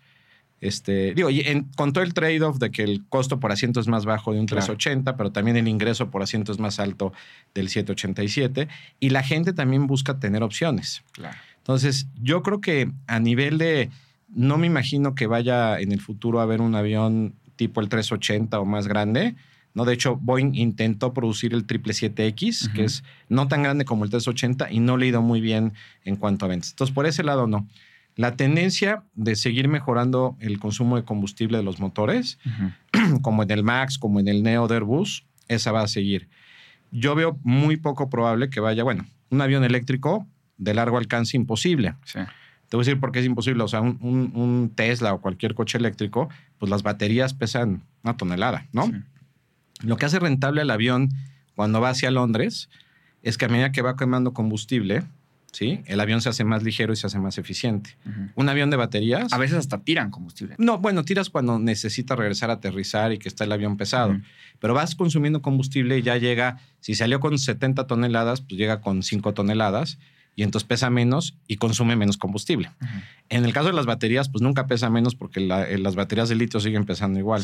Este, 0.61 1.13
digo, 1.13 1.29
con 1.77 1.93
todo 1.93 2.03
el 2.03 2.13
trade-off 2.13 2.57
de 2.57 2.69
que 2.71 2.83
el 2.83 3.05
costo 3.07 3.39
por 3.39 3.51
asiento 3.51 3.79
es 3.79 3.87
más 3.87 4.05
bajo 4.05 4.33
de 4.33 4.39
un 4.39 4.45
380, 4.45 5.15
pero 5.15 5.31
también 5.31 5.55
el 5.55 5.67
ingreso 5.67 6.09
por 6.09 6.21
asiento 6.21 6.51
es 6.51 6.59
más 6.59 6.79
alto 6.79 7.13
del 7.53 7.69
787, 7.69 8.67
y 8.99 9.09
la 9.09 9.23
gente 9.23 9.53
también 9.53 9.87
busca 9.87 10.19
tener 10.19 10.43
opciones. 10.43 11.03
Entonces, 11.57 12.07
yo 12.21 12.41
creo 12.43 12.61
que 12.61 12.91
a 13.07 13.19
nivel 13.19 13.57
de 13.57 13.89
no 14.27 14.57
me 14.57 14.67
imagino 14.67 15.15
que 15.15 15.27
vaya 15.27 15.79
en 15.79 15.91
el 15.91 16.01
futuro 16.01 16.39
a 16.39 16.43
haber 16.43 16.61
un 16.61 16.75
avión 16.75 17.35
tipo 17.55 17.81
el 17.81 17.89
380 17.89 18.59
o 18.59 18.65
más 18.65 18.87
grande. 18.87 19.35
¿no? 19.73 19.85
De 19.85 19.93
hecho, 19.93 20.15
Boeing 20.15 20.55
intentó 20.55 21.13
producir 21.13 21.53
el 21.53 21.65
777X, 21.65 22.73
que 22.73 22.85
es 22.85 23.03
no 23.27 23.47
tan 23.47 23.63
grande 23.63 23.85
como 23.85 24.03
el 24.03 24.09
380 24.09 24.71
y 24.71 24.79
no 24.79 24.97
le 24.97 25.05
ha 25.05 25.09
ido 25.09 25.21
muy 25.21 25.41
bien 25.41 25.73
en 26.05 26.15
cuanto 26.15 26.45
a 26.45 26.47
ventas. 26.47 26.71
Entonces, 26.71 26.93
por 26.93 27.05
ese 27.05 27.23
lado, 27.23 27.47
no. 27.47 27.67
La 28.15 28.35
tendencia 28.35 29.03
de 29.15 29.35
seguir 29.35 29.67
mejorando 29.67 30.35
el 30.39 30.59
consumo 30.59 30.97
de 30.97 31.03
combustible 31.03 31.57
de 31.57 31.63
los 31.63 31.79
motores, 31.79 32.37
como 33.21 33.43
en 33.43 33.51
el 33.51 33.63
MAX, 33.63 33.97
como 33.97 34.19
en 34.19 34.27
el 34.27 34.43
Neo 34.43 34.67
de 34.67 34.75
Airbus, 34.75 35.25
esa 35.47 35.71
va 35.71 35.81
a 35.81 35.87
seguir. 35.87 36.29
Yo 36.91 37.15
veo 37.15 37.39
muy 37.43 37.77
poco 37.77 38.09
probable 38.09 38.49
que 38.49 38.59
vaya, 38.59 38.83
bueno, 38.83 39.05
un 39.29 39.41
avión 39.41 39.63
eléctrico 39.63 40.27
de 40.57 40.73
largo 40.73 40.97
alcance 40.97 41.37
imposible. 41.37 41.95
Sí. 42.03 42.19
Te 42.69 42.77
voy 42.77 42.83
a 42.83 42.85
decir 42.85 42.99
por 42.99 43.11
qué 43.11 43.19
es 43.19 43.25
imposible. 43.25 43.63
O 43.63 43.67
sea, 43.67 43.81
un, 43.81 44.71
Tesla 44.75 45.13
o 45.13 45.21
cualquier 45.21 45.55
coche 45.55 45.77
eléctrico, 45.77 46.29
pues 46.59 46.69
las 46.69 46.83
baterías 46.83 47.33
pesan 47.33 47.81
una 48.03 48.15
tonelada, 48.15 48.67
¿no? 48.71 48.91
Lo 49.81 49.97
que 49.97 50.05
hace 50.05 50.19
rentable 50.19 50.61
el 50.61 50.69
avión 50.69 51.09
cuando 51.55 51.81
va 51.81 51.89
hacia 51.89 52.11
Londres 52.11 52.69
es 53.23 53.37
que 53.37 53.45
a 53.45 53.49
medida 53.49 53.71
que 53.71 53.81
va 53.81 53.95
quemando 53.95 54.33
combustible, 54.33 55.03
¿sí? 55.51 55.81
El 55.85 55.99
avión 55.99 56.21
se 56.21 56.29
hace 56.29 56.43
más 56.43 56.63
ligero 56.63 56.93
y 56.93 56.95
se 56.95 57.07
hace 57.07 57.19
más 57.19 57.37
eficiente. 57.37 57.97
Un 58.35 58.49
avión 58.49 58.69
de 58.69 58.77
baterías... 58.77 59.31
A 59.33 59.37
veces 59.37 59.57
hasta 59.57 59.79
tiran 59.79 60.11
combustible. 60.11 60.55
No, 60.57 60.79
bueno, 60.79 61.03
tiras 61.03 61.29
cuando 61.29 61.59
necesita 61.59 62.15
regresar 62.15 62.49
a 62.49 62.53
aterrizar 62.53 63.11
y 63.13 63.17
que 63.17 63.27
está 63.27 63.43
el 63.43 63.51
avión 63.51 63.77
pesado. 63.77 64.19
Pero 64.59 64.73
vas 64.73 64.95
consumiendo 64.95 65.41
combustible 65.41 65.97
y 65.97 66.01
ya 66.01 66.17
llega, 66.17 66.59
si 66.79 66.95
salió 66.95 67.19
con 67.19 67.37
70 67.37 67.87
toneladas, 67.87 68.41
pues 68.41 68.57
llega 68.57 68.81
con 68.81 69.03
5 69.03 69.33
toneladas 69.33 69.99
y 70.39 70.43
entonces 70.43 70.65
pesa 70.65 70.89
menos 70.89 71.37
y 71.47 71.57
consume 71.57 71.97
menos 71.97 72.17
combustible. 72.17 72.71
En 73.27 73.43
el 73.43 73.51
caso 73.51 73.67
de 73.67 73.73
las 73.73 73.85
baterías, 73.85 74.29
pues 74.29 74.41
nunca 74.41 74.67
pesa 74.67 74.89
menos 74.89 75.13
porque 75.13 75.41
eh, 75.41 75.77
las 75.77 75.95
baterías 75.95 76.29
de 76.29 76.35
litio 76.35 76.61
siguen 76.61 76.85
pesando 76.85 77.19
igual. 77.19 77.43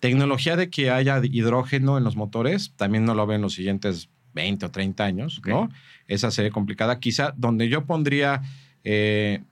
Tecnología 0.00 0.54
de 0.56 0.68
que 0.68 0.90
haya 0.90 1.18
hidrógeno 1.22 1.96
en 1.96 2.04
los 2.04 2.14
motores, 2.14 2.74
también 2.76 3.06
no 3.06 3.14
lo 3.14 3.26
ven 3.26 3.40
los 3.40 3.54
siguientes 3.54 4.10
20 4.36 4.66
o 4.66 4.70
30 4.70 5.04
años, 5.04 5.42
¿no? 5.44 5.68
Esa 6.06 6.30
sería 6.30 6.52
complicada. 6.52 7.00
Quizá 7.00 7.34
donde 7.36 7.68
yo 7.68 7.86
pondría, 7.86 8.42
eh, 8.84 9.42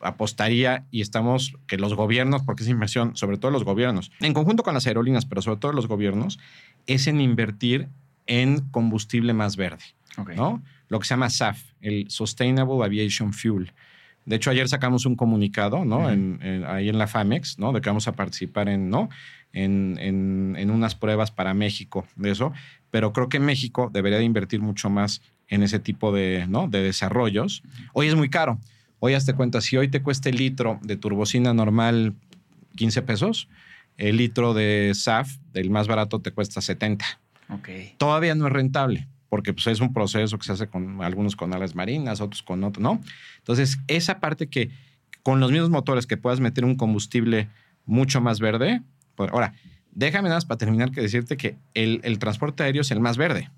apostaría 0.00 0.84
y 0.90 1.00
estamos, 1.00 1.54
que 1.66 1.78
los 1.78 1.94
gobiernos, 1.94 2.42
porque 2.42 2.64
es 2.64 2.68
inversión, 2.68 3.16
sobre 3.16 3.38
todo 3.38 3.50
los 3.50 3.64
gobiernos, 3.64 4.12
en 4.20 4.34
conjunto 4.34 4.62
con 4.62 4.74
las 4.74 4.86
aerolíneas, 4.86 5.24
pero 5.24 5.40
sobre 5.40 5.60
todo 5.60 5.72
los 5.72 5.86
gobiernos, 5.86 6.38
es 6.86 7.06
en 7.06 7.22
invertir 7.22 7.88
en 8.26 8.60
combustible 8.70 9.32
más 9.32 9.56
verde, 9.56 9.84
¿no? 10.36 10.62
lo 10.92 11.00
que 11.00 11.06
se 11.06 11.14
llama 11.14 11.30
SAF, 11.30 11.62
el 11.80 12.10
Sustainable 12.10 12.84
Aviation 12.84 13.32
Fuel. 13.32 13.72
De 14.26 14.36
hecho, 14.36 14.50
ayer 14.50 14.68
sacamos 14.68 15.06
un 15.06 15.16
comunicado, 15.16 15.86
¿no? 15.86 16.06
ahí 16.06 16.88
en 16.90 16.98
la 16.98 17.06
FAMEX, 17.06 17.58
¿no? 17.58 17.72
De 17.72 17.80
que 17.80 17.88
vamos 17.88 18.06
a 18.08 18.12
participar 18.12 18.68
en, 18.68 18.90
¿no? 18.90 19.08
En, 19.54 20.70
unas 20.70 20.94
pruebas 20.94 21.30
para 21.30 21.54
México 21.54 22.06
de 22.16 22.30
eso. 22.30 22.52
Pero 22.92 23.12
creo 23.12 23.28
que 23.28 23.40
México 23.40 23.90
debería 23.92 24.18
de 24.18 24.24
invertir 24.24 24.60
mucho 24.60 24.90
más 24.90 25.22
en 25.48 25.62
ese 25.62 25.80
tipo 25.80 26.12
de, 26.12 26.46
¿no? 26.48 26.68
de 26.68 26.82
desarrollos. 26.82 27.62
Hoy 27.94 28.06
es 28.06 28.14
muy 28.14 28.28
caro. 28.28 28.60
Hoy 29.00 29.14
hazte 29.14 29.32
cuenta, 29.32 29.60
si 29.62 29.76
hoy 29.76 29.88
te 29.88 30.02
cuesta 30.02 30.28
el 30.28 30.36
litro 30.36 30.78
de 30.82 30.96
turbocina 30.96 31.54
normal 31.54 32.14
15 32.76 33.02
pesos, 33.02 33.48
el 33.96 34.18
litro 34.18 34.52
de 34.52 34.92
SAF, 34.94 35.38
del 35.52 35.70
más 35.70 35.88
barato, 35.88 36.20
te 36.20 36.32
cuesta 36.32 36.60
70. 36.60 37.04
Okay. 37.48 37.94
Todavía 37.96 38.34
no 38.34 38.46
es 38.46 38.52
rentable 38.52 39.08
porque 39.32 39.54
pues, 39.54 39.66
es 39.68 39.80
un 39.80 39.94
proceso 39.94 40.36
que 40.36 40.44
se 40.44 40.52
hace 40.52 40.66
con 40.66 41.02
algunos 41.02 41.36
con 41.36 41.54
alas 41.54 41.74
marinas, 41.74 42.20
otros 42.20 42.42
con 42.42 42.62
otros, 42.64 42.82
¿no? 42.82 43.00
Entonces, 43.38 43.78
esa 43.88 44.20
parte 44.20 44.50
que 44.50 44.68
con 45.22 45.40
los 45.40 45.50
mismos 45.50 45.70
motores 45.70 46.06
que 46.06 46.18
puedas 46.18 46.38
meter 46.38 46.66
un 46.66 46.74
combustible 46.74 47.48
mucho 47.86 48.20
más 48.20 48.40
verde, 48.40 48.82
pues, 49.14 49.30
ahora, 49.32 49.54
déjame 49.92 50.28
nada 50.28 50.36
más 50.36 50.44
para 50.44 50.58
terminar 50.58 50.90
que 50.90 51.00
decirte 51.00 51.36
que 51.36 51.56
el, 51.74 52.18
transporte 52.18 52.62
aéreo 52.62 52.82
es 52.82 52.90
el 52.90 53.00
más 53.00 53.16
verde. 53.16 53.50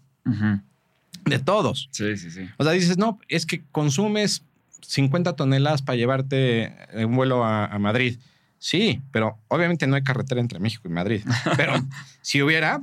De 1.25 1.39
todos. 1.39 1.89
Sí, 1.91 2.17
sí, 2.17 2.31
sí. 2.31 2.49
O 2.59 2.65
sea, 2.65 2.73
dices, 2.73 2.99
no, 2.99 3.19
es 3.29 3.47
que 3.47 3.63
consumes 3.73 4.43
50 4.83 5.37
toneladas 5.37 5.83
para 5.83 5.97
llevarte 5.97 6.75
un 6.95 7.15
vuelo 7.17 7.45
a, 7.45 7.67
a 7.67 7.79
Madrid. 7.79 8.19
Sí, 8.59 9.03
pero 9.11 9.39
obviamente 9.49 9.87
no 9.87 9.97
hay 9.97 10.03
carretera 10.03 10.41
entre 10.41 10.59
México 10.59 10.89
y 10.89 10.91
Madrid. 10.91 11.23
Pero 11.59 11.75
si 12.23 12.41
hubiera, 12.41 12.81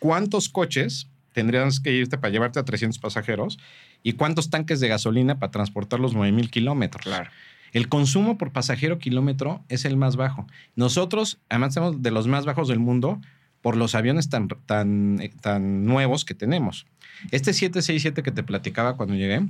¿cuántos 0.00 0.48
coches 0.48 1.06
tendrías 1.32 1.80
que 1.80 1.92
irte 1.92 2.18
para 2.18 2.32
llevarte 2.32 2.58
a 2.58 2.64
300 2.64 2.98
pasajeros 2.98 3.58
y 4.02 4.14
cuántos 4.14 4.50
tanques 4.50 4.80
de 4.80 4.88
gasolina 4.88 5.38
para 5.38 5.50
transportar 5.50 6.00
los 6.00 6.14
9000 6.14 6.50
kilómetros. 6.50 7.04
Claro. 7.04 7.30
El 7.72 7.88
consumo 7.88 8.38
por 8.38 8.52
pasajero 8.52 8.98
kilómetro 8.98 9.64
es 9.68 9.84
el 9.84 9.96
más 9.96 10.16
bajo. 10.16 10.46
Nosotros, 10.76 11.40
además, 11.48 11.74
somos 11.74 12.02
de 12.02 12.10
los 12.10 12.28
más 12.28 12.44
bajos 12.44 12.68
del 12.68 12.78
mundo 12.78 13.20
por 13.62 13.76
los 13.76 13.94
aviones 13.94 14.28
tan, 14.28 14.48
tan, 14.48 15.18
tan 15.40 15.86
nuevos 15.86 16.24
que 16.24 16.34
tenemos. 16.34 16.86
Este 17.30 17.52
767 17.52 18.22
que 18.22 18.32
te 18.32 18.42
platicaba 18.42 18.96
cuando 18.96 19.14
llegué, 19.14 19.46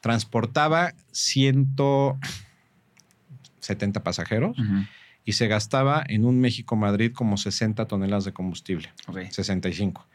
transportaba 0.00 0.94
170 1.12 4.04
pasajeros 4.04 4.56
y 5.24 5.32
se 5.32 5.48
gastaba 5.48 6.04
en 6.06 6.24
un 6.24 6.40
México-Madrid 6.40 7.12
como 7.12 7.36
60 7.36 7.86
toneladas 7.86 8.26
de 8.26 8.32
combustible. 8.32 8.92
65. 9.30 10.06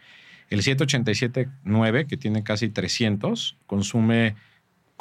El 0.49 0.61
787-9, 0.61 2.07
que 2.07 2.15
tiene 2.17 2.43
casi 2.43 2.69
300, 2.69 3.57
consume 3.65 4.35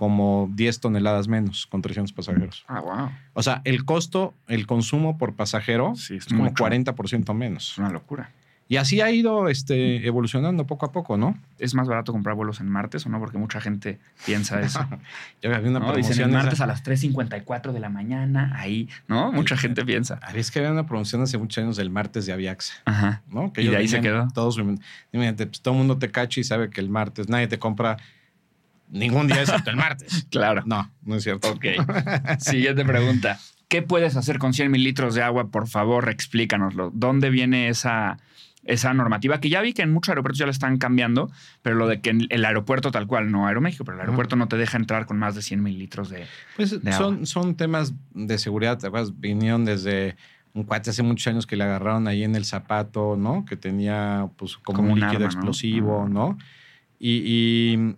como 0.01 0.49
10 0.55 0.81
toneladas 0.81 1.29
menos 1.29 1.67
con 1.67 1.83
300 1.83 2.15
pasajeros. 2.15 2.65
Ah, 2.69 2.81
wow. 2.81 3.11
O 3.35 3.43
sea, 3.43 3.61
el 3.65 3.85
costo, 3.85 4.33
el 4.49 4.67
consumo 4.67 5.19
por 5.19 5.35
pasajero 5.35 5.93
es 5.93 6.25
como 6.25 6.47
40% 6.47 7.35
menos. 7.35 7.73
Es 7.73 7.79
una 7.79 7.91
locura. 7.91 8.31
Y 8.67 8.79
así 8.79 9.03
ha 9.03 9.11
ido 9.11 9.51
este, 9.51 10.07
evolucionando 10.07 10.67
poco 10.67 10.87
a 10.87 10.93
poco, 10.93 11.19
¿no? 11.19 11.37
¿Es 11.59 11.75
más 11.75 11.87
barato 11.87 12.13
comprar 12.13 12.35
vuelos 12.35 12.61
en 12.61 12.69
martes 12.71 13.05
o 13.05 13.11
no? 13.11 13.19
Porque 13.19 13.37
mucha 13.37 13.61
gente 13.61 13.99
piensa 14.25 14.59
eso. 14.63 14.81
Yo 15.43 15.55
había 15.55 15.69
una 15.69 15.81
¿No? 15.81 15.93
promoción. 15.93 16.31
en 16.31 16.35
martes 16.35 16.63
a 16.63 16.67
las 16.67 16.83
3.54 16.83 17.73
de 17.73 17.81
la 17.81 17.91
mañana, 17.91 18.55
ahí, 18.57 18.89
¿no? 19.07 19.33
Mucha 19.33 19.59
gente 19.59 19.85
piensa. 19.85 20.19
Es 20.35 20.51
que 20.51 20.61
había 20.61 20.73
una 20.73 20.87
promoción 20.87 21.21
hace 21.21 21.37
muchos 21.37 21.63
años 21.63 21.77
del 21.77 21.91
martes 21.91 22.25
de 22.25 22.33
Aviaxa. 22.33 22.73
Ajá. 22.87 23.21
¿no? 23.29 23.53
Que 23.53 23.61
y 23.61 23.69
de 23.69 23.77
ahí 23.77 23.87
se 23.87 24.01
quedó. 24.01 24.29
Todos, 24.33 24.59
pues, 24.59 25.61
todo 25.61 25.75
el 25.75 25.79
mundo 25.79 25.99
te 25.99 26.11
cacha 26.11 26.41
y 26.41 26.45
sabe 26.45 26.71
que 26.71 26.81
el 26.81 26.89
martes 26.89 27.29
nadie 27.29 27.49
te 27.49 27.59
compra 27.59 27.99
ningún 28.91 29.27
día 29.27 29.43
excepto 29.43 29.71
el 29.71 29.77
martes. 29.77 30.27
claro. 30.31 30.63
No, 30.67 30.91
no 31.03 31.17
es 31.17 31.23
cierto. 31.23 31.51
Ok. 31.51 31.67
Siguiente 32.39 32.85
pregunta. 32.85 33.39
¿Qué 33.69 33.83
puedes 33.83 34.17
hacer 34.17 34.39
con 34.39 34.53
100 34.53 34.71
mil 34.71 34.83
litros 34.83 35.15
de 35.15 35.23
agua? 35.23 35.51
Por 35.51 35.69
favor, 35.69 36.09
explícanoslo. 36.09 36.91
¿Dónde 36.93 37.31
viene 37.31 37.69
esa 37.69 38.19
esa 38.65 38.93
normativa, 38.93 39.41
que 39.41 39.49
ya 39.49 39.63
vi 39.63 39.73
que 39.73 39.83
en 39.83 39.93
muchos 39.93 40.11
aeropuertos 40.11 40.39
ya 40.39 40.45
la 40.45 40.53
están 40.53 40.79
cambiando, 40.79 41.31
pero 41.63 41.77
lo 41.77 41.87
de 41.87 42.01
que 42.01 42.11
el 42.11 42.45
aeropuerto 42.45 42.91
tal 42.91 43.07
cual, 43.07 43.31
no 43.31 43.47
Aeroméxico, 43.47 43.85
pero 43.85 43.97
el 43.97 44.03
aeropuerto 44.03 44.37
no 44.37 44.49
te 44.49 44.57
deja 44.57 44.77
entrar 44.77 45.07
con 45.07 45.19
más 45.19 45.35
de 45.35 45.43
100 45.43 45.63
mil 45.63 45.79
litros 45.79 46.11
de, 46.11 46.27
pues 46.57 46.79
son, 46.97 47.27
son 47.27 47.55
temas 47.55 47.95
de 48.13 48.39
seguridad, 48.39 48.79
¿te 48.79 48.91
Vinieron 49.15 49.65
desde 49.65 50.17
un 50.53 50.65
cuate 50.65 50.91
hace 50.91 51.03
muchos 51.03 51.27
años 51.29 51.47
que 51.47 51.57
le 51.57 51.65
agarraron 51.65 52.07
ahí 52.07 52.25
en 52.25 52.35
el 52.35 52.45
zapato, 52.45 53.17
¿no? 53.17 53.45
Que 53.45 53.57
tenía 53.57 54.29
pues 54.37 54.57
como, 54.59 54.93
un, 54.93 55.01
líquido 55.01 55.25
explosivo, 55.25 56.09
¿no? 56.09 56.37
Y, 56.99 57.23
y, 57.25 57.97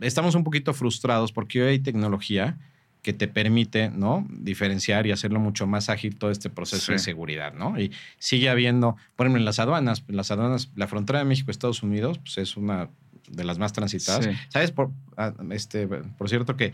estamos 0.00 0.34
un 0.34 0.44
poquito 0.44 0.72
frustrados 0.74 1.32
porque 1.32 1.62
hoy 1.62 1.68
hay 1.70 1.78
tecnología 1.78 2.58
que 3.02 3.12
te 3.12 3.28
permite, 3.28 3.90
¿no? 3.90 4.26
Diferenciar 4.30 5.06
y 5.06 5.12
hacerlo 5.12 5.38
mucho 5.38 5.66
más 5.66 5.90
ágil 5.90 6.16
todo 6.16 6.30
este 6.30 6.48
proceso 6.48 6.92
de 6.92 6.98
seguridad, 6.98 7.52
¿no? 7.52 7.78
Y 7.78 7.92
sigue 8.18 8.48
habiendo, 8.48 8.96
por 9.14 9.26
ejemplo, 9.26 9.40
en 9.40 9.44
las 9.44 9.58
aduanas, 9.58 10.04
en 10.08 10.16
las 10.16 10.30
aduanas, 10.30 10.70
la 10.74 10.86
frontera 10.86 11.18
de 11.18 11.26
México-Estados 11.26 11.82
Unidos, 11.82 12.18
pues 12.18 12.38
es 12.38 12.56
una 12.56 12.88
de 13.28 13.44
las 13.44 13.58
más 13.58 13.72
transitadas. 13.74 14.24
Sí. 14.24 14.30
¿Sabes? 14.48 14.70
Por, 14.70 14.90
ah, 15.18 15.34
este, 15.50 15.86
por 15.86 16.30
cierto 16.30 16.56
que 16.56 16.72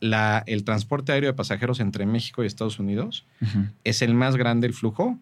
la, 0.00 0.44
el 0.46 0.62
transporte 0.62 1.12
aéreo 1.12 1.30
de 1.30 1.34
pasajeros 1.34 1.80
entre 1.80 2.06
México 2.06 2.44
y 2.44 2.46
Estados 2.46 2.78
Unidos 2.78 3.26
es 3.84 4.02
el 4.02 4.14
más 4.14 4.36
grande 4.36 4.66
el 4.68 4.72
flujo 4.72 5.18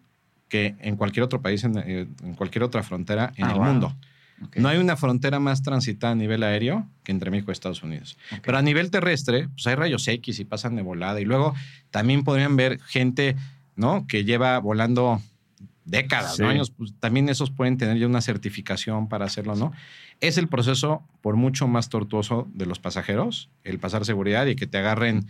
que 0.47 0.75
en 0.79 0.95
cualquier 0.95 1.23
otro 1.23 1.41
país, 1.41 1.63
en, 1.63 1.77
eh, 1.79 2.07
en 2.23 2.35
cualquier 2.35 2.63
otra 2.63 2.83
frontera 2.83 3.33
en 3.35 3.45
Ah, 3.45 3.51
el 3.51 3.55
wow. 3.57 3.65
mundo. 3.65 3.95
No 4.55 4.67
hay 4.67 4.77
una 4.77 4.97
frontera 4.97 5.39
más 5.39 5.63
transitada 5.63 6.13
a 6.13 6.15
nivel 6.15 6.43
aéreo 6.43 6.87
que 7.03 7.11
entre 7.11 7.31
México 7.31 7.51
y 7.51 7.53
Estados 7.53 7.83
Unidos. 7.83 8.17
Pero 8.43 8.57
a 8.57 8.61
nivel 8.61 8.91
terrestre, 8.91 9.47
pues 9.49 9.65
hay 9.67 9.75
rayos 9.75 10.07
X 10.07 10.39
y 10.39 10.45
pasan 10.45 10.75
de 10.75 10.81
volada. 10.81 11.21
Y 11.21 11.25
luego 11.25 11.55
también 11.89 12.23
podrían 12.23 12.55
ver 12.55 12.79
gente, 12.81 13.35
¿no? 13.75 14.05
Que 14.07 14.25
lleva 14.25 14.59
volando 14.59 15.21
décadas, 15.85 16.39
¿no? 16.39 16.49
Años, 16.49 16.71
pues, 16.71 16.93
también 16.99 17.29
esos 17.29 17.51
pueden 17.51 17.77
tener 17.77 17.97
ya 17.97 18.07
una 18.07 18.21
certificación 18.21 19.07
para 19.07 19.25
hacerlo, 19.25 19.55
¿no? 19.55 19.71
Es 20.19 20.37
el 20.37 20.47
proceso 20.47 21.03
por 21.21 21.35
mucho 21.35 21.67
más 21.67 21.89
tortuoso 21.89 22.47
de 22.53 22.65
los 22.65 22.79
pasajeros, 22.79 23.49
el 23.63 23.79
pasar 23.79 24.05
seguridad 24.05 24.45
y 24.47 24.55
que 24.55 24.67
te 24.67 24.77
agarren 24.77 25.27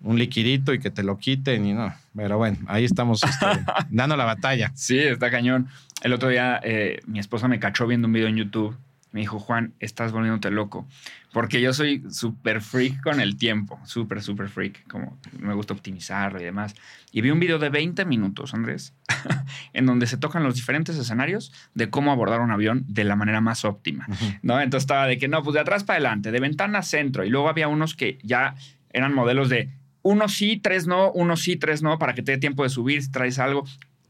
un 0.00 0.18
liquidito 0.18 0.72
y 0.74 0.78
que 0.78 0.90
te 0.90 1.02
lo 1.02 1.18
quiten 1.18 1.64
y 1.64 1.72
no. 1.72 1.94
Pero 2.14 2.38
bueno, 2.38 2.58
ahí 2.66 2.84
estamos 2.84 3.22
este, 3.22 3.46
dando 3.90 4.16
la 4.16 4.24
batalla. 4.24 4.72
Sí, 4.74 4.98
está 4.98 5.30
cañón. 5.30 5.68
El 6.02 6.12
otro 6.12 6.28
día 6.28 6.60
eh, 6.62 7.00
mi 7.06 7.18
esposa 7.18 7.48
me 7.48 7.58
cachó 7.58 7.86
viendo 7.86 8.06
un 8.06 8.12
video 8.12 8.28
en 8.28 8.36
YouTube. 8.36 8.76
Me 9.12 9.20
dijo, 9.20 9.38
Juan, 9.38 9.72
estás 9.80 10.12
volviéndote 10.12 10.50
loco. 10.50 10.86
Porque 11.32 11.60
yo 11.60 11.72
soy 11.72 12.04
súper 12.10 12.60
freak 12.60 13.02
con 13.02 13.20
el 13.20 13.38
tiempo. 13.38 13.80
Súper, 13.84 14.22
súper 14.22 14.48
freak. 14.48 14.86
Como 14.88 15.18
me 15.38 15.54
gusta 15.54 15.72
optimizarlo 15.72 16.40
y 16.40 16.44
demás. 16.44 16.74
Y 17.12 17.22
vi 17.22 17.30
un 17.30 17.40
video 17.40 17.58
de 17.58 17.70
20 17.70 18.04
minutos, 18.04 18.52
Andrés, 18.52 18.94
en 19.72 19.86
donde 19.86 20.06
se 20.06 20.18
tocan 20.18 20.42
los 20.44 20.54
diferentes 20.54 20.96
escenarios 20.96 21.52
de 21.74 21.88
cómo 21.88 22.12
abordar 22.12 22.40
un 22.40 22.50
avión 22.50 22.84
de 22.88 23.04
la 23.04 23.16
manera 23.16 23.40
más 23.40 23.64
óptima. 23.64 24.06
¿no? 24.42 24.60
Entonces 24.60 24.84
estaba 24.84 25.06
de 25.06 25.16
que 25.16 25.28
no, 25.28 25.42
pues 25.42 25.54
de 25.54 25.60
atrás 25.60 25.84
para 25.84 25.96
adelante, 25.96 26.30
de 26.30 26.40
ventana 26.40 26.80
a 26.80 26.82
centro. 26.82 27.24
Y 27.24 27.30
luego 27.30 27.48
había 27.48 27.68
unos 27.68 27.94
que 27.94 28.18
ya 28.22 28.54
eran 28.92 29.14
modelos 29.14 29.48
de 29.48 29.70
uno 30.06 30.28
sí, 30.28 30.56
tres 30.56 30.86
no, 30.86 31.10
uno 31.12 31.36
sí, 31.36 31.56
tres 31.56 31.82
no, 31.82 31.98
para 31.98 32.14
que 32.14 32.22
te 32.22 32.32
dé 32.32 32.38
tiempo 32.38 32.62
de 32.62 32.68
subir 32.68 33.02
si 33.02 33.10
traes 33.10 33.40
algo. 33.40 33.64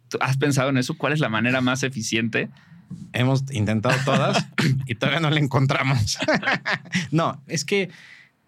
¿Tú 0.09 0.18
¿Has 0.20 0.36
pensado 0.36 0.68
en 0.68 0.77
eso? 0.77 0.94
¿Cuál 0.98 1.14
es 1.14 1.20
la 1.20 1.31
manera 1.31 1.62
más 1.62 1.82
eficiente? 1.82 2.51
Hemos 3.14 3.51
intentado 3.51 3.97
todas 4.05 4.47
y 4.86 4.94
todavía 4.94 5.20
no 5.20 5.31
le 5.31 5.40
encontramos. 5.40 6.18
no, 7.10 7.43
es 7.47 7.64
que 7.64 7.89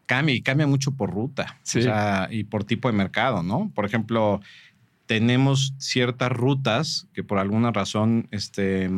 cambia 0.04 0.34
y 0.34 0.42
cambia 0.42 0.66
mucho 0.66 0.92
por 0.92 1.10
ruta 1.10 1.58
Sí. 1.62 1.78
o 1.78 1.82
sea, 1.82 2.28
y 2.30 2.44
por 2.44 2.64
tipo 2.64 2.88
de 2.88 2.96
mercado, 2.96 3.42
¿no? 3.42 3.72
Por 3.74 3.86
ejemplo, 3.86 4.42
tenemos 5.06 5.72
ciertas 5.78 6.30
rutas 6.30 7.08
que 7.14 7.24
por 7.24 7.38
alguna 7.38 7.72
razón 7.72 8.28
este, 8.30 8.90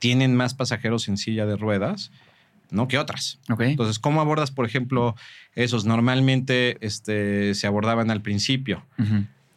tienen 0.00 0.34
más 0.34 0.54
pasajeros 0.54 1.06
en 1.06 1.18
silla 1.18 1.46
de 1.46 1.56
ruedas, 1.56 2.10
¿no? 2.72 2.88
Que 2.88 2.98
otras. 2.98 3.38
Entonces, 3.58 3.98
¿cómo 3.98 4.20
abordas, 4.20 4.50
por 4.50 4.66
ejemplo, 4.66 5.14
esos? 5.54 5.84
Normalmente 5.84 6.78
este, 6.80 7.54
se 7.54 7.66
abordaban 7.66 8.10
al 8.10 8.22
principio. 8.22 8.84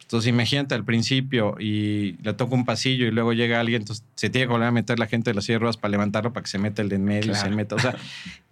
Entonces, 0.06 0.28
imagínate 0.28 0.76
al 0.76 0.84
principio 0.84 1.56
y 1.58 2.12
le 2.22 2.32
toca 2.34 2.54
un 2.54 2.64
pasillo 2.64 3.06
y 3.06 3.10
luego 3.10 3.32
llega 3.32 3.58
alguien, 3.58 3.82
entonces 3.82 4.04
se 4.14 4.30
tiene 4.30 4.46
que 4.46 4.52
volver 4.52 4.68
a 4.68 4.70
meter 4.70 5.00
la 5.00 5.08
gente 5.08 5.30
de 5.30 5.34
las 5.34 5.48
ruedas 5.48 5.76
para 5.76 5.90
levantarlo, 5.90 6.32
para 6.32 6.44
que 6.44 6.48
se 6.48 6.58
meta 6.58 6.80
el 6.80 6.88
de 6.88 6.94
en 6.94 7.04
medio 7.04 7.32
y 7.32 7.34
se 7.34 7.50
meta. 7.50 7.74
O 7.74 7.80
sea, 7.80 7.96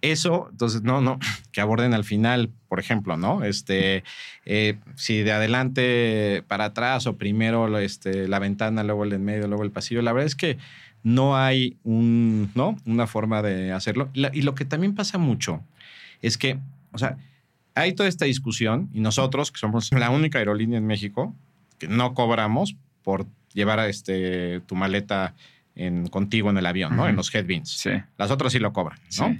eso, 0.01 0.49
entonces, 0.51 0.81
no, 0.81 0.99
no, 0.99 1.17
que 1.53 1.61
aborden 1.61 1.93
al 1.93 2.03
final, 2.03 2.49
por 2.67 2.81
ejemplo, 2.81 3.15
¿no? 3.15 3.45
Este, 3.45 4.03
eh, 4.45 4.75
si 4.95 5.23
de 5.23 5.31
adelante 5.31 6.43
para 6.49 6.65
atrás 6.65 7.07
o 7.07 7.15
primero 7.15 7.79
este, 7.79 8.27
la 8.27 8.39
ventana, 8.39 8.83
luego 8.83 9.05
el 9.05 9.11
de 9.11 9.15
en 9.15 9.23
medio, 9.23 9.47
luego 9.47 9.63
el 9.63 9.71
pasillo. 9.71 10.01
La 10.01 10.11
verdad 10.11 10.27
es 10.27 10.35
que 10.35 10.57
no 11.05 11.37
hay 11.37 11.77
un, 11.83 12.49
¿no? 12.55 12.75
una 12.87 13.05
forma 13.05 13.43
de 13.43 13.71
hacerlo. 13.71 14.09
La- 14.15 14.31
y 14.33 14.41
lo 14.41 14.55
que 14.55 14.65
también 14.65 14.95
pasa 14.95 15.19
mucho 15.19 15.61
es 16.23 16.35
que, 16.35 16.57
o 16.91 16.97
sea, 16.97 17.17
hay 17.75 17.93
toda 17.93 18.09
esta 18.09 18.25
discusión 18.25 18.89
y 18.91 19.01
nosotros, 19.01 19.51
que 19.51 19.59
somos 19.59 19.91
la 19.91 20.09
única 20.09 20.39
aerolínea 20.39 20.79
en 20.79 20.87
México, 20.87 21.35
que 21.77 21.87
no 21.87 22.15
cobramos 22.15 22.75
por 23.03 23.27
llevar 23.53 23.79
a 23.79 23.87
este, 23.87 24.61
tu 24.61 24.75
maleta 24.75 25.35
en, 25.75 26.07
contigo 26.07 26.49
en 26.49 26.57
el 26.57 26.65
avión, 26.65 26.97
¿no? 26.97 27.07
En 27.07 27.15
los 27.15 27.33
headbins. 27.35 27.69
Sí. 27.69 27.91
Las 28.17 28.31
otras 28.31 28.51
sí 28.51 28.57
lo 28.57 28.73
cobran, 28.73 28.97
¿no? 29.19 29.29
Sí. 29.29 29.39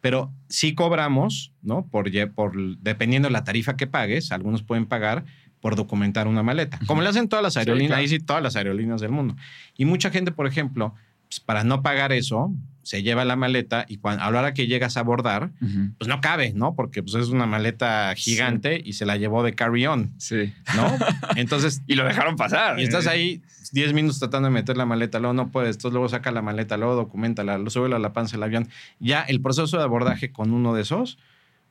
Pero 0.00 0.32
sí 0.48 0.74
cobramos, 0.74 1.52
¿no? 1.62 1.86
Por, 1.86 2.10
por, 2.34 2.78
dependiendo 2.78 3.28
de 3.28 3.32
la 3.32 3.44
tarifa 3.44 3.76
que 3.76 3.86
pagues, 3.86 4.32
algunos 4.32 4.64
pueden 4.64 4.86
pagar 4.86 5.24
por 5.66 5.74
documentar 5.74 6.28
una 6.28 6.44
maleta. 6.44 6.78
Como 6.86 7.02
lo 7.02 7.08
hacen 7.08 7.28
todas 7.28 7.42
las 7.42 7.54
Sí, 7.54 7.58
aerolíneas, 7.58 7.88
claro. 7.88 8.00
ahí 8.02 8.06
sí 8.08 8.20
todas 8.20 8.40
las 8.40 8.54
aerolíneas 8.54 9.00
del 9.00 9.10
mundo. 9.10 9.34
Y 9.76 9.84
mucha 9.84 10.10
gente, 10.10 10.30
por 10.30 10.46
ejemplo, 10.46 10.94
pues, 11.28 11.40
para 11.40 11.64
no 11.64 11.82
pagar 11.82 12.12
eso, 12.12 12.52
se 12.84 13.02
lleva 13.02 13.24
la 13.24 13.34
maleta 13.34 13.84
y 13.88 13.96
cuando, 13.96 14.22
a 14.22 14.30
la 14.30 14.38
hora 14.38 14.54
que 14.54 14.68
llegas 14.68 14.96
a 14.96 15.00
abordar, 15.00 15.50
Ujú. 15.60 15.90
pues 15.98 16.06
no 16.06 16.20
cabe, 16.20 16.52
¿no? 16.54 16.76
Porque 16.76 17.02
pues, 17.02 17.16
es 17.16 17.30
una 17.30 17.46
maleta 17.46 18.14
gigante 18.16 18.80
y 18.84 18.92
se 18.92 19.06
la 19.06 19.16
llevó 19.16 19.42
de 19.42 19.56
carry-on, 19.56 20.12
Sí. 20.18 20.52
¿no? 20.76 20.86
Entonces, 21.36 21.82
Y 21.88 21.96
lo 21.96 22.04
dejaron 22.04 22.36
pasar. 22.36 22.78
y 22.78 22.84
estás 22.84 23.08
ahí 23.08 23.42
10 23.72 23.92
minutos 23.92 24.20
tratando 24.20 24.46
de 24.46 24.54
meter 24.54 24.76
la 24.76 24.86
maleta, 24.86 25.18
luego 25.18 25.34
no 25.34 25.48
puedes, 25.48 25.74
entonces 25.74 25.94
luego 25.94 26.08
saca 26.08 26.30
la 26.30 26.42
maleta, 26.42 26.76
luego 26.76 26.94
documentala, 26.94 27.58
lo 27.58 27.70
sube 27.70 27.92
a 27.92 27.98
la 27.98 28.12
panza 28.12 28.36
del 28.36 28.44
avión. 28.44 28.68
Ya 29.00 29.22
el 29.22 29.40
proceso 29.40 29.78
de 29.78 29.82
abordaje 29.82 30.30
con 30.30 30.52
uno 30.52 30.74
de 30.74 30.82
esos 30.82 31.18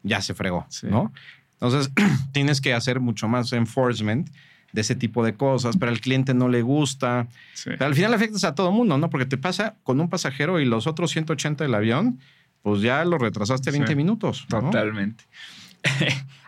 ya 0.03 0.19
se 0.21 0.33
fregó, 0.33 0.65
Sí. 0.67 0.87
¿no? 0.89 1.13
Entonces 1.55 1.91
tienes 2.31 2.61
que 2.61 2.73
hacer 2.73 2.99
mucho 2.99 3.27
más 3.27 3.51
enforcement 3.53 4.29
de 4.73 4.81
ese 4.81 4.95
tipo 4.95 5.23
de 5.23 5.35
cosas, 5.35 5.77
pero 5.77 5.91
al 5.91 6.01
cliente 6.01 6.33
no 6.33 6.49
le 6.49 6.61
gusta. 6.61 7.27
Sí. 7.53 7.69
Pero 7.71 7.85
al 7.85 7.95
final 7.95 8.13
afectas 8.13 8.43
a 8.43 8.55
todo 8.55 8.71
mundo, 8.71 8.97
¿no? 8.97 9.09
Porque 9.09 9.25
te 9.25 9.37
pasa 9.37 9.75
con 9.83 9.99
un 10.01 10.09
pasajero 10.09 10.59
y 10.59 10.65
los 10.65 10.85
otros 10.85 11.11
180 11.11 11.63
del 11.63 11.73
avión, 11.75 12.19
pues 12.61 12.81
ya 12.81 13.05
lo 13.05 13.17
retrasaste 13.17 13.71
20 13.71 13.91
Sí. 13.91 13.95
minutos. 13.95 14.45
¿no? 14.51 14.59
Totalmente. 14.61 15.23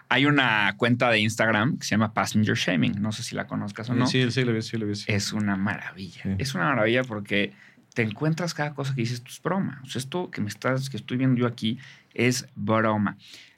Hay 0.09 0.25
una 0.25 0.73
cuenta 0.77 1.09
de 1.11 1.19
Instagram 1.19 1.77
que 1.77 1.83
se 1.85 1.91
llama 1.91 2.13
Passenger 2.13 2.55
Shaming. 2.55 3.01
No 3.01 3.11
sé 3.11 3.23
si 3.23 3.35
la 3.35 3.45
conozcas 3.45 3.89
o 3.89 3.93
no. 3.93 4.07
Sí, 4.07 4.29
sí, 4.31 4.43
lo 4.45 4.53
vi, 4.53 4.61
sí, 4.61 4.77
lo 4.77 4.87
vi. 4.87 4.95
sí. 4.95 5.05
Es 5.07 5.33
una 5.33 5.55
maravilla. 5.57 6.21
Es 6.37 6.55
una 6.55 6.65
maravilla 6.65 7.03
porque 7.03 7.53
te 7.93 8.03
encuentras 8.03 8.53
cada 8.53 8.73
cosa 8.73 8.95
que 8.95 9.01
dices, 9.01 9.17
esto 9.17 9.29
es 9.31 9.41
broma. 9.41 9.81
O 9.83 9.87
sea, 9.87 9.99
esto 9.99 10.31
que 10.31 10.39
me 10.41 10.47
estás, 10.47 10.89
que 10.89 10.95
estoy 10.97 11.17
viendo 11.17 11.37
yo 11.41 11.45
aquí 11.47 11.77
es 12.13 12.47
broma. 12.55 13.17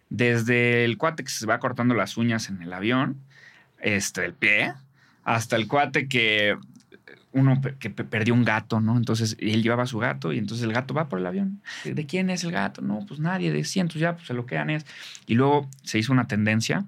Desde 0.10 0.86
el 0.86 0.98
cuate 0.98 1.24
que 1.24 1.30
se 1.30 1.46
va 1.46 1.60
cortando 1.60 1.94
las 1.94 2.18
uñas 2.18 2.50
en 2.50 2.62
el 2.62 2.74
avión, 2.74 3.18
este, 3.80 4.26
el 4.26 4.34
pie, 4.34 4.74
hasta 5.24 5.56
el 5.56 5.68
cuate 5.68 6.08
que 6.08 6.58
uno 7.32 7.62
que 7.80 7.92
pe- 7.92 8.04
perdió 8.04 8.34
un 8.34 8.44
gato, 8.44 8.82
¿no? 8.82 8.98
Entonces 8.98 9.38
él 9.40 9.62
llevaba 9.62 9.84
a 9.84 9.86
su 9.86 10.00
gato 10.00 10.34
y 10.34 10.40
entonces 10.40 10.66
el 10.66 10.74
gato 10.74 10.96
va 10.96 11.08
por 11.10 11.20
el 11.20 11.28
avión. 11.28 11.62
¿De 11.84 12.06
quién 12.08 12.32
es 12.32 12.44
el 12.44 12.52
gato? 12.52 12.82
No, 12.82 13.06
pues 13.08 13.20
nadie, 13.20 13.52
de 13.52 13.64
cientos 13.64 14.02
ya, 14.02 14.16
pues 14.16 14.26
se 14.26 14.34
lo 14.34 14.48
quedan 14.48 14.72
es. 14.72 14.86
Y 15.28 15.36
luego 15.36 15.70
se 15.84 16.00
hizo 16.00 16.12
una 16.12 16.26
tendencia 16.26 16.86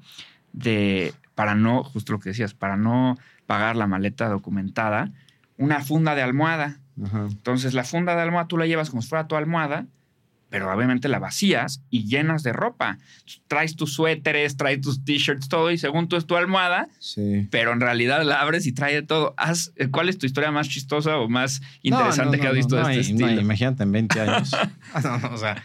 de, 0.51 1.13
para 1.35 1.53
no, 1.53 1.83
justo 1.83 2.11
lo 2.13 2.19
que 2.19 2.29
decías, 2.29 2.55
para 2.55 2.75
no 2.75 3.17
pagar 3.45 3.75
la 3.75 3.85
maleta 3.85 4.29
documentada, 4.29 5.11
una 5.57 5.81
funda 5.81 6.15
de 6.15 6.23
almohada. 6.23 6.79
Ajá. 7.03 7.27
Entonces 7.29 7.75
la 7.75 7.83
funda 7.83 8.15
de 8.15 8.21
almohada 8.21 8.47
tú 8.47 8.57
la 8.57 8.65
llevas 8.65 8.89
como 8.89 9.03
si 9.03 9.09
fuera 9.09 9.27
tu 9.27 9.35
almohada, 9.35 9.85
pero 10.51 10.71
obviamente 10.71 11.07
la 11.07 11.17
vacías 11.17 11.81
y 11.89 12.03
llenas 12.05 12.43
de 12.43 12.53
ropa. 12.53 12.99
Traes 13.47 13.75
tus 13.75 13.93
suéteres, 13.93 14.57
traes 14.57 14.81
tus 14.81 15.03
t-shirts, 15.03 15.49
todo, 15.49 15.71
y 15.71 15.79
según 15.79 16.07
tú 16.07 16.17
es 16.17 16.27
tu 16.27 16.35
almohada, 16.35 16.89
Sí. 16.99 17.47
pero 17.49 17.71
en 17.73 17.79
realidad 17.79 18.23
la 18.23 18.39
abres 18.41 18.67
y 18.67 18.73
trae 18.73 18.93
de 18.93 19.01
todo. 19.01 19.33
Haz- 19.37 19.71
¿Cuál 19.89 20.09
es 20.09 20.19
tu 20.19 20.27
historia 20.27 20.51
más 20.51 20.69
chistosa 20.69 21.17
o 21.17 21.27
más 21.27 21.61
interesante 21.81 22.37
que 22.39 22.45
has 22.47 22.53
visto 22.53 22.75
de 22.75 22.83
no, 22.83 22.89
este 22.89 23.01
estilo? 23.13 23.41
imagínate 23.41 23.81
en 23.81 23.91
20 23.93 24.21
años. 24.21 24.51
No, 25.03 25.17
no, 25.17 25.29
o 25.33 25.37
sea, 25.37 25.63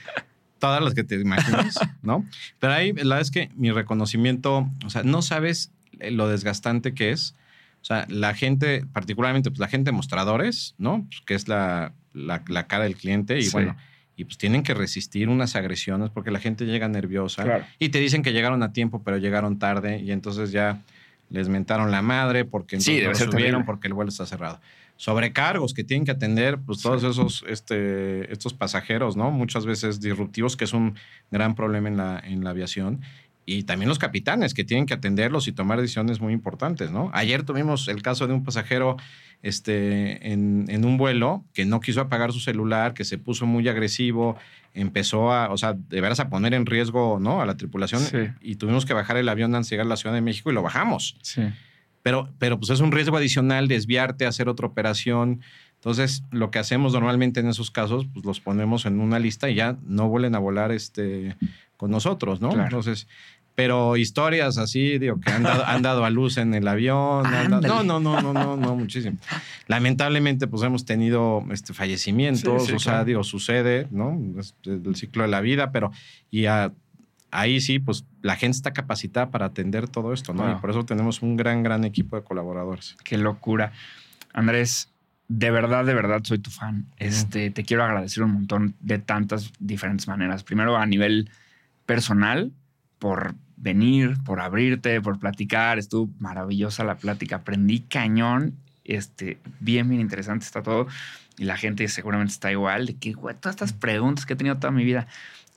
todas 0.61 0.83
las 0.83 0.95
que 0.95 1.05
te 1.05 1.17
imaginas, 1.17 1.79
¿no? 2.03 2.25
Pero 2.61 2.73
ahí 2.73 2.93
la 2.93 3.03
verdad 3.03 3.21
es 3.21 3.31
que 3.31 3.51
mi 3.57 3.71
reconocimiento, 3.73 4.71
o 4.85 4.89
sea, 4.91 5.03
no 5.03 5.21
sabes 5.21 5.73
eh, 5.99 6.11
lo 6.13 6.29
desgastante 6.29 6.95
que 6.95 7.11
es. 7.11 7.35
O 7.83 7.85
sea, 7.87 8.07
la 8.09 8.35
gente, 8.35 8.85
particularmente 8.93 9.51
pues, 9.51 9.59
la 9.61 9.69
gente 9.69 9.91
de 9.91 9.97
mostradores, 9.97 10.75
¿no? 10.79 11.05
Pues, 11.09 11.21
que 11.27 11.35
es 11.35 11.47
la, 11.49 11.93
la, 12.15 12.43
la 12.49 12.67
cara 12.67 12.85
del 12.85 12.97
cliente 12.97 13.39
y 13.39 13.43
Sí. 13.45 13.51
bueno, 13.53 13.77
y 14.17 14.25
pues 14.25 14.39
tienen 14.39 14.63
que 14.63 14.73
resistir 14.75 15.29
unas 15.29 15.57
agresiones 15.57 16.11
porque 16.11 16.31
la 16.31 16.41
gente 16.41 16.65
llega 16.65 16.89
nerviosa 16.89 17.45
Claro. 17.45 17.65
y 17.79 17.91
te 17.91 18.01
dicen 18.01 18.23
que 18.23 18.33
llegaron 18.33 18.63
a 18.63 18.73
tiempo, 18.73 19.03
pero 19.05 19.19
llegaron 19.19 19.59
tarde 19.59 19.99
y 20.01 20.11
entonces 20.13 20.53
ya 20.53 20.83
les 21.29 21.49
mentaron 21.49 21.91
la 21.91 22.03
madre 22.03 22.45
porque 22.45 22.81
Sí, 22.81 22.99
ser 23.01 23.15
subieron 23.17 23.31
terrible. 23.37 23.65
porque 23.65 23.89
el 23.89 23.95
vuelo 23.95 24.09
está 24.09 24.27
cerrado. 24.27 24.61
Sobrecargos 24.99 25.75
que 25.75 25.85
tienen 25.85 26.07
que 26.07 26.13
atender, 26.13 26.59
pues 26.59 26.81
todos 26.81 27.05
esos, 27.05 27.45
este, 27.49 28.33
estos 28.33 28.55
pasajeros, 28.55 29.15
¿no? 29.17 29.31
Muchas 29.31 29.67
veces 29.67 30.01
disruptivos, 30.01 30.57
que 30.57 30.65
es 30.65 30.73
un 30.73 30.95
gran 31.31 31.55
problema 31.55 31.89
en 31.89 31.97
la, 31.99 32.19
en 32.25 32.43
la 32.43 32.51
aviación. 32.51 33.03
Y 33.49 33.63
también 33.63 33.89
los 33.89 34.01
capitanes 34.01 34.55
que 34.55 34.65
tienen 34.65 34.87
que 34.87 34.95
atenderlos 34.95 35.47
y 35.47 35.53
tomar 35.53 35.81
decisiones 35.81 36.21
muy 36.21 36.33
importantes, 36.33 36.91
¿no? 36.91 37.11
Ayer 37.15 37.45
tuvimos 37.45 37.87
el 37.87 38.03
caso 38.03 38.27
de 38.27 38.35
un 38.35 38.43
pasajero 38.43 38.97
este, 39.41 40.33
en, 40.33 40.85
un 40.85 40.97
vuelo 40.97 41.45
que 41.55 41.65
no 41.65 41.79
quiso 41.79 42.01
apagar 42.01 42.33
su 42.33 42.41
celular, 42.41 42.93
que 42.93 43.05
se 43.05 43.19
puso 43.19 43.47
muy 43.47 43.69
agresivo, 43.69 44.37
empezó 44.75 45.33
a, 45.33 45.53
o 45.53 45.57
sea, 45.57 45.75
de 45.75 46.01
veras 46.01 46.19
a 46.19 46.29
poner 46.29 46.55
en 46.55 46.67
riesgo, 46.67 47.19
¿no? 47.21 47.41
A 47.41 47.47
la 47.47 47.57
tripulación 47.57 48.03
y 48.41 48.57
tuvimos 48.57 48.85
que 48.85 48.95
bajar 48.95 49.17
el 49.17 49.29
avión 49.29 49.55
antes 49.55 49.71
de 49.71 49.77
llegar 49.77 49.87
a 49.87 49.91
la 49.91 49.97
Ciudad 49.97 50.15
de 50.15 50.23
México 50.23 50.51
y 50.51 50.55
lo 50.55 50.63
bajamos. 50.63 51.17
Sí. 51.23 51.43
Pero, 52.03 52.29
pero 52.39 52.59
pues 52.59 52.71
es 52.71 52.81
un 52.81 52.91
riesgo 52.91 53.17
adicional 53.17 53.69
desviarte, 53.69 54.27
hacer 54.27 54.49
otra 54.49 54.67
operación. 54.67 55.41
Entonces, 55.75 56.25
lo 56.31 56.51
que 56.51 56.59
hacemos 56.59 56.93
normalmente 56.93 57.41
en 57.41 57.49
esos 57.49 57.71
casos, 57.71 58.07
pues 58.13 58.25
los 58.25 58.41
ponemos 58.41 58.87
en 58.87 59.01
una 59.01 59.19
lista 59.21 59.51
y 59.51 59.55
ya 59.55 59.77
no 59.85 60.09
vuelven 60.09 60.35
a 60.35 60.39
volar 60.39 60.73
este, 60.73 61.37
con 61.77 61.91
nosotros, 61.91 62.41
¿no? 62.41 62.53
Entonces, 62.53 63.07
pero 63.57 63.97
historias 63.97 64.59
así, 64.59 64.99
digo, 64.99 65.19
que 65.19 65.33
han 65.33 65.43
dado, 65.43 66.05
a 66.05 66.11
luz 66.11 66.37
en 66.37 66.53
el 66.53 66.69
avión. 66.69 67.25
no, 67.49 67.83
no, 67.83 67.99
no, 67.99 68.21
no, 68.21 68.33
no, 68.33 68.57
no, 68.57 68.77
muchísimo. 68.77 69.17
Lamentablemente, 69.67 70.47
pues 70.47 70.63
hemos 70.63 70.85
tenido 70.85 71.43
este, 71.51 71.73
fallecimientos, 71.73 72.71
o 72.71 72.79
sea, 72.79 73.03
digo, 73.05 73.25
sucede, 73.25 73.89
¿no? 73.91 74.21
Es 74.39 74.55
el 74.67 74.95
ciclo 74.95 75.23
de 75.23 75.31
la 75.31 75.41
vida, 75.41 75.73
pero 75.73 75.91
y 76.31 76.45
ahí 77.31 77.61
sí, 77.63 77.79
pues 77.79 78.05
la 78.21 78.37
gente 78.37 78.57
está 78.57 78.75
capacitada 78.75 79.31
para 79.31 79.47
atender 79.47 79.89
todo 79.89 80.13
esto, 80.13 80.35
¿no? 80.35 80.53
Y 80.53 80.57
por 80.57 80.69
eso 80.69 80.85
tenemos 80.85 81.23
un 81.23 81.39
gran, 81.39 81.63
gran 81.63 81.85
equipo 81.85 82.17
de 82.17 82.23
colaboradores. 82.23 82.95
Qué 83.05 83.17
locura. 83.17 83.73
Andrés, 84.35 84.93
de 85.29 85.51
verdad, 85.51 85.87
de 85.87 85.95
verdad 85.95 86.21
soy 86.25 86.41
tu 86.41 86.51
fan. 86.51 86.85
Este, 86.99 87.51
te 87.51 87.65
quiero 87.65 87.85
agradecer 87.85 88.23
un 88.23 88.33
montón 88.33 88.75
de 88.81 88.99
tantas 88.99 89.51
diferentes 89.59 90.09
maneras. 90.09 90.45
Primero 90.45 90.77
a 90.77 90.85
nivel 90.85 91.31
personal, 91.87 92.53
por 92.99 93.35
venir, 93.67 94.17
por 94.25 94.41
abrirte, 94.41 95.01
por 95.01 95.19
platicar. 95.19 95.79
Estuvo 95.79 96.09
maravillosa 96.21 96.85
la 96.85 96.97
plática. 96.97 97.37
Aprendí 97.37 97.81
cañón. 97.81 98.55
Este, 98.85 99.39
bien, 99.59 99.89
bien 99.89 100.01
interesante 100.01 100.45
está 100.45 100.63
todo. 100.63 100.87
Y 101.37 101.45
la 101.45 101.57
gente 101.57 101.87
seguramente 101.89 102.33
está 102.33 102.53
igual. 102.53 102.87
De 102.87 102.95
que, 102.95 103.13
todas 103.13 103.57
estas 103.57 103.73
preguntas 103.73 104.25
que 104.25 104.35
he 104.35 104.37
tenido 104.37 104.57
toda 104.57 104.71
mi 104.71 104.85
vida. 104.85 105.09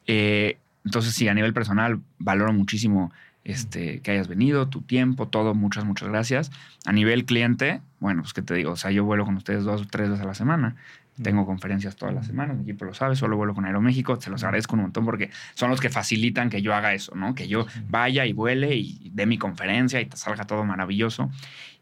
Eh, 0.08 0.58
entonces, 0.84 1.14
sí, 1.14 1.28
a 1.28 1.36
nivel 1.36 1.54
personal, 1.54 2.02
valoro 2.18 2.52
muchísimo 2.52 3.12
este, 3.44 4.00
que 4.02 4.12
hayas 4.12 4.28
venido, 4.28 4.68
tu 4.68 4.82
tiempo, 4.82 5.28
todo. 5.28 5.54
Muchas, 5.54 5.86
muchas 5.86 6.10
gracias. 6.10 6.52
A 6.86 6.92
nivel 6.92 7.26
cliente, 7.26 7.82
bueno, 8.00 8.24
pues 8.24 8.34
que 8.34 8.42
te 8.42 8.56
digo, 8.56 8.72
o 8.72 8.76
sea, 8.76 8.90
yo 8.90 9.06
vuelo 9.06 9.24
con 9.24 9.38
ustedes 9.38 9.64
dos 9.64 9.84
o 9.84 9.86
tres 9.86 10.10
veces 10.10 10.24
a 10.24 10.28
la 10.28 10.34
semana. 10.34 10.76
Tengo 11.22 11.46
conferencias 11.46 11.96
todas 11.96 12.16
las 12.16 12.28
semanas, 12.28 12.58
mi 12.58 12.64
equipo 12.64 12.86
lo 12.86 12.94
sabe, 12.94 13.16
solo 13.16 13.36
vuelo 13.36 13.54
con 13.54 13.66
Aeroméxico, 13.66 14.20
se 14.20 14.30
los 14.30 14.44
agradezco 14.44 14.76
un 14.76 14.84
montón 14.84 15.06
porque 15.06 15.30
son 15.54 15.70
los 15.70 15.82
que 15.82 15.90
facilitan 15.90 16.50
que 16.50 16.62
yo 16.62 16.74
haga 16.74 16.94
eso, 16.94 17.16
¿no? 17.16 17.36
Que 17.36 17.48
yo 17.48 17.66
vaya 17.90 18.26
y 18.26 18.34
vuele 18.34 18.76
y 18.76 19.12
dé 19.14 19.26
mi 19.26 19.38
conferencia 19.38 20.00
y 20.00 20.06
te 20.06 20.18
salga 20.18 20.46
todo 20.46 20.64
maravilloso. 20.64 21.30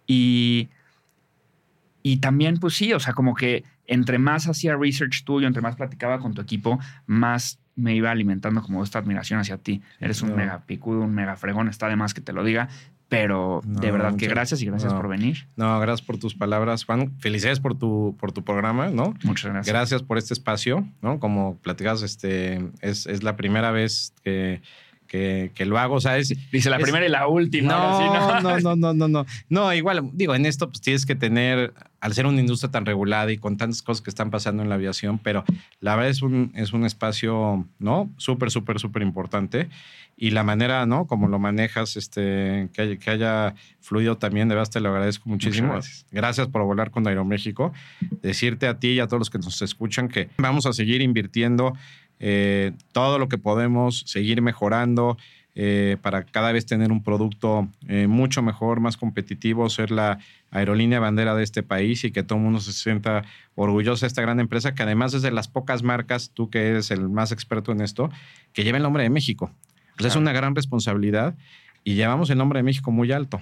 Y, 0.08 0.70
y 2.02 2.18
también, 2.18 2.58
pues 2.58 2.76
sí, 2.76 2.94
o 2.94 3.00
sea, 3.00 3.14
como 3.14 3.36
que 3.36 3.64
entre 3.86 4.18
más 4.20 4.48
hacía 4.48 4.76
research 4.76 5.24
tuyo, 5.24 5.48
entre 5.48 5.62
más 5.62 5.76
platicaba 5.76 6.20
con 6.20 6.34
tu 6.34 6.42
equipo, 6.42 6.80
más 7.06 7.60
me 7.76 7.96
iba 7.96 8.12
alimentando 8.12 8.62
como 8.62 8.84
esta 8.84 9.00
admiración 9.00 9.40
hacia 9.40 9.58
ti. 9.58 9.82
Eres 10.00 10.22
un 10.22 10.36
mega 10.36 10.66
picudo, 10.66 11.02
un 11.02 11.14
mega 11.14 11.36
fregón, 11.36 11.70
está 11.70 11.88
de 11.88 11.96
más 11.96 12.14
que 12.14 12.22
te 12.22 12.34
lo 12.34 12.44
diga, 12.44 12.70
pero 13.10 13.62
de 13.64 13.92
verdad 13.92 14.16
que 14.18 14.28
gracias 14.28 14.62
y 14.62 14.66
gracias 14.66 14.94
por 14.94 15.08
venir. 15.08 15.48
No, 15.56 15.80
gracias 15.80 16.06
por 16.06 16.18
tus 16.18 16.36
palabras, 16.36 16.84
Juan. 16.84 17.18
Felicidades 17.20 17.60
por 17.60 17.78
tu, 17.78 18.16
por 18.20 18.34
tu 18.34 18.44
programa, 18.44 18.90
¿no? 18.90 19.14
Muchas 19.24 19.52
gracias. 19.52 19.74
Gracias 19.74 20.04
por 20.04 20.18
este 20.18 20.34
espacio, 20.34 20.86
¿no? 21.02 21.20
Como 21.20 21.58
platicas, 21.58 22.02
este, 22.02 22.70
es, 22.82 23.06
es 23.06 23.24
la 23.24 23.38
primera 23.38 23.72
vez 23.72 24.14
que 24.24 24.62
que, 25.08 25.52
lo 25.66 25.78
hago, 25.80 26.00
¿sabes? 26.00 26.34
Dice 26.52 26.70
la 26.70 26.78
primera 26.78 27.06
y 27.06 27.10
la 27.10 27.28
última. 27.28 27.74
No, 27.74 28.42
no, 28.42 28.60
no, 28.60 28.76
no, 28.76 28.94
no, 28.94 29.08
no, 29.08 29.26
no. 29.50 29.74
igual, 29.74 30.10
digo, 30.14 30.36
en 30.36 30.46
esto 30.46 30.68
pues 30.70 30.82
tienes 30.82 31.06
que 31.06 31.16
tener, 31.16 31.74
al 32.00 32.14
ser 32.14 32.26
una 32.26 32.40
industria 32.40 32.70
tan 32.70 32.86
regulada 32.86 33.32
y 33.32 33.38
con 33.38 33.58
tantas 33.58 33.82
cosas 33.82 34.02
que 34.02 34.10
están 34.10 34.30
pasando 34.30 34.64
en 34.64 34.70
la 34.70 34.76
aviación, 34.76 35.20
pero 35.20 35.44
la 35.80 35.96
verdad 35.96 36.12
es 36.12 36.22
un, 36.22 36.52
es 36.56 36.74
un 36.74 36.86
espacio, 36.86 37.66
¿no? 37.80 38.12
Súper, 38.18 38.52
súper, 38.52 38.80
súper 38.80 39.02
importante. 39.02 39.70
Y 40.20 40.32
la 40.32 40.44
manera, 40.44 40.88
¿no? 40.88 41.06
Como 41.06 41.28
lo 41.28 41.38
manejas, 41.38 41.96
este, 41.96 42.70
que, 42.74 42.82
haya, 42.82 42.98
que 42.98 43.10
haya 43.12 43.56
fluido 43.82 44.18
también, 44.18 44.50
de 44.50 44.56
verdad 44.56 44.72
te 44.72 44.80
lo 44.80 44.90
agradezco 44.90 45.30
muchísimo. 45.30 45.74
Gracias. 45.74 46.06
gracias. 46.12 46.48
por 46.48 46.64
volar 46.64 46.90
con 46.90 47.08
Aeroméxico. 47.08 47.72
Decirte 48.24 48.68
a 48.68 48.80
ti 48.80 48.94
y 48.94 49.00
a 49.00 49.06
todos 49.06 49.20
los 49.20 49.30
que 49.30 49.38
nos 49.38 49.62
escuchan 49.62 50.08
que 50.08 50.30
vamos 50.38 50.66
a 50.66 50.74
seguir 50.74 51.02
invirtiendo 51.02 51.74
eh, 52.20 52.72
todo 52.92 53.20
lo 53.20 53.30
que 53.30 53.38
podemos, 53.38 54.04
seguir 54.06 54.42
mejorando 54.42 55.18
eh, 55.60 55.98
para 56.04 56.24
cada 56.24 56.52
vez 56.52 56.68
tener 56.68 56.92
un 56.92 57.02
producto 57.02 57.68
eh, 57.88 58.06
mucho 58.06 58.44
mejor, 58.44 58.80
más 58.80 58.96
competitivo, 58.96 59.68
ser 59.72 59.90
la 59.90 60.20
aerolínea 60.52 61.00
bandera 61.00 61.34
de 61.34 61.44
este 61.44 61.64
país 61.64 62.04
y 62.04 62.12
que 62.12 62.22
todo 62.22 62.38
el 62.38 62.44
mundo 62.44 62.60
se 62.60 62.74
sienta 62.74 63.24
orgulloso 63.56 64.06
de 64.06 64.08
esta 64.08 64.22
gran 64.22 64.40
empresa, 64.40 64.76
que 64.76 64.84
además 64.84 65.16
es 65.16 65.24
de 65.24 65.32
las 65.32 65.48
pocas 65.48 65.82
marcas, 65.82 66.30
tú 66.32 66.52
que 66.52 66.68
eres 66.70 66.92
el 66.92 67.10
más 67.10 67.32
experto 67.32 67.72
en 67.72 67.82
esto, 67.82 68.12
que 68.54 68.64
lleva 68.64 68.78
el 68.78 68.84
nombre 68.84 69.02
de 69.02 69.10
México. 69.10 69.52
Pues 69.98 70.12
es 70.12 70.16
una 70.16 70.32
gran 70.32 70.54
responsabilidad 70.54 71.34
y 71.84 71.96
llevamos 71.96 72.30
el 72.30 72.38
nombre 72.38 72.60
de 72.60 72.64
México 72.64 72.92
muy 72.92 73.12
alto. 73.12 73.42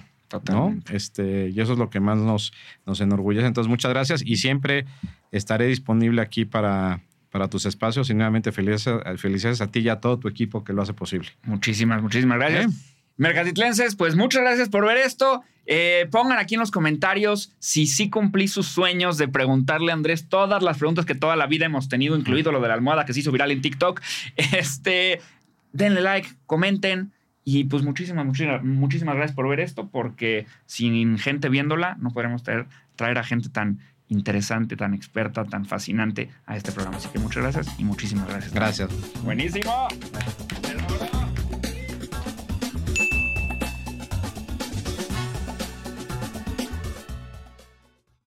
¿no? 0.50 0.74
Este, 0.90 1.50
y 1.50 1.60
eso 1.60 1.74
es 1.74 1.78
lo 1.78 1.90
que 1.90 2.00
más 2.00 2.16
nos, 2.16 2.52
nos 2.86 3.00
enorgullece. 3.02 3.46
Entonces, 3.46 3.68
muchas 3.68 3.90
gracias 3.90 4.22
y 4.24 4.36
siempre 4.36 4.86
estaré 5.32 5.66
disponible 5.66 6.22
aquí 6.22 6.46
para, 6.46 7.02
para 7.36 7.50
tus 7.50 7.66
espacios 7.66 8.08
y 8.08 8.14
nuevamente 8.14 8.50
felicidades, 8.50 9.20
felicidades 9.20 9.60
a 9.60 9.66
ti 9.66 9.80
y 9.80 9.90
a 9.90 10.00
todo 10.00 10.18
tu 10.18 10.26
equipo 10.26 10.64
que 10.64 10.72
lo 10.72 10.80
hace 10.80 10.94
posible. 10.94 11.28
Muchísimas, 11.42 12.00
muchísimas 12.00 12.38
gracias. 12.38 12.72
Mercatitlenses, 13.18 13.94
pues 13.94 14.16
muchas 14.16 14.40
gracias 14.40 14.70
por 14.70 14.86
ver 14.86 14.96
esto. 14.96 15.42
Eh, 15.66 16.08
pongan 16.10 16.38
aquí 16.38 16.54
en 16.54 16.60
los 16.60 16.70
comentarios 16.70 17.54
si 17.58 17.86
sí 17.86 18.08
cumplí 18.08 18.48
sus 18.48 18.68
sueños 18.68 19.18
de 19.18 19.28
preguntarle 19.28 19.92
a 19.92 19.94
Andrés 19.94 20.30
todas 20.30 20.62
las 20.62 20.78
preguntas 20.78 21.04
que 21.04 21.14
toda 21.14 21.36
la 21.36 21.46
vida 21.46 21.66
hemos 21.66 21.90
tenido, 21.90 22.16
incluido 22.16 22.52
lo 22.52 22.60
de 22.62 22.68
la 22.68 22.74
almohada 22.74 23.04
que 23.04 23.12
se 23.12 23.20
hizo 23.20 23.32
viral 23.32 23.50
en 23.50 23.60
TikTok. 23.60 24.00
Este, 24.36 25.20
denle 25.74 26.00
like, 26.00 26.26
comenten. 26.46 27.12
Y 27.44 27.64
pues 27.64 27.82
muchísimas, 27.82 28.24
muchísimas, 28.24 28.64
muchísimas 28.64 29.14
gracias 29.14 29.36
por 29.36 29.46
ver 29.46 29.60
esto, 29.60 29.90
porque 29.90 30.46
sin 30.64 31.18
gente 31.18 31.50
viéndola 31.50 31.98
no 32.00 32.12
podremos 32.12 32.42
traer, 32.42 32.66
traer 32.96 33.18
a 33.18 33.24
gente 33.24 33.50
tan 33.50 33.80
interesante, 34.08 34.76
tan 34.76 34.94
experta, 34.94 35.44
tan 35.44 35.64
fascinante 35.64 36.30
a 36.46 36.56
este 36.56 36.72
programa. 36.72 36.96
Así 36.98 37.08
que 37.08 37.18
muchas 37.18 37.42
gracias 37.42 37.68
y 37.78 37.84
muchísimas 37.84 38.28
gracias. 38.28 38.52
Gracias. 38.52 38.90
Buenísimo. 39.22 39.88